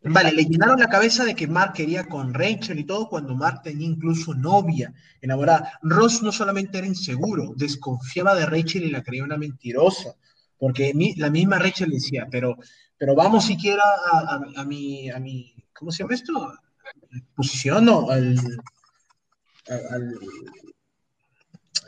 Vale, 0.02 0.32
le 0.32 0.44
llenaron 0.44 0.80
la 0.80 0.88
cabeza 0.88 1.24
de 1.24 1.34
que 1.34 1.46
Mark 1.46 1.74
quería 1.74 2.08
con 2.08 2.32
Rachel 2.32 2.78
y 2.78 2.84
todo 2.84 3.06
cuando 3.08 3.34
Mark 3.34 3.60
tenía 3.62 3.86
incluso 3.86 4.34
novia 4.34 4.94
enamorada. 5.20 5.78
Ross 5.82 6.22
no 6.22 6.32
solamente 6.32 6.78
era 6.78 6.86
inseguro, 6.86 7.52
desconfiaba 7.54 8.34
de 8.34 8.46
Rachel 8.46 8.84
y 8.84 8.90
la 8.90 9.02
creía 9.02 9.24
una 9.24 9.36
mentirosa, 9.36 10.14
porque 10.58 10.94
la 11.16 11.28
misma 11.28 11.58
Rachel 11.58 11.90
decía, 11.90 12.26
pero, 12.30 12.56
pero 12.96 13.14
vamos 13.14 13.44
siquiera 13.44 13.82
a, 14.10 14.40
a, 14.56 14.64
mi, 14.64 15.10
a 15.10 15.18
mi, 15.18 15.54
¿cómo 15.74 15.92
se 15.92 16.02
llama 16.02 16.14
esto? 16.14 16.54
Posición 17.34 17.86
o 17.90 18.10
al, 18.10 18.38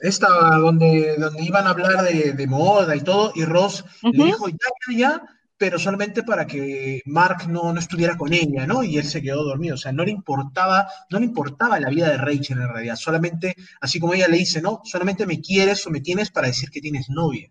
esta 0.02 0.28
donde, 0.58 1.16
donde 1.16 1.42
iban 1.42 1.66
a 1.66 1.70
hablar 1.70 2.04
de, 2.04 2.46
moda 2.46 2.94
y 2.94 3.00
todo, 3.00 3.32
y 3.34 3.44
Ross 3.44 3.84
le 4.02 4.24
dijo, 4.24 4.48
ya, 4.48 4.56
ya, 4.88 4.98
ya, 4.98 5.22
pero 5.62 5.78
solamente 5.78 6.24
para 6.24 6.44
que 6.44 7.02
Mark 7.04 7.46
no, 7.48 7.72
no, 7.72 7.78
estuviera 7.78 8.16
con 8.16 8.32
ella, 8.32 8.66
¿no? 8.66 8.82
Y 8.82 8.98
él 8.98 9.04
se 9.04 9.22
quedó 9.22 9.44
dormido. 9.44 9.76
O 9.76 9.78
sea, 9.78 9.92
no 9.92 10.04
le 10.04 10.10
importaba, 10.10 10.88
no 11.08 11.20
le 11.20 11.26
importaba 11.26 11.78
la 11.78 11.88
vida 11.88 12.10
de 12.10 12.16
Rachel 12.16 12.58
en 12.58 12.68
realidad. 12.68 12.96
Solamente, 12.96 13.54
así 13.80 14.00
como 14.00 14.12
ella 14.12 14.26
le 14.26 14.38
dice, 14.38 14.60
¿no? 14.60 14.80
Solamente 14.82 15.24
me 15.24 15.40
quieres 15.40 15.86
o 15.86 15.90
me 15.90 16.00
tienes 16.00 16.32
para 16.32 16.48
decir 16.48 16.68
que 16.68 16.80
tienes 16.80 17.08
novia. 17.10 17.48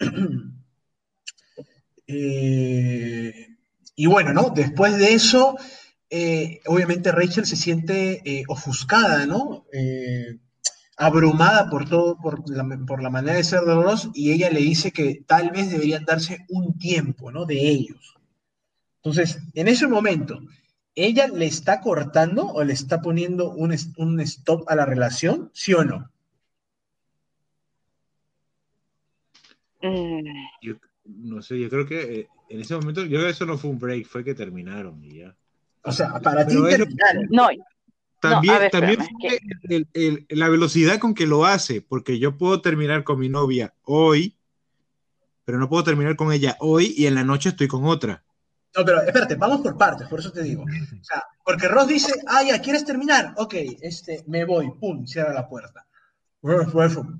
Eh, 2.12 3.46
y 3.94 4.06
bueno, 4.06 4.32
¿no? 4.32 4.50
Después 4.50 4.98
de 4.98 5.14
eso, 5.14 5.56
eh, 6.10 6.58
obviamente 6.66 7.12
Rachel 7.12 7.46
se 7.46 7.54
siente 7.54 8.20
eh, 8.24 8.42
ofuscada, 8.48 9.26
¿no? 9.26 9.64
Abrumada 11.00 11.70
por 11.70 11.88
todo, 11.88 12.18
por 12.18 12.48
la, 12.50 12.62
por 12.86 13.02
la 13.02 13.08
manera 13.08 13.38
de 13.38 13.42
ser 13.42 13.62
de 13.62 13.74
Ross, 13.74 14.10
y 14.12 14.32
ella 14.32 14.50
le 14.50 14.60
dice 14.60 14.92
que 14.92 15.24
tal 15.26 15.50
vez 15.50 15.70
deberían 15.70 16.04
darse 16.04 16.44
un 16.50 16.78
tiempo, 16.78 17.32
¿no? 17.32 17.46
De 17.46 17.58
ellos. 17.58 18.16
Entonces, 18.96 19.38
en 19.54 19.68
ese 19.68 19.88
momento, 19.88 20.38
¿ella 20.94 21.26
le 21.28 21.46
está 21.46 21.80
cortando 21.80 22.46
o 22.48 22.62
le 22.64 22.74
está 22.74 23.00
poniendo 23.00 23.50
un, 23.50 23.74
un 23.96 24.20
stop 24.20 24.68
a 24.68 24.76
la 24.76 24.84
relación? 24.84 25.50
¿Sí 25.54 25.72
o 25.72 25.84
no? 25.84 26.10
Mm. 29.80 30.20
Yo, 30.60 30.74
no 31.06 31.40
sé, 31.40 31.58
yo 31.58 31.70
creo 31.70 31.86
que 31.86 32.20
eh, 32.20 32.28
en 32.50 32.60
ese 32.60 32.74
momento, 32.74 33.00
yo 33.04 33.08
creo 33.08 33.22
que 33.22 33.30
eso 33.30 33.46
no 33.46 33.56
fue 33.56 33.70
un 33.70 33.78
break, 33.78 34.06
fue 34.06 34.22
que 34.22 34.34
terminaron 34.34 35.02
y 35.02 35.20
ya. 35.20 35.34
O 35.82 35.92
sea, 35.92 36.20
para 36.20 36.46
ti 36.46 36.56
terminaron. 36.62 37.26
No, 37.30 37.48
también, 38.20 38.70
también 38.70 38.98
la 40.28 40.48
velocidad 40.48 40.98
con 40.98 41.14
que 41.14 41.26
lo 41.26 41.46
hace, 41.46 41.80
porque 41.80 42.18
yo 42.18 42.36
puedo 42.36 42.60
terminar 42.60 43.04
con 43.04 43.18
mi 43.18 43.28
novia 43.28 43.74
hoy, 43.82 44.36
pero 45.44 45.58
no 45.58 45.68
puedo 45.68 45.84
terminar 45.84 46.16
con 46.16 46.32
ella 46.32 46.56
hoy 46.60 46.94
y 46.96 47.06
en 47.06 47.14
la 47.14 47.24
noche 47.24 47.50
estoy 47.50 47.68
con 47.68 47.84
otra. 47.84 48.22
No, 48.76 48.84
pero 48.84 49.02
espérate, 49.02 49.34
vamos 49.34 49.62
por 49.62 49.76
partes, 49.76 50.06
por 50.06 50.20
eso 50.20 50.30
te 50.30 50.42
digo. 50.42 50.62
O 50.62 51.04
sea, 51.04 51.24
porque 51.44 51.66
Ross 51.66 51.88
dice, 51.88 52.12
ah, 52.28 52.42
ya, 52.42 52.60
¿quieres 52.60 52.84
terminar? 52.84 53.34
Ok, 53.36 53.54
este, 53.80 54.22
me 54.28 54.44
voy, 54.44 54.70
pum, 54.78 55.06
cierra 55.06 55.32
la 55.32 55.48
puerta. 55.48 55.86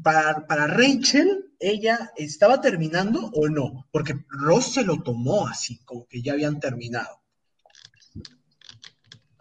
Para, 0.02 0.47
para 0.47 0.66
Rachel, 0.66 1.52
ella 1.59 2.12
estaba 2.16 2.60
terminando 2.60 3.31
o 3.35 3.48
no, 3.48 3.86
porque 3.90 4.14
Ross 4.28 4.74
se 4.74 4.85
lo 4.85 5.02
tomó 5.02 5.47
así, 5.47 5.78
como 5.85 6.06
que 6.06 6.22
ya 6.22 6.32
habían 6.32 6.60
terminado. 6.60 7.19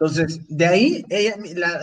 Entonces, 0.00 0.40
de 0.48 0.66
ahí, 0.66 1.04
ella, 1.10 1.36
la, 1.56 1.78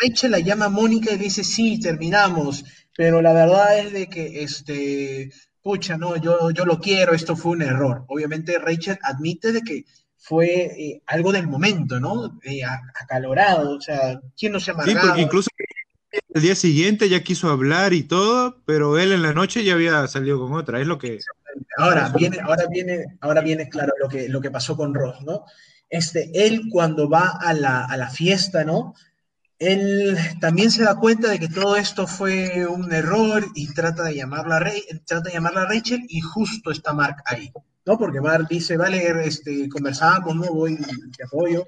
Rachel 0.00 0.30
la 0.30 0.38
llama 0.38 0.64
a 0.64 0.70
Mónica 0.70 1.12
y 1.12 1.18
dice, 1.18 1.44
sí, 1.44 1.78
terminamos, 1.78 2.64
pero 2.96 3.20
la 3.20 3.34
verdad 3.34 3.78
es 3.78 3.92
de 3.92 4.06
que, 4.06 4.42
este, 4.42 5.30
pucha, 5.62 5.98
no, 5.98 6.16
yo, 6.16 6.50
yo 6.52 6.64
lo 6.64 6.80
quiero, 6.80 7.12
esto 7.12 7.36
fue 7.36 7.52
un 7.52 7.62
error. 7.62 8.04
Obviamente 8.08 8.58
Rachel 8.58 8.98
admite 9.02 9.52
de 9.52 9.60
que 9.60 9.84
fue 10.16 10.46
eh, 10.46 11.02
algo 11.06 11.32
del 11.32 11.48
momento, 11.48 12.00
¿no? 12.00 12.40
Eh, 12.44 12.62
acalorado, 12.98 13.76
o 13.76 13.80
sea, 13.80 14.18
¿quién 14.38 14.52
no 14.52 14.60
se? 14.60 14.72
Sí, 14.72 14.94
porque 14.98 15.20
incluso 15.20 15.50
el 16.32 16.40
día 16.40 16.54
siguiente 16.54 17.10
ya 17.10 17.22
quiso 17.22 17.50
hablar 17.50 17.92
y 17.92 18.04
todo, 18.04 18.62
pero 18.64 18.98
él 18.98 19.12
en 19.12 19.20
la 19.20 19.34
noche 19.34 19.64
ya 19.64 19.74
había 19.74 20.06
salido 20.08 20.40
con 20.40 20.54
otra, 20.54 20.80
es 20.80 20.86
lo 20.86 20.96
que... 20.96 21.18
Ahora 21.76 22.08
viene, 22.16 22.38
ahora 22.40 22.64
viene, 22.70 23.04
ahora 23.20 23.42
viene 23.42 23.68
claro 23.68 23.92
lo 24.00 24.08
que, 24.08 24.30
lo 24.30 24.40
que 24.40 24.50
pasó 24.50 24.78
con 24.78 24.94
Ross, 24.94 25.20
¿no? 25.26 25.44
Este, 25.90 26.30
él 26.32 26.68
cuando 26.70 27.08
va 27.08 27.38
a 27.40 27.52
la, 27.52 28.10
fiesta, 28.10 28.64
¿no? 28.64 28.94
Él 29.58 30.16
también 30.40 30.70
se 30.70 30.84
da 30.84 30.94
cuenta 30.94 31.28
de 31.28 31.38
que 31.38 31.48
todo 31.48 31.76
esto 31.76 32.06
fue 32.06 32.66
un 32.66 32.90
error 32.92 33.44
y 33.54 33.74
trata 33.74 34.04
de 34.04 34.14
llamarla 34.14 34.56
a, 34.56 34.72
trata 35.04 35.28
de 35.28 35.34
llamarla 35.34 35.62
a 35.62 35.66
Rachel 35.66 36.06
y 36.08 36.20
justo 36.20 36.70
está 36.70 36.94
Mark 36.94 37.16
ahí, 37.26 37.52
¿no? 37.84 37.98
Porque 37.98 38.20
Mark 38.20 38.46
dice, 38.48 38.76
vale, 38.76 39.26
este, 39.26 39.68
conversamos, 39.68 40.34
no 40.34 40.54
voy, 40.54 40.78
te 41.16 41.24
apoyo. 41.24 41.66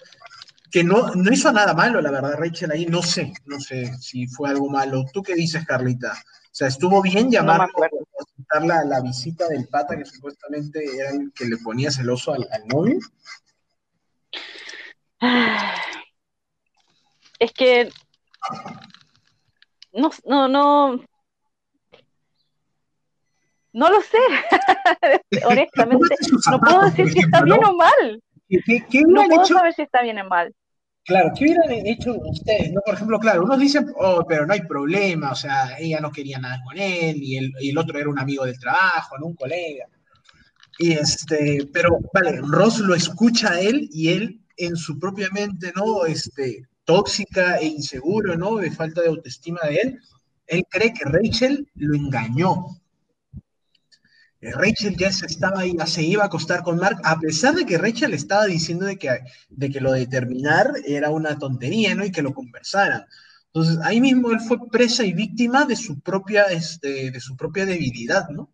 Que 0.70 0.82
no, 0.82 1.10
no 1.14 1.30
hizo 1.30 1.52
nada 1.52 1.74
malo, 1.74 2.00
la 2.00 2.10
verdad, 2.10 2.38
Rachel 2.38 2.70
ahí, 2.70 2.86
no 2.86 3.02
sé, 3.02 3.34
no 3.44 3.60
sé 3.60 3.92
si 4.00 4.26
fue 4.26 4.48
algo 4.48 4.70
malo. 4.70 5.04
¿Tú 5.12 5.22
qué 5.22 5.34
dices, 5.34 5.66
Carlita? 5.66 6.12
O 6.12 6.54
sea, 6.54 6.68
estuvo 6.68 7.02
bien 7.02 7.30
llamar 7.30 7.62
a 7.62 8.60
la, 8.60 8.84
la, 8.84 9.00
visita 9.00 9.48
del 9.48 9.68
pata 9.68 9.96
que 9.96 10.04
supuestamente 10.06 10.82
era 10.96 11.10
el 11.10 11.32
que 11.34 11.44
le 11.44 11.58
ponía 11.58 11.90
celoso 11.90 12.32
al, 12.32 12.48
al 12.50 12.66
novio. 12.68 12.98
Es 17.38 17.52
que 17.52 17.90
no, 19.92 20.10
no, 20.24 20.48
no, 20.48 21.00
no 23.72 23.90
lo 23.90 24.00
sé. 24.00 24.18
Honestamente, 25.46 26.16
no 26.50 26.60
puedo 26.60 26.84
decir 26.84 27.12
si 27.12 27.18
está 27.20 27.42
bien 27.42 27.64
o 27.64 27.74
mal. 27.74 28.22
¿qué, 28.48 29.02
no 29.06 29.24
puedo 29.26 29.44
saber 29.46 29.74
si 29.74 29.82
está 29.82 30.02
bien 30.02 30.18
o 30.18 30.28
mal. 30.28 30.54
Claro, 31.04 31.32
¿qué 31.36 31.44
hubieran 31.46 31.86
hecho 31.86 32.14
ustedes? 32.14 32.72
¿no? 32.72 32.80
Por 32.84 32.94
ejemplo, 32.94 33.18
claro, 33.18 33.42
unos 33.42 33.58
dicen, 33.58 33.92
oh, 33.96 34.24
pero 34.28 34.46
no 34.46 34.52
hay 34.52 34.62
problema, 34.62 35.32
o 35.32 35.34
sea, 35.34 35.76
ella 35.78 36.00
no 36.00 36.12
quería 36.12 36.38
nada 36.38 36.60
con 36.64 36.78
él, 36.78 37.16
y 37.20 37.38
el, 37.38 37.52
y 37.60 37.70
el 37.70 37.78
otro 37.78 37.98
era 37.98 38.08
un 38.08 38.20
amigo 38.20 38.44
del 38.44 38.58
trabajo, 38.58 39.18
no 39.18 39.26
un 39.26 39.34
colega. 39.34 39.86
Y 40.78 40.92
este, 40.92 41.68
pero, 41.72 41.98
vale, 42.14 42.40
Ross 42.42 42.78
lo 42.78 42.94
escucha 42.94 43.52
a 43.52 43.60
él 43.60 43.88
y 43.90 44.10
él 44.10 44.41
en 44.56 44.76
su 44.76 44.98
propia 44.98 45.28
mente, 45.32 45.72
¿no? 45.74 46.04
Este, 46.04 46.66
tóxica 46.84 47.58
e 47.58 47.66
inseguro, 47.66 48.36
¿no? 48.36 48.56
De 48.56 48.70
falta 48.70 49.00
de 49.02 49.08
autoestima 49.08 49.60
de 49.64 49.76
él, 49.76 50.00
él 50.46 50.64
cree 50.68 50.92
que 50.92 51.04
Rachel 51.04 51.68
lo 51.74 51.94
engañó. 51.94 52.66
Eh, 54.40 54.52
Rachel 54.52 54.96
ya 54.96 55.12
se 55.12 55.26
estaba 55.26 55.64
ya 55.64 55.86
se 55.86 56.02
iba 56.02 56.24
a 56.24 56.26
acostar 56.26 56.62
con 56.62 56.76
Mark, 56.76 57.00
a 57.04 57.18
pesar 57.18 57.54
de 57.54 57.64
que 57.64 57.78
Rachel 57.78 58.12
estaba 58.12 58.46
diciendo 58.46 58.86
de 58.86 58.98
que, 58.98 59.20
de 59.48 59.70
que 59.70 59.80
lo 59.80 59.92
de 59.92 60.06
terminar 60.06 60.72
era 60.84 61.10
una 61.10 61.38
tontería, 61.38 61.94
¿no? 61.94 62.04
Y 62.04 62.10
que 62.10 62.22
lo 62.22 62.34
conversaran. 62.34 63.06
Entonces, 63.46 63.78
ahí 63.84 64.00
mismo 64.00 64.30
él 64.30 64.40
fue 64.40 64.58
presa 64.70 65.04
y 65.04 65.12
víctima 65.12 65.64
de 65.64 65.76
su 65.76 66.00
propia, 66.00 66.44
este, 66.44 67.10
de 67.10 67.20
su 67.20 67.36
propia 67.36 67.66
debilidad, 67.66 68.28
¿no? 68.30 68.50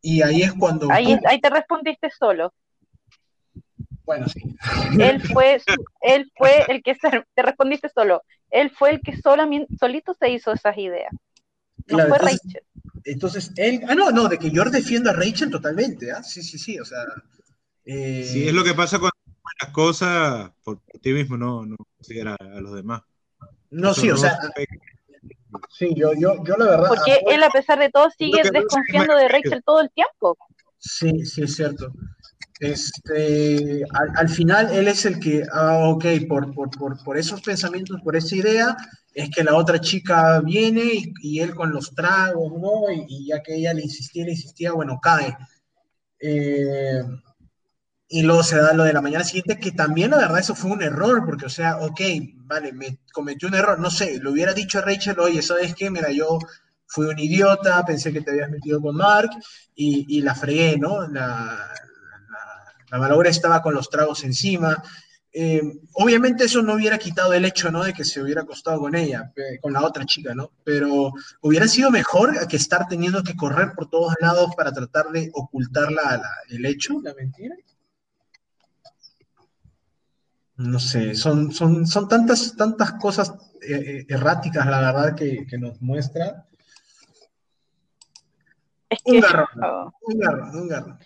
Y 0.00 0.22
ahí 0.22 0.42
es 0.42 0.52
cuando... 0.54 0.90
Ahí, 0.90 1.18
ahí 1.26 1.40
te 1.40 1.50
respondiste 1.50 2.08
solo. 2.16 2.54
Bueno, 4.06 4.28
sí. 4.28 4.40
Él 4.98 5.20
fue, 5.20 5.60
él 6.00 6.30
fue 6.36 6.64
el 6.68 6.82
que 6.82 6.94
te 6.94 7.42
respondiste 7.42 7.88
solo. 7.88 8.22
Él 8.50 8.70
fue 8.70 8.90
el 8.90 9.00
que 9.00 9.16
solito 9.16 10.14
se 10.14 10.30
hizo 10.30 10.52
esas 10.52 10.78
ideas. 10.78 11.12
No 11.88 11.98
fue 12.06 12.18
Rachel. 12.18 12.62
Entonces, 13.04 13.52
él. 13.56 13.82
Ah, 13.88 13.94
no, 13.94 14.10
no, 14.10 14.28
de 14.28 14.38
que 14.38 14.50
yo 14.50 14.64
defiendo 14.64 15.10
a 15.10 15.12
Rachel 15.12 15.50
totalmente, 15.50 16.10
¿ah? 16.12 16.22
Sí, 16.22 16.42
sí, 16.42 16.58
sí, 16.58 16.78
o 16.78 16.84
sea. 16.84 16.98
Eh... 17.84 18.24
Sí, 18.24 18.48
es 18.48 18.54
lo 18.54 18.64
que 18.64 18.74
pasa 18.74 18.98
con 18.98 19.10
las 19.60 19.70
cosas 19.70 20.50
por 20.64 20.80
ti 21.02 21.12
mismo, 21.12 21.36
no, 21.36 21.66
no 21.66 21.76
considera 21.96 22.36
a 22.38 22.60
los 22.60 22.74
demás. 22.74 23.02
No, 23.70 23.92
sí, 23.92 24.10
o 24.10 24.16
sea. 24.16 24.38
Sí, 25.70 25.94
yo, 25.96 26.12
yo, 26.14 26.42
yo 26.44 26.56
la 26.56 26.66
verdad. 26.66 26.88
Porque 26.88 27.20
él, 27.28 27.42
a 27.42 27.50
pesar 27.50 27.78
de 27.78 27.90
todo, 27.90 28.08
sigue 28.10 28.42
desconfiando 28.52 29.16
de 29.16 29.28
Rachel 29.28 29.62
todo 29.64 29.80
el 29.80 29.90
tiempo. 29.90 30.36
Sí, 30.78 31.24
sí, 31.24 31.42
es 31.42 31.56
cierto. 31.56 31.92
Este, 32.58 33.84
al, 34.16 34.28
final 34.28 34.70
él 34.72 34.88
es 34.88 35.04
el 35.04 35.18
que, 35.20 35.44
ah, 35.52 35.90
ok, 35.90 36.04
por, 36.26 36.54
por, 36.54 36.70
por, 36.70 37.02
por, 37.04 37.18
esos 37.18 37.42
pensamientos, 37.42 38.00
por 38.02 38.16
esa 38.16 38.34
idea, 38.34 38.76
es 39.12 39.30
que 39.30 39.44
la 39.44 39.54
otra 39.56 39.80
chica 39.80 40.40
viene 40.40 41.12
y, 41.22 41.40
él 41.40 41.54
con 41.54 41.70
los 41.70 41.94
tragos, 41.94 42.52
¿no? 42.60 42.90
Y, 43.08 43.26
ya 43.28 43.42
que 43.42 43.56
ella 43.56 43.74
le 43.74 43.82
insistía, 43.82 44.24
le 44.24 44.32
insistía, 44.32 44.72
bueno, 44.72 44.98
cae. 45.02 45.36
Eh, 46.18 47.02
y 48.08 48.22
luego 48.22 48.42
se 48.42 48.56
da 48.56 48.72
lo 48.72 48.84
de 48.84 48.92
la 48.92 49.02
mañana 49.02 49.24
siguiente, 49.24 49.58
que 49.58 49.72
también 49.72 50.12
la 50.12 50.18
verdad 50.18 50.38
eso 50.38 50.54
fue 50.54 50.70
un 50.70 50.82
error, 50.82 51.24
porque 51.26 51.46
o 51.46 51.50
sea, 51.50 51.78
ok, 51.78 52.00
vale, 52.36 52.72
me 52.72 53.00
cometió 53.12 53.48
un 53.48 53.54
error, 53.54 53.78
no 53.80 53.90
sé, 53.90 54.18
le 54.22 54.30
hubiera 54.30 54.54
dicho 54.54 54.78
a 54.78 54.82
Rachel, 54.82 55.18
oye, 55.20 55.42
¿sabes 55.42 55.74
qué? 55.74 55.90
Mira, 55.90 56.10
yo 56.10 56.38
fui 56.86 57.06
un 57.06 57.18
idiota, 57.18 57.84
pensé 57.84 58.12
que 58.12 58.20
te 58.22 58.30
habías 58.30 58.50
metido 58.50 58.80
con 58.80 58.96
Mark 58.96 59.30
y, 59.74 60.06
y 60.08 60.22
la 60.22 60.34
fregué, 60.34 60.78
¿no? 60.78 61.06
La, 61.08 61.68
la 62.96 63.00
malogre 63.00 63.28
estaba 63.28 63.60
con 63.60 63.74
los 63.74 63.90
tragos 63.90 64.24
encima. 64.24 64.82
Eh, 65.30 65.60
obviamente 65.92 66.44
eso 66.44 66.62
no 66.62 66.72
hubiera 66.72 66.96
quitado 66.96 67.34
el 67.34 67.44
hecho, 67.44 67.70
¿no? 67.70 67.84
De 67.84 67.92
que 67.92 68.06
se 68.06 68.22
hubiera 68.22 68.40
acostado 68.40 68.80
con 68.80 68.94
ella, 68.94 69.34
con 69.60 69.74
la 69.74 69.82
otra 69.82 70.06
chica, 70.06 70.34
¿no? 70.34 70.50
Pero 70.64 71.12
hubiera 71.42 71.68
sido 71.68 71.90
mejor 71.90 72.48
que 72.48 72.56
estar 72.56 72.88
teniendo 72.88 73.22
que 73.22 73.36
correr 73.36 73.72
por 73.74 73.90
todos 73.90 74.14
lados 74.18 74.54
para 74.56 74.72
tratar 74.72 75.10
de 75.10 75.30
ocultar 75.34 75.88
el 76.48 76.64
hecho, 76.64 76.98
la 77.02 77.12
mentira. 77.12 77.54
No 80.56 80.78
sé, 80.78 81.14
son, 81.14 81.52
son, 81.52 81.86
son 81.86 82.08
tantas, 82.08 82.56
tantas 82.56 82.92
cosas 82.92 83.30
eh, 83.60 83.74
eh, 83.74 84.06
erráticas, 84.08 84.64
la 84.64 84.80
verdad, 84.80 85.14
que, 85.14 85.44
nos 85.58 85.82
muestra. 85.82 86.46
un 89.04 89.20
garrón, 89.20 89.92
un 90.00 90.18
garrón, 90.18 90.56
un 90.56 90.68
garrón 90.68 90.98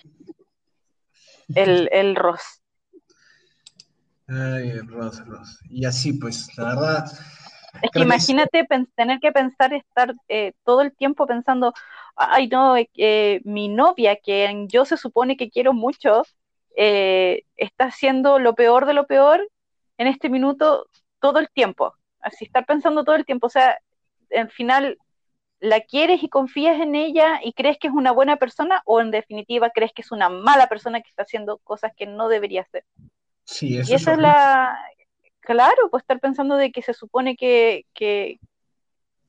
el, 1.55 1.89
el 1.93 2.17
Ross. 2.17 2.63
Ay, 4.29 4.79
Ross, 4.81 5.27
Ross. 5.27 5.59
Y 5.69 5.85
así, 5.85 6.13
pues, 6.13 6.57
la 6.57 6.65
verdad. 6.65 7.05
Es 7.83 7.91
que 7.91 8.01
imagínate 8.01 8.67
tener 8.95 9.21
que 9.21 9.33
pensar, 9.33 9.73
estar 9.73 10.15
eh, 10.29 10.53
todo 10.65 10.83
el 10.83 10.95
tiempo 10.95 11.27
pensando, 11.27 11.73
ay, 12.17 12.49
no, 12.49 12.77
eh, 12.77 13.41
mi 13.45 13.69
novia, 13.69 14.17
que 14.17 14.67
yo 14.69 14.85
se 14.85 14.97
supone 14.97 15.37
que 15.37 15.51
quiero 15.51 15.73
mucho, 15.73 16.23
eh, 16.77 17.43
está 17.57 17.87
haciendo 17.87 18.39
lo 18.39 18.55
peor 18.55 18.87
de 18.87 18.95
lo 18.95 19.07
peor 19.07 19.49
en 19.99 20.07
este 20.07 20.29
minuto 20.29 20.87
todo 21.21 21.39
el 21.39 21.51
tiempo. 21.51 21.95
Así, 22.21 22.45
estar 22.45 22.67
pensando 22.67 23.05
todo 23.05 23.17
el 23.17 23.25
tiempo. 23.25 23.47
O 23.47 23.51
sea, 23.51 23.79
al 24.37 24.51
final 24.51 24.99
la 25.61 25.83
quieres 25.83 26.23
y 26.23 26.29
confías 26.29 26.81
en 26.81 26.95
ella 26.95 27.39
y 27.45 27.53
crees 27.53 27.79
que 27.79 27.89
es 27.89 27.95
una 27.95 28.13
buena 28.13 28.37
persona 28.37 28.83
o 28.87 29.01
en 29.01 29.11
definitiva 29.11 29.71
crees 29.71 29.93
que 29.93 30.03
es 30.03 30.11
una 30.11 30.31
mala 30.31 30.69
persona 30.69 31.01
que 31.03 31.09
está 31.09 31.23
haciendo 31.23 31.59
cosas 31.59 31.93
que 31.95 32.07
no 32.07 32.29
debería 32.29 32.63
hacer. 32.63 32.85
Sí, 33.45 33.77
eso 33.77 33.93
y 33.93 33.95
esa 33.95 34.13
es, 34.13 34.19
la... 34.19 34.79
Claro, 35.41 35.91
pues 35.91 36.03
estar 36.03 36.19
pensando 36.21 36.57
de 36.57 36.73
que 36.73 36.83
se 36.83 36.95
supone 36.95 37.37
que, 37.37 37.85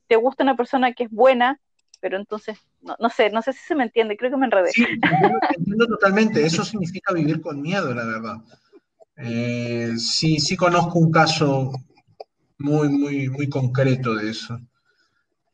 te 0.08 0.16
gusta 0.16 0.44
una 0.44 0.56
persona 0.56 0.94
que 0.94 1.06
es 1.06 1.10
buena, 1.10 1.60
pero 2.00 2.18
entonces, 2.18 2.60
no, 2.82 3.10
sé, 3.10 3.30
no 3.30 3.42
sé 3.42 3.54
si 3.54 3.60
se 3.60 3.76
me 3.76 3.84
entiende, 3.84 4.18
creo 4.18 4.32
que 4.32 4.38
me 4.38 4.46
enredé. 4.46 4.72
Sí, 4.72 4.86
entiendo 5.58 5.88
totalmente, 5.88 6.46
eso 6.46 6.64
significa 6.64 7.14
vivir 7.14 7.42
con 7.42 7.62
miedo, 7.62 7.94
la 7.94 8.06
verdad. 8.06 8.36
Eh, 9.18 9.94
sí, 9.98 10.40
sí 10.40 10.56
conozco 10.56 11.00
un 11.00 11.12
caso 11.12 11.72
muy, 12.58 12.90
muy, 12.90 13.30
muy 13.30 13.50
concreto 13.50 14.16
de 14.16 14.32
eso. 14.32 14.60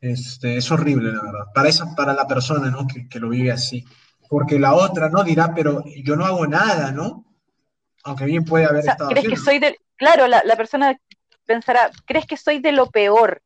Este, 0.00 0.56
es 0.56 0.70
horrible, 0.70 1.12
la 1.12 1.22
verdad, 1.22 1.46
para, 1.52 1.68
esa, 1.68 1.94
para 1.96 2.14
la 2.14 2.26
persona 2.26 2.70
¿no? 2.70 2.86
que, 2.86 3.18
lo 3.18 3.28
vive 3.28 3.50
así. 3.50 3.84
Porque 4.28 4.58
la 4.58 4.74
otra 4.74 5.08
no 5.08 5.24
dirá, 5.24 5.54
pero 5.54 5.82
yo 6.04 6.14
no 6.14 6.24
hago 6.24 6.46
nada, 6.46 6.92
¿no? 6.92 7.24
Aunque 8.04 8.26
bien 8.26 8.44
puede 8.44 8.66
haber 8.66 8.86
estado. 8.86 9.10
¿crees 9.10 9.28
que 9.28 9.36
soy 9.36 9.58
de, 9.58 9.78
claro, 9.96 10.28
la, 10.28 10.56
persona 10.56 10.96
pensará, 11.46 11.90
¿crees 12.06 12.26
que 12.26 12.36
soy 12.36 12.60
de 12.60 12.72
lo 12.72 12.86
peor? 12.90 13.42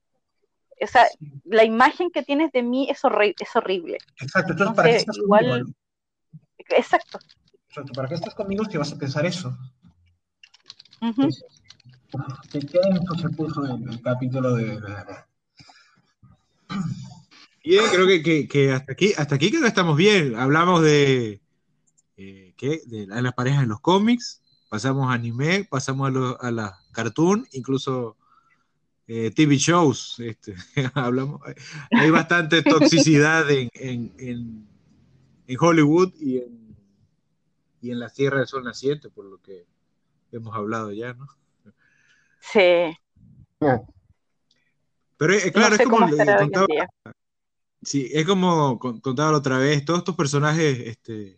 O 0.81 0.87
sea, 0.87 1.07
la 1.45 1.65
imagen 1.65 2.11
que 2.11 2.23
tienes 2.23 2.51
de 2.53 2.63
mí 2.63 2.89
es, 2.91 2.99
es 2.99 3.57
horrible. 3.57 3.99
Exacto, 4.21 4.53
entonces, 4.53 4.77
¿para 4.77 4.89
qué 4.91 4.97
estás 4.97 5.19
conmigo? 5.19 5.73
Exacto. 6.59 7.19
Exacto, 7.69 7.93
¿para 7.95 8.09
qué 8.09 8.15
estás 8.15 8.35
conmigo 8.35 8.65
si 8.65 8.77
vas 8.77 8.93
a 8.93 8.99
pensar 8.99 9.25
eso? 9.25 9.57
¿Qué, 12.51 12.61
qué 12.61 12.79
se 13.21 13.29
puso 13.31 13.65
en 13.67 13.89
el 13.89 14.03
capítulo 14.03 14.55
de, 14.55 14.79
Bien, 17.65 17.85
creo 17.93 18.07
que, 18.49 18.73
hasta 18.73 18.93
aquí, 18.93 19.13
hasta 19.17 19.37
aquí 19.37 19.51
creo 19.51 19.63
que 19.63 19.69
estamos 19.69 19.97
bien. 19.97 20.35
Hablamos 20.35 20.83
de, 20.83 21.41
eh, 22.17 22.55
de 22.59 23.07
las 23.07 23.35
parejas 23.35 23.63
en 23.63 23.69
los 23.69 23.81
cómics, 23.81 24.43
pasamos 24.69 25.09
a 25.09 25.13
anime, 25.13 25.67
pasamos 25.71 26.13
a, 26.41 26.51
la 26.51 26.79
cartoon, 26.93 27.47
incluso 27.53 28.17
eh, 29.07 29.31
TV 29.31 29.57
shows. 29.57 30.19
Este, 30.19 30.55
hablamos, 30.95 31.41
hay 31.91 32.11
bastante 32.11 32.63
toxicidad 32.63 33.47
en, 33.51 34.67
Hollywood 35.59 36.15
y 36.19 36.39
en, 36.39 36.77
y 37.81 37.91
en 37.91 38.01
la 38.01 38.09
Tierra 38.09 38.39
del 38.39 38.49
Sol 38.49 38.65
Naciente, 38.65 39.11
por 39.11 39.27
lo 39.27 39.41
que 39.41 39.67
hemos 40.33 40.55
hablado 40.57 40.91
ya, 40.93 41.13
¿no? 41.15 41.27
Sí. 42.41 42.97
Pero 45.23 45.35
eh, 45.35 45.53
claro, 45.53 45.77
es 45.77 45.89
como 45.89 46.09
contaba, 46.09 46.67
sí, 47.81 48.11
es 48.13 48.27
como 48.27 48.77
contaba 48.77 49.31
la 49.31 49.39
otra 49.39 49.57
vez, 49.57 49.85
todos 49.85 50.01
estos 50.01 50.17
personajes 50.17 50.81
este, 50.81 51.37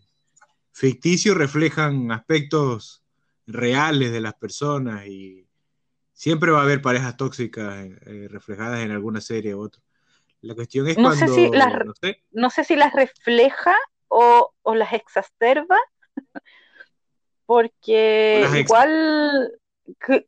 ficticios 0.72 1.36
reflejan 1.36 2.10
aspectos 2.10 3.04
reales 3.46 4.10
de 4.10 4.22
las 4.22 4.32
personas 4.36 5.06
y 5.06 5.46
siempre 6.14 6.50
va 6.50 6.60
a 6.60 6.62
haber 6.62 6.80
parejas 6.80 7.18
tóxicas 7.18 7.84
eh, 8.06 8.26
reflejadas 8.30 8.80
en 8.80 8.90
alguna 8.90 9.20
serie 9.20 9.54
u 9.54 9.60
otra. 9.60 9.82
La 10.40 10.54
cuestión 10.54 10.88
es 10.88 10.96
no 10.96 11.10
cuando... 11.10 11.26
Sé 11.26 11.34
si 11.34 11.50
las, 11.50 11.74
no, 12.32 12.48
sé. 12.48 12.64
si 12.64 12.76
las 12.76 12.94
refleja 12.94 13.76
o, 14.08 14.50
las 14.74 14.94
exacerba, 14.94 15.76
porque 17.44 18.46
igual, 18.60 19.52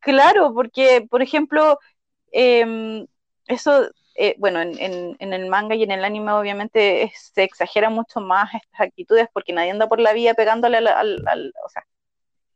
claro, 0.02 0.52
porque, 0.52 1.06
por 1.08 1.22
ejemplo, 1.22 1.78
eh, 2.32 3.06
eso, 3.46 3.90
eh, 4.14 4.34
bueno, 4.38 4.60
en, 4.60 5.16
el 5.18 5.46
manga 5.48 5.74
y 5.74 5.82
en 5.82 5.90
el 5.90 6.04
anime 6.04 6.32
obviamente 6.32 7.12
se 7.14 7.42
exagera 7.42 7.90
mucho 7.90 8.20
más 8.20 8.54
estas 8.54 8.80
actitudes 8.80 9.28
porque 9.32 9.52
nadie 9.52 9.70
anda 9.70 9.88
por 9.88 10.00
la 10.00 10.12
vida 10.12 10.34
pegándole 10.34 10.78
al, 10.78 11.52
o 11.64 11.68
sea, 11.68 11.84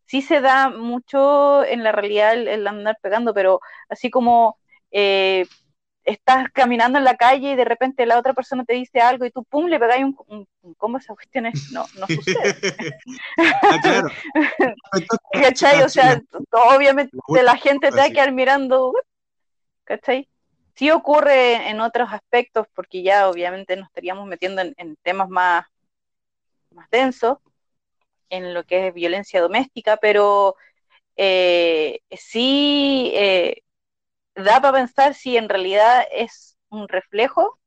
sí 0.07 0.23
se 0.23 0.41
da 0.41 0.71
mucho 0.71 1.65
en 1.65 1.85
la 1.85 1.93
realidad 1.93 2.35
el, 2.35 2.67
andar 2.67 2.99
pegando, 3.03 3.35
pero 3.35 3.61
así 3.89 4.11
como 4.11 4.59
eh, 4.91 5.47
estás 6.05 6.49
caminando 6.53 6.99
en 6.99 7.05
la 7.05 7.17
calle 7.17 7.53
y 7.53 7.57
de 7.57 7.65
repente 7.65 8.07
la 8.07 8.19
otra 8.19 8.33
persona 8.33 8.65
te 8.65 8.75
dice 8.75 9.01
algo 9.01 9.27
y 9.27 9.31
tú 9.31 9.45
pum 9.45 9.67
le 9.67 9.79
pegáis 9.79 10.05
un, 10.05 10.49
¿cómo 10.79 10.99
esa 10.99 11.15
cuestión 11.15 11.47
es? 11.47 11.71
No, 11.73 11.85
no 11.99 12.07
sucede. 12.07 12.99
ah, 13.39 13.79
claro. 13.83 14.09
¿Cachai? 15.33 15.83
O 15.83 15.89
sea, 15.89 16.21
obviamente 16.75 17.17
la 17.29 17.57
gente 17.57 17.91
te 17.91 17.97
va 17.97 18.05
a 18.05 18.11
quedar 18.11 18.33
mirando, 18.33 18.95
¿cachai? 19.85 20.30
Sí 20.81 20.91
ocurre 20.91 21.69
en 21.69 21.79
otros 21.83 22.09
aspectos, 22.11 22.67
porque 22.75 23.03
ya 23.03 23.29
obviamente 23.29 23.77
nos 23.77 23.89
estaríamos 23.89 24.27
metiendo 24.27 24.63
en, 24.63 24.97
temas 25.03 25.29
más, 25.29 25.67
más 26.71 26.89
densos, 26.89 27.37
en 28.31 28.55
lo 28.55 28.65
que 28.65 28.87
es 28.87 28.95
violencia 28.95 29.43
doméstica, 29.43 29.99
pero 29.99 30.57
eh, 31.17 32.01
sí 32.11 33.13
eh, 33.15 33.63
da 34.35 34.63
para 34.63 34.79
pensar 34.79 35.13
si 35.13 35.37
en 35.37 35.51
realidad 35.51 36.03
es 36.13 36.57
un 36.71 36.89
reflejo 36.89 37.61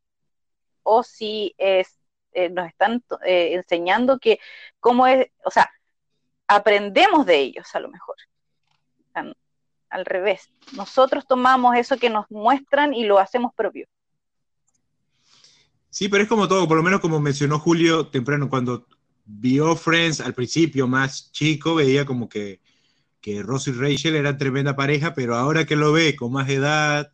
o 0.82 1.04
si 1.04 1.54
es, 1.60 2.00
eh, 2.32 2.50
nos 2.50 2.68
están 2.68 3.04
enseñando 3.22 4.18
que 4.18 4.40
cómo 4.80 5.06
es, 5.06 5.28
o 5.46 5.52
sea, 5.52 5.70
aprendemos 6.48 7.28
de 7.28 7.38
ellos 7.38 7.76
a 7.76 7.80
lo 7.80 7.90
mejor. 7.90 8.16
Al 9.94 10.06
revés, 10.06 10.50
nosotros 10.76 11.26
tomamos 11.28 11.76
eso 11.78 11.98
que 11.98 12.10
nos 12.10 12.30
muestran 12.32 12.94
y 12.94 13.06
lo 13.06 13.20
hacemos 13.20 13.54
propio. 13.54 13.88
Sí, 15.90 16.10
pero 16.10 16.24
es 16.24 16.30
como 16.30 16.48
todo, 16.48 16.68
por 16.68 16.78
lo 16.78 16.84
menos 16.84 17.00
como 17.00 17.20
mencionó 17.20 17.60
Julio 17.60 18.08
temprano, 18.08 18.50
cuando 18.50 18.88
vio 19.26 19.76
Friends 19.76 20.20
al 20.20 20.34
principio 20.34 20.88
más 20.88 21.32
chico, 21.32 21.76
veía 21.76 22.06
como 22.06 22.28
que, 22.28 22.60
que 23.22 23.44
Ross 23.44 23.68
y 23.68 23.72
Rachel 23.74 24.16
eran 24.16 24.40
tremenda 24.40 24.76
pareja, 24.76 25.14
pero 25.14 25.36
ahora 25.36 25.66
que 25.66 25.76
lo 25.76 25.92
ve 25.92 26.16
con 26.16 26.32
más 26.32 26.50
edad, 26.50 27.14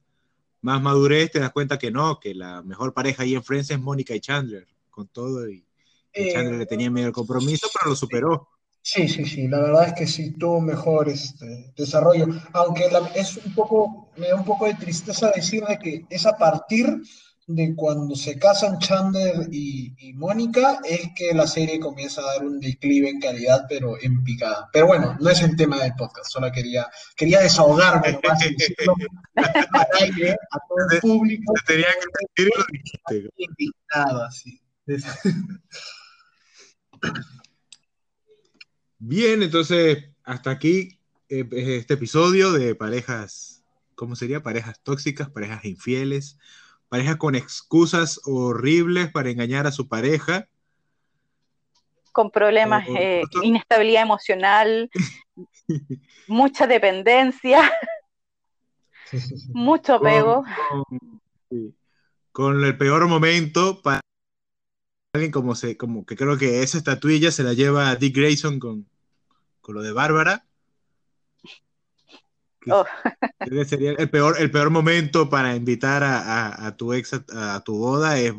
más 0.62 0.82
madurez, 0.82 1.32
te 1.32 1.40
das 1.40 1.52
cuenta 1.52 1.78
que 1.78 1.92
no, 1.92 2.22
que 2.22 2.34
la 2.34 2.62
mejor 2.64 2.94
pareja 2.94 3.24
ahí 3.24 3.36
en 3.36 3.44
Friends 3.44 3.72
es 3.72 3.80
Mónica 3.82 4.16
y 4.16 4.22
Chandler, 4.22 4.66
con 4.90 5.10
todo, 5.10 5.50
y, 5.50 5.66
eh, 6.14 6.32
Chandler 6.32 6.60
le 6.60 6.66
tenía 6.66 6.90
medio 6.90 7.08
el 7.08 7.14
compromiso, 7.14 7.68
pero 7.74 7.90
lo 7.90 7.96
superó. 7.98 8.48
Sí, 8.92 9.08
sí, 9.08 9.24
sí, 9.24 9.48
la 9.48 9.60
verdad 9.60 9.90
es 9.90 9.94
que 9.94 10.08
sí 10.08 10.32
tuvo 10.32 10.60
mejor 10.60 11.10
este, 11.10 11.72
desarrollo, 11.78 12.26
aunque 12.54 12.90
es 13.14 13.38
un 13.38 13.54
poco, 13.54 14.10
me 14.18 14.30
da 14.30 14.36
un 14.36 14.44
poco 14.44 14.66
de 14.66 14.74
tristeza 14.74 15.32
decir 15.36 15.64
de 15.64 15.78
que 15.78 16.06
es 16.10 16.26
a 16.26 16.36
partir 16.36 17.00
de 17.46 17.76
cuando 17.76 18.16
se 18.16 18.40
casan 18.40 18.80
Chandler 18.80 19.48
y, 19.52 19.94
Mónica, 20.16 20.80
es 20.84 21.02
que 21.16 21.36
la 21.36 21.46
serie 21.46 21.80
comienza 21.80 22.22
a 22.22 22.34
dar 22.34 22.44
un 22.44 22.60
declive 22.60 23.12
en 23.12 23.20
calidad, 23.20 23.68
pero 23.70 23.94
en 24.02 24.24
picada. 24.24 24.68
Pero 24.74 24.88
bueno, 24.88 25.16
no 25.20 25.30
es 25.30 25.40
el 25.44 25.56
tema 25.56 25.84
del 25.84 25.94
podcast, 25.94 26.32
solo 26.32 26.52
quería, 26.52 26.88
quería 27.16 27.42
desahogarme 27.42 28.14
nomás 28.24 28.40
decirlo 28.40 28.96
aire 30.00 30.32
a 30.32 30.60
todo 30.68 30.80
el 30.92 31.00
público. 31.00 31.54
tenía 31.68 31.86
que 32.36 32.44
decir 32.44 32.52
lo 34.12 34.24
así. 34.24 34.60
Bien, 39.02 39.42
entonces 39.42 40.10
hasta 40.26 40.52
aquí 40.52 41.00
eh, 41.30 41.48
este 41.52 41.94
episodio 41.94 42.52
de 42.52 42.76
parejas, 42.76 43.64
¿cómo 43.96 44.18
sería? 44.18 44.44
Parejas 44.44 44.82
tóxicas, 44.84 45.30
parejas 45.30 45.64
infieles, 45.64 46.38
parejas 46.90 47.16
con 47.16 47.36
excusas 47.36 48.20
horribles 48.26 49.10
para 49.10 49.30
engañar 49.30 49.68
a 49.68 49.72
su 49.72 49.88
pareja. 49.88 50.50
Con 52.12 52.30
problemas, 52.30 52.86
eh, 52.90 53.24
inestabilidad 53.42 54.02
emocional, 54.02 54.90
mucha 56.28 56.68
dependencia, 56.68 57.72
mucho 59.54 59.94
apego. 59.96 60.44
Con, 62.34 62.66
el 62.66 62.78
peor 62.78 63.08
momento 63.08 63.82
para 63.82 64.02
alguien 65.14 65.32
como 65.32 65.56
se, 65.56 65.76
como 65.76 66.06
que 66.06 66.16
creo 66.16 66.38
que 66.38 66.62
esa 66.62 66.78
estatuilla 66.78 67.32
se 67.32 67.44
la 67.44 67.54
lleva 67.54 67.90
a 67.90 67.96
Dick 67.96 68.16
Grayson 68.16 68.60
con, 68.60 68.88
con 69.62 69.76
lo 69.76 69.82
de 69.82 69.92
Bárbara. 69.92 70.46
Oh. 72.70 72.86
sería 73.66 73.94
el 73.94 74.10
peor, 74.10 74.36
el 74.38 74.52
peor 74.52 74.70
momento 74.70 75.30
para 75.30 75.56
invitar 75.56 76.04
a, 76.04 76.76
tu 76.78 76.94
ex 76.94 77.14
a, 77.34 77.62
tu 77.62 77.78
boda 77.78 78.20
es, 78.20 78.34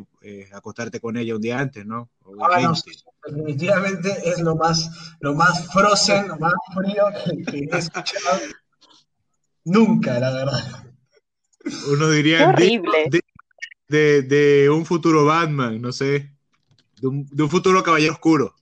acostarte 0.52 1.01
con 1.01 1.16
ella 1.16 1.34
un 1.34 1.40
día 1.40 1.59
antes, 1.59 1.84
¿no? 1.86 2.10
Ah, 2.40 2.72
definitivamente 3.26 4.28
es 4.28 4.40
lo 4.40 4.55
más, 4.55 5.16
lo 5.20 5.34
más 5.34 5.66
frozen, 5.72 6.28
lo 6.28 6.38
más 6.38 6.52
frío 6.74 7.05
que, 7.51 7.59
he 7.59 7.76
escuchado 7.76 8.38
nunca, 9.64 10.20
la 10.20 10.30
verdad. 10.30 10.84
Uno 11.90 12.09
diría 12.10 12.55
de, 13.88 14.22
de, 14.22 14.70
un 14.70 14.86
futuro 14.86 15.24
Batman, 15.24 15.80
no 15.80 15.90
sé 15.90 16.30
de 17.01 17.09
un, 17.09 17.51
futuro 17.51 17.82
caballero 17.82 18.12
oscuro. 18.12 18.55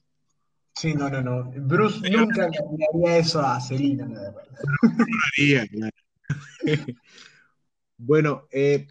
Sí, 0.74 0.94
no, 0.94 1.10
no, 1.10 1.22
no. 1.22 1.50
Bruce 1.56 2.08
nunca 2.08 2.48
le 2.48 2.58
haría 2.94 3.18
eso 3.18 3.40
a 3.40 3.60
Selina, 3.60 4.06
nada 4.06 4.32
bueno, 7.98 8.46
eh, 8.50 8.86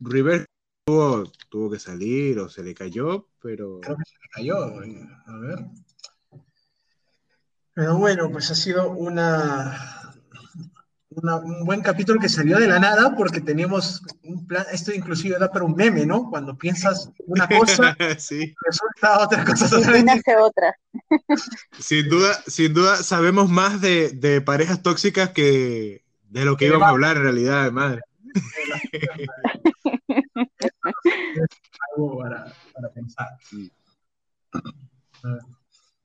River 0.00 0.46
tuvo, 0.84 1.24
tuvo, 1.48 1.70
que 1.70 1.78
salir 1.78 2.38
o 2.38 2.48
se 2.48 2.62
le 2.62 2.74
cayó, 2.74 3.28
pero. 3.40 3.80
Creo 3.80 3.96
que 3.96 4.04
se 4.04 4.14
le 4.14 4.28
cayó, 4.30 4.82
eh, 4.82 5.08
a 5.26 5.36
ver. 5.38 5.58
Pero 7.74 7.98
bueno, 7.98 8.30
pues 8.30 8.50
ha 8.50 8.54
sido 8.54 8.90
una, 8.90 10.05
un 11.22 11.64
buen 11.64 11.80
capítulo 11.80 12.20
que 12.20 12.28
salió 12.28 12.58
de 12.58 12.68
la 12.68 12.78
nada 12.78 13.14
porque 13.16 13.40
teníamos 13.40 14.02
un 14.22 14.46
plan, 14.46 14.66
esto 14.70 14.92
inclusive 14.92 15.38
da 15.38 15.50
para 15.50 15.64
un 15.64 15.74
meme, 15.74 16.04
¿no? 16.04 16.28
Cuando 16.28 16.56
piensas 16.56 17.10
una 17.26 17.48
cosa, 17.48 17.96
resulta 17.98 19.20
otra 19.20 19.44
cosa 19.44 19.70
totalmente. 19.70 20.36
otra. 20.36 20.76
sin 21.78 22.08
duda, 22.08 22.34
sin 22.46 22.74
duda 22.74 22.96
sabemos 22.96 23.48
más 23.48 23.80
de, 23.80 24.42
parejas 24.44 24.82
tóxicas 24.82 25.30
que 25.30 26.04
de 26.28 26.44
lo 26.44 26.56
que 26.56 26.66
íbamos 26.66 26.86
a 26.86 26.90
hablar 26.90 27.16
en 27.16 27.22
realidad, 27.22 27.72
madre. 27.72 28.02
algo 31.96 32.18
para, 32.18 32.52
pensar. 32.94 33.28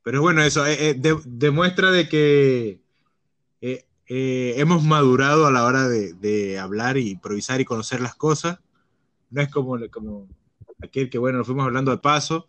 Pero 0.03 0.21
bueno, 0.21 0.41
eso 0.41 0.65
eh, 0.65 0.91
eh, 0.91 1.15
demuestra 1.25 1.91
de 1.91 2.07
que 2.07 2.81
eh, 3.61 3.85
eh, 4.13 4.55
hemos 4.59 4.83
madurado 4.83 5.47
a 5.47 5.51
la 5.51 5.63
hora 5.63 5.88
de, 5.88 6.59
hablar 6.59 6.97
y 6.97 7.11
improvisar 7.11 7.61
y 7.61 7.65
conocer 7.65 8.01
las 8.01 8.13
cosas. 8.13 8.59
No 9.29 9.41
es 9.41 9.49
como, 9.49 9.77
como 9.89 10.27
aquel 10.83 11.09
que, 11.09 11.17
bueno, 11.17 11.38
nos 11.38 11.47
fuimos 11.47 11.63
hablando 11.63 11.91
al 11.91 12.01
paso, 12.01 12.45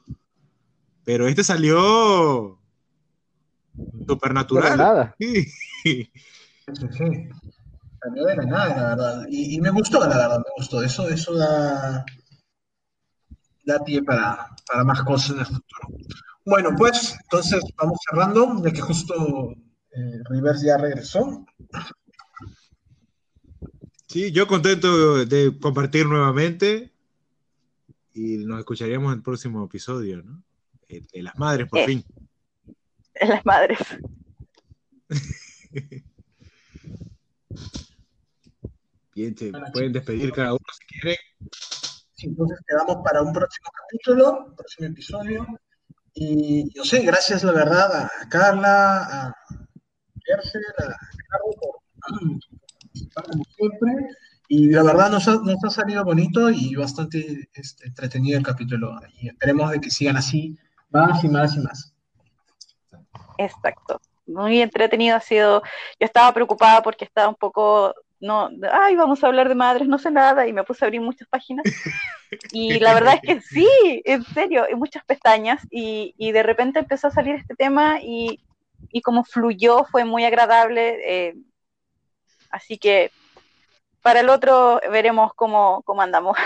pero 1.04 1.28
este 1.28 1.44
salió 1.44 2.58
supernatural. 4.08 4.76
nada. 4.76 5.14
Sí. 5.20 5.46
Salió 8.02 8.24
de 8.24 8.34
la 8.34 8.44
nada, 8.44 8.74
la 8.74 8.88
verdad. 8.88 9.26
Y, 9.30 9.60
me 9.60 9.70
gustó, 9.70 10.00
la 10.00 10.08
verdad, 10.08 10.38
me 10.38 10.52
gustó. 10.56 10.82
Eso, 10.82 11.08
eso 11.08 11.36
da, 11.36 12.04
da 13.64 13.84
pie 13.84 14.02
para, 14.02 14.48
para 14.66 14.82
más 14.82 15.00
cosas 15.04 15.30
en 15.30 15.38
el 15.38 15.46
futuro. 15.46 15.88
Bueno, 16.44 16.70
pues 16.76 17.16
entonces 17.22 17.62
vamos 17.76 18.00
cerrando, 18.10 18.56
de 18.56 18.72
que 18.72 18.80
justo 18.80 19.54
eh, 19.92 20.20
Rivers 20.30 20.62
ya 20.62 20.78
regresó. 20.78 21.44
Sí, 24.06 24.32
yo 24.32 24.46
contento 24.46 25.24
de 25.24 25.58
compartir 25.58 26.06
nuevamente 26.06 26.92
y 28.14 28.38
nos 28.38 28.58
escucharíamos 28.58 29.12
en 29.12 29.18
el 29.18 29.22
próximo 29.22 29.64
episodio, 29.64 30.22
¿no? 30.22 30.42
De, 30.88 31.22
las 31.22 31.38
madres, 31.38 31.68
por 31.68 31.80
eh, 31.80 31.86
fin. 31.86 32.04
De 33.18 33.26
las 33.26 33.44
madres. 33.46 33.78
Bien, 39.14 39.36
se 39.36 39.52
pueden 39.72 39.92
despedir 39.92 40.32
cada 40.32 40.52
uno 40.52 40.64
si 40.78 40.86
quieren. 40.86 41.16
entonces 42.18 42.58
quedamos 42.66 42.96
para 43.04 43.22
un 43.22 43.32
próximo 43.32 43.70
capítulo, 43.74 44.46
un 44.46 44.56
próximo 44.56 44.88
episodio. 44.88 45.46
Y 46.14 46.70
yo 46.74 46.84
sé, 46.84 47.02
gracias 47.02 47.42
la 47.44 47.52
verdad 47.52 48.10
a 48.10 48.28
Carla, 48.28 49.04
a 49.04 49.34
como 53.14 53.44
siempre. 53.56 53.92
Y 54.48 54.70
la 54.70 54.82
verdad 54.82 55.10
nos 55.10 55.26
ha, 55.28 55.36
nos 55.36 55.64
ha, 55.64 55.70
salido 55.70 56.04
bonito 56.04 56.50
y 56.50 56.74
bastante 56.74 57.48
este, 57.54 57.86
entretenido 57.86 58.38
el 58.38 58.44
capítulo. 58.44 59.00
Y 59.20 59.28
esperemos 59.28 59.70
de 59.70 59.80
que 59.80 59.90
sigan 59.90 60.16
así 60.16 60.58
más 60.90 61.24
y 61.24 61.28
más 61.28 61.56
y 61.56 61.60
más. 61.60 61.94
Exacto. 63.38 64.00
Muy 64.26 64.60
entretenido 64.60 65.16
ha 65.16 65.20
sido. 65.20 65.62
Yo 65.98 66.06
estaba 66.06 66.32
preocupada 66.34 66.82
porque 66.82 67.04
estaba 67.04 67.28
un 67.28 67.34
poco 67.34 67.94
no, 68.22 68.48
ay, 68.70 68.94
vamos 68.94 69.22
a 69.22 69.26
hablar 69.26 69.48
de 69.48 69.56
madres, 69.56 69.88
no 69.88 69.98
sé 69.98 70.10
nada, 70.12 70.46
y 70.46 70.52
me 70.52 70.62
puse 70.62 70.84
a 70.84 70.86
abrir 70.86 71.00
muchas 71.02 71.28
páginas. 71.28 71.64
Y 72.50 72.78
la 72.78 72.94
verdad 72.94 73.16
es 73.16 73.20
que 73.20 73.40
sí, 73.42 73.68
en 74.06 74.24
serio, 74.24 74.64
muchas 74.76 75.04
pestañas, 75.04 75.60
y, 75.70 76.14
y, 76.16 76.32
de 76.32 76.42
repente 76.42 76.78
empezó 76.78 77.08
a 77.08 77.10
salir 77.10 77.34
este 77.34 77.54
tema 77.54 78.00
y 78.00 78.40
y 78.90 79.02
como 79.02 79.24
fluyó 79.24 79.84
fue 79.84 80.04
muy 80.04 80.24
agradable. 80.24 80.98
Eh, 81.04 81.34
así 82.50 82.78
que 82.78 83.10
para 84.02 84.20
el 84.20 84.28
otro 84.28 84.80
veremos 84.90 85.32
cómo, 85.34 85.82
cómo 85.82 86.02
andamos. 86.02 86.36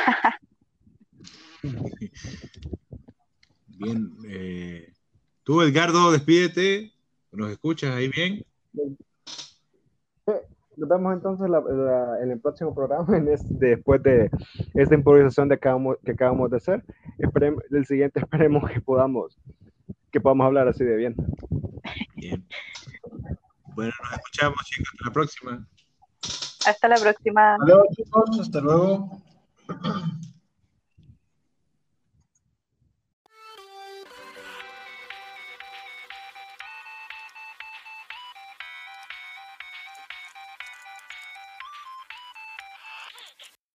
Bien, 3.79 4.11
eh, 4.27 4.93
tú 5.43 5.61
Edgardo, 5.61 6.11
despídete, 6.11 6.93
nos 7.31 7.51
escuchas 7.51 7.95
ahí 7.95 8.09
bien. 8.09 8.43
Nos 10.77 10.89
vemos 10.89 11.15
entonces 11.15 11.47
en 12.23 12.31
el 12.31 12.41
próximo 12.41 12.75
programa, 12.75 13.17
en 13.17 13.27
después 13.59 14.03
de 14.03 14.31
esta 14.75 14.95
improvisación 14.95 15.49
de 15.49 15.55
acabamos, 15.55 15.97
que 16.05 16.13
acabamos 16.13 16.51
de 16.51 16.59
hacer. 16.59 16.85
Esperemos, 17.19 17.63
el 17.71 17.87
siguiente 17.87 18.21
esperemos 18.21 18.71
que 18.71 18.81
podamos, 18.81 19.39
que 20.11 20.21
podamos 20.21 20.47
hablar 20.47 20.69
así 20.69 20.85
de 20.85 20.97
bien. 20.97 21.17
Bien. 22.17 22.47
Bueno, 23.75 23.93
nos 24.03 24.13
escuchamos, 24.13 24.59
chicos. 24.65 24.89
Hasta 24.93 25.05
la 25.05 25.13
próxima. 25.13 25.69
Hasta 26.67 26.89
la 26.89 26.97
próxima. 26.97 27.53
Hasta 27.55 27.67
luego, 27.67 27.85
chicos. 27.95 28.41
Hasta 28.41 28.61
luego. 28.61 29.23